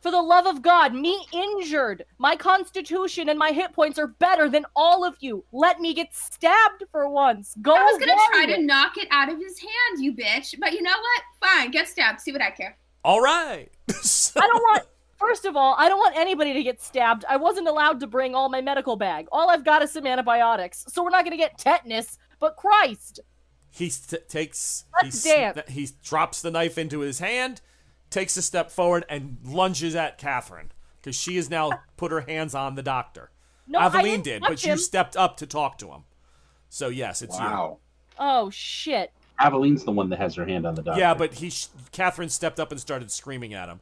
For 0.00 0.10
the 0.10 0.22
love 0.22 0.46
of 0.46 0.62
God, 0.62 0.94
me 0.94 1.26
injured. 1.32 2.04
My 2.18 2.36
constitution 2.36 3.28
and 3.28 3.38
my 3.38 3.50
hit 3.50 3.72
points 3.72 3.98
are 3.98 4.06
better 4.06 4.48
than 4.48 4.64
all 4.76 5.04
of 5.04 5.16
you. 5.20 5.44
Let 5.52 5.80
me 5.80 5.94
get 5.94 6.14
stabbed 6.14 6.84
for 6.92 7.08
once. 7.08 7.54
Go 7.60 7.74
I 7.74 7.82
was 7.82 7.98
gonna 7.98 8.12
away. 8.12 8.46
try 8.46 8.56
to 8.56 8.62
knock 8.62 8.96
it 8.98 9.08
out 9.10 9.30
of 9.30 9.38
his 9.38 9.58
hand, 9.58 10.04
you 10.04 10.12
bitch. 10.14 10.54
But 10.60 10.72
you 10.72 10.82
know 10.82 10.90
what? 10.90 11.22
Fine, 11.40 11.70
get 11.70 11.88
stabbed. 11.88 12.20
See 12.20 12.32
what 12.32 12.40
I 12.42 12.50
care. 12.50 12.78
All 13.04 13.20
right. 13.20 13.70
So- 14.00 14.40
I 14.42 14.46
don't 14.46 14.62
want. 14.62 14.82
First 15.16 15.44
of 15.46 15.56
all, 15.56 15.74
I 15.78 15.88
don't 15.88 15.98
want 15.98 16.16
anybody 16.16 16.52
to 16.52 16.62
get 16.62 16.80
stabbed. 16.82 17.24
I 17.28 17.36
wasn't 17.36 17.68
allowed 17.68 18.00
to 18.00 18.06
bring 18.06 18.34
all 18.34 18.48
my 18.48 18.60
medical 18.60 18.96
bag. 18.96 19.26
All 19.32 19.48
I've 19.50 19.64
got 19.64 19.82
is 19.82 19.90
some 19.92 20.06
antibiotics, 20.06 20.84
so 20.88 21.02
we're 21.02 21.10
not 21.10 21.24
gonna 21.24 21.36
get 21.36 21.58
tetanus. 21.58 22.18
But 22.38 22.56
Christ, 22.56 23.20
he 23.70 23.88
st- 23.88 24.28
takes 24.28 24.84
Let's 25.02 25.24
he, 25.24 25.30
dance. 25.30 25.60
he 25.68 25.88
drops 26.02 26.42
the 26.42 26.50
knife 26.50 26.76
into 26.78 27.00
his 27.00 27.18
hand 27.18 27.60
takes 28.08 28.36
a 28.36 28.42
step 28.42 28.70
forward 28.70 29.04
and 29.08 29.38
lunges 29.44 29.94
at 29.96 30.16
catherine 30.16 30.70
because 31.00 31.16
she 31.16 31.36
has 31.36 31.50
now 31.50 31.70
put 31.96 32.12
her 32.12 32.20
hands 32.20 32.54
on 32.54 32.74
the 32.76 32.82
doctor 32.82 33.30
no, 33.66 33.80
I 33.80 33.86
aveline 33.86 34.04
didn't 34.22 34.24
did 34.24 34.42
but 34.42 34.60
him. 34.62 34.72
you 34.72 34.76
stepped 34.78 35.16
up 35.16 35.36
to 35.38 35.46
talk 35.46 35.76
to 35.78 35.88
him 35.90 36.04
so 36.68 36.88
yes 36.88 37.20
it's 37.20 37.36
you. 37.36 37.44
Wow. 37.44 37.78
Oh 38.18 38.48
shit! 38.48 39.12
Aveline's 39.38 39.84
the 39.84 39.92
one 39.92 40.08
that 40.10 40.18
has 40.18 40.34
her 40.36 40.46
hand 40.46 40.66
on 40.66 40.74
the 40.76 40.82
doctor. 40.82 41.00
yeah 41.00 41.14
but 41.14 41.34
he 41.34 41.50
sh- 41.50 41.66
catherine 41.90 42.28
stepped 42.28 42.60
up 42.60 42.70
and 42.70 42.80
started 42.80 43.10
screaming 43.10 43.52
at 43.54 43.68
him 43.68 43.80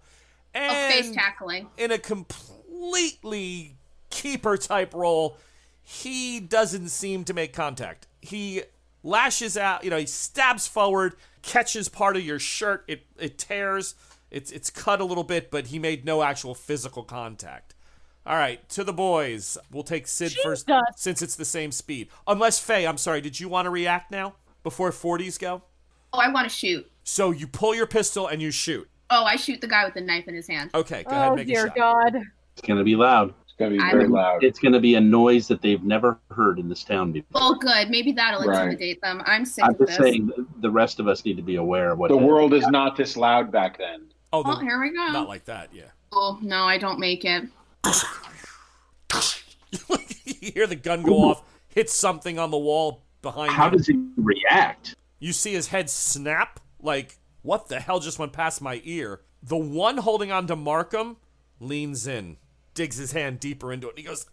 And 0.55 0.92
face 0.92 1.11
tackling. 1.11 1.68
in 1.76 1.90
a 1.90 1.98
completely 1.98 3.76
keeper 4.11 4.57
type 4.57 4.94
role, 4.94 5.36
he 5.82 6.40
doesn't 6.40 6.88
seem 6.88 7.24
to 7.24 7.34
make 7.34 7.52
contact. 7.52 8.07
He 8.20 8.62
lashes 9.02 9.57
out, 9.57 9.84
you 9.84 9.90
know, 9.90 9.98
he 9.98 10.07
stabs 10.07 10.66
forward, 10.66 11.16
catches 11.42 11.88
part 11.88 12.16
of 12.16 12.22
your 12.22 12.38
shirt, 12.38 12.84
it 12.88 13.05
it 13.18 13.38
tears, 13.38 13.94
it's 14.30 14.50
it's 14.50 14.70
cut 14.70 15.00
a 15.00 15.05
little 15.05 15.24
bit, 15.24 15.50
but 15.50 15.66
he 15.66 15.78
made 15.78 16.05
no 16.05 16.22
actual 16.22 16.55
physical 16.55 17.02
contact. 17.02 17.74
All 18.26 18.36
right, 18.36 18.66
to 18.70 18.84
the 18.84 18.92
boys. 18.92 19.59
We'll 19.70 19.82
take 19.82 20.07
Sid 20.07 20.32
first 20.42 20.66
since 20.96 21.20
it's 21.20 21.36
the 21.36 21.44
same 21.44 21.70
speed. 21.70 22.09
Unless 22.26 22.59
Faye, 22.59 22.86
I'm 22.86 22.96
sorry, 22.96 23.20
did 23.20 23.38
you 23.38 23.50
want 23.50 23.66
to 23.66 23.70
react 23.70 24.11
now 24.11 24.34
before 24.62 24.90
40s 24.90 25.38
go? 25.38 25.62
Oh, 26.12 26.20
I 26.20 26.28
want 26.30 26.48
to 26.48 26.55
shoot. 26.55 26.90
So 27.02 27.32
you 27.32 27.46
pull 27.46 27.74
your 27.74 27.86
pistol 27.86 28.26
and 28.26 28.40
you 28.40 28.50
shoot. 28.50 28.88
Oh, 29.16 29.24
I 29.24 29.36
shoot 29.36 29.60
the 29.60 29.68
guy 29.68 29.84
with 29.84 29.94
the 29.94 30.00
knife 30.00 30.26
in 30.28 30.34
his 30.34 30.48
hand. 30.48 30.70
Okay, 30.74 31.04
go 31.04 31.10
ahead, 31.10 31.28
oh 31.32 31.36
make 31.36 31.44
a 31.48 31.50
dear 31.52 31.66
shot. 31.68 31.76
God! 31.76 32.16
It's 32.56 32.66
gonna 32.66 32.82
be 32.84 32.96
loud. 32.96 33.32
It's 33.44 33.52
going 33.60 33.70
to 33.70 33.76
be 33.78 33.82
I'm- 33.84 33.92
very 33.92 34.08
loud. 34.08 34.42
It's 34.42 34.58
going 34.58 34.72
to 34.72 34.80
be 34.80 34.96
a 34.96 35.00
noise 35.00 35.46
that 35.46 35.62
they've 35.62 35.84
never 35.84 36.18
heard 36.32 36.58
in 36.58 36.68
this 36.68 36.82
town 36.82 37.12
before. 37.12 37.40
Well, 37.40 37.54
good. 37.54 37.88
Maybe 37.88 38.10
that'll 38.10 38.42
Right. 38.42 38.62
intimidate 38.64 39.00
them. 39.00 39.22
I'm 39.26 39.44
sick 39.44 39.62
I'm 39.64 39.70
of 39.70 39.78
just 39.78 39.90
this. 39.90 39.96
saying, 39.98 40.30
the 40.60 40.70
rest 40.70 40.98
of 40.98 41.06
us 41.06 41.24
need 41.24 41.36
to 41.36 41.42
be 41.44 41.54
aware 41.54 41.92
of 41.92 41.98
what 42.00 42.08
The 42.08 42.16
world 42.16 42.52
is 42.52 42.66
not 42.66 42.96
this 42.96 43.16
loud 43.16 43.52
back 43.52 43.78
then. 43.78 44.06
Oh, 44.32 44.42
Oh, 44.44 44.56
the, 44.56 44.62
here 44.64 44.80
we 44.80 44.90
go. 44.90 45.06
not 45.12 45.28
like 45.28 45.44
that. 45.44 45.68
Yeah. 45.72 45.84
oh 46.10 46.36
no, 46.42 46.64
I 46.64 46.78
don't 46.78 46.98
make 46.98 47.24
it. 47.24 47.44
you 50.24 50.34
hear 50.52 50.66
the 50.66 50.74
gun 50.76 51.02
go 51.02 51.30
off, 51.30 51.42
hit 51.68 51.88
something 51.90 52.40
on 52.40 52.50
the 52.50 52.58
wall 52.58 53.02
behind 53.22 53.52
How 53.52 53.68
him. 53.68 53.76
does 53.76 53.86
he 53.86 54.04
react? 54.16 54.96
You 55.20 55.32
see 55.32 55.52
his 55.52 55.68
head 55.68 55.88
snap, 55.90 56.58
like, 56.82 57.18
what 57.45 57.68
the 57.68 57.78
hell 57.78 58.01
just 58.01 58.18
went 58.18 58.32
past 58.32 58.62
my 58.62 58.80
ear? 58.84 59.20
The 59.42 59.57
one 59.57 59.99
holding 59.99 60.32
on 60.32 60.47
to 60.47 60.57
Markham 60.57 61.18
leans 61.61 62.07
in, 62.07 62.38
digs 62.72 62.97
his 62.97 63.12
hand 63.12 63.38
deeper 63.38 63.70
into 63.70 63.86
it, 63.86 63.90
and 63.90 63.99
he 63.99 64.05
goes, 64.05 64.26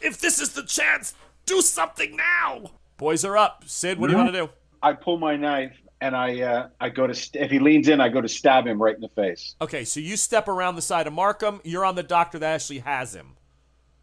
If 0.00 0.20
this 0.20 0.38
is 0.38 0.50
the 0.50 0.62
chance, 0.62 1.14
do 1.46 1.62
something 1.62 2.16
now! 2.16 2.70
Boys 2.98 3.24
are 3.24 3.38
up. 3.38 3.64
Sid, 3.66 3.98
what 3.98 4.08
do 4.08 4.12
you 4.12 4.18
want 4.18 4.32
to 4.32 4.38
do? 4.46 4.50
I 4.82 4.92
pull 4.92 5.18
my 5.18 5.36
knife 5.36 5.74
and 6.02 6.14
I 6.14 6.40
uh, 6.42 6.68
I 6.78 6.90
go 6.90 7.06
to 7.06 7.14
st- 7.14 7.42
if 7.42 7.50
he 7.50 7.58
leans 7.58 7.88
in, 7.88 7.98
I 7.98 8.10
go 8.10 8.20
to 8.20 8.28
stab 8.28 8.66
him 8.66 8.80
right 8.80 8.94
in 8.94 9.00
the 9.00 9.08
face. 9.08 9.54
Okay, 9.60 9.84
so 9.84 9.98
you 10.00 10.16
step 10.18 10.46
around 10.46 10.76
the 10.76 10.82
side 10.82 11.06
of 11.06 11.14
Markham. 11.14 11.60
You're 11.64 11.86
on 11.86 11.94
the 11.94 12.02
doctor 12.02 12.38
that 12.38 12.54
actually 12.54 12.80
has 12.80 13.14
him. 13.14 13.36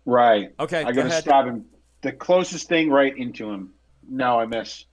Right. 0.05 0.53
Okay, 0.60 0.80
I 0.82 0.86
go 0.86 0.93
go 0.93 1.01
to 1.03 1.08
ahead. 1.08 1.24
stab 1.24 1.45
him. 1.45 1.66
The 2.01 2.12
closest 2.12 2.70
thing 2.70 2.89
right 2.89 3.16
into 3.16 3.51
him. 3.51 3.72
No, 4.10 4.39
I 4.39 4.45
miss. 4.45 4.86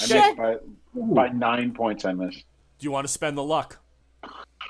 I 0.00 0.06
miss 0.06 0.36
by, 0.36 0.56
by 0.94 1.28
nine 1.28 1.72
points. 1.72 2.04
I 2.04 2.12
miss. 2.12 2.42
Do 2.80 2.84
you 2.84 2.90
want 2.90 3.06
to 3.06 3.12
spend 3.12 3.36
the 3.36 3.42
luck? 3.44 3.78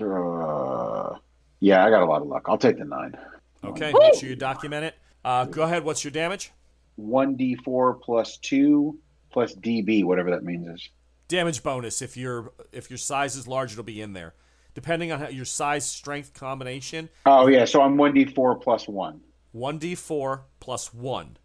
Uh, 0.00 1.14
yeah, 1.60 1.84
I 1.84 1.90
got 1.90 2.02
a 2.02 2.06
lot 2.06 2.22
of 2.22 2.26
luck. 2.28 2.46
I'll 2.48 2.58
take 2.58 2.76
the 2.78 2.84
nine. 2.84 3.16
Okay, 3.64 3.92
make 3.96 4.14
sure 4.14 4.28
you 4.28 4.34
document 4.34 4.84
it. 4.84 4.94
Uh, 5.24 5.44
go 5.44 5.62
ahead. 5.62 5.84
What's 5.84 6.02
your 6.02 6.10
damage? 6.10 6.50
One 6.96 7.36
d 7.36 7.54
four 7.54 7.94
plus 7.94 8.36
two 8.38 8.98
plus 9.30 9.54
db, 9.54 10.04
whatever 10.04 10.30
that 10.30 10.42
means 10.42 10.66
is. 10.66 10.88
Damage 11.28 11.62
bonus. 11.62 12.02
If 12.02 12.16
your 12.16 12.52
if 12.72 12.90
your 12.90 12.96
size 12.98 13.36
is 13.36 13.46
large, 13.46 13.72
it'll 13.72 13.84
be 13.84 14.02
in 14.02 14.12
there. 14.12 14.34
Depending 14.74 15.12
on 15.12 15.20
how, 15.20 15.28
your 15.28 15.44
size 15.44 15.86
strength 15.86 16.32
combination, 16.34 17.08
Oh 17.26 17.46
yeah, 17.46 17.64
so 17.64 17.80
I'm 17.80 17.96
one 17.96 18.12
d 18.12 18.24
four 18.24 18.56
plus 18.56 18.88
one. 18.88 19.20
one 19.52 19.78
d 19.78 19.94
four 19.94 20.46
plus 20.58 20.92
one. 20.92 21.36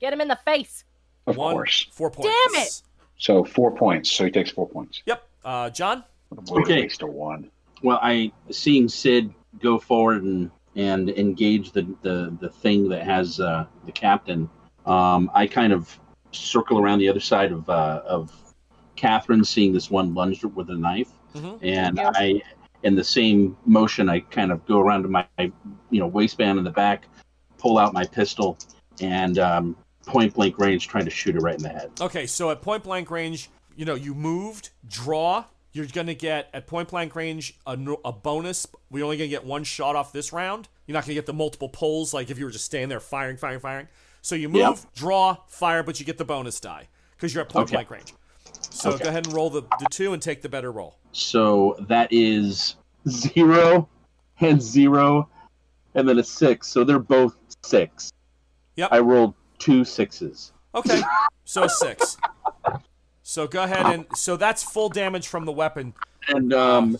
Get 0.00 0.12
him 0.12 0.20
in 0.22 0.28
the 0.28 0.38
face. 0.44 0.84
Of 1.26 1.36
One, 1.36 1.54
course. 1.54 1.86
Four 1.92 2.10
points. 2.10 2.30
Damn 2.52 2.62
it! 2.62 2.82
So 3.18 3.44
four 3.44 3.70
points. 3.74 4.10
So 4.10 4.24
he 4.24 4.30
takes 4.30 4.50
four 4.50 4.68
points. 4.68 5.02
Yep. 5.06 5.26
Uh, 5.44 5.70
John. 5.70 6.04
What 6.36 6.50
a 6.68 6.72
way 6.72 6.86
to 6.86 6.86
Okay. 6.86 6.90
a 7.02 7.06
one. 7.06 7.50
Well, 7.82 7.98
I 8.02 8.32
seeing 8.50 8.88
Sid 8.88 9.32
go 9.60 9.78
forward 9.78 10.22
and 10.22 10.50
and 10.76 11.10
engage 11.10 11.72
the 11.72 11.82
the, 12.02 12.36
the 12.40 12.48
thing 12.48 12.88
that 12.88 13.04
has 13.04 13.40
uh, 13.40 13.66
the 13.86 13.92
captain. 13.92 14.48
Um, 14.86 15.30
I 15.34 15.46
kind 15.46 15.72
of 15.72 15.98
circle 16.32 16.78
around 16.78 16.98
the 16.98 17.08
other 17.08 17.20
side 17.20 17.52
of 17.52 17.68
uh, 17.70 18.02
of 18.06 18.32
Catherine, 18.96 19.44
seeing 19.44 19.72
this 19.72 19.90
one 19.90 20.14
lunge 20.14 20.44
with 20.44 20.70
a 20.70 20.74
knife, 20.76 21.10
Mhm. 21.34 21.58
and 21.62 21.96
Yes. 21.96 22.14
I, 22.16 22.42
in 22.82 22.94
the 22.94 23.04
same 23.04 23.56
motion, 23.66 24.08
I 24.08 24.20
kind 24.20 24.52
of 24.52 24.64
go 24.66 24.78
around 24.80 25.02
to 25.02 25.08
my 25.08 25.26
you 25.38 26.00
know 26.00 26.06
waistband 26.06 26.58
in 26.58 26.64
the 26.64 26.70
back, 26.70 27.06
pull 27.58 27.78
out 27.78 27.92
my 27.92 28.04
pistol, 28.04 28.58
and 29.00 29.38
um, 29.38 29.76
point 30.06 30.34
blank 30.34 30.58
range, 30.58 30.88
trying 30.88 31.04
to 31.04 31.10
shoot 31.10 31.34
her 31.34 31.40
right 31.40 31.56
in 31.56 31.62
the 31.62 31.68
head. 31.68 31.90
Okay, 32.00 32.26
so 32.26 32.50
at 32.50 32.62
point 32.62 32.82
blank 32.82 33.10
range, 33.10 33.48
you 33.76 33.84
know, 33.84 33.94
you 33.94 34.14
moved, 34.14 34.70
draw. 34.88 35.44
You're 35.74 35.86
gonna 35.86 36.14
get 36.14 36.48
at 36.54 36.68
point 36.68 36.88
blank 36.88 37.16
range 37.16 37.58
a, 37.66 37.76
a 38.04 38.12
bonus. 38.12 38.64
We're 38.90 39.04
only 39.04 39.16
gonna 39.16 39.26
get 39.28 39.44
one 39.44 39.64
shot 39.64 39.96
off 39.96 40.12
this 40.12 40.32
round. 40.32 40.68
You're 40.86 40.92
not 40.94 41.02
gonna 41.02 41.14
get 41.14 41.26
the 41.26 41.32
multiple 41.32 41.68
pulls 41.68 42.14
like 42.14 42.30
if 42.30 42.38
you 42.38 42.44
were 42.44 42.52
just 42.52 42.64
staying 42.64 42.88
there 42.90 43.00
firing, 43.00 43.36
firing, 43.36 43.58
firing. 43.58 43.88
So 44.22 44.36
you 44.36 44.48
move, 44.48 44.60
Yep. 44.60 44.78
draw, 44.94 45.36
fire, 45.48 45.82
but 45.82 45.98
you 45.98 46.06
get 46.06 46.16
the 46.16 46.24
bonus 46.24 46.60
die 46.60 46.86
because 47.16 47.34
you're 47.34 47.42
at 47.42 47.48
point 47.48 47.64
Okay. 47.64 47.74
blank 47.74 47.90
range. 47.90 48.14
So 48.70 48.90
Okay. 48.92 49.02
go 49.02 49.08
ahead 49.10 49.24
and 49.24 49.34
roll 49.34 49.50
the, 49.50 49.62
the 49.78 49.86
two 49.88 50.12
and 50.12 50.22
take 50.22 50.42
the 50.42 50.48
better 50.48 50.70
roll. 50.70 50.96
So 51.10 51.76
that 51.88 52.08
is 52.12 52.76
zero 53.08 53.88
and 54.40 54.62
zero, 54.62 55.28
and 55.96 56.08
then 56.08 56.20
a 56.20 56.24
six. 56.24 56.68
So 56.68 56.84
they're 56.84 57.00
both 57.00 57.34
six. 57.64 58.12
Yep. 58.76 58.90
I 58.92 59.00
rolled 59.00 59.34
two 59.58 59.84
sixes. 59.84 60.52
Okay, 60.72 61.02
so 61.44 61.66
six. 61.66 62.16
So 63.26 63.46
go 63.48 63.64
ahead 63.64 63.86
and 63.86 64.04
so 64.14 64.36
that's 64.36 64.62
full 64.62 64.90
damage 64.90 65.26
from 65.26 65.46
the 65.46 65.52
weapon. 65.52 65.94
And 66.28 66.52
um, 66.52 66.98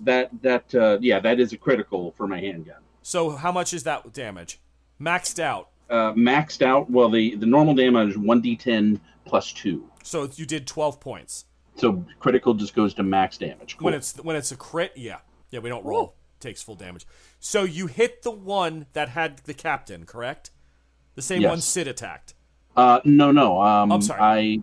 that 0.00 0.30
that 0.42 0.74
uh, 0.74 0.98
yeah, 1.00 1.20
that 1.20 1.38
is 1.38 1.52
a 1.52 1.56
critical 1.56 2.10
for 2.12 2.26
my 2.26 2.40
handgun. 2.40 2.80
So 3.02 3.30
how 3.30 3.52
much 3.52 3.72
is 3.72 3.84
that 3.84 4.12
damage? 4.12 4.60
Maxed 5.00 5.38
out. 5.38 5.68
Uh, 5.88 6.12
maxed 6.12 6.60
out. 6.60 6.90
Well, 6.90 7.08
the 7.08 7.36
the 7.36 7.46
normal 7.46 7.74
damage 7.74 8.10
is 8.10 8.18
one 8.18 8.42
d10 8.42 8.98
plus 9.24 9.52
two. 9.52 9.88
So 10.02 10.28
you 10.34 10.44
did 10.44 10.66
twelve 10.66 10.98
points. 11.00 11.44
So 11.76 12.04
critical 12.18 12.52
just 12.54 12.74
goes 12.74 12.92
to 12.94 13.04
max 13.04 13.38
damage. 13.38 13.76
Cool. 13.78 13.86
When 13.86 13.94
it's 13.94 14.16
when 14.16 14.34
it's 14.34 14.50
a 14.50 14.56
crit, 14.56 14.92
yeah, 14.96 15.18
yeah, 15.50 15.60
we 15.60 15.68
don't 15.68 15.84
roll. 15.84 16.16
Takes 16.40 16.62
full 16.64 16.74
damage. 16.74 17.06
So 17.38 17.62
you 17.62 17.86
hit 17.86 18.22
the 18.22 18.30
one 18.32 18.86
that 18.92 19.10
had 19.10 19.38
the 19.44 19.54
captain, 19.54 20.04
correct? 20.04 20.50
The 21.14 21.22
same 21.22 21.42
Yes. 21.42 21.50
one 21.50 21.60
Sid 21.60 21.86
attacked. 21.86 22.34
uh, 22.76 23.00
no, 23.04 23.30
no. 23.30 23.60
Um, 23.62 23.92
I'm 23.92 24.02
sorry. 24.02 24.20
I 24.20 24.62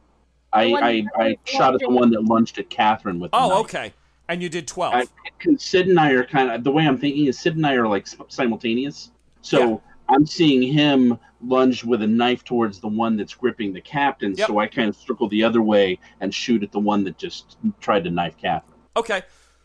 I 0.57 1.05
I, 1.17 1.23
I 1.25 1.37
shot 1.45 1.73
at 1.75 1.79
the 1.81 1.89
one 1.89 2.09
that 2.11 2.23
lunged 2.23 2.57
at 2.59 2.69
Catherine 2.69 3.19
with. 3.19 3.31
Oh, 3.33 3.39
the 3.49 3.53
Oh, 3.55 3.57
knife. 3.61 3.65
okay. 3.75 3.93
And 4.29 4.41
you 4.41 4.49
did 4.49 4.67
twelve. 4.67 4.93
I, 4.93 5.05
'cause 5.39 5.63
Sid 5.63 5.87
and 5.87 5.99
I 5.99 6.11
are 6.11 6.25
kind 6.25 6.51
of 6.51 6.63
the 6.63 6.71
way 6.71 6.85
I'm 6.85 6.97
thinking 6.97 7.25
is 7.27 7.39
Sid 7.39 7.55
and 7.55 7.65
I 7.65 7.73
are 7.75 7.87
like 7.87 8.07
simultaneous. 8.27 9.11
So 9.41 9.59
Yeah. 9.69 9.77
I'm 10.09 10.25
seeing 10.25 10.61
him 10.61 11.17
lunge 11.45 11.83
with 11.83 12.01
a 12.01 12.07
knife 12.07 12.43
towards 12.43 12.79
the 12.79 12.87
one 12.87 13.15
that's 13.17 13.33
gripping 13.33 13.71
the 13.73 13.81
captain. 13.81 14.33
Yep. 14.35 14.47
So 14.47 14.57
I 14.59 14.67
kind 14.67 14.89
of 14.89 14.95
circle 14.95 15.29
the 15.29 15.43
other 15.43 15.61
way 15.61 15.99
and 16.19 16.33
shoot 16.33 16.63
at 16.63 16.71
the 16.71 16.79
one 16.79 17.03
that 17.05 17.17
just 17.17 17.57
tried 17.79 18.03
to 18.05 18.09
knife 18.11 18.35
Catherine. 18.41 18.79
Okay. 18.95 19.21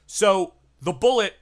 So 0.06 0.52
the 0.82 0.92
bullet 0.92 1.34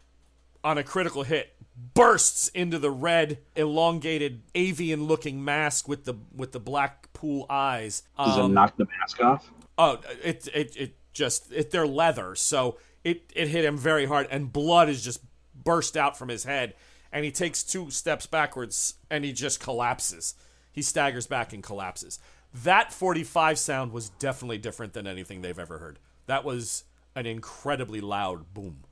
on 0.62 0.78
a 0.78 0.82
critical 0.84 1.22
hit 1.24 1.54
bursts 1.94 2.48
into 2.48 2.78
the 2.78 2.90
red, 2.90 3.38
elongated, 3.56 4.42
avian-looking 4.54 5.44
mask 5.44 5.88
with 5.88 6.04
the 6.04 6.14
with 6.34 6.52
the 6.52 6.60
black 6.60 7.12
pool 7.12 7.46
eyes. 7.48 8.02
Does 8.18 8.38
Um, 8.38 8.50
it 8.50 8.54
knock 8.54 8.76
the 8.76 8.86
mask 8.98 9.20
off? 9.20 9.50
Oh, 9.78 10.00
it 10.22 10.48
it 10.54 10.76
it 10.76 10.96
just 11.12 11.52
it 11.52 11.70
they're 11.70 11.86
leather, 11.86 12.34
so 12.34 12.78
it 13.04 13.32
it 13.34 13.48
hit 13.48 13.64
him 13.64 13.78
very 13.78 14.06
hard, 14.06 14.26
and 14.30 14.52
blood 14.52 14.88
is 14.88 15.02
just 15.02 15.20
burst 15.54 15.96
out 15.96 16.16
from 16.18 16.28
his 16.28 16.44
head, 16.44 16.74
and 17.12 17.24
he 17.24 17.30
takes 17.30 17.62
two 17.62 17.90
steps 17.90 18.26
backwards, 18.26 18.94
and 19.10 19.24
he 19.24 19.32
just 19.32 19.60
collapses. 19.60 20.34
He 20.72 20.82
staggers 20.82 21.26
back 21.26 21.52
and 21.52 21.62
collapses. 21.62 22.18
That 22.52 22.92
45 22.92 23.58
sound 23.58 23.92
was 23.92 24.10
definitely 24.10 24.58
different 24.58 24.92
than 24.92 25.06
anything 25.06 25.40
they've 25.42 25.58
ever 25.58 25.78
heard. 25.78 25.98
That 26.26 26.44
was 26.44 26.84
an 27.14 27.26
incredibly 27.26 28.00
loud 28.00 28.52
boom. 28.54 28.84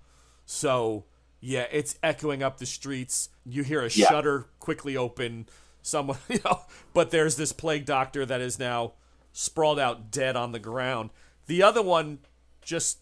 So 0.47 1.05
yeah, 1.41 1.67
it's 1.71 1.99
echoing 2.03 2.43
up 2.43 2.59
the 2.59 2.67
streets. 2.67 3.29
You 3.45 3.63
hear 3.63 3.81
a 3.83 3.89
Yeah. 3.91 4.09
shutter 4.09 4.47
quickly 4.61 4.97
open. 4.97 5.49
Someone, 5.83 6.19
you 6.29 6.41
know, 6.45 6.61
but 6.93 7.11
there's 7.11 7.37
this 7.37 7.53
plague 7.53 7.85
doctor 7.85 8.27
that 8.27 8.41
is 8.41 8.59
now 8.59 8.93
sprawled 9.33 9.79
out 9.79 10.11
dead 10.11 10.37
on 10.37 10.53
the 10.53 10.59
ground. 10.59 11.11
The 11.47 11.63
other 11.63 11.83
one 11.83 12.19
just 12.61 12.99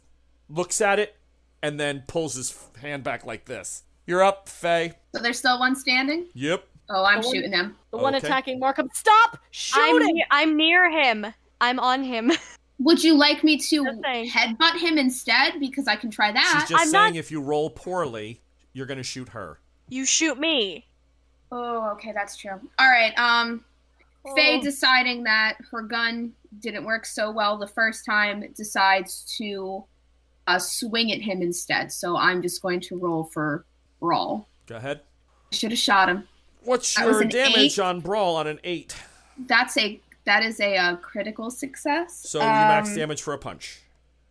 looks 0.49 0.81
at 0.81 0.99
it 0.99 1.17
and 1.63 1.81
then 1.81 2.05
pulls 2.07 2.35
his 2.35 2.57
hand 2.81 3.03
back 3.03 3.25
like 3.25 3.47
this. 3.47 3.83
You're 4.07 4.23
up, 4.23 4.49
Faye. 4.49 4.93
So 5.15 5.21
there's 5.21 5.39
still 5.39 5.59
one 5.59 5.75
standing. 5.75 6.27
Yep. 6.35 6.65
Oh, 6.91 7.05
I'm 7.05 7.21
The 7.23 7.27
one- 7.27 7.35
shooting 7.35 7.53
him. 7.53 7.77
The 7.91 7.97
one 7.97 8.15
Okay. 8.15 8.25
attacking 8.27 8.61
Markham. 8.61 8.89
Stop 8.95 9.31
I'm, 9.33 9.39
shooting! 9.51 10.23
I'm 10.31 10.57
near 10.57 10.89
him. 10.89 11.27
I'm 11.61 11.81
on 11.81 12.05
him. 12.05 12.31
Would 12.79 13.03
you 13.03 13.15
like 13.15 13.43
me 13.43 13.57
to 13.59 13.85
headbutt 13.85 14.79
him 14.79 14.99
instead? 14.99 15.59
Because 15.61 15.89
I 15.89 15.97
can 15.97 16.11
try 16.11 16.31
that. 16.33 16.59
She's 16.61 16.71
just 16.71 16.83
I'm 16.85 16.91
saying 16.91 17.15
not- 17.15 17.19
if 17.19 17.31
you 17.31 17.41
roll 17.41 17.71
poorly, 17.71 18.41
you're 18.73 18.87
going 18.87 18.99
to 18.99 19.03
shoot 19.05 19.31
her. 19.31 19.59
You 19.89 20.05
shoot 20.05 20.39
me. 20.39 20.87
Oh, 21.53 21.91
okay, 21.93 22.13
that's 22.13 22.37
true. 22.37 22.61
All 22.79 22.89
right. 22.89 23.17
Um, 23.19 23.65
Faye 24.35 24.59
Oh. 24.59 24.63
deciding 24.63 25.23
that 25.25 25.57
her 25.71 25.83
gun 25.83 26.33
didn't 26.61 26.85
work 26.85 27.07
so 27.07 27.31
well 27.31 27.57
the 27.57 27.67
first 27.69 28.05
time 28.05 28.45
decides 28.57 29.37
to 29.39 29.85
uh, 30.49 30.59
swing 30.59 31.13
at 31.13 31.21
him 31.21 31.41
instead. 31.43 31.91
So 31.93 32.17
I'm 32.17 32.43
just 32.43 32.61
going 32.63 32.81
to 32.81 32.99
roll 32.99 33.25
for 33.25 33.65
brawl. 34.01 34.49
Go 34.67 34.77
ahead. 34.77 35.01
Should 35.53 35.71
have 35.71 35.79
shot 35.79 36.09
him. 36.09 36.27
What's 36.63 36.95
That 36.97 37.07
your 37.07 37.25
damage 37.25 37.57
eight. 37.57 37.79
on 37.79 38.01
Brawl 38.01 38.35
on 38.37 38.49
an 38.49 38.59
8? 38.65 38.95
That's 39.47 39.77
a 39.77 40.01
that 40.27 40.43
is 40.45 40.61
a, 40.61 40.77
uh 40.77 40.97
critical 40.97 41.51
success. 41.51 42.15
So 42.29 42.39
you 42.41 42.45
max 42.47 42.91
Um, 42.91 42.97
damage 42.97 43.23
for 43.23 43.33
a 43.35 43.39
punch. 43.39 43.81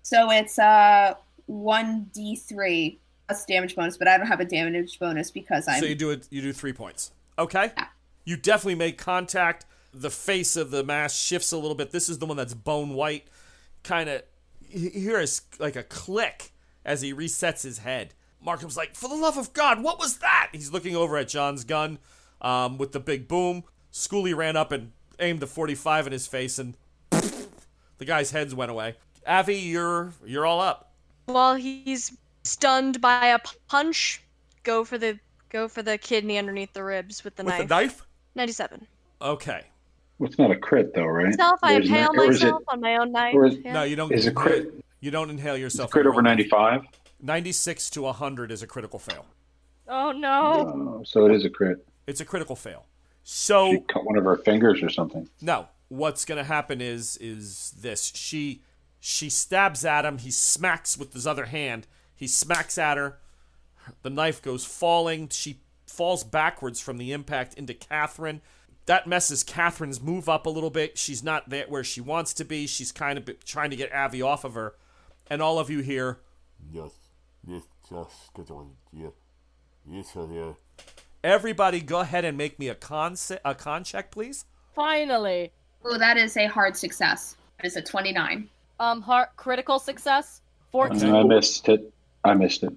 So 0.04 0.30
it's 0.32 0.60
uh 0.60 1.16
one 1.48 2.10
d 2.14 2.36
three 2.36 3.00
plus 3.28 3.46
damage 3.46 3.76
bonus, 3.76 3.98
but 3.98 4.08
I 4.08 4.18
don't 4.18 4.28
have 4.28 4.40
a 4.40 4.46
damage 4.46 5.00
bonus 5.00 5.32
because 5.32 5.68
I'm 5.68 5.80
So 5.80 5.86
you 5.88 5.96
do 5.96 6.12
it. 6.12 6.28
You 6.30 6.42
do 6.42 6.54
three 6.54 6.74
points. 6.74 7.12
Okay. 7.40 7.72
Yeah. 7.78 7.88
You 8.24 8.38
definitely 8.38 8.76
make 8.76 8.98
contact. 8.98 9.66
The 9.94 10.10
face 10.12 10.56
of 10.56 10.72
the 10.72 10.84
mask 10.84 11.16
shifts 11.16 11.52
a 11.52 11.58
little 11.58 11.76
bit. 11.76 11.92
This 11.92 12.10
is 12.10 12.20
the 12.20 12.26
one 12.26 12.38
that's 12.38 12.54
bone 12.54 12.94
white. 12.94 13.28
Kind 13.84 14.10
of. 14.10 14.24
You 14.70 14.90
hear 14.90 15.18
a 15.20 15.24
s 15.24 15.42
like 15.60 15.76
a 15.76 15.84
click 15.84 16.52
as 16.84 17.02
he 17.02 17.14
resets 17.14 17.64
his 17.64 17.80
head. 17.80 18.14
Markham's 18.42 18.76
like, 18.78 18.96
"For 18.96 19.08
the 19.08 19.16
love 19.16 19.38
of 19.38 19.54
God, 19.54 19.82
what 19.82 19.98
was 19.98 20.18
that?" 20.18 20.50
He's 20.52 20.72
looking 20.72 20.96
over 20.96 21.18
at 21.18 21.28
John's 21.30 21.64
gun. 21.64 22.00
um, 22.42 22.78
with 22.78 22.92
the 22.92 23.00
big 23.00 23.28
boom. 23.28 23.64
Schooley 23.92 24.36
ran 24.36 24.56
up 24.58 24.72
and 24.72 24.92
aimed 25.20 25.40
the 25.40 25.48
45 25.48 26.08
in 26.08 26.14
his 26.14 26.28
face, 26.28 26.60
and 26.60 26.76
the 27.12 28.06
guy's 28.06 28.32
heads 28.32 28.54
went 28.56 28.72
away. 28.72 28.96
Avi, 29.28 29.56
you're 29.56 30.12
you're 30.26 30.46
all 30.46 30.62
up. 30.62 30.92
While 31.26 31.56
he's 31.56 32.16
stunned 32.44 33.02
by 33.02 33.28
a 33.28 33.40
punch, 33.68 34.22
go 34.64 34.84
for 34.84 34.98
the 34.98 35.20
go 35.50 35.68
for 35.68 35.82
the 35.82 35.98
kidney 35.98 36.38
underneath 36.38 36.74
the 36.74 36.84
ribs 36.84 37.24
with 37.24 37.36
the 37.36 37.44
With 37.44 37.58
knife. 37.58 37.68
the 37.68 37.76
knife? 37.76 38.06
97. 38.36 38.86
Okay. 39.22 39.62
Well, 40.20 40.30
it's 40.30 40.38
not 40.38 40.52
a 40.52 40.56
crit 40.58 40.94
though, 40.94 41.06
right? 41.06 41.28
Myself, 41.28 41.60
I 41.64 41.76
Or 41.76 41.80
is 41.80 41.90
it- 41.90 41.92
impale 41.94 42.10
or 42.16 42.24
is 42.32 42.42
it- 42.42 42.44
myself 42.46 42.64
on 42.68 42.82
my 42.82 42.98
own 42.98 43.12
knife. 43.12 43.36
is- 43.48 43.58
yeah. 43.64 43.74
No, 43.74 43.84
you 43.84 43.96
don't. 43.96 44.12
Is 44.12 44.28
a 44.28 44.32
crit 44.32 44.72
You 45.00 45.12
don't 45.12 45.30
inhale 45.30 45.56
is 45.56 45.60
a 45.60 45.62
yourself. 45.62 45.92
crit 45.92 46.06
over 46.06 46.22
95? 46.22 46.82
96 47.22 47.90
to 47.92 48.02
100 48.04 48.52
is 48.52 48.62
a 48.62 48.68
critical 48.68 49.00
fail. 49.00 49.26
Oh 49.88 50.12
no. 50.12 51.00
Oh, 51.00 51.04
so 51.04 51.26
it 51.26 51.32
is 51.34 51.46
a 51.46 51.50
crit. 51.50 51.86
It's 52.08 52.20
a 52.22 52.26
critical 52.26 52.56
fail. 52.56 52.86
So 53.28 53.72
She 53.72 53.80
cut 53.80 54.06
one 54.06 54.18
of 54.18 54.24
her 54.24 54.38
fingers 54.38 54.84
or 54.84 54.90
something. 54.90 55.28
No, 55.42 55.68
what's 55.88 56.26
gonna 56.26 56.44
happen 56.44 56.80
is 56.80 57.18
is 57.18 57.74
this. 57.82 58.12
She 58.16 58.62
she 59.00 59.32
stabs 59.32 59.84
at 59.84 60.06
him. 60.06 60.20
He 60.20 60.30
smacks 60.30 60.96
with 60.96 61.12
his 61.14 61.26
other 61.26 61.46
hand. 61.46 61.88
He 62.16 62.28
smacks 62.28 62.78
at 62.78 62.98
her. 62.98 63.18
The 64.04 64.12
knife 64.12 64.44
goes 64.44 64.64
falling. 64.64 65.30
She 65.30 65.60
falls 65.88 66.24
backwards 66.24 66.80
from 66.80 67.00
the 67.00 67.12
impact 67.12 67.56
into 67.56 67.74
Catherine. 67.74 68.42
That 68.86 69.08
messes 69.08 69.44
Catherine's 69.44 70.00
move 70.00 70.30
up 70.30 70.46
a 70.46 70.50
little 70.52 70.70
bit. 70.70 70.96
She's 70.96 71.24
not 71.24 71.50
there 71.50 71.66
where 71.68 71.84
she 71.84 72.02
wants 72.02 72.32
to 72.36 72.46
be. 72.46 72.68
She's 72.68 72.92
kind 72.92 73.18
of 73.18 73.44
trying 73.44 73.72
to 73.72 73.76
get 73.76 73.92
Avi 73.92 74.22
off 74.22 74.44
of 74.44 74.54
her. 74.54 74.76
And 75.32 75.42
all 75.42 75.58
of 75.58 75.72
you 75.72 75.80
hear, 75.80 76.20
Yes, 76.72 76.92
yes, 77.48 77.64
just 77.90 78.34
get 78.36 78.52
on. 78.52 78.72
Yeah, 78.94 79.10
yes, 79.90 80.14
sir, 80.14 80.28
yeah. 80.32 80.54
Everybody 81.26 81.82
go 81.82 82.00
ahead 82.00 82.24
and 82.24 82.38
make 82.38 82.60
me 82.60 82.70
a 82.70 82.76
con, 82.76 83.16
a 83.44 83.56
con 83.56 83.84
check, 83.84 84.12
please. 84.12 84.46
Finally. 84.76 85.52
Oh, 85.84 85.98
that 85.98 86.18
is 86.18 86.38
a 86.38 86.46
hard 86.46 86.78
success. 86.78 87.36
It's 87.64 87.76
a 87.76 87.82
29. 87.82 88.50
Um, 88.80 89.02
heart 89.02 89.30
critical 89.36 89.80
success. 89.80 90.42
14. 90.72 91.14
I 91.14 91.24
missed 91.24 91.68
it. 91.70 91.92
I 92.24 92.34
missed 92.34 92.64
it. 92.64 92.74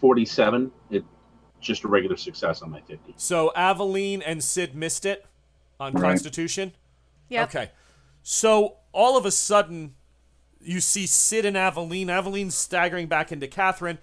47. 0.00 0.70
It 0.90 1.04
just 1.60 1.84
a 1.84 1.88
regular 1.88 2.16
success 2.16 2.62
on 2.62 2.70
my 2.70 2.80
50. 2.80 3.14
So 3.16 3.52
Aveline 3.54 4.22
and 4.22 4.42
Sid 4.42 4.74
missed 4.74 5.04
it 5.04 5.26
on 5.78 5.92
Right. 5.92 6.02
Constitution. 6.02 6.72
Yep. 7.28 7.48
Okay. 7.48 7.70
So 8.22 8.76
all 8.92 9.16
of 9.18 9.26
a 9.26 9.30
sudden, 9.30 9.94
you 10.60 10.80
see 10.80 11.06
Sid 11.06 11.44
and 11.44 11.56
Aveline. 11.56 12.08
Aveline's 12.08 12.54
staggering 12.54 13.06
back 13.08 13.30
into 13.32 13.46
Catherine. 13.46 13.98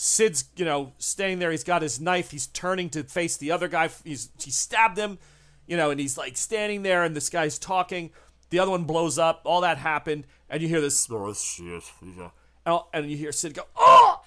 Sid's, 0.00 0.44
you 0.54 0.64
know, 0.64 0.92
staying 1.00 1.40
there. 1.40 1.50
He's 1.50 1.64
got 1.64 1.82
his 1.82 2.00
knife. 2.00 2.30
He's 2.30 2.46
turning 2.46 2.88
to 2.90 3.02
face 3.02 3.36
the 3.36 3.50
other 3.50 3.66
guy. 3.66 3.90
He's 4.04 4.30
he 4.40 4.52
stabbed 4.52 4.96
him, 4.96 5.18
you 5.66 5.76
know, 5.76 5.90
and 5.90 5.98
he's 5.98 6.16
like 6.16 6.36
standing 6.36 6.84
there, 6.84 7.02
and 7.02 7.16
this 7.16 7.28
guy's 7.28 7.58
talking. 7.58 8.10
The 8.50 8.60
other 8.60 8.70
one 8.70 8.84
blows 8.84 9.18
up. 9.18 9.42
All 9.44 9.60
that 9.62 9.76
happened, 9.76 10.24
and 10.48 10.62
you 10.62 10.68
hear 10.68 10.80
this, 10.80 11.10
Oh, 12.64 12.86
and 12.94 13.10
you 13.10 13.16
hear 13.16 13.32
Sid 13.32 13.54
go, 13.54 13.64
"Oh!" 13.74 14.22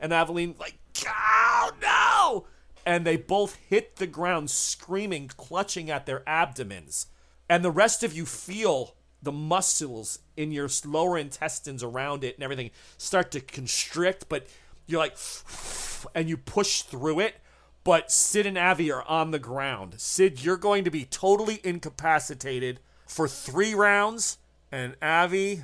and 0.00 0.10
Aveline 0.10 0.54
like, 0.58 0.78
"Oh 1.06 1.70
no!" 1.82 2.46
And 2.86 3.06
they 3.06 3.18
both 3.18 3.56
hit 3.68 3.96
the 3.96 4.06
ground, 4.06 4.48
screaming, 4.48 5.28
clutching 5.36 5.90
at 5.90 6.06
their 6.06 6.26
abdomens. 6.26 7.08
And 7.46 7.62
the 7.62 7.70
rest 7.70 8.02
of 8.02 8.14
you 8.14 8.24
feel 8.24 8.94
the 9.22 9.32
muscles 9.32 10.20
in 10.38 10.50
your 10.50 10.70
lower 10.86 11.18
intestines 11.18 11.82
around 11.82 12.24
it 12.24 12.36
and 12.36 12.42
everything 12.42 12.70
start 12.96 13.30
to 13.32 13.40
constrict, 13.40 14.30
but 14.30 14.46
you're 14.90 15.00
like, 15.00 15.16
and 16.14 16.28
you 16.28 16.36
push 16.36 16.82
through 16.82 17.20
it. 17.20 17.36
But 17.82 18.12
Sid 18.12 18.44
and 18.44 18.58
Avi 18.58 18.92
are 18.92 19.02
on 19.04 19.30
the 19.30 19.38
ground. 19.38 19.94
Sid, 19.96 20.44
you're 20.44 20.58
going 20.58 20.84
to 20.84 20.90
be 20.90 21.06
totally 21.06 21.60
incapacitated 21.64 22.80
for 23.06 23.26
three 23.26 23.74
rounds, 23.74 24.38
and 24.70 24.96
Avi 25.00 25.62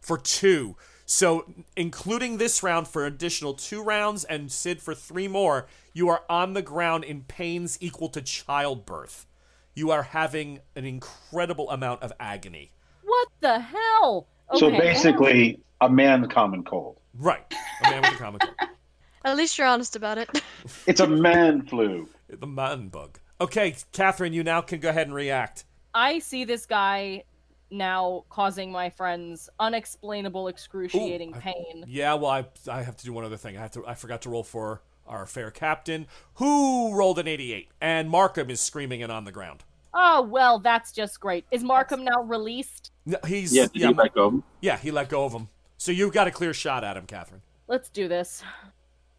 for 0.00 0.16
two. 0.16 0.76
So, 1.04 1.52
including 1.76 2.38
this 2.38 2.62
round 2.62 2.88
for 2.88 3.04
additional 3.04 3.54
two 3.54 3.82
rounds 3.82 4.24
and 4.24 4.50
Sid 4.50 4.80
for 4.80 4.94
three 4.94 5.28
more, 5.28 5.66
you 5.92 6.08
are 6.08 6.22
on 6.28 6.54
the 6.54 6.62
ground 6.62 7.04
in 7.04 7.22
pains 7.22 7.76
equal 7.80 8.08
to 8.10 8.22
childbirth. 8.22 9.26
You 9.74 9.90
are 9.90 10.04
having 10.04 10.60
an 10.76 10.84
incredible 10.84 11.68
amount 11.70 12.02
of 12.02 12.12
agony. 12.20 12.72
What 13.02 13.28
the 13.40 13.58
hell? 13.58 14.28
So 14.54 14.70
basically, 14.70 15.60
a 15.80 15.90
man 15.90 16.28
common 16.28 16.62
cold. 16.62 16.99
Right. 17.20 17.44
A 17.84 17.90
man 17.90 18.02
with 18.02 18.12
a 18.12 18.16
comic 18.16 18.40
book. 18.40 18.56
At 19.24 19.36
least 19.36 19.58
you're 19.58 19.66
honest 19.66 19.94
about 19.96 20.18
it. 20.18 20.28
It's 20.86 21.00
a 21.00 21.06
man 21.06 21.62
flu. 21.62 22.08
The 22.28 22.46
man 22.46 22.88
bug. 22.88 23.18
Okay, 23.40 23.74
Catherine, 23.92 24.32
you 24.34 24.42
now 24.44 24.60
can 24.60 24.78
go 24.80 24.90
ahead 24.90 25.06
and 25.06 25.14
react. 25.14 25.64
I 25.94 26.18
see 26.18 26.44
this 26.44 26.66
guy 26.66 27.24
now 27.70 28.24
causing 28.28 28.70
my 28.70 28.90
friends 28.90 29.48
unexplainable, 29.58 30.48
excruciating 30.48 31.30
Ooh, 31.32 31.36
I- 31.36 31.40
pain. 31.40 31.84
Yeah, 31.86 32.14
well, 32.14 32.30
I, 32.30 32.44
I 32.70 32.82
have 32.82 32.96
to 32.98 33.04
do 33.04 33.12
one 33.12 33.24
other 33.24 33.36
thing. 33.38 33.56
I 33.56 33.60
have 33.60 33.70
to. 33.72 33.86
I 33.86 33.94
forgot 33.94 34.22
to 34.22 34.30
roll 34.30 34.42
for 34.44 34.82
our 35.06 35.24
fair 35.26 35.50
captain, 35.50 36.06
who 36.34 36.94
rolled 36.94 37.18
an 37.18 37.26
88, 37.26 37.68
and 37.80 38.08
Markham 38.10 38.50
is 38.50 38.60
screaming 38.60 39.02
and 39.02 39.10
on 39.10 39.24
the 39.24 39.32
ground. 39.32 39.64
Oh 39.94 40.22
well, 40.22 40.58
that's 40.58 40.92
just 40.92 41.20
great. 41.20 41.44
Is 41.50 41.64
Markham 41.64 42.04
now 42.04 42.22
released? 42.22 42.92
No, 43.06 43.18
He's 43.26 43.54
Yeah, 43.54 43.64
did 43.72 43.76
yeah, 43.82 43.88
you 43.88 43.94
let 43.94 44.14
go 44.14 44.26
of 44.26 44.32
him? 44.34 44.42
yeah, 44.60 44.76
he 44.76 44.90
let 44.90 45.08
go 45.08 45.24
of 45.24 45.32
him. 45.32 45.48
So 45.80 45.92
you've 45.92 46.12
got 46.12 46.26
a 46.26 46.30
clear 46.30 46.52
shot 46.52 46.84
at 46.84 46.98
him, 46.98 47.06
Catherine. 47.06 47.40
Let's 47.66 47.88
do 47.88 48.06
this. 48.06 48.42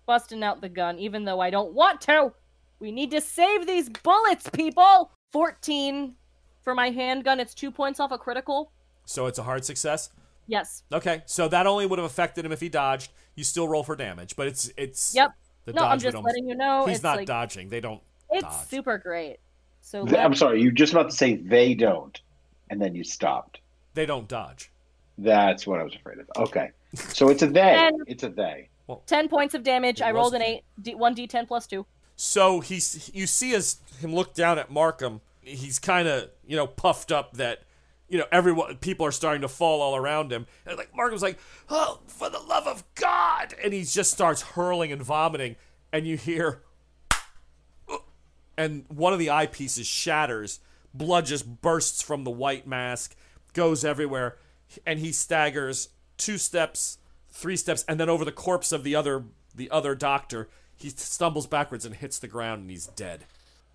Busting 0.06 0.44
out 0.44 0.62
the 0.62 0.70
gun, 0.70 1.00
even 1.00 1.26
though 1.26 1.40
I 1.40 1.50
don't 1.50 1.74
want 1.74 2.02
to. 2.02 2.34
We 2.80 2.92
need 2.92 3.10
to 3.12 3.20
save 3.20 3.66
these 3.66 3.90
bullets, 3.90 4.48
people. 4.48 5.10
Fourteen 5.32 6.14
for 6.62 6.76
my 6.76 6.92
handgun. 6.92 7.40
It's 7.40 7.56
two 7.56 7.72
points 7.72 8.00
off 8.00 8.12
a 8.12 8.18
critical. 8.20 8.72
So 9.06 9.26
it's 9.26 9.40
a 9.40 9.44
hard 9.44 9.66
success. 9.66 10.12
Yes. 10.46 10.84
Okay, 10.94 11.24
so 11.26 11.48
that 11.48 11.66
only 11.66 11.88
would 11.88 11.98
have 11.98 12.06
affected 12.06 12.46
him 12.46 12.52
if 12.52 12.60
he 12.60 12.70
dodged. 12.70 13.12
You 13.34 13.44
still 13.44 13.68
roll 13.68 13.84
for 13.84 13.96
damage, 13.96 14.36
but 14.36 14.46
it's 14.46 14.72
it's. 14.78 15.16
Yep. 15.16 15.32
The 15.66 15.74
no, 15.74 15.80
dodge 15.80 15.86
I'm 15.86 15.92
would 15.94 16.02
just 16.04 16.16
almost- 16.16 16.32
letting 16.32 16.48
you 16.48 16.56
know. 16.56 16.86
He's 16.86 16.98
it's 16.98 17.04
not 17.04 17.18
like, 17.18 17.28
dodging. 17.28 17.70
They 17.70 17.80
don't. 17.80 18.04
It's 18.30 18.44
dodge. 18.44 18.68
super 18.68 19.00
great. 19.00 19.38
So 19.82 20.08
I'm 20.16 20.36
sorry, 20.36 20.62
you're 20.62 20.72
just 20.72 20.94
about 20.94 21.10
to 21.10 21.16
say 21.16 21.38
they 21.38 21.74
don't, 21.74 22.22
and 22.70 22.80
then 22.80 22.94
you 22.94 23.04
stopped. 23.04 23.62
They 23.96 24.06
don't 24.06 24.28
dodge. 24.28 24.72
That's 25.18 25.68
what 25.68 25.80
I 25.80 25.84
was 25.84 25.96
afraid 25.96 26.20
of. 26.20 26.28
Okay. 26.36 26.72
So 26.96 27.30
it's 27.30 27.42
a 27.42 27.48
they. 27.48 27.62
And- 27.76 28.02
It's 28.08 28.24
a 28.24 28.30
they. 28.30 28.70
ten 29.06 29.28
points 29.30 29.54
of 29.54 29.64
damage. 29.64 30.02
I 30.02 30.12
rolled 30.12 30.34
an 30.36 30.42
eight. 30.42 30.64
D- 30.82 30.96
one 30.96 31.16
d10 31.16 31.48
plus 31.48 31.68
two. 31.68 31.86
So 32.16 32.60
he's 32.60 33.10
you 33.14 33.26
see 33.28 33.54
as 33.56 33.78
him 34.00 34.14
look 34.14 34.34
down 34.34 34.60
at 34.60 34.70
Markham, 34.72 35.22
he's 35.42 35.80
kind 35.80 36.08
of 36.08 36.30
you 36.46 36.56
know 36.56 36.68
puffed 36.68 37.12
up 37.12 37.34
that 37.38 37.64
you 38.10 38.18
know 38.18 38.26
everyone 38.32 38.76
people 38.78 39.06
are 39.06 39.12
starting 39.12 39.42
to 39.42 39.48
fall 39.48 39.82
all 39.82 39.96
around 39.96 40.32
him, 40.32 40.46
and 40.66 40.78
like 40.78 40.96
Markham's 40.96 41.22
like, 41.24 41.40
oh 41.70 42.00
for 42.08 42.30
the 42.30 42.40
love 42.40 42.68
of 42.68 42.84
God, 42.96 43.56
and 43.64 43.74
he 43.74 43.84
just 43.84 44.12
starts 44.12 44.42
hurling 44.42 44.92
and 44.92 45.02
vomiting, 45.02 45.56
and 45.94 46.06
you 46.06 46.18
hear, 46.18 46.62
and 48.58 48.86
one 48.90 49.14
of 49.14 49.20
the 49.20 49.28
eyepieces 49.28 49.86
shatters, 49.86 50.60
blood 50.94 51.26
just 51.26 51.62
bursts 51.62 52.02
from 52.02 52.24
the 52.24 52.32
white 52.32 52.68
mask, 52.68 53.16
goes 53.54 53.84
everywhere, 53.86 54.38
and 54.86 55.00
he 55.00 55.12
staggers 55.12 55.90
two 56.18 56.38
steps, 56.38 56.98
three 57.30 57.56
steps, 57.56 57.84
and 57.88 58.00
then 58.00 58.10
over 58.10 58.26
the 58.26 58.32
corpse 58.32 58.72
of 58.72 58.84
the 58.84 58.96
other 58.96 59.26
the 59.54 59.70
other 59.70 59.96
doctor, 59.96 60.50
he 60.76 60.90
stumbles 60.90 61.48
backwards 61.48 61.86
and 61.86 61.96
hits 61.96 62.20
the 62.20 62.28
ground, 62.28 62.62
and 62.62 62.70
he's 62.70 62.88
dead. 62.88 63.26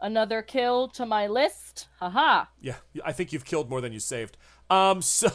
Another 0.01 0.43
kill 0.43 0.89
to 0.89 1.07
my 1.07 1.27
list. 1.27 1.89
Haha. 2.01 2.47
Yeah, 2.61 2.77
I 3.05 3.13
think 3.13 3.33
you've 3.33 3.45
killed 3.45 3.71
more 3.71 3.81
than 3.81 3.93
you 3.93 4.01
saved. 4.01 4.37
Um, 4.69 5.01
so, 5.01 5.31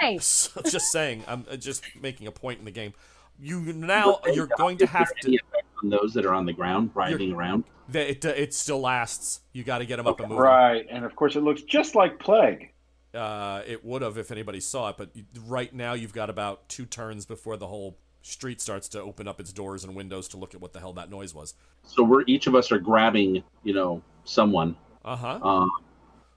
Hey. 0.00 0.18
so 0.20 0.60
just 0.62 0.90
saying, 0.90 1.24
I'm 1.26 1.44
uh, 1.50 1.56
just 1.56 1.84
making 2.00 2.26
a 2.26 2.32
point 2.32 2.58
in 2.58 2.64
the 2.64 2.70
game. 2.70 2.94
You 3.40 3.60
now 3.72 4.20
you're 4.32 4.50
going 4.58 4.76
to 4.78 4.86
have 4.86 5.12
to. 5.22 5.34
effect 5.34 5.66
on 5.82 5.90
those 5.90 6.14
that 6.14 6.26
are 6.26 6.34
on 6.34 6.46
the 6.46 6.52
ground, 6.52 6.90
writhing 6.94 7.32
around. 7.32 7.64
that 7.88 8.10
It 8.10 8.24
uh, 8.24 8.28
it 8.28 8.54
still 8.54 8.80
lasts. 8.80 9.40
You 9.52 9.64
got 9.64 9.78
to 9.78 9.86
get 9.86 9.96
them 9.96 10.06
up 10.06 10.20
and 10.20 10.28
moving. 10.28 10.42
Right. 10.42 10.86
And 10.90 11.04
of 11.04 11.16
course, 11.16 11.34
it 11.34 11.40
looks 11.40 11.62
just 11.62 11.94
like 11.94 12.18
plague. 12.18 12.72
Uh, 13.14 13.62
it 13.66 13.84
would 13.84 14.02
have 14.02 14.16
if 14.16 14.30
anybody 14.30 14.60
saw 14.60 14.88
it, 14.88 14.96
but 14.96 15.10
right 15.46 15.74
now 15.74 15.92
you've 15.92 16.14
got 16.14 16.30
about 16.30 16.68
two 16.68 16.86
turns 16.86 17.26
before 17.26 17.56
the 17.56 17.66
whole 17.66 17.98
street 18.22 18.60
starts 18.60 18.88
to 18.88 19.00
open 19.00 19.26
up 19.28 19.38
its 19.40 19.52
doors 19.52 19.84
and 19.84 19.94
windows 19.94 20.28
to 20.28 20.36
look 20.36 20.54
at 20.54 20.60
what 20.60 20.72
the 20.72 20.78
hell 20.80 20.92
that 20.94 21.10
noise 21.10 21.34
was. 21.34 21.54
So 21.84 22.02
we're 22.04 22.22
each 22.26 22.46
of 22.46 22.54
us 22.54 22.70
are 22.72 22.78
grabbing, 22.78 23.42
you 23.64 23.74
know, 23.74 24.00
someone. 24.24 24.76
Uh 25.04 25.16
huh. 25.16 25.40
Um, 25.42 25.70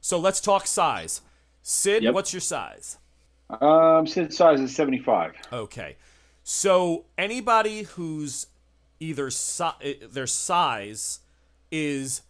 So 0.02 0.19
let's 0.19 0.41
talk 0.41 0.68
size. 0.68 1.22
Sid, 1.61 2.03
Yep. 2.03 2.14
what's 2.14 2.34
your 2.34 2.39
size? 2.41 2.97
Um, 3.61 4.06
Sid 4.07 4.34
size 4.34 4.60
is 4.60 4.76
75. 4.76 5.34
Okay. 5.53 5.95
So 6.43 7.06
anybody 7.18 7.84
who's 7.84 8.47
either 8.99 9.30
si- 9.30 9.64
uh, 9.64 9.93
their 10.11 10.27
size 10.27 11.19
is 11.72 12.22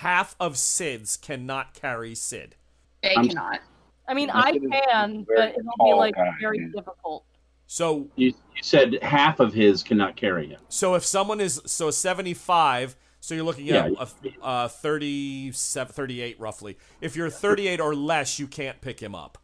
half 0.00 0.36
of 0.38 0.56
Sid's 0.58 1.16
cannot 1.16 1.72
carry 1.74 2.14
Sid. 2.14 2.56
They 3.02 3.14
I'm- 3.14 3.28
cannot. 3.28 3.60
I 4.08 4.14
mean, 4.14 4.30
I 4.30 4.42
I 4.48 4.52
think 4.52 4.64
it's 4.64 4.76
can, 4.86 5.26
but 5.34 5.50
it'll 5.58 5.78
be 5.78 5.92
like 5.94 6.14
guy, 6.14 6.30
very 6.40 6.60
yeah. 6.60 6.68
difficult. 6.74 7.24
So 7.66 8.08
you, 8.16 8.28
you 8.28 8.62
said 8.62 8.98
half 9.02 9.40
of 9.40 9.52
his 9.52 9.82
cannot 9.82 10.16
carry 10.16 10.48
him. 10.48 10.60
so 10.68 10.94
if 10.94 11.04
someone 11.04 11.40
is 11.40 11.60
so 11.66 11.90
75, 11.90 12.96
So 13.20 13.34
you're 13.34 13.44
looking 13.44 13.66
Yeah, 13.66 13.86
at 13.86 13.92
a, 13.98 14.08
uh, 14.44 14.68
37, 14.68 15.92
38 15.92 16.38
roughly. 16.40 16.78
If 17.00 17.16
you're 17.16 17.30
38 17.30 17.80
or 17.80 17.94
less, 17.94 18.38
you 18.38 18.46
can't 18.46 18.80
pick 18.80 19.00
him 19.00 19.14
up. 19.14 19.38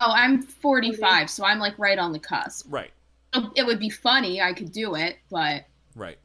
Oh, 0.00 0.12
I'm 0.14 0.42
45, 0.42 1.30
so 1.30 1.44
I'm 1.44 1.58
like 1.58 1.78
right 1.78 1.98
on 1.98 2.12
the 2.12 2.18
cusp. 2.18 2.66
Right, 2.68 2.92
It 3.54 3.64
would 3.66 3.78
be 3.78 3.90
funny. 3.90 4.40
I 4.40 4.52
could 4.52 4.72
do 4.72 4.94
it, 4.94 5.18
but 5.30 5.66
right. 5.94 6.18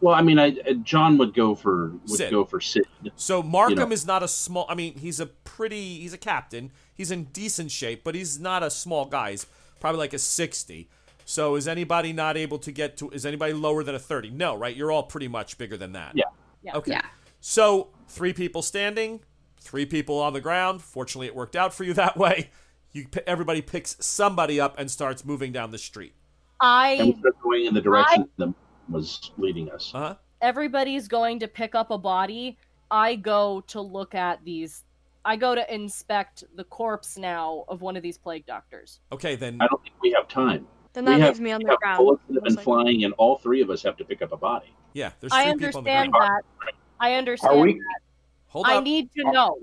Well, 0.00 0.14
I 0.14 0.22
mean, 0.22 0.38
I 0.38 0.56
uh, 0.68 0.72
John 0.82 1.18
would 1.18 1.34
go 1.34 1.54
for 1.54 1.90
would 2.08 2.10
Sid. 2.10 2.30
go 2.30 2.44
for 2.44 2.60
Sid. 2.60 2.84
So 3.16 3.42
Markham 3.42 3.78
You 3.78 3.86
know. 3.86 3.92
is 3.92 4.06
not 4.06 4.22
a 4.22 4.28
small. 4.28 4.66
I 4.68 4.74
mean, 4.74 4.96
he's 4.98 5.20
a 5.20 5.26
pretty. 5.26 5.98
He's 6.00 6.12
a 6.12 6.18
captain. 6.18 6.72
He's 6.94 7.10
in 7.10 7.24
decent 7.24 7.70
shape, 7.70 8.02
but 8.04 8.14
he's 8.14 8.38
not 8.40 8.62
a 8.62 8.70
small 8.70 9.04
guy. 9.04 9.32
He's 9.32 9.46
probably 9.78 9.98
like 9.98 10.14
a 10.14 10.18
sixty. 10.18 10.88
So 11.26 11.54
is 11.54 11.68
anybody 11.68 12.12
not 12.12 12.36
able 12.36 12.58
to 12.60 12.72
get 12.72 12.96
to? 12.98 13.10
Is 13.10 13.24
anybody 13.26 13.52
lower 13.52 13.84
than 13.84 13.94
a 13.94 13.98
thirty? 13.98 14.30
No, 14.30 14.56
right? 14.56 14.74
You're 14.74 14.90
all 14.90 15.02
pretty 15.04 15.28
much 15.28 15.58
bigger 15.58 15.76
than 15.76 15.92
that. 15.92 16.12
Yeah. 16.14 16.24
Yeah. 16.62 16.76
Okay. 16.76 16.92
yeah. 16.92 17.02
So 17.40 17.88
three 18.08 18.32
people 18.32 18.62
standing, 18.62 19.20
three 19.58 19.86
people 19.86 20.18
on 20.18 20.32
the 20.32 20.40
ground. 20.40 20.82
Fortunately, 20.82 21.26
it 21.26 21.34
worked 21.34 21.56
out 21.56 21.72
for 21.74 21.84
you 21.84 21.92
that 21.94 22.16
way. 22.16 22.50
You 22.92 23.06
everybody 23.26 23.60
picks 23.62 23.96
somebody 24.00 24.58
up 24.60 24.78
and 24.78 24.90
starts 24.90 25.24
moving 25.24 25.52
down 25.52 25.70
the 25.70 25.78
street. 25.78 26.14
I 26.60 27.14
start 27.18 27.40
going 27.42 27.66
in 27.66 27.74
the 27.74 27.80
direction 27.80 28.28
that 28.38 28.52
was 28.90 29.30
leading 29.38 29.70
us. 29.70 29.92
Uh 29.94 29.98
huh. 29.98 30.14
everybody's 30.42 31.08
going 31.08 31.38
to 31.40 31.48
pick 31.48 31.74
up 31.74 31.90
a 31.90 31.98
body. 31.98 32.58
I 32.90 33.14
go 33.16 33.62
to 33.68 33.80
look 33.80 34.14
at 34.14 34.44
these. 34.44 34.84
I 35.24 35.36
go 35.36 35.54
to 35.54 35.74
inspect 35.74 36.44
the 36.56 36.64
corpse 36.64 37.18
now 37.18 37.64
of 37.68 37.82
one 37.82 37.96
of 37.96 38.02
these 38.02 38.16
plague 38.18 38.46
doctors. 38.46 39.00
Okay, 39.12 39.36
then. 39.36 39.58
I 39.60 39.66
don't 39.66 39.82
think 39.82 39.94
we 40.02 40.10
have 40.12 40.28
time. 40.28 40.66
Then 40.92 41.04
we 41.04 41.12
that 41.12 41.20
have, 41.20 41.28
leaves 41.28 41.40
me 41.40 41.52
on 41.52 41.58
we 41.58 41.64
the 41.66 41.70
have 41.72 41.78
ground. 41.78 41.98
bullets 41.98 42.22
that 42.28 42.34
have 42.34 42.44
been 42.44 42.54
most 42.54 42.66
likely. 42.66 42.82
flying, 42.84 43.04
and 43.04 43.14
all 43.18 43.36
three 43.38 43.60
of 43.60 43.70
us 43.70 43.82
have 43.82 43.96
to 43.98 44.04
pick 44.04 44.22
up 44.22 44.32
a 44.32 44.36
body. 44.36 44.74
Yeah, 44.94 45.12
there's 45.20 45.32
I 45.32 45.44
three 45.52 45.66
people 45.66 45.78
on 45.78 45.84
the 45.84 45.90
understand 45.90 46.12
ground. 46.12 46.42
that. 46.66 46.72
I 46.98 47.14
understand 47.14 47.58
Are 47.58 47.62
we? 47.62 47.74
that. 47.74 48.00
Hold 48.48 48.66
I 48.66 48.76
up. 48.78 48.84
need 48.84 49.10
to 49.12 49.30
know. 49.30 49.58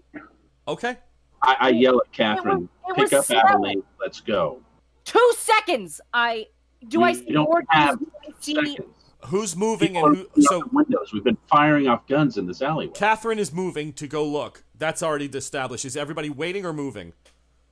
Okay. 0.67 0.95
I, 1.43 1.55
I 1.59 1.69
yell 1.69 1.99
at 1.99 2.11
Catherine, 2.13 2.69
it 2.87 2.95
pick 2.95 3.13
up 3.13 3.25
slow. 3.25 3.37
Aveline, 3.39 3.83
let's 3.99 4.21
go. 4.21 4.61
Two 5.05 5.33
seconds. 5.37 5.99
I 6.13 6.47
do. 6.87 7.03
I 7.03 7.11
We 7.11 7.15
see 7.15 7.31
don't 7.31 7.43
more? 7.45 7.63
have 7.69 7.99
Do 7.99 8.05
I 8.15 8.31
see? 8.39 8.79
Seconds. 9.27 9.41
Who's 9.41 9.55
moving 9.55 9.93
People 9.93 10.07
and 10.07 10.25
who? 10.33 10.41
So 10.41 10.63
windows. 10.71 11.11
We've 11.13 11.23
been 11.23 11.37
firing 11.49 11.87
off 11.87 12.07
guns 12.07 12.37
in 12.37 12.47
this 12.47 12.61
alleyway. 12.61 12.93
Catherine 12.93 13.39
is 13.39 13.51
moving 13.53 13.93
to 13.93 14.07
go 14.07 14.25
look. 14.25 14.63
That's 14.77 15.03
already 15.03 15.25
established. 15.25 15.85
Is 15.85 15.97
everybody 15.97 16.29
waiting 16.29 16.65
or 16.65 16.73
moving? 16.73 17.13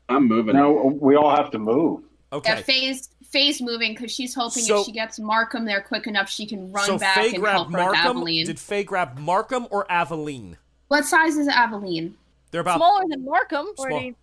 I'm 0.09 0.27
moving. 0.27 0.55
No, 0.55 0.97
we 0.99 1.15
all 1.15 1.35
have 1.35 1.51
to 1.51 1.59
move. 1.59 2.01
Okay. 2.33 2.55
Yeah, 2.55 2.61
Faye's, 2.61 3.09
Faye's 3.23 3.61
moving 3.61 3.93
because 3.93 4.11
she's 4.11 4.33
hoping 4.35 4.63
So- 4.63 4.79
if 4.81 4.85
she 4.85 4.91
gets 4.91 5.19
Markham 5.19 5.65
there 5.65 5.81
quick 5.81 6.05
enough, 6.07 6.29
she 6.29 6.45
can 6.45 6.71
run 6.71 6.85
so 6.85 6.97
back 6.97 7.15
Faye 7.15 7.29
and 7.29 7.39
grabbed 7.39 7.55
help 7.55 7.71
her 7.71 7.77
with 7.77 7.95
Markham. 7.95 8.17
Aveline. 8.17 8.45
Did 8.45 8.59
Faye 8.59 8.83
grab 8.83 9.17
Markham 9.17 9.67
or 9.71 9.89
Aveline? 9.91 10.57
What 10.89 11.05
size 11.05 11.37
is 11.37 11.47
Aveline? 11.47 12.13
They're 12.51 12.61
about 12.61 12.77
Smaller 12.77 13.03
than 13.09 13.25
Markham. 13.25 13.67
40. 13.77 14.15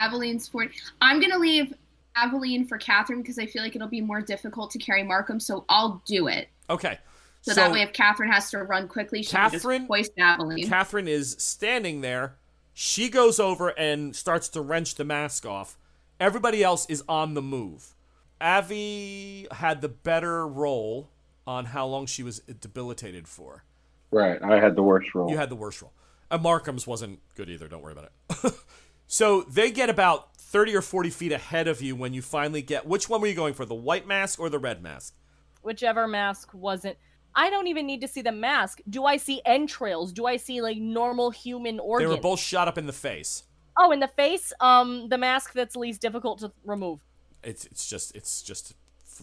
Aveline's 0.00 0.48
40. 0.48 0.74
I'm 1.00 1.20
going 1.20 1.30
to 1.32 1.38
leave 1.38 1.74
Aveline 2.16 2.66
for 2.66 2.78
Catherine 2.78 3.20
because 3.22 3.38
I 3.38 3.46
feel 3.46 3.62
like 3.62 3.76
it'll 3.76 3.88
be 3.88 4.00
more 4.00 4.20
difficult 4.20 4.70
to 4.72 4.78
carry 4.78 5.02
Markham, 5.02 5.38
so 5.38 5.64
I'll 5.68 6.02
do 6.06 6.26
it. 6.26 6.48
Okay. 6.70 6.98
So, 7.42 7.54
that 7.54 7.72
way, 7.72 7.80
if 7.80 7.92
Catherine 7.92 8.30
has 8.30 8.50
to 8.50 8.58
run 8.58 8.86
quickly, 8.86 9.22
she 9.22 9.30
Catherine- 9.30 9.86
can 9.88 9.98
just 9.98 10.10
hoist 10.10 10.12
Aveline. 10.18 10.68
Catherine 10.68 11.08
is 11.08 11.36
standing 11.38 12.02
there. 12.02 12.36
She 12.74 13.08
goes 13.08 13.40
over 13.40 13.70
and 13.70 14.14
starts 14.14 14.48
to 14.50 14.60
wrench 14.60 14.94
the 14.94 15.04
mask 15.04 15.46
off. 15.46 15.78
Everybody 16.18 16.62
else 16.62 16.86
is 16.88 17.02
on 17.08 17.34
the 17.34 17.42
move. 17.42 17.94
Avi 18.40 19.46
had 19.52 19.80
the 19.80 19.88
better 19.88 20.46
role 20.46 21.10
on 21.46 21.66
how 21.66 21.86
long 21.86 22.06
she 22.06 22.22
was 22.22 22.40
debilitated 22.40 23.26
for. 23.26 23.64
Right. 24.10 24.40
I 24.42 24.58
had 24.60 24.76
the 24.76 24.82
worst 24.82 25.14
role. 25.14 25.30
You 25.30 25.36
had 25.36 25.50
the 25.50 25.56
worst 25.56 25.82
role. 25.82 25.92
And 26.30 26.42
Markham's 26.42 26.86
wasn't 26.86 27.20
good 27.34 27.48
either. 27.48 27.68
Don't 27.68 27.82
worry 27.82 27.92
about 27.92 28.10
it. 28.44 28.54
so 29.06 29.42
they 29.42 29.70
get 29.70 29.88
about 29.90 30.36
30 30.36 30.76
or 30.76 30.82
40 30.82 31.10
feet 31.10 31.32
ahead 31.32 31.68
of 31.68 31.82
you 31.82 31.96
when 31.96 32.12
you 32.12 32.22
finally 32.22 32.62
get. 32.62 32.86
Which 32.86 33.08
one 33.08 33.20
were 33.20 33.26
you 33.26 33.34
going 33.34 33.54
for? 33.54 33.64
The 33.64 33.74
white 33.74 34.06
mask 34.06 34.38
or 34.38 34.48
the 34.48 34.58
red 34.58 34.82
mask? 34.82 35.14
Whichever 35.62 36.08
mask 36.08 36.50
wasn't. 36.54 36.96
I 37.34 37.48
don't 37.50 37.68
even 37.68 37.86
need 37.86 38.00
to 38.00 38.08
see 38.08 38.22
the 38.22 38.32
mask. 38.32 38.80
Do 38.88 39.04
I 39.04 39.16
see 39.16 39.40
entrails? 39.44 40.12
Do 40.12 40.26
I 40.26 40.36
see 40.36 40.60
like 40.60 40.78
normal 40.78 41.30
human 41.30 41.78
organs? 41.78 42.10
They 42.10 42.14
were 42.16 42.20
both 42.20 42.40
shot 42.40 42.66
up 42.68 42.76
in 42.78 42.86
the 42.86 42.92
face. 42.92 43.44
Oh, 43.78 43.92
in 43.92 44.00
the 44.00 44.08
face. 44.08 44.52
Um, 44.60 45.08
the 45.08 45.18
mask 45.18 45.52
that's 45.52 45.76
least 45.76 46.00
difficult 46.00 46.40
to 46.40 46.52
remove. 46.64 47.04
It's 47.42 47.64
it's 47.66 47.88
just 47.88 48.14
it's 48.16 48.42
just 48.42 48.74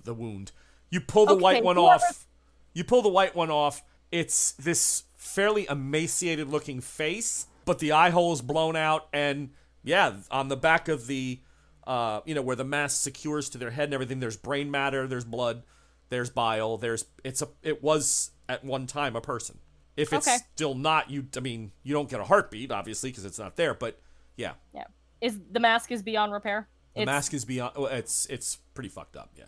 the 0.04 0.14
wound. 0.14 0.52
You 0.90 1.02
pull 1.02 1.26
the 1.26 1.34
Okay, 1.34 1.42
white 1.42 1.64
one 1.64 1.76
whoever- 1.76 1.96
off. 2.04 2.28
You 2.74 2.84
pull 2.84 3.02
the 3.02 3.10
white 3.10 3.36
one 3.36 3.52
off. 3.52 3.84
It's 4.12 4.52
this 4.54 5.04
fairly 5.16 5.68
emaciated 5.70 6.48
looking 6.48 6.80
face, 6.80 7.48
but 7.66 7.80
the 7.80 7.92
eye 7.92 8.10
hole 8.12 8.32
is 8.32 8.42
blown 8.42 8.76
out, 8.78 9.08
and 9.12 9.50
yeah, 9.84 10.14
on 10.32 10.48
the 10.48 10.56
back 10.56 10.88
of 10.88 11.08
the, 11.08 11.42
uh, 11.86 12.22
you 12.26 12.34
know, 12.34 12.42
where 12.42 12.56
the 12.56 12.64
mask 12.64 13.02
secures 13.02 13.50
to 13.50 13.58
their 13.58 13.72
head 13.72 13.86
and 13.86 13.94
everything, 13.94 14.20
there's 14.22 14.38
brain 14.38 14.72
matter, 14.72 15.08
there's 15.08 15.26
blood, 15.26 15.64
there's 16.10 16.30
bile, 16.30 16.78
there's 16.78 17.06
it's 17.24 17.42
a 17.42 17.50
it 17.64 17.82
was 17.84 18.32
at 18.50 18.64
one 18.64 18.88
time 18.88 19.16
a 19.16 19.22
person. 19.22 19.60
If 19.96 20.14
it's 20.14 20.28
Okay. 20.28 20.38
still 20.56 20.76
not, 20.76 21.10
you 21.10 21.26
I 21.36 21.40
mean, 21.40 21.72
you 21.84 21.94
don't 21.94 22.10
get 22.10 22.20
a 22.20 22.24
heartbeat 22.26 22.72
obviously 22.72 23.10
because 23.10 23.26
it's 23.26 23.40
not 23.40 23.56
there, 23.56 23.74
but 23.74 24.00
yeah, 24.36 24.54
Yeah. 24.74 24.86
Is 25.22 25.40
the 25.52 25.60
mask 25.60 25.92
is 25.92 26.04
beyond 26.04 26.32
repair? 26.32 26.68
the 26.94 27.02
It's- 27.02 27.14
mask 27.16 27.34
is 27.34 27.46
beyond. 27.46 27.74
It's 27.92 28.26
it's 28.28 28.58
pretty 28.74 28.90
fucked 28.90 29.16
up. 29.18 29.32
Yeah, 29.36 29.46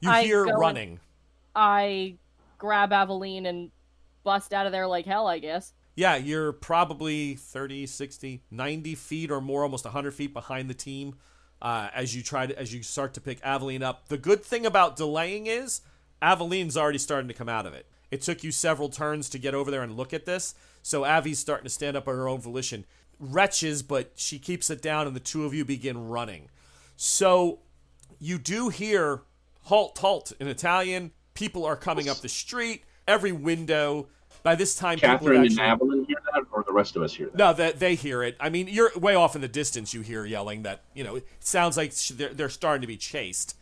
you 0.00 0.10
I 0.10 0.22
hear 0.24 0.44
running. 0.46 1.00
I 1.54 2.16
grab 2.58 2.92
Aveline 2.92 3.46
and 3.46 3.70
bust 4.24 4.52
out 4.54 4.66
of 4.66 4.72
there 4.72 4.86
like 4.86 5.04
hell, 5.06 5.26
I 5.26 5.38
guess. 5.38 5.72
Yeah, 5.94 6.16
you're 6.16 6.52
probably 6.52 7.34
30, 7.34 7.84
60, 7.86 8.42
90 8.50 8.94
feet 8.94 9.30
or 9.30 9.40
more, 9.42 9.62
almost 9.62 9.84
100 9.84 10.14
feet 10.14 10.32
behind 10.32 10.70
the 10.70 10.74
team 10.74 11.16
uh, 11.60 11.90
as 11.94 12.16
you 12.16 12.22
try 12.22 12.46
to 12.46 12.58
as 12.58 12.72
you 12.72 12.82
start 12.82 13.12
to 13.14 13.20
pick 13.20 13.40
Aveline 13.42 13.82
up. 13.82 14.08
The 14.08 14.16
good 14.16 14.42
thing 14.42 14.64
about 14.64 14.96
delaying 14.96 15.46
is 15.46 15.82
Aveline's 16.22 16.76
already 16.76 16.98
starting 16.98 17.28
to 17.28 17.34
come 17.34 17.48
out 17.48 17.66
of 17.66 17.74
it. 17.74 17.86
It 18.10 18.22
took 18.22 18.44
you 18.44 18.52
several 18.52 18.88
turns 18.88 19.28
to 19.30 19.38
get 19.38 19.54
over 19.54 19.70
there 19.70 19.82
and 19.82 19.96
look 19.96 20.12
at 20.12 20.24
this, 20.24 20.54
so 20.82 21.04
Avi's 21.04 21.38
starting 21.38 21.64
to 21.64 21.70
stand 21.70 21.96
up 21.96 22.06
on 22.06 22.14
her 22.14 22.28
own 22.28 22.40
volition. 22.40 22.84
Wretches, 23.18 23.82
but 23.82 24.12
she 24.16 24.38
keeps 24.38 24.70
it 24.70 24.80
down, 24.82 25.06
and 25.06 25.16
the 25.16 25.20
two 25.20 25.44
of 25.44 25.54
you 25.54 25.64
begin 25.64 26.08
running. 26.08 26.48
So 26.96 27.60
you 28.18 28.38
do 28.38 28.68
hear 28.68 29.22
halt, 29.62 29.98
halt 29.98 30.32
in 30.38 30.46
Italian. 30.46 31.12
People 31.34 31.64
are 31.64 31.76
coming 31.76 32.08
up 32.08 32.18
the 32.18 32.28
street. 32.28 32.84
Every 33.08 33.32
window. 33.32 34.08
By 34.42 34.54
this 34.54 34.74
time, 34.74 34.96
people 34.96 35.08
Catherine 35.08 35.36
have 35.36 35.44
and 35.44 35.60
actually, 35.60 35.64
Aveline 35.64 36.04
hear 36.04 36.16
that, 36.34 36.44
or 36.52 36.64
the 36.64 36.72
rest 36.72 36.96
of 36.96 37.02
us 37.02 37.14
hear 37.14 37.26
that? 37.26 37.36
no, 37.36 37.52
that 37.52 37.78
they 37.78 37.94
hear 37.94 38.22
it. 38.22 38.36
I 38.40 38.48
mean, 38.48 38.68
you're 38.68 38.90
way 38.96 39.14
off 39.14 39.34
in 39.34 39.40
the 39.40 39.48
distance. 39.48 39.94
You 39.94 40.00
hear 40.00 40.24
yelling 40.24 40.62
that 40.62 40.82
you 40.94 41.04
know. 41.04 41.16
It 41.16 41.26
sounds 41.40 41.76
like 41.76 41.94
they're 41.94 42.34
they're 42.34 42.48
starting 42.48 42.80
to 42.82 42.86
be 42.86 42.96
chased. 42.96 43.56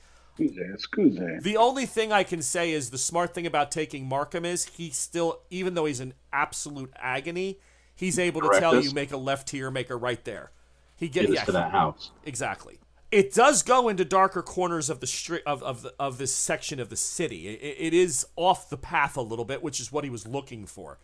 The 1.42 1.56
only 1.56 1.86
thing 1.86 2.12
I 2.12 2.22
can 2.24 2.42
say 2.42 2.72
is 2.72 2.90
the 2.90 2.98
smart 2.98 3.34
thing 3.34 3.46
about 3.46 3.70
taking 3.70 4.06
Markham 4.08 4.44
is 4.44 4.64
he 4.66 4.90
still, 4.90 5.40
even 5.50 5.74
though 5.74 5.84
he's 5.86 6.00
in 6.00 6.14
absolute 6.32 6.92
agony, 6.96 7.58
he's 7.94 8.18
able 8.18 8.40
to 8.42 8.48
Correct 8.48 8.60
tell 8.60 8.74
us. 8.76 8.84
you 8.84 8.92
make 8.92 9.12
a 9.12 9.16
left 9.16 9.50
here, 9.50 9.70
make 9.70 9.90
a 9.90 9.96
right 9.96 10.24
there. 10.24 10.50
He 10.96 11.08
Get 11.08 11.26
get 11.26 11.34
yeah, 11.34 11.44
to 11.44 11.52
that 11.52 11.70
house. 11.72 12.10
exactly. 12.24 12.78
It 13.10 13.32
does 13.34 13.62
go 13.62 13.88
into 13.88 14.04
darker 14.04 14.42
corners 14.42 14.88
of 14.90 15.00
the 15.00 15.06
street 15.06 15.42
of 15.46 15.62
of, 15.62 15.82
the, 15.82 15.94
of 15.98 16.18
this 16.18 16.34
section 16.34 16.78
of 16.78 16.90
the 16.90 16.96
city. 16.96 17.48
It, 17.48 17.76
it 17.78 17.94
is 17.94 18.26
off 18.36 18.68
the 18.70 18.76
path 18.76 19.16
a 19.16 19.22
little 19.22 19.44
bit, 19.46 19.62
which 19.62 19.80
is 19.80 19.90
what 19.90 20.04
he 20.04 20.10
was 20.10 20.28
looking 20.28 20.66
for. 20.66 20.98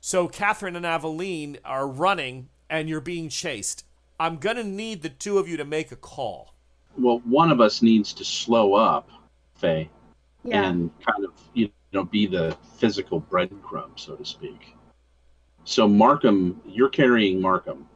So 0.00 0.28
Catherine 0.28 0.76
and 0.76 0.84
Aveline 0.86 1.58
are 1.64 1.86
running, 1.86 2.48
and 2.68 2.88
you're 2.88 3.00
being 3.00 3.28
chased. 3.28 3.84
I'm 4.18 4.38
gonna 4.38 4.64
need 4.64 5.02
the 5.02 5.08
two 5.10 5.38
of 5.38 5.46
you 5.48 5.56
to 5.58 5.64
make 5.64 5.92
a 5.92 5.96
call. 5.96 6.53
Well, 6.98 7.20
one 7.24 7.50
of 7.50 7.60
us 7.60 7.82
needs 7.82 8.12
to 8.14 8.24
slow 8.24 8.74
up, 8.74 9.08
Faye, 9.56 9.90
Yeah. 10.44 10.68
and 10.68 10.90
kind 11.04 11.24
of 11.24 11.32
you 11.54 11.70
know 11.92 12.04
be 12.04 12.26
the 12.26 12.56
physical 12.76 13.20
breadcrumb, 13.20 13.98
so 13.98 14.14
to 14.16 14.24
speak. 14.24 14.76
So 15.64 15.88
Markham, 15.88 16.60
you're 16.66 16.88
carrying 16.90 17.40
Markham. 17.40 17.86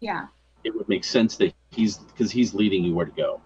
yeah. 0.00 0.26
It 0.64 0.74
would 0.74 0.88
make 0.88 1.04
sense 1.04 1.36
that 1.36 1.54
he's 1.70 1.98
because 1.98 2.30
he's 2.32 2.52
leading 2.52 2.82
you 2.84 2.92
where 2.94 3.06
to 3.06 3.12
go. 3.12 3.40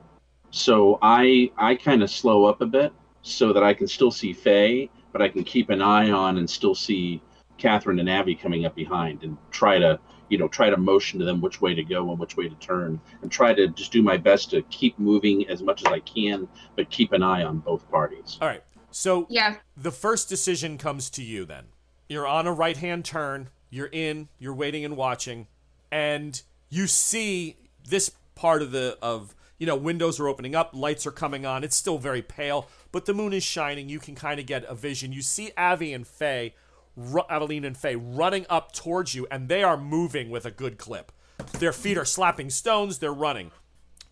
So 0.51 0.99
I 1.03 1.51
I 1.59 1.74
kind 1.74 2.03
of 2.03 2.11
slow 2.11 2.47
up 2.47 2.61
a 2.62 2.66
bit 2.66 2.93
so 3.23 3.53
that 3.53 3.62
I 3.62 3.74
can 3.74 3.87
still 3.87 4.11
see 4.11 4.33
Faye, 4.33 4.91
but 5.12 5.20
I 5.23 5.29
can 5.29 5.45
keep 5.45 5.69
an 5.70 5.83
eye 5.83 6.11
on 6.11 6.39
and 6.39 6.49
still 6.49 6.74
see 6.74 7.20
Catherine 7.59 7.99
and 8.01 8.09
Abby 8.11 8.35
coming 8.35 8.65
up 8.66 8.74
behind 8.74 9.23
and 9.24 9.37
try 9.51 9.79
to 9.79 10.01
you 10.33 10.39
know 10.39 10.49
try 10.49 10.71
to 10.71 10.79
motion 10.79 11.19
to 11.19 11.27
them 11.27 11.43
which 11.43 11.61
way 11.61 11.75
to 11.75 11.85
go 11.85 12.11
and 12.11 12.19
which 12.19 12.39
way 12.39 12.49
to 12.49 12.55
turn 12.55 12.99
and 13.21 13.31
try 13.31 13.53
to 13.53 13.69
just 13.69 13.93
do 13.93 14.03
my 14.03 14.17
best 14.17 14.49
to 14.51 14.63
keep 14.63 14.99
moving 14.99 15.47
as 15.49 15.63
much 15.63 15.83
as 15.85 15.93
I 15.93 16.01
can, 16.01 16.49
but 16.75 16.89
keep 16.89 17.13
an 17.13 17.23
eye 17.23 17.43
on 17.45 17.59
both 17.59 17.89
parties. 17.91 18.39
All 18.41 18.49
right. 18.49 18.65
So 18.91 19.27
Yeah. 19.29 19.57
the 19.77 19.93
first 19.93 20.31
decision 20.31 20.79
comes 20.79 21.11
to 21.11 21.23
you 21.23 21.45
then. 21.45 21.67
You're 22.09 22.27
on 22.27 22.47
a 22.47 22.53
right 22.53 22.79
hand 22.79 23.05
turn, 23.05 23.51
you're 23.69 23.91
in, 23.93 24.29
you're 24.39 24.55
waiting 24.55 24.87
and 24.87 24.97
watching, 24.97 25.49
and 25.91 26.41
you 26.71 26.87
see 26.87 27.57
this 27.87 28.11
part 28.35 28.63
of 28.63 28.73
the 28.73 28.97
of 29.03 29.35
you 29.59 29.67
know, 29.67 29.77
windows 29.77 30.19
are 30.19 30.27
opening 30.27 30.57
up, 30.57 30.71
lights 30.75 31.07
are 31.07 31.13
coming 31.13 31.47
on. 31.47 31.63
It's 31.63 31.77
still 31.77 31.97
very 31.97 32.21
pale, 32.21 32.69
but 32.91 33.05
the 33.05 33.15
moon 33.15 33.33
is 33.33 33.45
shining. 33.45 33.89
You 33.89 34.01
can 34.01 34.17
kind 34.17 34.41
of 34.41 34.47
get 34.47 34.65
a 34.65 34.75
vision. 34.75 35.13
You 35.13 35.23
see 35.23 35.53
Avi 35.57 35.93
and 35.93 36.05
Faye 36.05 36.55
Ru- 36.97 37.23
Aveline 37.31 37.64
and 37.64 37.77
Faye 37.77 37.97
running 37.97 38.47
up 38.51 38.73
towards 38.73 39.14
you, 39.14 39.27
and 39.31 39.48
they 39.48 39.62
are 39.62 39.77
moving 39.77 40.31
with 40.31 40.44
a 40.44 40.51
good 40.51 40.78
clip. 40.78 41.12
Their 41.59 41.73
feet 41.73 41.98
are 41.98 42.05
slapping 42.05 42.51
stones. 42.51 42.98
They're 42.98 43.12
running. 43.12 43.51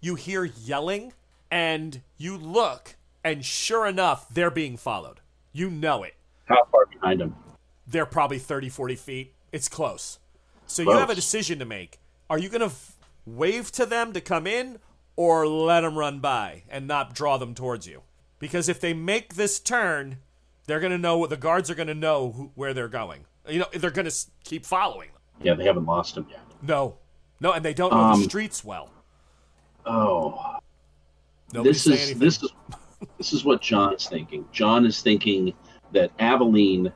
You 0.01 0.15
hear 0.15 0.45
yelling, 0.45 1.13
and 1.51 2.01
you 2.17 2.37
look, 2.37 2.97
and 3.23 3.45
sure 3.45 3.87
enough, 3.87 4.29
they're 4.29 4.51
being 4.51 4.77
followed. 4.77 5.21
You 5.53 5.71
know 5.71 6.03
it. 6.03 6.15
How 6.47 6.65
far 6.71 6.87
behind 6.87 7.21
him? 7.21 7.35
They're 7.87 8.07
probably 8.07 8.39
30, 8.39 8.69
40 8.69 8.95
feet. 8.97 9.35
It's 9.53 9.69
close. 9.69 10.19
So 10.67 10.83
you 10.83 10.93
have 10.93 11.11
a 11.11 11.15
decision 11.15 11.59
to 11.59 11.65
make. 11.65 11.99
Are 12.29 12.39
you 12.39 12.49
going 12.49 12.61
to 12.61 12.67
f- 12.67 12.97
wave 13.27 13.73
to 13.73 13.85
them 13.85 14.13
to 14.13 14.21
come 14.21 14.47
in 14.47 14.79
or 15.17 15.47
let 15.47 15.81
them 15.81 15.99
run 15.99 16.21
by 16.21 16.63
and 16.71 16.87
not 16.87 17.15
draw 17.15 17.37
them 17.37 17.55
towards 17.55 17.87
you? 17.89 18.03
Because 18.39 18.69
if 18.69 18.81
they 18.81 18.95
make 18.95 19.35
this 19.35 19.59
turn, 19.59 20.19
they're 20.71 20.81
going 20.81 20.93
to 20.93 20.99
know, 20.99 21.27
the 21.27 21.37
guards 21.37 21.69
are 21.71 21.75
going 21.75 21.89
to 21.89 21.95
know 21.95 22.33
who, 22.33 22.51
where 22.55 22.73
they're 22.73 22.89
going. 22.89 23.25
You 23.49 23.61
know, 23.61 23.67
they're 23.73 23.91
going 23.91 24.09
to 24.09 24.17
keep 24.45 24.65
following 24.65 25.09
them. 25.09 25.21
Yeah, 25.43 25.55
they 25.55 25.65
haven't 25.65 25.87
lost 25.87 26.15
them 26.15 26.27
yet. 26.31 26.41
No. 26.63 26.97
No, 27.41 27.53
and 27.53 27.65
they 27.65 27.75
don't 27.75 27.91
know 27.93 27.99
Um, 27.99 28.21
the 28.21 28.25
streets 28.29 28.63
well. 28.65 28.91
Oh, 29.87 30.59
Nobody 31.53 31.71
this 31.71 31.87
is 31.87 31.93
anything. 32.01 32.19
this 32.19 32.43
is 32.43 32.51
this 33.19 33.33
is 33.33 33.45
what 33.45 33.61
John's 33.63 34.07
thinking. 34.07 34.45
John 34.53 34.85
is 34.85 35.01
thinking 35.03 35.53
that 35.93 36.11
Aveline, 36.19 36.93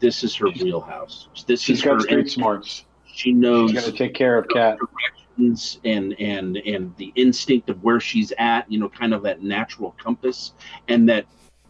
this 0.00 0.24
is 0.24 0.34
her 0.36 0.48
wheelhouse. 0.48 1.28
This 1.46 1.60
She's 1.60 1.78
is 1.78 1.84
got 1.84 1.94
her. 1.94 2.00
street 2.00 2.30
smarts. 2.30 2.84
She 3.06 3.32
knows 3.32 3.70
She's 3.70 3.80
gonna 3.82 3.92
take 3.96 4.14
care 4.14 4.38
of 4.38 4.48
Cat. 4.48 4.78
directions 4.78 5.78
and 5.84 6.18
and 6.18 6.56
and 6.56 6.96
the 6.96 7.12
instinct 7.16 7.68
of 7.70 7.82
where 7.84 8.00
she's 8.00 8.32
at. 8.38 8.70
You 8.72 8.80
know, 8.80 8.88
kind 8.88 9.12
of 9.14 9.22
that 9.24 9.42
natural 9.42 9.94
compass, 10.02 10.54
and 10.88 11.06
that 11.10 11.26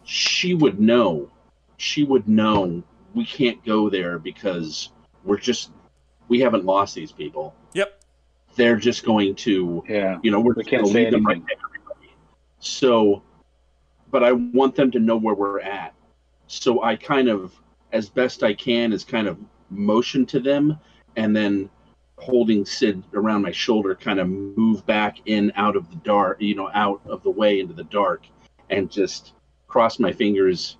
she 0.07 0.53
would 0.53 0.79
know. 0.79 1.29
She 1.75 2.03
would 2.03 2.27
know 2.27 2.81
we 3.13 3.25
can't 3.25 3.63
go 3.65 3.89
there 3.89 4.17
because 4.17 4.89
we're 5.23 5.37
just 5.37 5.71
we 6.29 6.39
haven't 6.39 6.65
lost 6.65 6.95
these 6.95 7.11
people. 7.11 7.53
Yep. 7.73 8.01
They're 8.55 8.77
just 8.77 9.05
going 9.05 9.35
to 9.35 9.83
Yeah. 9.87 10.17
you 10.23 10.31
know, 10.31 10.39
we're 10.39 10.53
We 10.55 10.63
just 10.63 10.69
can't 10.69 10.83
gonna 10.83 10.93
say 10.93 11.03
lead 11.05 11.13
them 11.13 11.25
right 11.25 11.35
anything. 11.37 11.57
to 11.57 11.63
everybody. 11.65 12.13
So, 12.59 13.21
but 14.09 14.23
I 14.23 14.31
want 14.31 14.75
them 14.75 14.91
to 14.91 14.99
know 14.99 15.17
where 15.17 15.35
we're 15.35 15.59
at. 15.59 15.93
So 16.47 16.81
I 16.83 16.95
kind 16.95 17.27
of, 17.27 17.53
as 17.91 18.09
best 18.09 18.43
I 18.43 18.53
can, 18.53 18.93
is 18.93 19.03
kind 19.03 19.27
of 19.27 19.37
motion 19.69 20.25
to 20.27 20.39
them, 20.39 20.79
and 21.17 21.35
then 21.35 21.69
holding 22.17 22.65
Sid 22.65 23.03
around 23.13 23.41
my 23.41 23.51
shoulder, 23.51 23.93
kind 23.93 24.19
of 24.19 24.27
move 24.29 24.85
back 24.85 25.17
in 25.25 25.51
out 25.55 25.75
of 25.75 25.89
the 25.89 25.97
dark, 25.97 26.41
you 26.41 26.55
know, 26.55 26.69
out 26.73 27.01
of 27.05 27.21
the 27.23 27.29
way 27.29 27.59
into 27.59 27.73
the 27.73 27.83
dark, 27.85 28.25
and 28.69 28.89
just 28.89 29.33
cross 29.77 29.99
my 29.99 30.11
fingers 30.11 30.75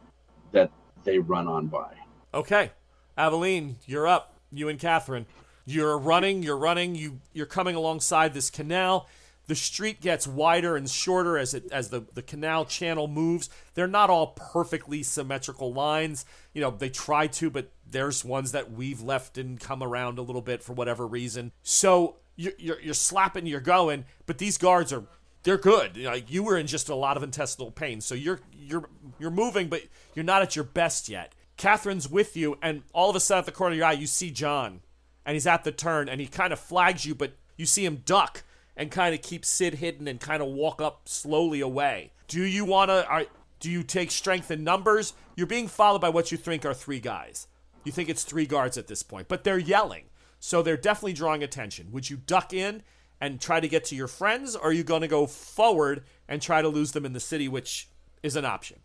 that 0.54 0.72
they 1.04 1.20
run 1.20 1.48
on 1.48 1.68
by. 1.68 1.94
Okay, 2.34 2.72
Aveline, 3.16 3.76
you're 3.86 4.08
up. 4.08 4.34
You 4.52 4.70
and 4.70 4.80
Catherine, 4.80 5.28
you're 5.68 6.00
running. 6.00 6.42
You're 6.42 6.58
running. 6.58 6.96
You 6.96 7.20
you're 7.32 7.46
coming 7.46 7.76
alongside 7.76 8.34
this 8.34 8.50
canal. 8.50 9.08
The 9.46 9.54
street 9.54 10.02
gets 10.02 10.26
wider 10.26 10.76
and 10.76 10.90
shorter 10.90 11.38
as 11.38 11.54
it 11.54 11.72
as 11.72 11.90
the 11.90 12.06
the 12.16 12.24
canal 12.24 12.66
channel 12.66 13.08
moves. 13.08 13.52
They're 13.76 13.86
not 13.86 14.10
all 14.10 14.34
perfectly 14.36 15.04
symmetrical 15.04 15.72
lines. 15.72 16.26
You 16.54 16.62
know 16.62 16.72
they 16.72 16.90
try 16.90 17.28
to, 17.28 17.52
but 17.52 17.70
there's 17.88 18.26
ones 18.26 18.52
that 18.54 18.72
we've 18.72 19.02
left 19.04 19.38
and 19.38 19.60
come 19.60 19.84
around 19.84 20.18
a 20.18 20.24
little 20.24 20.42
bit 20.42 20.64
for 20.64 20.74
whatever 20.74 21.06
reason. 21.06 21.52
So 21.62 22.16
you're 22.36 22.54
you're, 22.58 22.82
you're 22.82 22.94
slapping, 22.96 23.46
you're 23.46 23.60
going, 23.60 24.06
but 24.26 24.40
these 24.40 24.58
guards 24.58 24.92
are 24.92 25.04
they're 25.44 25.58
good. 25.58 25.98
Like 25.98 26.32
you 26.32 26.44
were 26.44 26.58
in 26.58 26.68
just 26.68 26.90
a 26.90 26.96
lot 26.96 27.18
of 27.18 27.24
intestinal 27.24 27.72
pain, 27.72 28.02
so 28.02 28.16
you're 28.16 28.42
you're 28.54 28.90
you're 29.20 29.32
moving, 29.32 29.68
but 29.68 29.84
you're 30.14 30.26
not 30.26 30.42
at 30.42 30.56
your 30.56 30.66
best 30.66 31.10
yet. 31.10 31.34
Catherine's 31.58 32.10
with 32.10 32.38
you, 32.38 32.58
and 32.62 32.84
all 32.94 33.10
of 33.10 33.16
a 33.16 33.20
sudden, 33.20 33.40
at 33.40 33.46
the 33.46 33.52
corner 33.52 33.74
of 33.74 33.78
your 33.78 33.88
eye, 33.88 33.94
you 33.94 34.08
see 34.08 34.30
John, 34.30 34.82
and 35.26 35.34
he's 35.34 35.48
at 35.48 35.64
the 35.64 35.72
turn, 35.72 36.08
and 36.08 36.22
he 36.22 36.28
kind 36.28 36.54
of 36.54 36.60
flags 36.60 37.06
you, 37.06 37.16
but 37.16 37.34
you 37.56 37.66
see 37.66 37.84
him 37.84 38.04
duck 38.06 38.44
and 38.76 38.92
kind 38.92 39.16
of 39.16 39.22
keep 39.22 39.44
Sid 39.44 39.76
hidden 39.76 40.08
and 40.08 40.20
kind 40.20 40.44
of 40.44 40.50
walk 40.50 40.82
up 40.82 41.10
slowly 41.10 41.62
away. 41.62 42.12
Do 42.28 42.44
you 42.44 42.64
want 42.64 42.90
to? 42.90 43.28
Do 43.60 43.72
you 43.72 43.82
take 43.82 44.12
strength 44.12 44.52
in 44.52 44.64
numbers? 44.64 45.14
You're 45.36 45.48
being 45.48 45.68
followed 45.68 46.02
by 46.02 46.10
what 46.10 46.32
you 46.32 46.38
think 46.38 46.64
are 46.64 46.76
three 46.76 47.00
guys. 47.00 47.48
You 47.84 47.92
think 47.92 48.10
it's 48.10 48.24
three 48.24 48.46
guards 48.46 48.78
at 48.78 48.88
this 48.88 49.02
point, 49.02 49.28
but 49.28 49.44
they're 49.44 49.58
yelling, 49.58 50.06
so 50.40 50.62
they're 50.62 50.78
definitely 50.78 51.14
drawing 51.14 51.42
attention. 51.42 51.92
Would 51.92 52.10
you 52.10 52.18
duck 52.18 52.54
in 52.54 52.84
and 53.20 53.40
try 53.42 53.60
to 53.60 53.68
get 53.68 53.86
to 53.86 53.96
your 53.96 54.08
friends, 54.08 54.56
or 54.56 54.70
are 54.70 54.74
you 54.74 54.84
going 54.84 55.02
to 55.02 55.08
go 55.08 55.26
forward 55.28 56.04
and 56.28 56.42
try 56.42 56.62
to 56.62 56.68
lose 56.70 56.92
them 56.92 57.06
in 57.06 57.14
the 57.14 57.20
city, 57.20 57.48
which 57.48 57.90
is 58.24 58.36
an 58.36 58.46
option? 58.46 58.80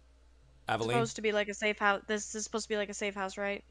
Aveline, 0.68 0.94
supposed 0.94 1.16
to 1.16 1.22
be 1.22 1.32
like 1.32 1.48
a 1.48 1.54
safe 1.54 1.78
house. 1.78 2.02
This 2.06 2.34
is 2.34 2.44
supposed 2.44 2.64
to 2.64 2.68
be 2.68 2.76
like 2.76 2.88
a 2.88 2.94
safe 2.94 3.14
house, 3.14 3.36
right? 3.36 3.64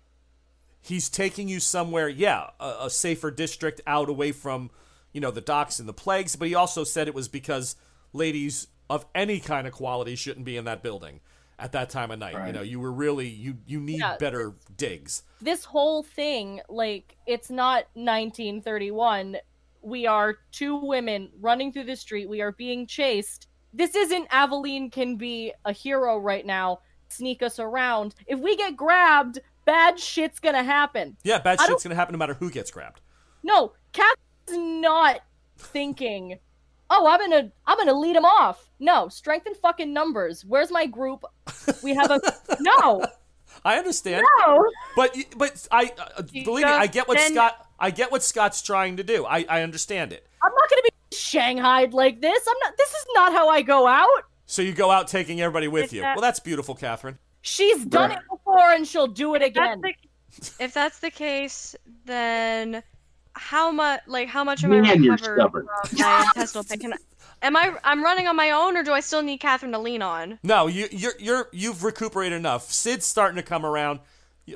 he's 0.83 1.09
taking 1.09 1.47
you 1.47 1.59
somewhere, 1.59 2.09
yeah, 2.09 2.49
a, 2.59 2.75
a 2.85 2.89
safer 2.89 3.29
district 3.29 3.79
out 3.85 4.09
away 4.09 4.31
from, 4.31 4.71
you 5.13 5.21
know, 5.21 5.29
the 5.29 5.39
docks 5.41 5.79
and 5.79 5.87
the 5.87 5.93
plagues. 5.93 6.35
But 6.35 6.47
he 6.47 6.55
also 6.55 6.83
said 6.83 7.07
it 7.07 7.13
was 7.13 7.27
because 7.27 7.75
ladies 8.13 8.65
of 8.89 9.05
any 9.13 9.39
kind 9.39 9.67
of 9.67 9.73
quality 9.73 10.15
shouldn't 10.15 10.43
be 10.43 10.57
in 10.57 10.65
that 10.65 10.81
building 10.81 11.19
at 11.59 11.71
that 11.73 11.91
time 11.91 12.09
of 12.09 12.17
night. 12.17 12.47
You 12.47 12.53
know, 12.53 12.63
you 12.63 12.79
were 12.79 12.91
really 12.91 13.27
you 13.27 13.57
you 13.67 13.79
need 13.79 13.99
Yeah. 13.99 14.17
better 14.17 14.55
digs. 14.75 15.21
this 15.39 15.65
whole 15.65 16.01
thing 16.01 16.61
like 16.67 17.15
it's 17.27 17.51
not 17.51 17.85
1931 17.93 19.37
we 19.81 20.05
are 20.07 20.37
two 20.51 20.75
women 20.75 21.29
running 21.39 21.71
through 21.71 21.85
the 21.85 21.95
street. 21.95 22.29
We 22.29 22.41
are 22.41 22.51
being 22.53 22.85
chased. 22.87 23.47
This 23.73 23.95
isn't 23.95 24.27
aveline 24.31 24.89
can 24.89 25.15
be 25.15 25.53
a 25.65 25.71
hero 25.71 26.17
right 26.17 26.45
now 26.45 26.79
sneak 27.09 27.43
us 27.43 27.59
around. 27.59 28.15
If 28.27 28.39
we 28.39 28.55
get 28.55 28.75
grabbed 28.75 29.39
bad 29.65 29.99
shit's 29.99 30.39
gonna 30.39 30.63
happen. 30.63 31.17
Yeah, 31.23 31.39
bad 31.39 31.59
I 31.59 31.67
shit's 31.67 31.83
gonna 31.83 31.95
happen 31.95 32.13
no 32.13 32.19
matter 32.19 32.33
who 32.33 32.49
gets 32.49 32.71
grabbed. 32.71 33.01
no 33.43 33.73
Kat's 33.93 34.15
not 34.49 35.21
thinking 35.57 36.39
oh 36.89 37.07
i'm 37.07 37.19
gonna 37.19 37.51
i'm 37.67 37.77
gonna 37.77 37.97
lead 37.97 38.15
him 38.15 38.25
off. 38.25 38.69
No 38.79 39.07
strength 39.07 39.45
and 39.45 39.55
fucking 39.57 39.93
numbers. 39.93 40.43
Where's 40.45 40.71
my 40.71 40.85
group? 40.85 41.23
We 41.83 41.93
have 41.93 42.11
a 42.11 42.19
no. 42.59 43.05
I 43.63 43.77
understand, 43.77 44.25
no. 44.39 44.65
But 44.95 45.15
but 45.37 45.67
I 45.71 45.91
uh, 46.17 46.21
believe 46.21 46.65
me, 46.65 46.71
I 46.71 46.87
get 46.87 47.07
what 47.07 47.17
then- 47.17 47.33
Scott 47.33 47.67
I 47.81 47.91
get 47.91 48.11
what 48.11 48.23
Scott's 48.23 48.61
trying 48.61 48.97
to 48.97 49.03
do. 49.03 49.25
I 49.25 49.45
I 49.49 49.61
understand 49.63 50.13
it. 50.13 50.27
I'm 50.43 50.51
not 50.53 50.69
gonna 50.69 50.81
be 50.83 51.15
shanghaied 51.17 51.93
like 51.93 52.21
this. 52.21 52.47
I'm 52.47 52.57
not. 52.63 52.77
This 52.77 52.89
is 52.89 53.05
not 53.15 53.33
how 53.33 53.49
I 53.49 53.61
go 53.61 53.87
out. 53.87 54.23
So 54.45 54.61
you 54.61 54.73
go 54.73 54.91
out 54.91 55.07
taking 55.07 55.41
everybody 55.41 55.67
with 55.67 55.85
If 55.85 55.93
you. 55.93 56.01
Well, 56.03 56.21
that's 56.21 56.39
beautiful, 56.39 56.75
Catherine. 56.75 57.17
She's 57.41 57.83
done 57.85 58.11
it 58.11 58.19
before, 58.29 58.71
and 58.71 58.87
she'll 58.87 59.07
do 59.07 59.33
it 59.33 59.41
If 59.41 59.53
that's 59.55 59.73
again. 59.79 59.81
the, 59.81 60.63
if 60.63 60.73
that's 60.73 60.99
the 60.99 61.09
case, 61.09 61.75
then 62.05 62.83
how 63.33 63.71
much? 63.71 64.01
Like 64.07 64.27
how 64.27 64.43
much 64.43 64.63
am 64.63 64.73
I 64.73 64.81
Man, 64.81 65.03
you're 65.03 65.13
recovered 65.13 65.37
stubborn. 65.39 65.67
from 65.87 65.97
my 65.99 66.25
intestinal 66.35 66.63
pain? 66.65 66.79
Can 66.79 66.93
I, 66.93 66.97
am 67.41 67.55
I? 67.57 67.75
I'm 67.83 68.03
running 68.03 68.27
on 68.27 68.35
my 68.35 68.51
own, 68.51 68.77
or 68.77 68.83
do 68.83 68.91
I 68.91 68.99
still 68.99 69.23
need 69.23 69.39
Catherine 69.39 69.71
to 69.71 69.79
lean 69.79 70.01
on? 70.03 70.37
No, 70.43 70.67
you, 70.67 70.87
you're 70.91 71.13
you're 71.19 71.49
you've 71.51 71.83
recuperated 71.83 72.37
enough. 72.37 72.71
Sid's 72.71 73.05
starting 73.07 73.37
to 73.37 73.43
come 73.43 73.65
around. 73.65 74.01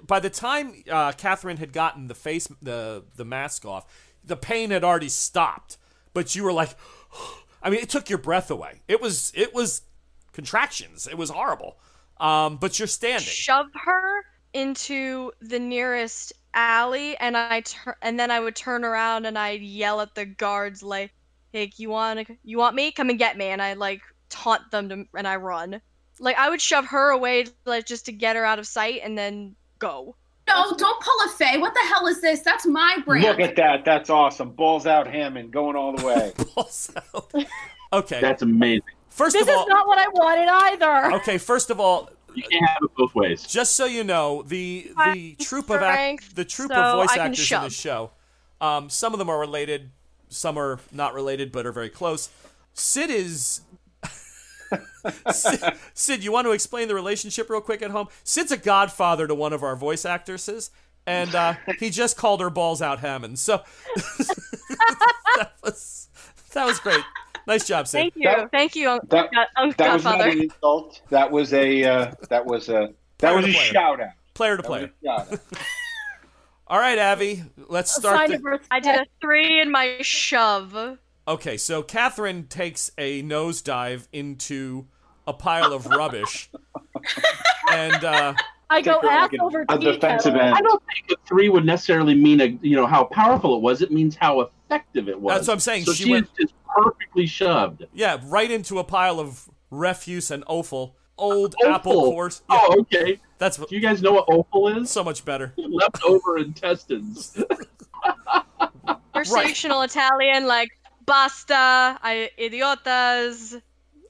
By 0.06 0.20
the 0.20 0.30
time 0.30 0.84
uh, 0.90 1.12
Catherine 1.14 1.58
had 1.58 1.74
gotten 1.74 2.08
the 2.08 2.16
face 2.16 2.48
the 2.62 3.04
the 3.16 3.26
mask 3.26 3.66
off, 3.66 3.86
the 4.24 4.36
pain 4.36 4.72
had 4.72 4.84
already 4.84 5.10
stopped. 5.10 5.78
But 6.14 6.36
you 6.36 6.44
were 6.44 6.54
like, 6.54 6.76
I 7.64 7.70
mean, 7.70 7.80
it 7.82 7.90
took 7.90 8.10
your 8.10 8.20
breath 8.20 8.50
away. 8.50 8.82
It 8.88 9.02
was 9.02 9.32
it 9.36 9.54
was 9.54 9.82
contractions. 10.34 11.08
It 11.08 11.18
was 11.18 11.30
horrible. 11.30 11.78
Um, 12.18 12.58
but 12.58 12.80
you're 12.80 12.88
standing. 12.88 13.28
Shove 13.28 13.70
her 13.74 14.26
into 14.54 15.32
the 15.42 15.60
nearest 15.60 16.32
alley, 16.54 17.18
and 17.18 17.36
I 17.36 17.62
tur- 17.62 17.98
and 18.02 18.20
then 18.20 18.32
I 18.32 18.40
would 18.40 18.56
turn 18.56 18.86
around 18.86 19.26
and 19.26 19.38
I'd 19.38 19.62
yell 19.62 20.02
at 20.02 20.16
the 20.16 20.26
guards 20.26 20.82
like, 20.82 21.12
"Hey, 21.52 21.72
you 21.76 21.90
want? 21.90 22.30
You 22.44 22.58
want 22.58 22.76
me? 22.76 22.92
Come 22.92 23.10
and 23.10 23.20
get 23.20 23.38
me!" 23.38 23.48
And 23.48 23.62
I 23.62 23.74
like 23.74 24.02
taunt 24.30 24.72
them 24.72 24.90
to, 24.90 25.06
and 25.16 25.28
I 25.28 25.36
run. 25.36 25.82
Like 26.20 26.38
I 26.38 26.50
would 26.50 26.62
shove 26.62 26.86
her 26.86 27.10
away, 27.10 27.48
like 27.66 27.86
just 27.86 28.06
to 28.06 28.12
get 28.14 28.38
her 28.38 28.46
out 28.46 28.60
of 28.60 28.68
sight, 28.68 29.02
and 29.04 29.18
then 29.18 29.56
go. 29.86 30.16
No, 30.48 30.74
don't 30.78 31.02
pull 31.02 31.14
a 31.26 31.30
Faye. 31.30 31.58
What 31.58 31.74
the 31.74 31.80
hell 31.82 32.06
is 32.08 32.22
this? 32.22 32.42
That's 32.42 32.66
my 32.68 32.98
brand. 33.06 33.26
Look 33.26 33.40
at 33.40 33.56
that. 33.56 33.84
That's 33.84 34.10
awesome. 34.12 34.52
Balls 34.52 34.86
out 34.86 35.08
Hammond 35.08 35.52
going 35.52 35.76
all 35.76 35.96
the 35.96 36.06
way. 36.06 36.34
Also- 36.56 36.94
okay. 37.92 38.22
That's 38.22 38.42
amazing. 38.44 38.84
First 39.10 39.34
This 39.34 39.44
of 39.44 39.50
all, 39.50 39.56
this 39.56 39.64
is 39.64 39.70
not 39.70 39.88
what 39.88 39.98
I 39.98 40.08
wanted 40.10 40.48
either. 40.50 41.16
okay. 41.18 41.38
First 41.38 41.70
of 41.72 41.80
all, 41.80 42.10
You 42.36 42.44
can't 42.44 42.66
have 42.66 42.78
it 42.84 42.92
both 42.96 43.16
ways. 43.16 43.44
just 43.44 43.76
so 43.76 43.86
you 43.86 44.04
know, 44.04 44.44
the 44.44 44.92
the 45.14 45.36
Five 45.38 45.38
troop 45.48 45.70
of 45.70 45.82
act, 45.82 46.36
the 46.36 46.46
troop 46.46 46.72
so 46.72 46.76
of 46.80 46.96
voice 46.98 47.10
I 47.12 47.16
can 47.18 47.26
actors 47.28 47.40
in 47.40 47.46
shove. 47.46 47.64
this 47.64 47.74
show, 47.80 48.12
um, 48.62 48.90
some 48.90 49.14
of 49.14 49.20
them 49.20 49.30
are 49.30 49.40
related, 49.40 49.90
some 50.30 50.58
are 50.60 50.80
not 50.92 51.14
related 51.14 51.52
but 51.52 51.66
are 51.66 51.72
very 51.72 51.90
close. 51.90 52.30
Sid 52.74 53.10
is. 53.10 53.62
Sid, 55.32 55.62
Sid, 55.94 56.24
you 56.24 56.32
want 56.32 56.46
to 56.48 56.52
explain 56.52 56.88
the 56.88 56.96
relationship 56.96 57.50
real 57.50 57.62
quick 57.62 57.82
at 57.82 57.92
home? 57.92 58.08
Sid's 58.24 58.52
a 58.52 58.58
godfather 58.58 59.28
to 59.28 59.36
one 59.36 59.54
of 59.54 59.64
our 59.64 59.76
voice 59.76 60.06
actresses, 60.06 60.72
and 61.06 61.34
uh, 61.36 61.54
he 61.80 61.90
just 61.90 62.18
called 62.18 62.42
her 62.42 62.50
balls 62.50 62.82
out 62.82 63.00
Hammond. 63.00 63.38
So 63.40 63.62
that 65.38 65.52
was 65.64 66.08
that 66.54 66.66
was 66.66 66.80
great. 66.80 67.04
Nice 67.48 67.68
job, 67.68 67.88
Sid. 67.88 68.00
Thank 68.02 68.14
you, 68.16 68.24
That- 68.24 68.52
thank 68.52 68.76
you, 68.76 69.00
That, 69.10 69.32
God- 69.32 69.48
um, 69.56 69.74
that 69.78 69.94
was 69.94 70.04
not 70.04 70.18
Godfather. 70.18 70.30
an 70.32 70.42
insult. 70.44 71.02
That 71.10 71.32
was 71.32 71.54
a 71.54 71.84
uh, 71.84 72.12
that 72.30 72.46
was 72.46 72.70
a 72.70 72.90
that 73.20 73.30
Player 73.32 73.36
was 73.36 73.46
a 73.46 73.52
player. 73.54 73.66
shout 73.72 74.02
out. 74.02 74.10
player 74.34 74.58
to 74.58 74.64
player. 74.64 74.92
Yeah. 75.02 75.26
All 76.68 76.80
right, 76.80 76.98
Abby, 76.98 77.44
let's 77.70 77.94
start. 77.94 78.28
the- 78.30 78.60
I 78.72 78.80
did 78.80 78.96
a 78.96 79.06
three 79.22 79.62
in 79.62 79.72
my 79.72 79.98
shove. 80.02 80.98
Okay, 81.28 81.58
so 81.58 81.82
Catherine 81.82 82.46
takes 82.48 82.92
a 82.98 83.24
nosedive 83.24 84.08
into 84.14 84.86
a 85.28 85.34
pile 85.34 85.74
of 85.74 85.88
rubbish, 85.88 86.52
and 87.72 88.04
uh, 88.06 88.34
I 88.70 88.82
go 88.82 88.94
Take 89.02 89.02
her 89.02 89.10
ass 89.10 89.22
like 89.32 89.40
a- 89.40 89.44
over 89.44 89.66
a 89.70 89.78
defensive 89.80 90.34
kettle. 90.34 90.40
end. 90.48 90.56
I 90.56 90.62
don't 90.62 90.84
think 90.94 91.18
a 91.20 91.28
three 91.28 91.50
would 91.50 91.66
necessarily 91.66 92.14
mean 92.14 92.42
a 92.42 92.46
you 92.62 92.76
know 92.76 92.86
how 92.86 93.06
powerful 93.06 93.56
it 93.56 93.62
was. 93.64 93.82
It 93.82 93.92
means 93.92 94.16
how 94.16 94.42
effective 94.42 95.10
it 95.10 95.20
was. 95.20 95.34
That's 95.36 95.48
what 95.48 95.54
I'm 95.56 95.60
saying. 95.62 95.86
So 95.86 95.94
She 95.94 96.04
she, 96.04 96.12
went- 96.12 96.28
is 96.38 96.48
just 96.48 96.54
perfectly 96.76 97.26
shoved. 97.26 97.86
yeah, 97.94 98.20
right 98.26 98.52
into 98.52 98.78
a 98.78 98.84
pile 98.84 99.20
of 99.20 99.50
refuse 99.72 100.30
and 100.30 100.44
offal, 100.46 100.96
old 101.18 101.56
Offal. 101.64 101.74
apple 101.74 101.94
cores. 102.04 102.44
Yeah, 102.52 102.60
Oh, 102.70 102.80
okay. 102.82 103.20
that's 103.40 103.58
Do 103.58 103.66
you 103.72 103.80
guys 103.80 104.04
know 104.04 104.14
what 104.14 104.26
offal 104.30 104.68
is? 104.78 104.92
so 104.92 105.04
much 105.04 105.26
better. 105.26 105.54
Leftover 105.58 106.38
intestines. 106.38 107.36
Conversational 109.14 109.82
Italian, 109.82 110.46
like 110.46 110.70
basta, 111.06 112.00
I 112.02 112.30
idiotas. 112.40 113.62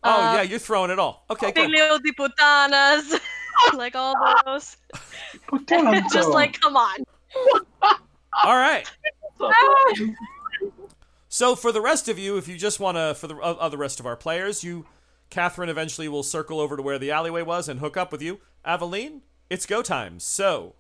Oh 0.04 0.12
uh, 0.12 0.34
yeah, 0.36 0.42
you're 0.42 0.60
throwing 0.60 0.92
it 0.92 1.00
all. 1.00 1.26
Okay, 1.30 1.52
cool. 1.52 1.64
Figlio 1.64 1.98
di 2.00 2.12
putanas. 2.12 3.20
like 3.74 3.96
all 3.96 4.14
those. 4.46 4.78
Just 6.14 6.30
like, 6.30 6.60
come 6.60 6.78
on. 6.78 6.98
All 8.44 8.58
right. 8.58 8.90
So 11.28 11.54
for 11.54 11.74
the 11.74 11.82
rest 11.82 12.08
of 12.08 12.18
you, 12.18 12.38
if 12.38 12.48
you 12.48 12.56
just 12.56 12.80
want 12.80 12.96
to, 12.96 13.14
for 13.14 13.28
the 13.28 13.36
uh, 13.36 13.58
other 13.60 13.76
rest 13.76 14.00
of 14.00 14.06
our 14.06 14.16
players, 14.16 14.64
you, 14.64 14.86
Catherine, 15.30 15.68
eventually 15.68 16.08
will 16.08 16.24
circle 16.24 16.62
over 16.62 16.78
to 16.78 16.82
where 16.82 16.98
the 16.98 17.12
alleyway 17.12 17.42
was 17.42 17.68
and 17.68 17.82
hook 17.82 17.98
up 17.98 18.10
with 18.14 18.22
you. 18.22 18.40
Aveline, 18.64 19.20
it's 19.50 19.66
go 19.66 19.82
time. 19.82 20.18
So 20.22 20.76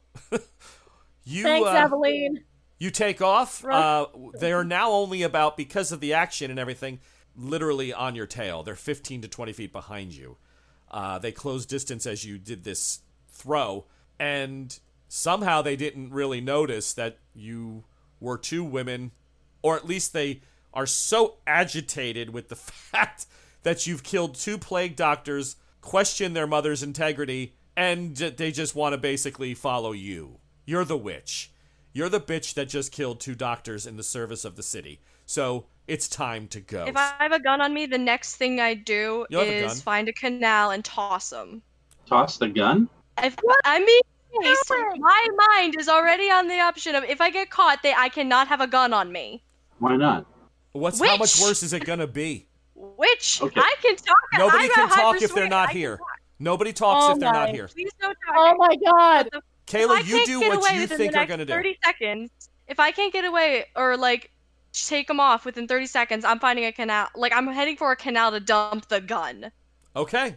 you, 1.25 1.43
Thanks, 1.43 1.67
uh, 1.67 1.73
Aveline. 1.73 2.45
You 2.77 2.91
take 2.91 3.21
off. 3.21 3.63
Right. 3.63 3.77
Uh, 3.77 4.07
they 4.39 4.51
are 4.51 4.63
now 4.63 4.91
only 4.91 5.21
about 5.23 5.57
because 5.57 5.91
of 5.91 5.99
the 5.99 6.13
action 6.13 6.51
and 6.51 6.59
everything, 6.59 6.99
literally 7.35 7.93
on 7.93 8.15
your 8.15 8.27
tail. 8.27 8.63
They're 8.63 8.75
15 8.75 9.21
to 9.21 9.27
20 9.27 9.53
feet 9.53 9.71
behind 9.71 10.13
you. 10.13 10.37
Uh, 10.91 11.19
they 11.19 11.31
close 11.31 11.65
distance 11.65 12.05
as 12.05 12.25
you 12.25 12.37
did 12.37 12.63
this 12.63 12.99
throw, 13.29 13.85
and 14.19 14.77
somehow 15.07 15.61
they 15.61 15.75
didn't 15.75 16.11
really 16.11 16.41
notice 16.41 16.93
that 16.93 17.17
you 17.33 17.83
were 18.19 18.37
two 18.37 18.63
women, 18.63 19.11
or 19.61 19.75
at 19.75 19.85
least 19.85 20.13
they 20.13 20.41
are 20.73 20.85
so 20.85 21.37
agitated 21.47 22.29
with 22.31 22.49
the 22.49 22.55
fact 22.55 23.25
that 23.63 23.87
you've 23.87 24.03
killed 24.03 24.35
two 24.35 24.57
plague 24.57 24.95
doctors, 24.95 25.55
question 25.81 26.33
their 26.33 26.47
mother's 26.47 26.83
integrity, 26.83 27.55
and 27.75 28.15
they 28.15 28.51
just 28.51 28.75
want 28.75 28.93
to 28.93 28.97
basically 28.97 29.53
follow 29.53 29.91
you. 29.91 30.39
You're 30.65 30.85
the 30.85 30.97
witch. 30.97 31.51
You're 31.95 32.09
the 32.09 32.19
bitch 32.19 32.55
that 32.55 32.67
just 32.67 32.91
killed 32.91 33.21
two 33.21 33.35
doctors 33.35 33.87
in 33.87 33.95
the 33.95 34.03
service 34.03 34.43
of 34.43 34.57
the 34.57 34.63
city. 34.63 34.99
So 35.25 35.67
it's 35.87 36.09
time 36.09 36.49
to 36.49 36.59
go. 36.59 36.83
If 36.83 36.97
I 36.97 37.13
have 37.19 37.31
a 37.31 37.39
gun 37.39 37.61
on 37.61 37.73
me, 37.73 37.85
the 37.85 37.97
next 37.97 38.35
thing 38.35 38.59
I 38.59 38.73
do 38.73 39.25
You'll 39.29 39.45
have 39.45 39.49
a 39.49 39.65
is 39.65 39.81
find 39.81 40.09
a 40.09 40.13
canal 40.13 40.71
and 40.71 40.83
toss 40.83 41.29
them. 41.29 41.61
Toss 42.05 42.37
the 42.37 42.49
gun. 42.49 42.89
If, 43.23 43.37
I 43.63 43.79
mean, 43.79 44.01
yes, 44.41 44.61
my 44.97 45.27
mind 45.47 45.77
is 45.79 45.87
already 45.87 46.29
on 46.29 46.49
the 46.49 46.59
option 46.59 46.95
of 46.95 47.05
if 47.05 47.21
I 47.21 47.29
get 47.29 47.49
caught, 47.49 47.81
they 47.81 47.93
I 47.93 48.09
cannot 48.09 48.49
have 48.49 48.59
a 48.59 48.67
gun 48.67 48.91
on 48.91 49.09
me. 49.09 49.41
Why 49.79 49.95
not? 49.95 50.25
What's 50.73 50.99
how 50.99 51.15
much 51.15 51.39
worse 51.39 51.63
is 51.63 51.71
it 51.71 51.85
gonna 51.85 52.07
be? 52.07 52.45
Which 52.75 53.41
Okay. 53.41 53.61
I 53.61 53.73
can 53.81 53.95
talk. 53.95 54.17
Nobody 54.37 54.65
I 54.65 54.67
can 54.67 54.89
talk 54.89 55.21
if 55.21 55.33
they're 55.33 55.47
not 55.47 55.69
I 55.69 55.71
here. 55.71 55.97
Nobody 56.39 56.73
talks 56.73 57.05
Oh 57.05 57.13
if 57.13 57.19
they're 57.19 57.31
not 57.31 57.51
here. 57.51 57.69
Please 57.69 57.89
no 58.01 58.09
talking. 58.09 58.17
Oh 58.35 58.55
my 58.57 58.75
god. 58.85 59.29
Kayla, 59.67 60.05
you 60.05 60.25
do 60.25 60.39
what 60.39 60.75
you 60.75 60.87
think 60.87 61.15
are 61.15 61.25
gonna 61.25 61.45
do. 61.45 61.53
30 61.53 61.77
seconds. 61.83 62.31
If 62.67 62.79
I 62.79 62.91
can't 62.91 63.13
get 63.13 63.25
away 63.25 63.65
or 63.75 63.97
like 63.97 64.31
take 64.73 65.07
them 65.07 65.19
off 65.19 65.45
within 65.45 65.67
30 65.67 65.85
seconds, 65.87 66.25
I'm 66.25 66.39
finding 66.39 66.65
a 66.65 66.71
canal. 66.71 67.07
Like 67.15 67.33
I'm 67.33 67.47
heading 67.47 67.77
for 67.77 67.91
a 67.91 67.95
canal 67.95 68.31
to 68.31 68.39
dump 68.39 68.87
the 68.87 69.01
gun. 69.01 69.51
Okay. 69.95 70.35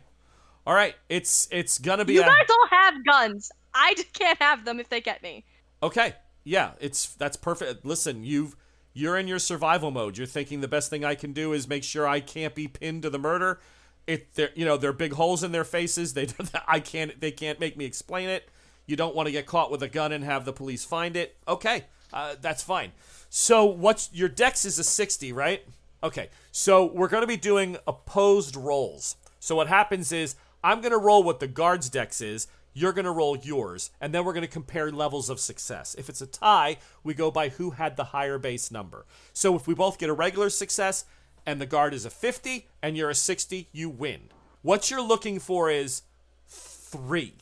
All 0.67 0.75
right. 0.75 0.95
It's 1.09 1.49
it's 1.51 1.79
gonna 1.79 2.05
be 2.05 2.15
You 2.15 2.23
a 2.23 2.27
guys 2.27 2.47
all 2.51 2.69
have 2.71 3.05
guns. 3.05 3.51
I 3.75 3.95
just 3.95 4.13
can't 4.13 4.41
have 4.41 4.65
them 4.65 4.81
if 4.81 4.89
they 4.89 5.01
get 5.01 5.23
me. 5.23 5.45
Okay. 5.83 6.15
Yeah, 6.45 6.73
it's 6.81 7.15
that's 7.15 7.37
perfect. 7.37 7.85
Listen, 7.85 8.25
you've 8.25 8.57
you're 8.95 9.19
in 9.19 9.29
your 9.29 9.39
survival 9.39 9.91
mode. 9.91 10.17
You're 10.17 10.27
thinking 10.27 10.61
the 10.61 10.69
best 10.69 10.91
thing 10.91 11.05
I 11.05 11.15
can 11.15 11.33
do 11.33 11.53
is 11.53 11.69
make 11.69 11.85
sure 11.85 12.07
I 12.07 12.21
can't 12.21 12.55
be 12.55 12.67
pinned 12.67 13.03
to 13.03 13.11
the 13.11 13.19
murder. 13.19 13.61
It 14.07 14.35
there 14.35 14.51
you 14.55 14.65
know, 14.65 14.77
there 14.77 14.91
are 14.91 14.95
big 14.95 15.13
holes 15.13 15.45
in 15.45 15.53
their 15.53 15.65
faces. 15.65 16.15
They 16.15 16.29
I 16.69 16.81
can't 16.81 17.21
they 17.21 17.31
can't 17.31 17.61
make 17.61 17.77
me 17.77 17.85
explain 17.85 18.29
it. 18.29 18.49
You 18.89 18.97
don't 18.97 19.15
want 19.15 19.27
to 19.27 19.33
get 19.33 19.47
caught 19.47 19.71
with 19.71 19.83
a 19.83 19.89
gun 19.89 20.13
and 20.13 20.25
have 20.25 20.47
the 20.47 20.53
police 20.53 20.83
find 20.83 21.15
it. 21.15 21.37
Okay. 21.47 21.85
Uh, 22.11 22.37
that's 22.41 22.63
fine. 22.63 22.93
So 23.29 23.67
what's 23.67 24.09
your 24.15 24.31
dex 24.31 24.65
is 24.65 24.79
a 24.79 24.85
60, 24.85 25.31
right? 25.35 25.63
Okay. 26.03 26.31
So 26.53 26.87
we're 26.87 27.09
going 27.09 27.21
to 27.21 27.29
be 27.29 27.37
doing 27.37 27.77
opposed 27.87 28.57
rolls. 28.57 29.17
So 29.41 29.55
what 29.55 29.69
happens 29.69 30.11
is 30.11 30.37
I'm 30.65 30.81
going 30.81 30.93
to 30.93 30.99
roll 30.99 31.23
what 31.23 31.39
the 31.39 31.47
guard's 31.47 31.91
dex 31.91 32.23
is. 32.23 32.49
You're 32.73 32.95
going 32.95 33.05
to 33.05 33.11
roll 33.11 33.37
yours, 33.37 33.91
and 34.01 34.15
then 34.15 34.25
we're 34.25 34.33
going 34.33 34.47
to 34.47 34.53
compare 34.53 34.93
levels 34.93 35.29
of 35.29 35.41
success. 35.41 35.97
If 35.99 36.09
it's 36.09 36.21
a 36.21 36.27
tie, 36.27 36.77
we 37.03 37.13
go 37.13 37.31
by 37.31 37.49
who 37.49 37.71
had 37.71 37.97
the 37.97 38.05
higher 38.05 38.39
base 38.39 38.71
number. 38.71 39.05
So 39.33 39.57
if 39.57 39.67
we 39.67 39.75
both 39.75 39.99
get 39.99 40.09
a 40.09 40.15
regular 40.15 40.49
success 40.49 41.05
and 41.45 41.61
the 41.61 41.67
guard 41.67 41.93
is 41.93 42.05
a 42.05 42.11
50 42.11 42.69
and 42.83 42.97
you're 42.97 43.11
a 43.11 43.15
60, 43.15 43.69
you 43.73 43.91
win. 43.91 44.31
What 44.63 44.91
you're 44.91 45.03
looking 45.03 45.41
for 45.41 45.71
is 45.71 46.03
three 46.47 47.35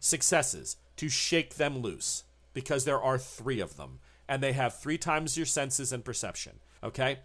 successes 0.00 0.76
to 0.96 1.08
shake 1.08 1.56
them 1.56 1.78
loose 1.78 2.24
because 2.52 2.84
there 2.84 3.02
are 3.02 3.18
three 3.18 3.60
of 3.60 3.76
them 3.76 3.98
and 4.28 4.42
they 4.42 4.52
have 4.52 4.78
three 4.78 4.98
times 4.98 5.36
your 5.36 5.46
senses 5.46 5.92
and 5.92 6.04
perception. 6.04 6.60
Okay? 6.82 7.18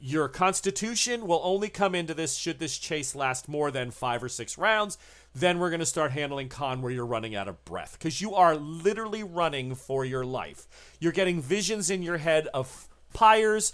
Your 0.00 0.28
constitution 0.28 1.26
will 1.26 1.40
only 1.42 1.68
come 1.68 1.94
into 1.94 2.14
this 2.14 2.36
should 2.36 2.58
this 2.58 2.78
chase 2.78 3.14
last 3.14 3.48
more 3.48 3.70
than 3.70 3.90
five 3.90 4.22
or 4.22 4.28
six 4.28 4.56
rounds. 4.56 4.96
Then 5.34 5.58
we're 5.58 5.70
going 5.70 5.80
to 5.80 5.86
start 5.86 6.12
handling 6.12 6.48
con 6.48 6.80
where 6.80 6.92
you're 6.92 7.06
running 7.06 7.34
out 7.34 7.48
of 7.48 7.64
breath 7.64 7.96
because 7.98 8.20
you 8.20 8.34
are 8.34 8.56
literally 8.56 9.22
running 9.22 9.74
for 9.74 10.04
your 10.04 10.24
life. 10.24 10.66
You're 11.00 11.12
getting 11.12 11.40
visions 11.40 11.90
in 11.90 12.02
your 12.02 12.18
head 12.18 12.48
of 12.54 12.88
pyres, 13.12 13.72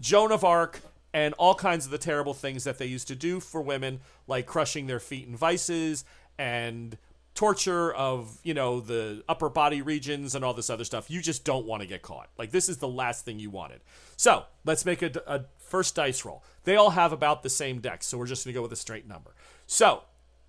Joan 0.00 0.32
of 0.32 0.44
Arc, 0.44 0.80
and 1.12 1.34
all 1.34 1.54
kinds 1.54 1.84
of 1.84 1.92
the 1.92 1.98
terrible 1.98 2.34
things 2.34 2.64
that 2.64 2.78
they 2.78 2.86
used 2.86 3.06
to 3.08 3.14
do 3.14 3.38
for 3.38 3.62
women, 3.62 4.00
like 4.26 4.46
crushing 4.46 4.88
their 4.88 5.00
feet 5.00 5.28
in 5.28 5.36
vices 5.36 6.04
and 6.38 6.98
torture 7.34 7.92
of, 7.92 8.38
you 8.44 8.54
know, 8.54 8.80
the 8.80 9.22
upper 9.28 9.48
body 9.48 9.82
regions 9.82 10.34
and 10.34 10.44
all 10.44 10.54
this 10.54 10.70
other 10.70 10.84
stuff. 10.84 11.10
You 11.10 11.20
just 11.20 11.44
don't 11.44 11.66
want 11.66 11.82
to 11.82 11.88
get 11.88 12.02
caught. 12.02 12.28
Like, 12.38 12.50
this 12.52 12.68
is 12.68 12.78
the 12.78 12.88
last 12.88 13.24
thing 13.24 13.38
you 13.38 13.50
wanted. 13.50 13.80
So, 14.16 14.44
let's 14.64 14.84
make 14.84 15.02
a, 15.02 15.10
a 15.26 15.40
first 15.58 15.94
dice 15.96 16.24
roll. 16.24 16.42
They 16.64 16.76
all 16.76 16.90
have 16.90 17.12
about 17.12 17.42
the 17.42 17.50
same 17.50 17.80
dex, 17.80 18.06
so 18.06 18.16
we're 18.18 18.26
just 18.26 18.44
going 18.44 18.52
to 18.54 18.58
go 18.58 18.62
with 18.62 18.72
a 18.72 18.76
straight 18.76 19.08
number. 19.08 19.32
So, 19.66 20.02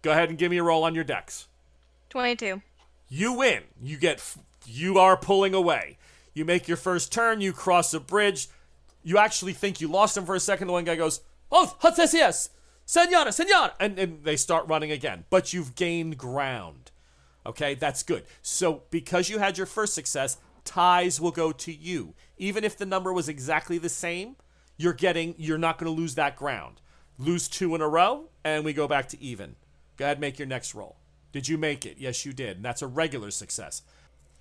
go 0.03 0.11
ahead 0.11 0.29
and 0.29 0.37
give 0.37 0.51
me 0.51 0.57
a 0.57 0.63
roll 0.63 0.83
on 0.83 0.93
your 0.95 1.03
dex. 1.03 1.47
22. 2.09 2.61
You 3.09 3.33
win. 3.33 3.63
You 3.81 3.97
get. 3.97 4.17
f- 4.17 4.37
You 4.65 4.97
are 4.99 5.17
pulling 5.17 5.53
away. 5.53 5.97
You 6.33 6.45
make 6.45 6.67
your 6.67 6.77
first 6.77 7.11
turn. 7.11 7.41
You 7.41 7.53
cross 7.53 7.93
a 7.93 7.99
bridge. 7.99 8.47
You 9.03 9.17
actually 9.17 9.53
think 9.53 9.81
you 9.81 9.87
lost 9.87 10.17
him 10.17 10.25
for 10.25 10.35
a 10.35 10.39
second. 10.39 10.67
The 10.67 10.73
one 10.73 10.83
guy 10.85 10.95
goes, 10.95 11.21
"Oh, 11.51 11.75
yes, 12.13 12.49
senora, 12.85 13.31
senora," 13.31 13.73
and, 13.79 13.97
and 13.99 14.23
they 14.23 14.35
start 14.35 14.67
running 14.67 14.91
again. 14.91 15.25
But 15.29 15.53
you've 15.53 15.75
gained 15.75 16.17
ground. 16.17 16.91
Okay, 17.45 17.75
that's 17.75 18.03
good. 18.03 18.23
So 18.41 18.83
because 18.89 19.29
you 19.29 19.39
had 19.39 19.57
your 19.57 19.67
first 19.67 19.93
success, 19.93 20.37
ties 20.63 21.21
will 21.21 21.31
go 21.31 21.51
to 21.51 21.73
you. 21.73 22.15
Even 22.37 22.63
if 22.63 22.77
the 22.77 22.85
number 22.85 23.13
was 23.13 23.29
exactly 23.29 23.77
the 23.77 23.89
same, 23.89 24.35
you're 24.77 24.93
getting. 24.93 25.35
You're 25.37 25.57
not 25.57 25.77
going 25.77 25.93
to 25.93 26.01
lose 26.01 26.15
that 26.15 26.35
ground. 26.35 26.81
Lose 27.17 27.47
two 27.47 27.75
in 27.75 27.81
a 27.81 27.87
row, 27.87 28.29
and 28.43 28.65
we 28.65 28.73
go 28.73 28.87
back 28.87 29.07
to 29.09 29.21
even. 29.21 29.55
Go 29.97 30.05
ahead, 30.05 30.19
make 30.19 30.37
your 30.37 30.47
next 30.47 30.75
roll. 30.75 30.97
Did 31.31 31.47
you 31.47 31.57
make 31.57 31.85
it? 31.85 31.97
Yes, 31.97 32.25
you 32.25 32.33
did. 32.33 32.57
And 32.57 32.65
that's 32.65 32.81
a 32.81 32.87
regular 32.87 33.31
success. 33.31 33.83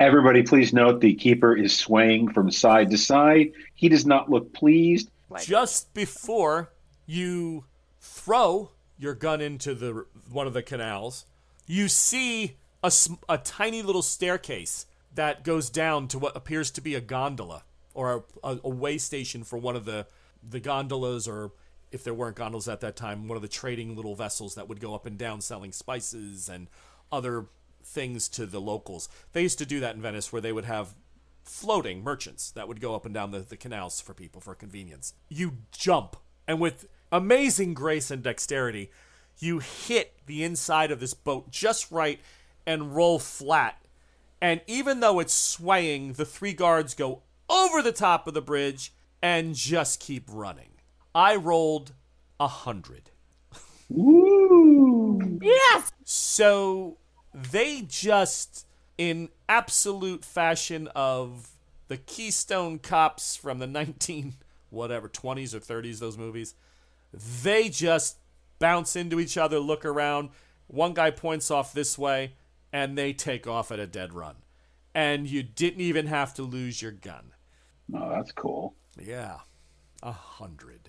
Everybody, 0.00 0.42
please 0.42 0.72
note 0.72 1.00
the 1.00 1.14
keeper 1.14 1.56
is 1.56 1.76
swaying 1.76 2.32
from 2.32 2.50
side 2.50 2.90
to 2.90 2.98
side. 2.98 3.52
He 3.74 3.88
does 3.88 4.04
not 4.04 4.28
look 4.28 4.52
pleased. 4.52 5.08
Just 5.40 5.94
before 5.94 6.72
you 7.06 7.64
throw 8.04 8.70
your 8.98 9.14
gun 9.14 9.40
into 9.40 9.74
the 9.74 10.04
one 10.30 10.46
of 10.46 10.52
the 10.52 10.62
canals, 10.62 11.24
you 11.66 11.88
see 11.88 12.56
a, 12.82 12.92
a 13.28 13.38
tiny 13.38 13.82
little 13.82 14.02
staircase 14.02 14.86
that 15.14 15.42
goes 15.42 15.70
down 15.70 16.06
to 16.08 16.18
what 16.18 16.36
appears 16.36 16.70
to 16.72 16.80
be 16.80 16.94
a 16.94 17.00
gondola 17.00 17.64
or 17.94 18.24
a, 18.42 18.48
a, 18.48 18.60
a 18.64 18.68
way 18.68 18.98
station 18.98 19.42
for 19.42 19.58
one 19.58 19.74
of 19.74 19.84
the 19.84 20.06
the 20.46 20.60
gondolas 20.60 21.26
or 21.26 21.52
if 21.90 22.04
there 22.04 22.12
weren't 22.12 22.36
gondolas 22.36 22.68
at 22.68 22.80
that 22.80 22.96
time, 22.96 23.28
one 23.28 23.36
of 23.36 23.42
the 23.42 23.48
trading 23.48 23.96
little 23.96 24.14
vessels 24.14 24.56
that 24.56 24.68
would 24.68 24.80
go 24.80 24.94
up 24.94 25.06
and 25.06 25.16
down 25.16 25.40
selling 25.40 25.72
spices 25.72 26.48
and 26.48 26.68
other 27.10 27.46
things 27.82 28.28
to 28.28 28.44
the 28.44 28.60
locals. 28.60 29.08
They 29.32 29.42
used 29.42 29.58
to 29.58 29.66
do 29.66 29.80
that 29.80 29.94
in 29.94 30.02
Venice 30.02 30.32
where 30.32 30.42
they 30.42 30.52
would 30.52 30.64
have 30.64 30.94
floating 31.44 32.02
merchants 32.02 32.50
that 32.50 32.66
would 32.68 32.80
go 32.80 32.94
up 32.94 33.06
and 33.06 33.14
down 33.14 33.30
the, 33.30 33.38
the 33.38 33.56
canals 33.56 34.00
for 34.00 34.12
people 34.12 34.40
for 34.40 34.54
convenience. 34.54 35.14
You 35.28 35.58
jump, 35.70 36.16
and 36.46 36.60
with 36.60 36.86
amazing 37.14 37.74
grace 37.74 38.10
and 38.10 38.22
dexterity, 38.22 38.90
you 39.38 39.60
hit 39.60 40.14
the 40.26 40.42
inside 40.42 40.90
of 40.90 41.00
this 41.00 41.14
boat 41.14 41.50
just 41.50 41.90
right 41.92 42.20
and 42.66 42.94
roll 42.94 43.18
flat 43.18 43.80
And 44.40 44.60
even 44.66 45.00
though 45.00 45.20
it's 45.20 45.32
swaying, 45.32 46.14
the 46.14 46.24
three 46.26 46.52
guards 46.52 46.94
go 46.94 47.22
over 47.48 47.80
the 47.80 47.92
top 47.92 48.26
of 48.26 48.34
the 48.34 48.42
bridge 48.42 48.92
and 49.22 49.54
just 49.54 50.00
keep 50.00 50.24
running. 50.30 50.70
I 51.14 51.36
rolled 51.36 51.92
a 52.38 52.48
hundred. 52.48 53.10
Woo! 53.88 55.38
Yes. 55.40 55.92
So 56.04 56.98
they 57.32 57.82
just, 57.82 58.66
in 58.98 59.28
absolute 59.48 60.24
fashion 60.24 60.88
of 60.94 61.50
the 61.88 61.96
Keystone 61.96 62.78
Cops 62.78 63.36
from 63.36 63.60
the 63.60 63.66
19, 63.66 64.34
whatever, 64.70 65.08
20s 65.08 65.54
or 65.54 65.60
30s, 65.60 66.00
those 66.00 66.18
movies, 66.18 66.54
they 67.42 67.68
just 67.68 68.18
bounce 68.58 68.96
into 68.96 69.20
each 69.20 69.36
other, 69.36 69.58
look 69.58 69.84
around. 69.84 70.30
One 70.66 70.94
guy 70.94 71.10
points 71.10 71.50
off 71.50 71.72
this 71.72 71.98
way, 71.98 72.34
and 72.72 72.96
they 72.96 73.12
take 73.12 73.46
off 73.46 73.70
at 73.70 73.78
a 73.78 73.86
dead 73.86 74.12
run. 74.12 74.36
And 74.94 75.26
you 75.26 75.42
didn't 75.42 75.80
even 75.80 76.06
have 76.06 76.34
to 76.34 76.42
lose 76.42 76.80
your 76.80 76.92
gun. 76.92 77.32
Oh, 77.94 78.08
that's 78.10 78.32
cool. 78.32 78.74
Yeah, 79.00 79.38
a 80.02 80.12
hundred. 80.12 80.88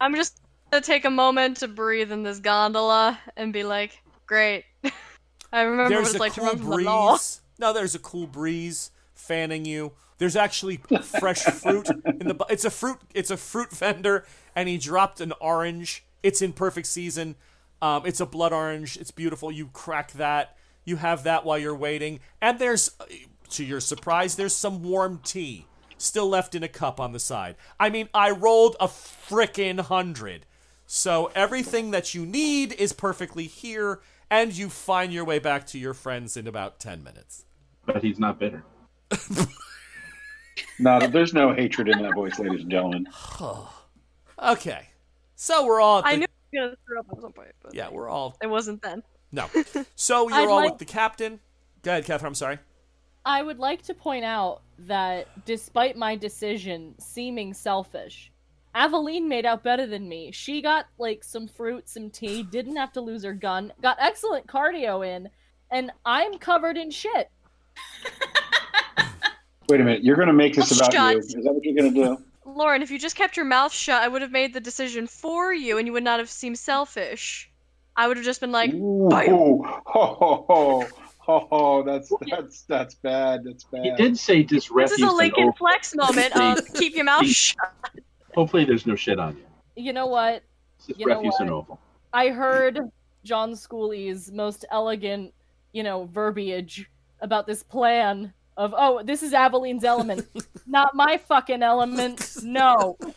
I'm 0.00 0.14
just 0.14 0.40
gonna 0.70 0.82
take 0.82 1.04
a 1.04 1.10
moment 1.10 1.58
to 1.58 1.68
breathe 1.68 2.12
in 2.12 2.22
this 2.22 2.38
gondola 2.38 3.18
and 3.36 3.52
be 3.52 3.64
like, 3.64 4.02
great. 4.26 4.64
I 5.52 5.62
remember 5.62 5.96
what 5.96 6.04
There's 6.04 6.08
it's 6.10 6.16
a 6.16 6.18
like 6.18 6.32
to 6.34 6.40
cool 6.40 6.48
run 6.48 6.58
from 6.58 6.70
the 6.70 6.76
law. 6.78 7.10
breeze. 7.12 7.40
No, 7.58 7.72
there's 7.72 7.94
a 7.94 7.98
cool 7.98 8.26
breeze 8.28 8.90
fanning 9.14 9.64
you. 9.64 9.92
There's 10.20 10.36
actually 10.36 10.76
fresh 11.02 11.42
fruit 11.44 11.88
in 11.88 12.28
the. 12.28 12.36
It's 12.50 12.66
a 12.66 12.70
fruit. 12.70 12.98
It's 13.14 13.30
a 13.30 13.38
fruit 13.38 13.70
vendor, 13.70 14.26
and 14.54 14.68
he 14.68 14.76
dropped 14.76 15.18
an 15.22 15.32
orange. 15.40 16.04
It's 16.22 16.42
in 16.42 16.52
perfect 16.52 16.88
season. 16.88 17.36
Um, 17.80 18.04
it's 18.04 18.20
a 18.20 18.26
blood 18.26 18.52
orange. 18.52 18.98
It's 18.98 19.10
beautiful. 19.10 19.50
You 19.50 19.68
crack 19.72 20.12
that. 20.12 20.58
You 20.84 20.96
have 20.96 21.22
that 21.22 21.46
while 21.46 21.56
you're 21.58 21.74
waiting, 21.74 22.20
and 22.40 22.58
there's, 22.58 22.90
uh, 23.00 23.04
to 23.50 23.64
your 23.64 23.80
surprise, 23.80 24.36
there's 24.36 24.54
some 24.54 24.82
warm 24.82 25.20
tea 25.24 25.66
still 25.96 26.28
left 26.28 26.54
in 26.54 26.62
a 26.62 26.68
cup 26.68 27.00
on 27.00 27.12
the 27.12 27.18
side. 27.18 27.56
I 27.78 27.88
mean, 27.88 28.10
I 28.12 28.30
rolled 28.30 28.76
a 28.78 28.88
frickin' 28.88 29.80
hundred. 29.80 30.44
So 30.86 31.30
everything 31.34 31.92
that 31.92 32.14
you 32.14 32.26
need 32.26 32.74
is 32.74 32.92
perfectly 32.92 33.46
here, 33.46 34.00
and 34.30 34.54
you 34.54 34.68
find 34.68 35.14
your 35.14 35.24
way 35.24 35.38
back 35.38 35.66
to 35.68 35.78
your 35.78 35.94
friends 35.94 36.36
in 36.36 36.46
about 36.46 36.78
10 36.78 37.02
minutes. 37.02 37.46
But 37.86 38.02
he's 38.02 38.18
not 38.18 38.38
bitter. 38.38 38.64
No, 40.78 40.98
there's 41.06 41.34
no 41.34 41.52
hatred 41.52 41.88
in 41.88 42.02
that 42.02 42.14
voice, 42.14 42.38
ladies 42.38 42.62
and 42.62 42.70
gentlemen. 42.70 43.06
Okay. 44.42 44.88
So 45.36 45.66
we're 45.66 45.80
all 45.80 45.98
at 45.98 46.04
the, 46.04 46.10
I 46.10 46.16
knew 46.16 46.24
I 46.26 46.28
was 46.28 46.54
gonna 46.54 46.76
throw 46.86 47.00
up 47.00 47.06
at 47.12 47.20
some 47.20 47.32
point, 47.32 47.48
but 47.62 47.74
Yeah, 47.74 47.90
we're 47.90 48.08
all 48.08 48.36
it 48.42 48.46
wasn't 48.46 48.80
then. 48.82 49.02
No. 49.32 49.46
So 49.96 50.28
you're 50.30 50.38
I'd 50.38 50.48
all 50.48 50.56
like- 50.56 50.70
with 50.72 50.78
the 50.78 50.86
captain. 50.86 51.40
Go 51.82 51.90
ahead, 51.92 52.04
Catherine, 52.06 52.28
I'm 52.28 52.34
sorry. 52.34 52.58
I 53.26 53.42
would 53.42 53.58
like 53.58 53.82
to 53.82 53.92
point 53.94 54.24
out 54.24 54.62
that 54.78 55.28
despite 55.44 55.94
my 55.96 56.16
decision 56.16 56.94
seeming 56.98 57.52
selfish, 57.52 58.32
Aveline 58.74 59.28
made 59.28 59.44
out 59.44 59.62
better 59.62 59.86
than 59.86 60.08
me. 60.08 60.30
She 60.32 60.62
got 60.62 60.86
like 60.96 61.22
some 61.22 61.46
fruit, 61.46 61.86
some 61.86 62.08
tea, 62.08 62.42
didn't 62.44 62.76
have 62.76 62.92
to 62.92 63.02
lose 63.02 63.22
her 63.24 63.34
gun, 63.34 63.74
got 63.82 63.98
excellent 64.00 64.46
cardio 64.46 65.06
in, 65.06 65.28
and 65.70 65.90
I'm 66.06 66.38
covered 66.38 66.78
in 66.78 66.90
shit. 66.90 67.30
Wait 69.70 69.80
a 69.80 69.84
minute, 69.84 70.02
you're 70.02 70.16
going 70.16 70.26
to 70.26 70.34
make 70.34 70.56
this 70.56 70.76
about 70.76 70.92
Shut. 70.92 71.12
you. 71.12 71.18
Is 71.20 71.28
that 71.32 71.52
what 71.54 71.62
you're 71.64 71.74
going 71.76 71.94
to 71.94 72.04
do? 72.04 72.24
Lauren, 72.44 72.82
if 72.82 72.90
you 72.90 72.98
just 72.98 73.14
kept 73.14 73.36
your 73.36 73.46
mouth 73.46 73.72
shut, 73.72 74.02
I 74.02 74.08
would 74.08 74.20
have 74.20 74.32
made 74.32 74.52
the 74.52 74.60
decision 74.60 75.06
for 75.06 75.54
you, 75.54 75.78
and 75.78 75.86
you 75.86 75.92
would 75.92 76.02
not 76.02 76.18
have 76.18 76.28
seemed 76.28 76.58
selfish. 76.58 77.48
I 77.96 78.08
would 78.08 78.16
have 78.16 78.26
just 78.26 78.40
been 78.40 78.50
like, 78.50 78.72
Ooh, 78.74 79.08
bam. 79.08 79.28
ho, 79.28 79.62
ho, 79.86 80.44
ho, 80.48 80.86
ho, 81.18 81.46
ho, 81.48 81.82
that's 81.84 82.12
that's 82.28 82.62
that's 82.62 82.94
bad. 82.96 83.44
That's 83.44 83.62
bad. 83.64 83.84
He 83.84 83.90
did 83.92 84.18
say 84.18 84.42
just 84.42 84.50
"This 84.66 84.70
refuse 84.72 84.98
is 85.00 85.08
a 85.08 85.12
Lincoln 85.12 85.50
oath. 85.50 85.58
Flex 85.58 85.94
moment 85.94 86.36
of 86.36 86.58
keep 86.74 86.96
your 86.96 87.04
mouth 87.04 87.26
shut." 87.26 87.72
Hopefully, 88.34 88.64
there's 88.64 88.86
no 88.86 88.96
shit 88.96 89.20
on 89.20 89.36
you. 89.36 89.84
You 89.84 89.92
know 89.92 90.06
what? 90.06 90.42
It's 90.78 90.88
just 90.88 90.98
You 90.98 91.06
know 91.06 91.16
refuse 91.16 91.34
what? 91.34 91.40
and 91.42 91.50
offal. 91.50 91.80
I 92.12 92.30
heard 92.30 92.80
John 93.22 93.54
Schooley's 93.54 94.32
most 94.32 94.64
elegant, 94.72 95.32
you 95.72 95.84
know, 95.84 96.06
verbiage 96.06 96.90
about 97.20 97.46
this 97.46 97.62
plan 97.62 98.32
of, 98.60 98.74
oh, 98.76 99.02
this 99.02 99.22
is 99.22 99.32
Aveline's 99.32 99.84
element, 99.84 100.26
not 100.66 100.94
my 100.94 101.16
fucking 101.16 101.62
element. 101.62 102.36
No. 102.42 102.96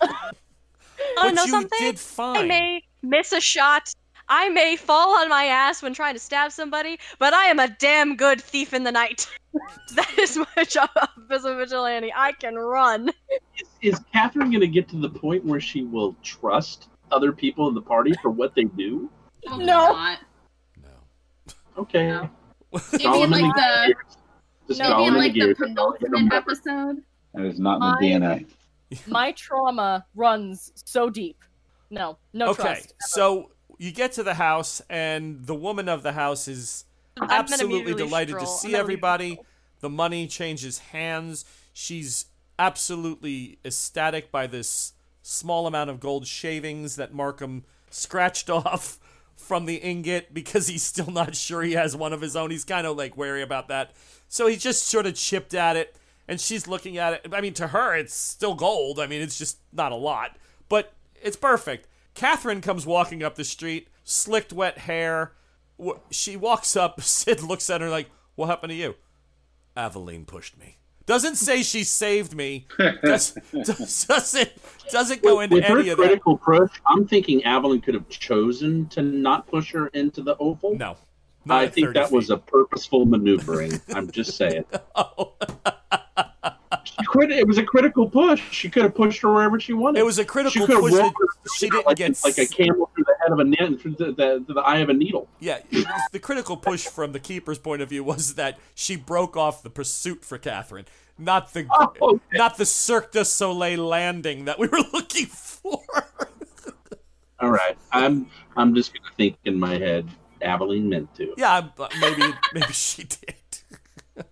Oh, 1.17 1.23
but 1.23 1.33
know 1.33 1.45
something? 1.47 1.79
did 1.79 1.99
I 2.19 2.45
may 2.45 2.83
miss 3.01 3.33
a 3.33 3.41
shot. 3.41 3.91
I 4.29 4.47
may 4.49 4.77
fall 4.77 5.17
on 5.19 5.27
my 5.27 5.45
ass 5.45 5.81
when 5.83 5.93
trying 5.93 6.13
to 6.13 6.19
stab 6.19 6.51
somebody, 6.51 6.97
but 7.19 7.33
I 7.33 7.45
am 7.45 7.59
a 7.59 7.67
damn 7.67 8.15
good 8.15 8.39
thief 8.39 8.73
in 8.73 8.83
the 8.83 8.91
night. 8.91 9.27
that 9.95 10.17
is 10.17 10.37
my 10.37 10.63
job 10.63 10.89
as 11.29 11.43
a 11.45 11.55
vigilante. 11.55 12.13
I 12.15 12.31
can 12.33 12.55
run. 12.55 13.11
Is 13.81 13.99
Catherine 14.13 14.49
going 14.49 14.61
to 14.61 14.67
get 14.67 14.87
to 14.89 14.97
the 14.97 15.09
point 15.09 15.43
where 15.43 15.59
she 15.59 15.83
will 15.83 16.15
trust 16.23 16.87
other 17.11 17.33
people 17.33 17.67
in 17.67 17.73
the 17.73 17.81
party 17.81 18.13
for 18.21 18.29
what 18.29 18.55
they 18.55 18.63
do? 18.63 19.09
Probably 19.45 19.65
No. 19.65 19.91
not. 19.91 20.19
No. 20.81 21.51
Okay. 21.79 22.07
No. 22.07 22.29
Maybe 22.93 23.03
in 23.23 23.29
like 23.31 23.55
the 23.55 23.83
gears. 23.87 24.17
Just 24.67 24.79
No, 24.79 24.87
call 24.89 24.97
maybe 24.99 25.07
in 25.09 25.13
like 25.15 25.33
the 25.33 25.39
gears. 25.39 25.57
penultimate 25.57 26.33
episode. 26.33 27.03
That 27.33 27.45
is 27.45 27.59
not 27.59 27.75
in 27.75 27.79
My- 27.79 27.97
the 27.99 28.07
DNA. 28.07 28.45
My 29.07 29.31
trauma 29.33 30.05
runs 30.15 30.71
so 30.75 31.09
deep. 31.09 31.37
No, 31.89 32.17
no 32.33 32.49
okay, 32.49 32.63
trust. 32.63 32.93
so 32.99 33.51
you 33.77 33.91
get 33.91 34.11
to 34.13 34.23
the 34.23 34.35
house, 34.35 34.81
and 34.89 35.45
the 35.45 35.55
woman 35.55 35.89
of 35.89 36.01
the 36.03 36.13
house 36.13 36.47
is 36.47 36.85
I'm 37.19 37.29
absolutely 37.29 37.93
delighted 37.93 38.33
to 38.35 38.41
stroll. 38.41 38.57
see 38.57 38.67
gonna 38.69 38.77
leave 38.77 38.81
everybody. 38.83 39.35
the 39.35 39.41
The 39.81 39.89
money 39.89 40.27
changes 40.27 40.79
hands. 40.79 41.43
She's 41.73 42.25
absolutely 42.57 43.57
ecstatic 43.65 44.31
by 44.31 44.47
this 44.47 44.93
small 45.21 45.67
amount 45.67 45.89
of 45.89 45.99
gold 45.99 46.25
shavings 46.27 46.95
that 46.95 47.13
Markham 47.13 47.63
scratched 47.89 48.49
off 48.49 48.99
from 49.35 49.65
the 49.65 49.75
ingot 49.75 50.33
because 50.33 50.67
he's 50.67 50.83
still 50.83 51.11
not 51.11 51.35
sure 51.35 51.61
he 51.61 51.73
has 51.73 51.95
one 51.95 52.13
of 52.13 52.21
his 52.21 52.35
own. 52.35 52.51
He's 52.51 52.63
kind 52.63 52.87
of 52.87 52.97
like 52.97 53.17
wary 53.17 53.41
about 53.41 53.67
that. 53.67 53.91
So 54.27 54.47
he 54.47 54.55
just 54.55 54.87
sort 54.87 55.05
of 55.05 55.15
chipped 55.15 55.53
at 55.53 55.75
it, 55.75 55.95
and 56.27 56.39
she's 56.39 56.67
looking 56.67 56.97
at 56.97 57.13
it. 57.13 57.33
I 57.33 57.41
mean, 57.41 57.53
to 57.55 57.67
her, 57.67 57.95
it's 57.95 58.13
still 58.13 58.55
gold. 58.55 58.99
I 58.99 59.07
mean, 59.07 59.21
it's 59.21 59.37
just 59.37 59.57
not 59.71 59.91
a 59.91 59.95
lot, 59.95 60.37
but 60.69 60.93
it's 61.21 61.37
perfect. 61.37 61.87
Catherine 62.13 62.61
comes 62.61 62.85
walking 62.85 63.23
up 63.23 63.35
the 63.35 63.43
street, 63.43 63.87
slicked 64.03 64.53
wet 64.53 64.79
hair. 64.79 65.33
She 66.11 66.35
walks 66.35 66.75
up. 66.75 67.01
Sid 67.03 67.41
looks 67.41 67.69
at 67.69 67.81
her 67.81 67.89
like, 67.89 68.09
"What 68.35 68.47
happened 68.47 68.71
to 68.71 68.75
you?" 68.75 68.95
Aveline 69.75 70.25
pushed 70.25 70.57
me. 70.57 70.77
Doesn't 71.05 71.35
say 71.35 71.63
she 71.63 71.83
saved 71.83 72.33
me. 72.35 72.65
Does, 73.03 73.37
does, 73.51 74.05
doesn't 74.05 74.51
doesn't 74.89 75.21
go 75.21 75.41
into 75.41 75.55
with 75.55 75.65
her 75.65 75.79
any 75.79 75.89
of 75.89 75.97
that. 75.97 76.05
critical 76.05 76.37
push, 76.37 76.71
I'm 76.87 77.07
thinking 77.07 77.43
Aveline 77.43 77.81
could 77.81 77.93
have 77.93 78.07
chosen 78.09 78.87
to 78.89 79.01
not 79.01 79.47
push 79.47 79.71
her 79.73 79.87
into 79.87 80.21
the 80.21 80.35
offal. 80.35 80.77
No, 80.77 80.95
I 81.49 81.67
think 81.67 81.87
30 81.87 81.99
that 81.99 82.11
was 82.11 82.29
a 82.29 82.37
purposeful 82.37 83.05
maneuvering. 83.05 83.81
I'm 83.93 84.09
just 84.11 84.37
saying. 84.37 84.63
Oh. 84.95 85.33
She 86.83 86.95
could, 87.07 87.31
it 87.31 87.47
was 87.47 87.57
a 87.57 87.63
critical 87.63 88.09
push. 88.09 88.41
She 88.51 88.69
could 88.69 88.83
have 88.83 88.93
pushed 88.93 89.21
her 89.21 89.31
wherever 89.33 89.59
she 89.59 89.73
wanted. 89.73 89.99
It 89.99 90.05
was 90.05 90.19
a 90.19 90.25
critical 90.25 90.65
could 90.67 90.73
have 90.75 90.81
push 90.81 90.91
that 90.93 91.51
she 91.57 91.69
through 91.69 91.77
didn't 91.79 91.85
like, 91.87 91.97
get 91.97 92.19
like 92.23 92.37
a 92.37 92.41
s- 92.41 92.49
camel 92.53 92.89
through 92.93 93.05
the 93.05 93.15
head 93.21 93.31
of 93.31 93.39
a 93.39 93.43
needle, 93.45 93.77
through 93.77 93.91
the, 93.95 94.05
the, 94.11 94.43
the, 94.47 94.53
the 94.55 94.61
eye 94.61 94.79
of 94.79 94.89
a 94.89 94.93
needle. 94.93 95.27
Yeah, 95.39 95.59
the 96.11 96.19
critical 96.19 96.57
push 96.57 96.85
from 96.85 97.13
the 97.13 97.19
keeper's 97.19 97.57
point 97.57 97.81
of 97.81 97.89
view 97.89 98.03
was 98.03 98.35
that 98.35 98.59
she 98.75 98.95
broke 98.97 99.37
off 99.37 99.63
the 99.63 99.69
pursuit 99.69 100.25
for 100.25 100.37
Catherine, 100.37 100.85
not 101.17 101.53
the 101.53 101.65
Oh, 101.71 101.93
okay. 102.01 102.19
not 102.37 102.57
the 102.57 102.65
Cirque 102.65 103.11
du 103.13 103.23
Soleil 103.23 103.83
landing 103.85 104.45
that 104.45 104.59
we 104.59 104.67
were 104.67 104.79
looking 104.93 105.27
for. 105.27 105.81
All 107.39 107.49
right, 107.51 107.77
I'm 107.91 108.27
I'm 108.55 108.73
just 108.75 108.93
gonna 108.93 109.09
think 109.17 109.37
in 109.45 109.59
my 109.59 109.77
head. 109.77 110.07
Aveline 110.41 110.89
meant 110.89 111.13
to. 111.15 111.33
yeah, 111.37 111.61
but 111.61 111.93
maybe 112.01 112.23
maybe 112.53 112.73
she 112.73 113.03
did. 113.05 113.35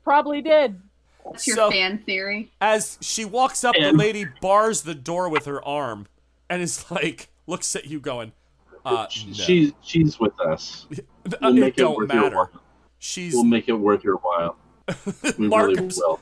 Probably 0.04 0.42
did. 0.42 0.82
That's 1.26 1.48
your 1.48 1.56
So- 1.56 1.72
fan 1.72 2.00
theory. 2.00 2.52
As 2.62 2.98
she 3.02 3.26
walks 3.26 3.64
up, 3.64 3.76
the 3.76 3.92
lady 3.92 4.26
bars 4.42 4.82
the 4.84 4.96
door 4.96 5.30
with 5.30 5.46
her 5.46 5.64
arm 5.66 6.08
and 6.50 6.62
is 6.62 6.90
like, 6.92 7.30
looks 7.48 7.76
at 7.76 7.86
you 7.86 8.00
going, 8.00 8.32
uh, 8.84 8.92
no. 8.92 9.08
She's 9.10 9.74
she's 9.82 10.20
with 10.20 10.40
us. 10.40 10.88
We'll 11.42 11.56
it 11.56 11.60
make 11.60 11.74
it 11.76 11.82
don't 11.82 11.96
worth 11.96 12.12
your 12.12 12.30
while. 12.32 12.50
She's 12.98 13.34
We'll 13.34 13.44
make 13.44 13.70
it 13.70 13.74
worth 13.74 14.04
your 14.04 14.18
while. 14.18 14.58
We 15.38 15.48
really 15.48 15.88
will. 15.96 16.20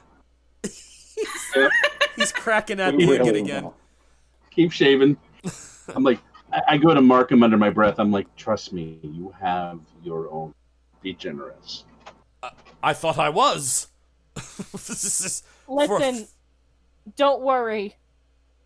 Yeah, 1.55 1.69
he's 2.15 2.31
cracking 2.31 2.79
at 2.79 2.95
We 2.95 3.05
the 3.05 3.19
really 3.19 3.39
again. 3.41 3.63
will. 3.65 3.75
keep 4.51 4.71
shaving. 4.71 5.17
I'm 5.95 6.03
like, 6.03 6.19
I, 6.51 6.61
I 6.69 6.77
go 6.77 6.93
to 6.93 7.01
Markham 7.01 7.43
under 7.43 7.57
my 7.57 7.69
breath. 7.69 7.95
I'm 7.99 8.11
like, 8.11 8.33
trust 8.35 8.73
me, 8.73 8.99
you 9.01 9.33
have 9.39 9.79
your 10.03 10.29
own. 10.31 10.53
Be 11.01 11.13
generous. 11.13 11.85
I 12.83 12.93
thought 12.93 13.17
I 13.17 13.29
was. 13.29 13.87
This 14.71 15.03
is 15.25 15.43
for- 15.65 15.99
Listen, 15.99 16.27
don't 17.15 17.41
worry. 17.41 17.95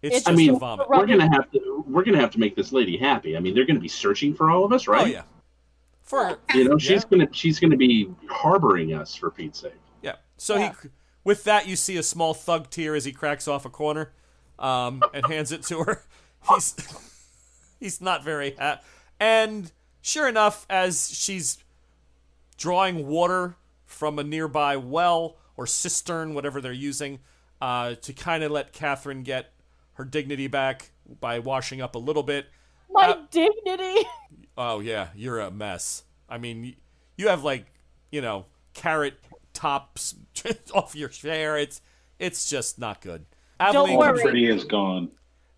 it's 0.01 0.15
it's 0.17 0.25
just 0.25 0.29
I 0.29 0.35
mean, 0.35 0.55
a 0.55 0.59
vomit. 0.59 0.89
We're 0.89 1.05
gonna 1.05 1.31
have 1.31 1.51
to. 1.51 1.83
We're 1.87 2.03
gonna 2.03 2.19
have 2.19 2.31
to 2.31 2.39
make 2.39 2.55
this 2.55 2.71
lady 2.71 2.97
happy. 2.97 3.35
I 3.37 3.39
mean, 3.39 3.53
they're 3.55 3.65
gonna 3.65 3.79
be 3.79 3.87
searching 3.87 4.33
for 4.33 4.49
all 4.51 4.63
of 4.65 4.71
us, 4.73 4.87
right? 4.87 5.01
Oh 5.03 5.05
yeah. 5.05 5.23
For 6.01 6.37
You 6.53 6.67
know, 6.69 6.77
she's 6.77 7.03
Yeah. 7.03 7.09
gonna 7.09 7.27
she's 7.31 7.59
gonna 7.59 7.77
be 7.77 8.09
harboring 8.29 8.93
us 8.93 9.15
for 9.15 9.31
Pete's 9.31 9.59
sake. 9.59 9.73
yeah. 10.01 10.15
So 10.37 10.55
Yeah. 10.57 10.73
he, 10.81 10.89
with 11.23 11.43
that, 11.45 11.67
you 11.67 11.75
see 11.77 11.95
a 11.97 12.03
small 12.03 12.33
thug 12.33 12.69
tear 12.69 12.95
as 12.95 13.05
he 13.05 13.11
cracks 13.13 13.47
off 13.47 13.65
a 13.65 13.69
corner, 13.69 14.11
um, 14.59 15.01
and 15.13 15.25
hands 15.27 15.51
it 15.53 15.63
to 15.63 15.83
her. 15.83 16.03
He's 16.53 16.75
he's 17.79 18.01
not 18.01 18.23
very 18.23 18.51
happy. 18.57 18.81
And 19.19 19.71
sure 20.01 20.27
enough, 20.27 20.65
as 20.69 21.09
she's 21.17 21.57
drawing 22.57 23.07
water 23.07 23.55
from 23.85 24.19
a 24.19 24.23
nearby 24.23 24.75
well 24.75 25.37
or 25.57 25.67
cistern, 25.67 26.33
whatever 26.33 26.61
they're 26.61 26.71
using, 26.71 27.19
uh, 27.61 27.95
to 27.95 28.13
kind 28.13 28.43
of 28.43 28.51
let 28.51 28.73
Catherine 28.73 29.23
get 29.23 29.53
her 29.93 30.05
dignity 30.05 30.47
back 30.47 30.91
by 31.19 31.39
washing 31.39 31.81
up 31.81 31.95
a 31.95 31.99
little 31.99 32.23
bit. 32.23 32.47
My 32.89 33.09
Uh, 33.09 33.17
dignity. 33.31 34.07
Oh 34.55 34.81
yeah, 34.81 35.07
you're 35.15 35.39
a 35.39 35.49
mess. 35.49 36.03
I 36.29 36.37
mean, 36.37 36.75
you 37.17 37.27
have 37.29 37.43
like, 37.43 37.65
you 38.11 38.21
know, 38.21 38.45
carrot 38.75 39.15
tops 39.51 40.13
off 40.75 40.95
your 40.95 41.09
chair. 41.09 41.57
It's 41.57 41.81
it's 42.19 42.47
just 42.47 42.77
not 42.77 43.01
good. 43.01 43.25
Aveline 43.59 43.97
worry. 43.97 44.21
Pretty 44.21 44.47
is 44.47 44.63
gone. 44.63 45.09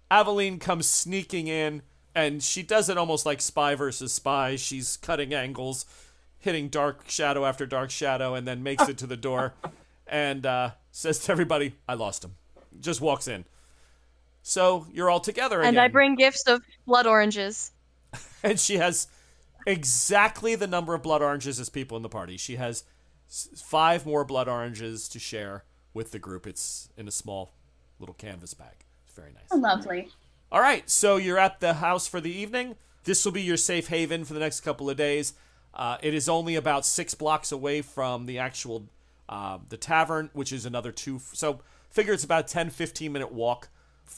Aveline 0.09 0.59
comes 0.59 0.88
sneaking 0.88 1.47
in, 1.47 1.81
and 2.15 2.41
she 2.41 2.63
does 2.63 2.88
it 2.88 2.97
almost 2.97 3.26
like 3.26 3.41
spy 3.41 3.76
versus 3.76 4.13
spy. 4.13 4.55
She's 4.55 4.95
cutting 4.95 5.34
angles, 5.34 5.85
hitting 6.38 6.69
dark 6.69 7.09
shadow 7.09 7.45
after 7.45 7.65
dark 7.65 7.89
shadow, 7.91 8.34
and 8.34 8.47
then 8.47 8.63
makes 8.63 8.88
it 8.88 8.97
to 8.99 9.07
the 9.07 9.17
door, 9.17 9.55
and 10.07 10.45
uh, 10.45 10.72
says 10.91 11.19
to 11.19 11.32
everybody, 11.32 11.76
"I 11.88 11.94
lost 11.95 12.23
him." 12.23 12.36
Just 12.80 13.02
walks 13.02 13.27
in. 13.27 13.45
So 14.48 14.86
you're 14.94 15.10
all 15.10 15.22
together 15.22 15.60
again 15.60 15.69
And 15.69 15.80
I 15.80 15.88
bring 15.88 16.14
gifts 16.14 16.44
of 16.44 16.61
blood 16.86 17.07
oranges. 17.07 17.72
and 18.44 18.60
she 18.60 18.77
has 18.77 19.07
exactly 19.65 20.53
the 20.53 20.68
number 20.68 20.94
of 20.94 21.02
blood 21.02 21.23
oranges 21.23 21.60
as 21.60 21.69
people 21.69 21.98
in 21.98 22.03
the 22.03 22.10
party. 22.10 22.38
She 22.38 22.57
has 22.57 22.84
five 23.27 24.06
more 24.06 24.23
blood 24.23 24.48
oranges 24.48 25.10
to 25.10 25.19
share 25.19 25.64
with 25.95 26.11
the 26.11 26.19
group. 26.19 26.45
It's 26.45 26.90
in 26.95 27.07
a 27.07 27.11
small 27.11 27.56
little 27.99 28.14
canvas 28.14 28.53
bag. 28.53 28.86
It's 29.07 29.15
very 29.15 29.34
nice. 29.34 29.45
Oh, 29.52 29.57
lovely. 29.57 30.10
All 30.52 30.61
right, 30.61 30.88
so 30.90 31.18
you're 31.18 31.40
at 31.40 31.60
the 31.60 31.76
house 31.76 32.07
for 32.07 32.22
the 32.22 32.32
evening. 32.32 32.76
This 33.03 33.26
will 33.26 33.32
be 33.32 33.41
your 33.41 33.57
safe 33.57 33.88
haven 33.88 34.26
for 34.26 34.34
the 34.34 34.40
next 34.40 34.61
couple 34.61 34.90
of 34.90 34.98
days. 34.98 35.34
Uh, 35.73 35.98
it 36.02 36.14
is 36.14 36.30
only 36.30 36.56
about 36.56 36.86
six 36.86 37.15
blocks 37.15 37.52
away 37.52 37.82
from 37.82 38.27
the 38.27 38.38
actual 38.38 38.88
uh, 39.30 39.60
the 39.69 39.77
tavern, 39.77 40.30
which 40.34 40.52
is 40.52 40.65
another 40.65 40.91
two. 40.91 41.19
So 41.34 41.61
figure 41.89 42.14
it's 42.14 42.23
about 42.23 42.45
a 42.45 42.53
10, 42.53 42.69
15 42.69 43.11
minute 43.11 43.31
walk. 43.31 43.69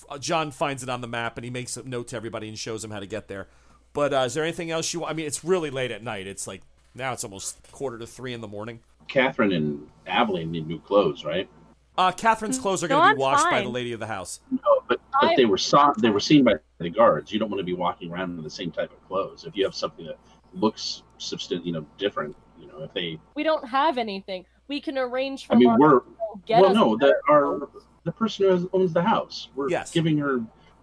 Uh, 0.10 0.18
John 0.18 0.52
finds 0.52 0.84
it 0.84 0.90
on 0.90 1.02
the 1.02 1.08
map 1.08 1.38
and 1.38 1.46
he 1.46 1.50
makes 1.50 1.78
a 1.78 1.88
note 1.88 2.10
to 2.10 2.16
everybody 2.16 2.48
and 2.50 2.58
shows 2.58 2.82
them 2.82 2.92
how 2.92 3.00
to 3.00 3.06
get 3.06 3.28
there. 3.28 3.48
But 3.94 4.14
uh, 4.14 4.18
is 4.18 4.34
there 4.34 4.44
anything 4.44 4.70
else 4.70 4.94
you 4.94 5.02
want? 5.02 5.12
I 5.12 5.16
mean, 5.16 5.26
it's 5.26 5.44
really 5.44 5.70
late 5.70 5.92
at 5.92 6.04
night. 6.04 6.28
It's 6.28 6.46
like 6.46 6.62
now 6.94 7.14
it's 7.14 7.24
almost 7.24 7.72
quarter 7.72 7.98
to 7.98 8.08
three 8.08 8.34
in 8.34 8.42
the 8.42 8.48
morning. 8.48 8.82
Catherine 9.08 9.54
and 9.54 9.88
Aveline 10.06 10.52
need 10.52 10.68
new 10.68 10.80
clothes, 10.80 11.24
right? 11.24 11.50
Uh, 11.98 12.12
Catherine's 12.12 12.60
clothes 12.60 12.84
are 12.84 12.88
going 12.88 13.02
to 13.02 13.08
be 13.08 13.12
I'm 13.14 13.18
washed 13.18 13.50
by 13.50 13.62
the 13.62 13.70
lady 13.70 13.92
of 13.92 14.00
the 14.00 14.06
house. 14.06 14.40
No, 14.52 14.84
but, 14.88 15.00
but 15.20 15.36
they 15.36 15.46
were 15.46 15.58
saw 15.58 15.94
they 15.94 16.12
were 16.12 16.20
seen 16.20 16.44
by 16.44 16.56
the 16.78 16.90
guards. 16.90 17.32
You 17.32 17.40
don't 17.40 17.50
want 17.50 17.60
to 17.60 17.66
be 17.66 17.74
walking 17.74 18.12
around 18.12 18.38
in 18.38 18.44
the 18.44 18.50
same 18.50 18.72
type 18.72 18.92
of 18.92 19.08
clothes. 19.08 19.46
If 19.46 19.56
you 19.56 19.64
have 19.64 19.74
something 19.74 20.06
that 20.06 20.20
looks 20.54 21.02
substan 21.18 21.66
you 21.66 21.72
know, 21.72 21.86
different, 21.98 22.36
you 22.60 22.68
know, 22.68 22.84
if 22.84 22.94
they 22.94 23.20
We 23.34 23.44
don't 23.44 23.68
have 23.68 23.98
anything. 23.98 24.46
We 24.68 24.82
can 24.82 24.98
arrange 24.98 25.48
for 25.48 25.54
I 25.54 25.58
mean, 25.58 25.76
we're 25.78 26.00
to 26.00 26.06
get 26.46 26.62
well, 26.62 26.74
no, 26.74 26.98
better 26.98 27.14
that 27.28 27.34
our 27.34 27.70
the 28.04 28.12
person 28.12 28.46
who 28.46 28.70
owns 28.74 28.94
the 28.94 29.02
house. 29.02 29.50
We're 29.56 29.70
Yes. 29.70 29.92
giving 29.92 30.18
her 30.18 30.42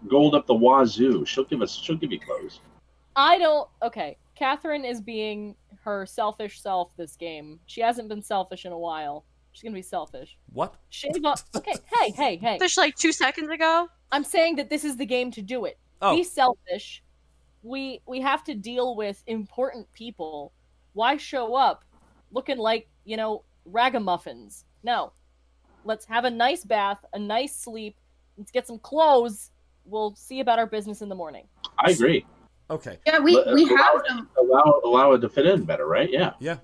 gold 0.08 0.34
up 0.34 0.46
the 0.46 0.54
wazoo. 0.54 1.24
She'll 1.24 1.44
give 1.44 1.62
us. 1.62 1.74
She'll 1.74 1.96
give 1.96 2.12
you 2.12 2.20
clothes. 2.20 2.60
I 3.16 3.38
don't. 3.38 3.68
Okay, 3.82 4.16
Catherine 4.34 4.84
is 4.84 5.00
being 5.00 5.54
her 5.82 6.06
selfish 6.06 6.60
self 6.60 6.96
this 6.96 7.16
game. 7.16 7.60
She 7.66 7.80
hasn't 7.80 8.08
been 8.08 8.22
selfish 8.22 8.64
in 8.64 8.72
a 8.72 8.78
while. 8.78 9.24
She's 9.52 9.62
gonna 9.62 9.74
be 9.74 9.82
selfish. 9.82 10.36
What? 10.52 10.74
Shave 10.90 11.24
off. 11.24 11.44
Okay, 11.54 11.74
hey, 11.98 12.10
hey, 12.10 12.36
hey. 12.36 12.58
Fish 12.58 12.76
like 12.76 12.96
two 12.96 13.12
seconds 13.12 13.50
ago. 13.50 13.88
I'm 14.10 14.24
saying 14.24 14.56
that 14.56 14.68
this 14.68 14.84
is 14.84 14.96
the 14.96 15.06
game 15.06 15.30
to 15.32 15.42
do 15.42 15.64
it. 15.64 15.78
Oh. 16.02 16.16
Be 16.16 16.24
selfish. 16.24 17.02
We 17.62 18.00
we 18.06 18.20
have 18.20 18.44
to 18.44 18.54
deal 18.54 18.96
with 18.96 19.22
important 19.26 19.90
people. 19.92 20.52
Why 20.92 21.16
show 21.16 21.54
up 21.54 21.84
looking 22.32 22.58
like 22.58 22.88
you 23.04 23.16
know 23.16 23.44
ragamuffins? 23.64 24.64
No. 24.82 25.12
Let's 25.84 26.06
have 26.06 26.24
a 26.24 26.30
nice 26.30 26.64
bath, 26.64 27.04
a 27.12 27.18
nice 27.18 27.56
sleep. 27.56 27.96
Let's 28.38 28.50
get 28.50 28.66
some 28.66 28.78
clothes. 28.78 29.50
We'll 29.84 30.14
see 30.16 30.40
about 30.40 30.58
our 30.58 30.66
business 30.66 31.02
in 31.02 31.08
the 31.08 31.14
morning. 31.14 31.46
I 31.78 31.90
agree. 31.90 32.24
Okay. 32.70 32.98
Yeah, 33.06 33.18
we, 33.18 33.36
Let- 33.36 33.54
we 33.54 33.64
allow 33.64 33.76
have 33.76 33.96
it- 33.96 34.08
them. 34.08 34.28
Allow 34.38 34.80
allow 34.84 35.12
it 35.12 35.18
to 35.20 35.28
fit 35.28 35.46
in 35.46 35.64
better, 35.64 35.86
right? 35.86 36.08
Yeah, 36.10 36.32
Yeah, 36.38 36.56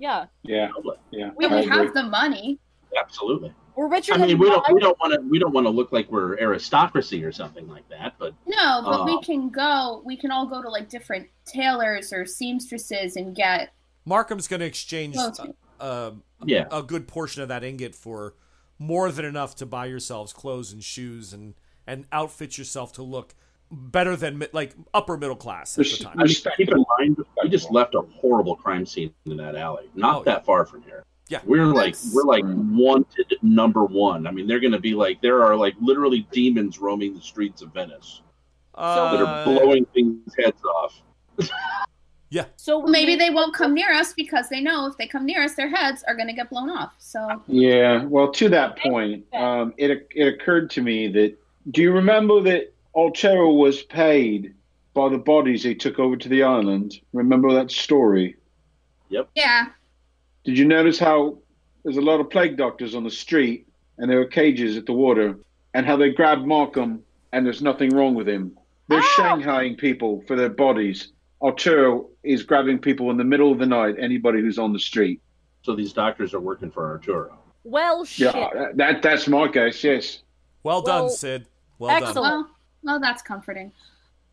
Yeah, 0.43 0.68
totally. 0.68 0.97
yeah. 1.10 1.31
We, 1.36 1.47
we 1.47 1.64
have 1.66 1.93
the 1.93 2.05
money. 2.05 2.59
absolutely. 2.98 3.52
we're 3.77 3.89
richer 3.89 4.14
I 4.14 4.18
than 4.18 4.27
mean, 4.28 4.39
we 4.39 4.48
don't 4.48 4.64
we 4.72 4.81
don't 4.81 4.98
want 4.98 5.12
to 5.14 5.20
we 5.28 5.39
don't 5.39 5.52
want 5.52 5.66
to 5.66 5.70
look 5.70 5.93
like 5.93 6.10
we're 6.10 6.39
aristocracy 6.40 7.22
or 7.22 7.31
something 7.32 7.68
like 7.68 7.86
that. 7.90 8.14
But 8.18 8.32
No, 8.47 8.81
but 8.85 9.01
Uh, 9.02 9.05
we 9.05 9.20
can 9.20 9.51
go. 9.51 10.01
We 10.05 10.16
can 10.16 10.31
all 10.31 10.47
go 10.47 10.62
to 10.62 10.68
like 10.70 10.89
different 10.89 11.28
tailors 11.44 12.12
or 12.12 12.24
seamstresses 12.24 13.16
and 13.16 13.36
get. 13.36 13.70
Markham's 14.06 14.48
going 14.48 14.60
to 14.60 14.66
exchange 14.66 15.14
Well, 15.81 16.07
it's- 16.09 16.12
uh, 16.40 16.43
uh, 16.43 16.44
yeah, 16.47 16.66
a 16.70 16.82
good 16.82 17.07
portion 17.09 17.43
of 17.43 17.48
that 17.48 17.62
ingot 17.65 17.94
for 17.94 18.35
more 18.78 19.11
than 19.12 19.24
enough 19.24 19.55
to 19.57 19.66
buy 19.66 19.86
yourselves 19.86 20.32
clothes 20.32 20.73
and 20.73 20.82
shoes 20.82 21.32
and 21.32 21.55
and 21.86 22.07
outfit 22.12 22.57
yourself 22.57 22.93
to 22.94 23.02
look 23.02 23.35
better 23.70 24.16
than 24.16 24.44
like 24.52 24.74
upper 24.94 25.16
middle 25.16 25.36
class 25.36 25.78
at 25.78 25.85
the 25.86 25.97
time. 26.05 26.19
I 26.19 26.24
mean, 26.24 26.35
keep 26.57 26.69
in 26.70 26.85
mind 26.98 27.16
we 27.19 27.24
Respectable. 27.24 27.51
just 27.51 27.70
left 27.70 27.94
a 27.94 28.01
horrible 28.01 28.57
crime 28.57 28.85
scene 28.86 29.12
in 29.27 29.36
that 29.36 29.55
alley, 29.55 29.90
not 29.94 30.20
Oh, 30.20 30.24
that 30.24 30.44
far 30.47 30.65
from 30.66 30.82
here. 30.82 31.05
Yeah. 31.28 31.40
we're 31.44 31.66
like 31.66 31.94
we're 32.12 32.24
like 32.24 32.44
wanted 32.44 33.35
number 33.43 33.85
one. 33.85 34.27
I 34.27 34.31
mean, 34.32 34.47
they're 34.48 34.59
going 34.61 34.73
to 34.73 34.81
be 34.81 34.94
like 34.94 35.20
there 35.20 35.44
are 35.44 35.55
like 35.57 35.74
literally 35.81 36.27
demons 36.32 36.78
roaming 36.81 37.15
the 37.15 37.20
streets 37.20 37.62
of 37.62 37.73
Venice 37.73 38.23
that 38.74 38.82
Uh, 38.82 39.24
are 39.27 39.44
blowing 39.44 39.85
things 39.94 40.35
heads 40.39 40.62
off. 40.65 41.02
yeah, 42.31 42.44
So 42.57 42.82
Maybe 42.82 43.16
they 43.16 43.31
won't 43.31 43.55
come 43.55 43.74
near 43.74 43.93
us 43.93 44.12
because 44.12 44.48
they 44.48 44.61
know 44.61 44.86
if 44.86 44.97
they 44.97 45.09
come 45.09 45.27
near 45.27 45.43
us, 45.43 45.55
their 45.55 45.69
heads 45.69 46.05
are 46.07 46.15
going 46.15 46.28
to 46.28 46.32
get 46.32 46.48
blown 46.48 46.70
off. 46.70 46.94
So 46.98 47.43
Yeah, 47.48 48.05
well, 48.05 48.31
to 48.32 48.48
that 48.51 48.78
point, 48.78 49.24
um, 49.35 49.74
it 49.77 50.09
it 50.15 50.28
occurred 50.35 50.70
to 50.70 50.82
me 50.82 51.09
that 51.09 51.36
do 51.73 51.82
you 51.82 51.93
remember 51.93 52.40
that 52.43 52.73
Arturo 52.94 53.52
was 53.52 53.82
paid 53.82 54.55
by 54.94 55.09
the 55.09 55.19
bodies 55.19 55.65
he 55.65 55.74
took 55.74 55.98
over 55.98 56.16
to 56.16 56.28
the 56.28 56.44
island? 56.44 57.01
Remember 57.12 57.52
that 57.52 57.70
story? 57.70 58.36
Yep. 59.09 59.28
Yeah, 59.35 59.66
Did 60.44 60.57
you 60.57 60.65
notice 60.65 60.98
how 61.01 61.39
there's 61.82 61.97
a 61.97 62.01
lot 62.01 62.20
of 62.20 62.31
plague 62.31 62.57
doctors 62.57 62.94
on 62.94 63.02
the 63.02 63.11
street 63.11 63.66
and 63.98 64.09
there 64.09 64.19
were 64.19 64.27
cages 64.27 64.77
at 64.77 64.86
the 64.86 64.93
water, 64.93 65.36
and 65.74 65.85
how 65.85 65.97
they 65.97 66.11
grabbed 66.11 66.47
Markham 66.47 67.02
and 67.32 67.44
there's 67.44 67.61
nothing 67.61 67.90
wrong 67.90 68.15
with 68.15 68.28
him? 68.28 68.57
They're 68.89 69.02
shanghaiing 69.02 69.78
people 69.78 70.24
for 70.27 70.36
their 70.36 70.48
bodies. 70.48 71.12
Arturo 71.43 72.09
is 72.23 72.43
grabbing 72.43 72.79
people 72.79 73.11
in 73.11 73.17
the 73.17 73.25
middle 73.25 73.51
of 73.51 73.59
the 73.59 73.67
night, 73.67 73.97
anybody 73.99 74.41
who's 74.41 74.59
on 74.59 74.73
the 74.73 74.79
street. 74.79 75.21
So 75.62 75.75
these 75.75 75.93
doctors 75.93 76.35
are 76.35 76.41
working 76.41 76.71
for 76.71 76.91
Arturo. 76.91 77.37
Well, 77.65 78.05
shit. 78.05 78.35
Yeah, 78.35 78.49
that, 78.55 78.77
that 78.77 79.03
that's 79.03 79.29
my 79.29 79.49
guess. 79.49 79.83
Yes. 79.85 80.21
well 80.62 80.83
done, 80.83 81.03
Well, 81.03 81.11
Sid. 81.11 81.47
Well 81.79 82.01
done. 82.01 82.15
well, 82.15 82.51
well, 82.83 83.01
that's 83.01 83.23
comforting. 83.23 83.73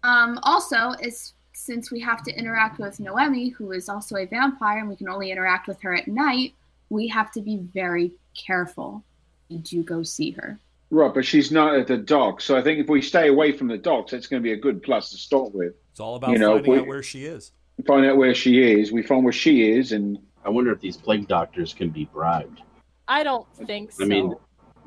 Um, 0.03 0.39
also, 0.43 0.91
is 1.01 1.33
since 1.53 1.91
we 1.91 1.99
have 1.99 2.23
to 2.23 2.31
interact 2.37 2.79
with 2.79 2.99
Noemi, 2.99 3.49
who 3.49 3.71
is 3.71 3.89
also 3.89 4.15
a 4.17 4.25
vampire, 4.25 4.79
and 4.79 4.89
we 4.89 4.95
can 4.95 5.09
only 5.09 5.31
interact 5.31 5.67
with 5.67 5.81
her 5.81 5.93
at 5.95 6.07
night, 6.07 6.53
we 6.89 7.07
have 7.07 7.31
to 7.31 7.41
be 7.41 7.57
very 7.73 8.11
careful. 8.35 9.03
We 9.49 9.57
do 9.57 9.83
go 9.83 10.03
see 10.03 10.31
her. 10.31 10.59
Right, 10.89 11.13
but 11.13 11.25
she's 11.25 11.51
not 11.51 11.75
at 11.75 11.87
the 11.87 11.97
dock. 11.97 12.39
So 12.39 12.57
I 12.57 12.61
think 12.63 12.79
if 12.79 12.87
we 12.87 13.01
stay 13.01 13.27
away 13.27 13.51
from 13.51 13.67
the 13.67 13.77
docks, 13.77 14.11
that's 14.11 14.27
going 14.27 14.41
to 14.41 14.43
be 14.43 14.53
a 14.53 14.57
good 14.57 14.81
plus 14.81 15.11
to 15.11 15.17
start 15.17 15.53
with. 15.53 15.73
It's 15.91 15.99
all 15.99 16.15
about 16.15 16.29
You 16.31 16.37
know, 16.37 16.53
finding 16.55 16.71
we- 16.71 16.79
out 16.79 16.87
where 16.87 17.03
she 17.03 17.25
is. 17.25 17.51
Find 17.85 18.05
out 18.07 18.17
where 18.17 18.33
she 18.33 18.61
is. 18.63 18.91
We 18.91 19.03
find 19.03 19.23
where 19.23 19.31
she 19.33 19.69
is, 19.71 19.91
and 19.91 20.17
I 20.43 20.49
wonder 20.49 20.71
if 20.71 20.79
these 20.79 20.97
plague 20.97 21.27
doctors 21.27 21.75
can 21.75 21.89
be 21.89 22.05
bribed. 22.05 22.61
I 23.07 23.23
don't 23.23 23.45
think 23.67 23.91
so. 23.91 24.03
I 24.03 24.07
mean, 24.07 24.33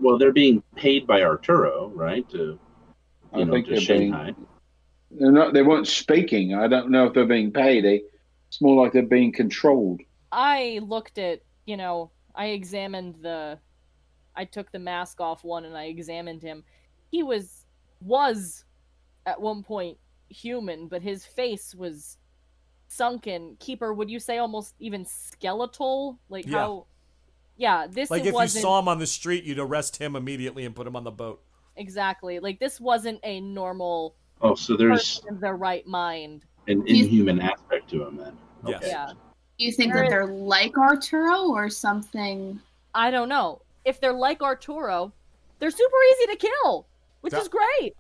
well, 0.01 0.18
they're 0.18 0.32
being 0.32 0.60
paid 0.74 1.06
by 1.06 1.22
Arturo, 1.22 1.89
right? 1.94 2.28
To 2.31 2.59
I 3.32 3.39
you 3.39 3.44
know, 3.44 3.52
think 3.52 3.66
to 3.66 3.70
they're 3.77 3.98
being- 3.98 4.12
Shanghai. 4.12 4.35
they're 5.12 5.31
not. 5.31 5.52
They 5.55 5.62
weren't 5.62 5.86
speaking. 5.86 6.55
I 6.55 6.66
don't 6.66 6.90
know 6.90 7.06
if 7.06 7.12
they're 7.14 7.27
being 7.27 7.52
paid. 7.52 7.85
They, 7.85 8.02
it's 8.48 8.60
more 8.60 8.82
like 8.82 8.93
they're 8.93 9.02
being 9.02 9.31
controlled. 9.32 10.01
I 10.32 10.81
looked 10.82 11.18
at, 11.18 11.43
you 11.66 11.77
know, 11.77 12.10
I 12.35 12.47
examined 12.47 13.16
the 13.22 13.59
I 14.41 14.45
took 14.47 14.73
the 14.73 14.79
mask 14.79 15.21
off 15.21 15.45
one 15.45 15.67
and 15.67 15.77
I 15.77 15.85
examined 15.85 16.41
him. 16.41 16.65
He 17.11 17.23
was 17.23 17.67
was 18.01 18.65
at 19.27 19.39
one 19.39 19.62
point 19.62 19.99
human, 20.31 20.89
but 20.89 21.03
his 21.03 21.27
face 21.27 21.75
was 21.75 22.17
sunken. 22.89 23.57
Keeper, 23.61 23.93
would 23.93 24.09
you 24.11 24.19
say 24.19 24.39
almost 24.39 24.75
even 24.81 25.05
skeletal? 25.05 26.19
Like 26.31 26.47
Yeah. 26.47 26.59
how 26.59 26.87
Yeah, 27.59 27.87
this 27.87 28.11
Like 28.11 28.21
if 28.21 28.29
you 28.29 28.33
wasn't 28.33 28.62
saw 28.62 28.79
him 28.79 28.89
on 28.89 28.99
the 28.99 29.07
street, 29.07 29.45
you'd 29.45 29.59
arrest 29.59 29.99
him 29.99 30.17
immediately 30.17 30.65
and 30.65 30.75
put 30.75 30.87
him 30.87 30.97
on 30.97 31.05
the 31.05 31.11
boat. 31.11 31.43
exactly. 31.77 32.39
Like 32.41 32.59
this 32.59 32.81
wasn't 32.81 33.21
a 33.23 33.41
normal 33.43 34.15
Oh, 34.41 34.55
so 34.55 34.75
there's 34.75 35.19
person 35.19 35.35
in 35.35 35.41
their 35.41 35.57
right 35.57 35.87
mind. 35.87 36.47
an 36.67 36.87
He's- 36.87 37.05
inhuman 37.05 37.41
aspect 37.43 37.91
to 37.91 38.07
him 38.07 38.17
then. 38.17 38.39
Yes. 38.67 38.83
Yeah. 38.87 39.12
Do 39.59 39.65
you 39.67 39.73
think 39.73 39.93
There 39.93 40.03
that 40.03 40.07
is- 40.07 40.11
they're 40.11 40.27
like 40.27 40.79
Arturo 40.79 41.49
or 41.51 41.69
something? 41.69 42.59
I 42.95 43.11
don't 43.11 43.29
know. 43.29 43.61
If 43.85 44.01
they're 44.01 44.12
like 44.12 44.43
Arturo, 44.43 45.12
they're 45.59 45.70
super 45.70 45.97
easy 46.12 46.27
to 46.32 46.36
kill, 46.36 46.86
which 47.20 47.32
That- 47.32 47.43
is 47.43 47.48
great. 47.48 47.94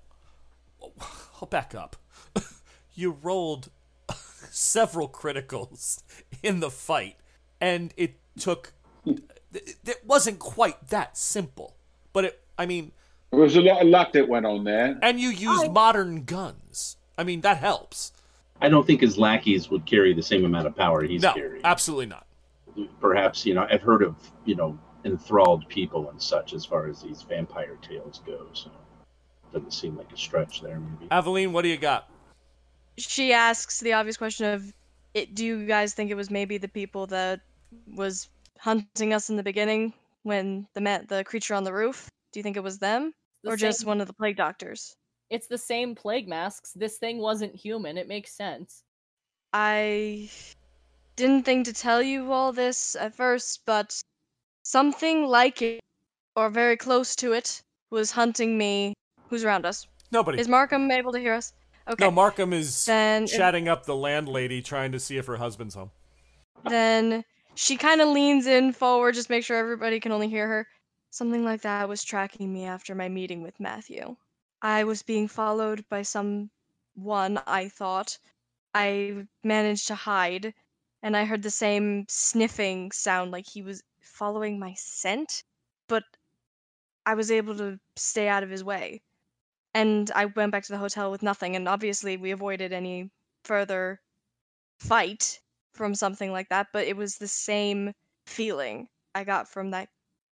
I'll 1.40 1.48
back 1.48 1.74
up. 1.74 1.96
you 2.94 3.16
rolled 3.22 3.70
several 4.50 5.08
criticals 5.08 6.02
in 6.42 6.60
the 6.60 6.70
fight, 6.70 7.16
and 7.60 7.92
it 7.96 8.14
took. 8.38 8.72
It 9.04 9.76
it 9.84 10.02
wasn't 10.06 10.38
quite 10.38 10.88
that 10.88 11.16
simple, 11.16 11.76
but 12.12 12.24
it. 12.24 12.40
I 12.58 12.66
mean, 12.66 12.92
There 13.30 13.40
was 13.40 13.56
a 13.56 13.60
lot 13.62 13.80
of 13.82 13.88
luck 13.88 14.12
that 14.12 14.28
went 14.28 14.44
on 14.46 14.64
there. 14.64 14.98
and 15.02 15.18
you 15.18 15.30
used 15.30 15.70
modern 15.72 16.24
guns. 16.24 16.96
I 17.16 17.24
mean, 17.24 17.40
that 17.40 17.56
helps. 17.58 18.12
I 18.60 18.68
don't 18.68 18.86
think 18.86 19.00
his 19.00 19.16
lackeys 19.16 19.70
would 19.70 19.86
carry 19.86 20.12
the 20.12 20.22
same 20.22 20.44
amount 20.44 20.66
of 20.66 20.76
power 20.76 21.02
he's 21.02 21.22
no, 21.22 21.32
carrying. 21.32 21.62
absolutely 21.64 22.06
not. 22.06 22.26
Perhaps 23.00 23.44
you 23.46 23.54
know 23.54 23.66
I've 23.70 23.82
heard 23.82 24.02
of 24.02 24.14
you 24.44 24.54
know 24.54 24.78
enthralled 25.04 25.68
people 25.68 26.10
and 26.10 26.20
such 26.20 26.52
as 26.52 26.64
far 26.64 26.88
as 26.88 27.02
these 27.02 27.22
vampire 27.22 27.76
tales 27.82 28.20
go. 28.26 28.46
So 28.52 28.70
doesn't 29.52 29.72
seem 29.72 29.96
like 29.96 30.12
a 30.12 30.16
stretch 30.16 30.60
there. 30.60 30.78
Maybe. 30.78 31.08
Aveline, 31.10 31.52
what 31.52 31.62
do 31.62 31.68
you 31.68 31.76
got? 31.76 32.08
She 32.98 33.32
asks 33.32 33.80
the 33.80 33.94
obvious 33.94 34.16
question 34.16 34.46
of, 34.46 34.72
it, 35.14 35.34
"Do 35.34 35.44
you 35.44 35.66
guys 35.66 35.94
think 35.94 36.10
it 36.10 36.14
was 36.14 36.30
maybe 36.30 36.58
the 36.58 36.68
people 36.68 37.06
that 37.08 37.40
was 37.94 38.28
hunting 38.58 39.12
us 39.12 39.30
in 39.30 39.36
the 39.36 39.42
beginning 39.42 39.92
when 40.22 40.66
the 40.74 40.80
ma- 40.80 41.00
the 41.08 41.24
creature 41.24 41.54
on 41.54 41.64
the 41.64 41.72
roof? 41.72 42.08
Do 42.32 42.38
you 42.38 42.42
think 42.42 42.56
it 42.56 42.62
was 42.62 42.78
them, 42.78 43.12
The 43.42 43.50
or 43.50 43.56
just 43.56 43.84
one 43.84 44.00
of 44.00 44.06
the 44.06 44.12
plague 44.12 44.36
doctors?" 44.36 44.94
It's 45.30 45.46
the 45.46 45.58
same 45.58 45.94
plague 45.94 46.28
masks. 46.28 46.72
This 46.72 46.98
thing 46.98 47.18
wasn't 47.18 47.54
human. 47.54 47.96
It 47.96 48.08
makes 48.08 48.32
sense. 48.32 48.82
I 49.52 50.30
didn't 51.16 51.44
think 51.44 51.64
to 51.66 51.72
tell 51.72 52.02
you 52.02 52.32
all 52.32 52.52
this 52.52 52.96
at 52.96 53.14
first, 53.14 53.64
but 53.64 54.00
something 54.70 55.26
like 55.26 55.62
it, 55.62 55.80
or 56.36 56.48
very 56.48 56.76
close 56.76 57.16
to 57.16 57.32
it, 57.32 57.62
was 57.90 58.12
hunting 58.12 58.56
me. 58.56 58.94
Who's 59.28 59.44
around 59.44 59.66
us? 59.66 59.86
Nobody. 60.12 60.40
Is 60.40 60.48
Markham 60.48 60.90
able 60.90 61.12
to 61.12 61.18
hear 61.18 61.34
us? 61.34 61.52
Okay. 61.88 62.04
No, 62.04 62.10
Markham 62.10 62.52
is 62.52 62.84
Then 62.84 63.26
chatting 63.26 63.68
up 63.68 63.84
the 63.84 63.96
landlady, 63.96 64.62
trying 64.62 64.92
to 64.92 65.00
see 65.00 65.16
if 65.16 65.26
her 65.26 65.36
husband's 65.36 65.74
home. 65.74 65.90
then 66.68 67.24
she 67.56 67.76
kind 67.76 68.00
of 68.00 68.08
leans 68.08 68.46
in 68.46 68.72
forward, 68.72 69.14
just 69.14 69.28
make 69.28 69.44
sure 69.44 69.56
everybody 69.56 69.98
can 69.98 70.12
only 70.12 70.28
hear 70.28 70.46
her. 70.46 70.68
Something 71.10 71.44
like 71.44 71.62
that 71.62 71.88
was 71.88 72.04
tracking 72.04 72.52
me 72.52 72.64
after 72.64 72.94
my 72.94 73.08
meeting 73.08 73.42
with 73.42 73.58
Matthew. 73.58 74.16
I 74.62 74.84
was 74.84 75.02
being 75.02 75.26
followed 75.26 75.84
by 75.88 76.02
some 76.02 76.50
one, 76.94 77.40
I 77.46 77.68
thought. 77.68 78.18
I 78.72 79.26
managed 79.42 79.88
to 79.88 79.96
hide, 79.96 80.54
and 81.02 81.16
I 81.16 81.24
heard 81.24 81.42
the 81.42 81.50
same 81.50 82.06
sniffing 82.08 82.92
sound 82.92 83.32
like 83.32 83.48
he 83.48 83.62
was 83.62 83.82
following 84.10 84.58
my 84.58 84.74
scent, 84.76 85.42
but 85.88 86.04
I 87.06 87.14
was 87.14 87.30
able 87.30 87.56
to 87.56 87.78
stay 87.96 88.28
out 88.28 88.42
of 88.42 88.50
his 88.50 88.64
way. 88.64 89.02
And 89.72 90.10
I 90.14 90.26
went 90.26 90.52
back 90.52 90.64
to 90.64 90.72
the 90.72 90.78
hotel 90.78 91.10
with 91.10 91.22
nothing, 91.22 91.56
and 91.56 91.68
obviously 91.68 92.16
we 92.16 92.32
avoided 92.32 92.72
any 92.72 93.10
further 93.44 94.00
fight 94.80 95.40
from 95.72 95.94
something 95.94 96.32
like 96.32 96.48
that, 96.48 96.68
but 96.72 96.86
it 96.86 96.96
was 96.96 97.16
the 97.16 97.28
same 97.28 97.92
feeling 98.26 98.88
I 99.14 99.24
got 99.24 99.48
from 99.48 99.70
that 99.70 99.88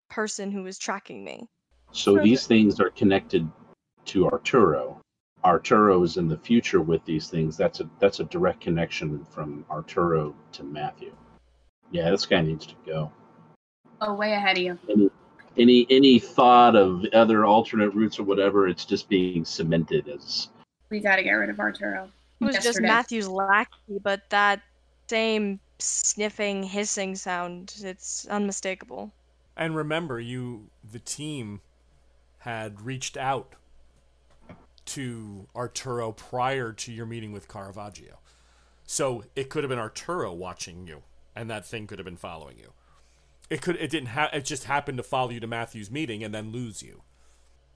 person 0.09 0.51
who 0.51 0.63
was 0.63 0.77
tracking 0.77 1.23
me. 1.23 1.47
So 1.91 2.17
these 2.17 2.47
things 2.47 2.79
are 2.79 2.89
connected 2.89 3.49
to 4.05 4.27
Arturo. 4.27 5.01
Arturo 5.43 6.03
is 6.03 6.17
in 6.17 6.27
the 6.27 6.37
future 6.37 6.81
with 6.81 7.05
these 7.05 7.29
things. 7.29 7.55
That's 7.55 7.79
a 7.79 7.89
that's 7.99 8.19
a 8.19 8.25
direct 8.25 8.61
connection 8.61 9.23
from 9.25 9.65
Arturo 9.69 10.35
to 10.53 10.63
Matthew. 10.63 11.15
Yeah, 11.91 12.09
this 12.11 12.25
guy 12.25 12.41
needs 12.41 12.65
to 12.65 12.75
go. 12.85 13.11
Oh, 14.01 14.13
way 14.13 14.33
ahead 14.33 14.57
of 14.57 14.63
you. 14.63 14.79
Any 14.89 15.09
any 15.57 15.87
any 15.89 16.19
thought 16.19 16.75
of 16.75 17.03
other 17.13 17.45
alternate 17.45 17.89
routes 17.91 18.19
or 18.19 18.23
whatever, 18.23 18.67
it's 18.67 18.85
just 18.85 19.09
being 19.09 19.43
cemented 19.43 20.07
as 20.07 20.49
We 20.89 20.99
got 20.99 21.15
to 21.15 21.23
get 21.23 21.31
rid 21.31 21.49
of 21.49 21.59
Arturo. 21.59 22.09
It 22.39 22.45
was 22.45 22.57
just 22.57 22.79
Matthew's 22.81 23.27
lackey, 23.27 23.99
but 24.03 24.29
that 24.29 24.61
same 25.07 25.59
sniffing, 25.79 26.63
hissing 26.63 27.15
sound, 27.15 27.73
it's 27.79 28.27
unmistakable. 28.27 29.11
And 29.55 29.75
remember, 29.75 30.19
you, 30.19 30.69
the 30.91 30.99
team, 30.99 31.61
had 32.39 32.81
reached 32.81 33.17
out 33.17 33.55
to 34.85 35.47
Arturo 35.55 36.11
prior 36.11 36.71
to 36.71 36.91
your 36.91 37.05
meeting 37.05 37.31
with 37.31 37.47
Caravaggio. 37.47 38.19
So 38.85 39.23
it 39.35 39.49
could 39.49 39.63
have 39.63 39.69
been 39.69 39.79
Arturo 39.79 40.31
watching 40.31 40.87
you, 40.87 41.01
and 41.35 41.49
that 41.49 41.65
thing 41.65 41.87
could 41.87 41.99
have 41.99 42.05
been 42.05 42.15
following 42.15 42.57
you. 42.59 42.71
It 43.49 43.61
could. 43.61 43.77
It 43.77 43.89
didn't. 43.89 44.09
Ha- 44.09 44.29
it 44.33 44.45
just 44.45 44.65
happened 44.65 44.97
to 44.97 45.03
follow 45.03 45.29
you 45.31 45.39
to 45.39 45.47
Matthew's 45.47 45.89
meeting 45.89 46.23
and 46.23 46.33
then 46.33 46.51
lose 46.51 46.83
you. 46.83 47.03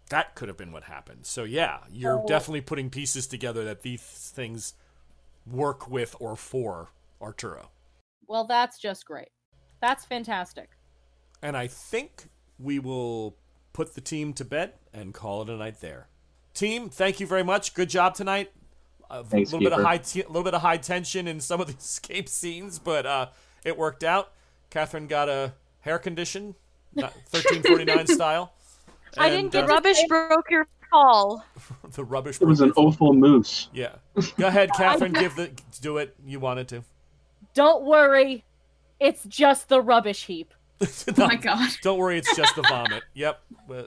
That 0.10 0.36
could 0.36 0.50
have 0.50 0.58
been 0.58 0.74
what 0.74 0.84
happened. 0.84 1.26
So 1.26 1.44
yeah, 1.46 1.80
you're 1.90 2.24
definitely 2.28 2.62
putting 2.62 2.90
pieces 2.90 3.28
together 3.28 3.64
that 3.64 3.82
these 3.82 4.02
things 4.02 4.74
work 5.50 5.90
with 5.90 6.16
or 6.20 6.36
for 6.36 6.92
Arturo. 7.22 7.70
Well, 8.28 8.46
that's 8.46 8.78
just 8.78 9.06
great. 9.06 9.30
That's 9.82 10.04
fantastic. 10.04 10.72
And 11.42 11.56
I 11.56 11.68
think 11.68 12.26
we 12.60 12.78
will 12.78 13.38
put 13.74 13.96
the 13.96 14.02
team 14.02 14.34
to 14.34 14.46
bed 14.46 14.74
and 14.94 15.14
call 15.14 15.42
it 15.44 15.50
a 15.50 15.56
night 15.56 15.80
there. 15.80 16.08
Team, 16.54 16.90
thank 16.90 17.22
you 17.22 17.26
very 17.26 17.44
much. 17.44 17.74
Good 17.74 17.90
job 17.90 18.14
tonight. 18.14 18.52
A 19.10 19.24
Thanks, 19.24 19.52
little 19.52 19.64
bit 19.66 19.74
of 19.74 19.80
Keeper. 19.80 19.88
high, 19.88 19.98
te- 19.98 20.24
little 20.28 20.44
bit 20.44 20.54
of 20.54 20.62
high 20.62 20.78
tension 20.78 21.28
in 21.28 21.40
some 21.40 21.62
of 21.62 21.68
the 21.68 21.74
escape 21.80 22.28
scenes, 22.28 22.80
but 22.80 23.06
uh, 23.06 23.28
it 23.64 23.78
worked 23.78 24.04
out. 24.04 24.34
Catherine 24.70 25.08
got 25.08 25.30
a 25.30 25.54
hair 25.82 26.00
condition, 26.00 26.56
1349 26.94 28.08
style. 28.16 28.54
I 29.18 29.30
didn't 29.30 29.46
And, 29.46 29.52
get 29.52 29.64
uh, 29.66 29.68
Rubbish 29.68 30.00
broke 30.08 30.50
your 30.50 30.68
fall. 30.90 31.44
the 31.94 32.04
rubbish. 32.04 32.40
it 32.42 32.46
was 32.46 32.62
an 32.62 32.72
awful 32.78 33.14
moose. 33.14 33.70
Yeah. 33.74 33.96
Go 34.38 34.48
ahead, 34.48 34.72
Catherine. 34.78 35.14
give 35.14 35.36
the 35.36 35.52
do 35.82 35.98
it. 35.98 36.16
You 36.26 36.40
wanted 36.40 36.68
to. 36.70 36.84
Don't 37.54 37.84
worry. 37.84 38.44
It's 39.00 39.24
just 39.26 39.68
the 39.68 39.82
rubbish 39.82 40.26
heap. 40.26 40.54
Oh 40.82 40.88
my 41.18 41.36
god. 41.36 41.70
Don't 41.84 41.98
worry, 42.00 42.18
it's 42.18 42.36
just 42.36 42.56
the 42.56 42.62
vomit. 42.64 43.04
Yep, 43.14 43.40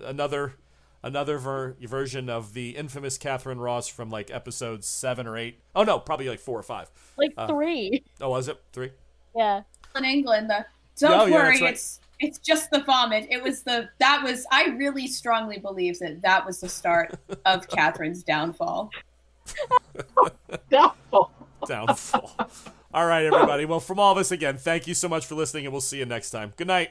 another 0.04 0.54
another 1.02 1.38
ver- 1.38 1.76
version 1.82 2.28
of 2.28 2.52
the 2.54 2.70
infamous 2.76 3.18
Catherine 3.18 3.58
Ross 3.58 3.88
from 3.88 4.10
like 4.10 4.30
episode 4.30 4.84
seven 4.84 5.26
or 5.26 5.36
eight. 5.36 5.58
Oh 5.74 5.82
no, 5.84 5.98
probably 5.98 6.28
like 6.28 6.38
four 6.40 6.58
or 6.58 6.62
five. 6.62 6.90
Like 7.16 7.32
Uh, 7.36 7.46
three. 7.48 8.04
Oh, 8.20 8.30
was 8.30 8.48
it 8.48 8.60
three? 8.72 8.90
Yeah. 9.34 9.62
In 9.96 10.04
England, 10.04 10.50
the, 10.50 10.66
don't 10.98 11.28
Oh, 11.28 11.32
worry, 11.32 11.50
that's 11.52 11.60
right. 11.62 11.72
it's 11.72 12.00
it's 12.20 12.38
just 12.38 12.70
the 12.70 12.80
vomit. 12.84 13.26
It 13.30 13.42
was 13.42 13.62
the 13.62 13.88
that 13.98 14.22
was 14.22 14.46
I 14.50 14.66
really 14.76 15.06
strongly 15.08 15.58
believe 15.58 15.98
that 15.98 16.22
that 16.22 16.46
was 16.46 16.60
the 16.60 16.68
start 16.68 17.14
of 17.44 17.66
Catherine's 17.68 18.22
downfall. 18.22 18.90
Doubtful. 20.70 21.30
Downfall. 21.66 22.50
all 22.94 23.06
right, 23.06 23.24
everybody. 23.26 23.64
Well, 23.64 23.80
from 23.80 23.98
all 23.98 24.12
of 24.12 24.18
us 24.18 24.30
again, 24.30 24.56
thank 24.56 24.86
you 24.86 24.94
so 24.94 25.08
much 25.08 25.26
for 25.26 25.34
listening, 25.34 25.66
and 25.66 25.72
we'll 25.72 25.80
see 25.80 25.98
you 25.98 26.06
next 26.06 26.30
time. 26.30 26.52
Good 26.56 26.66
night. 26.68 26.90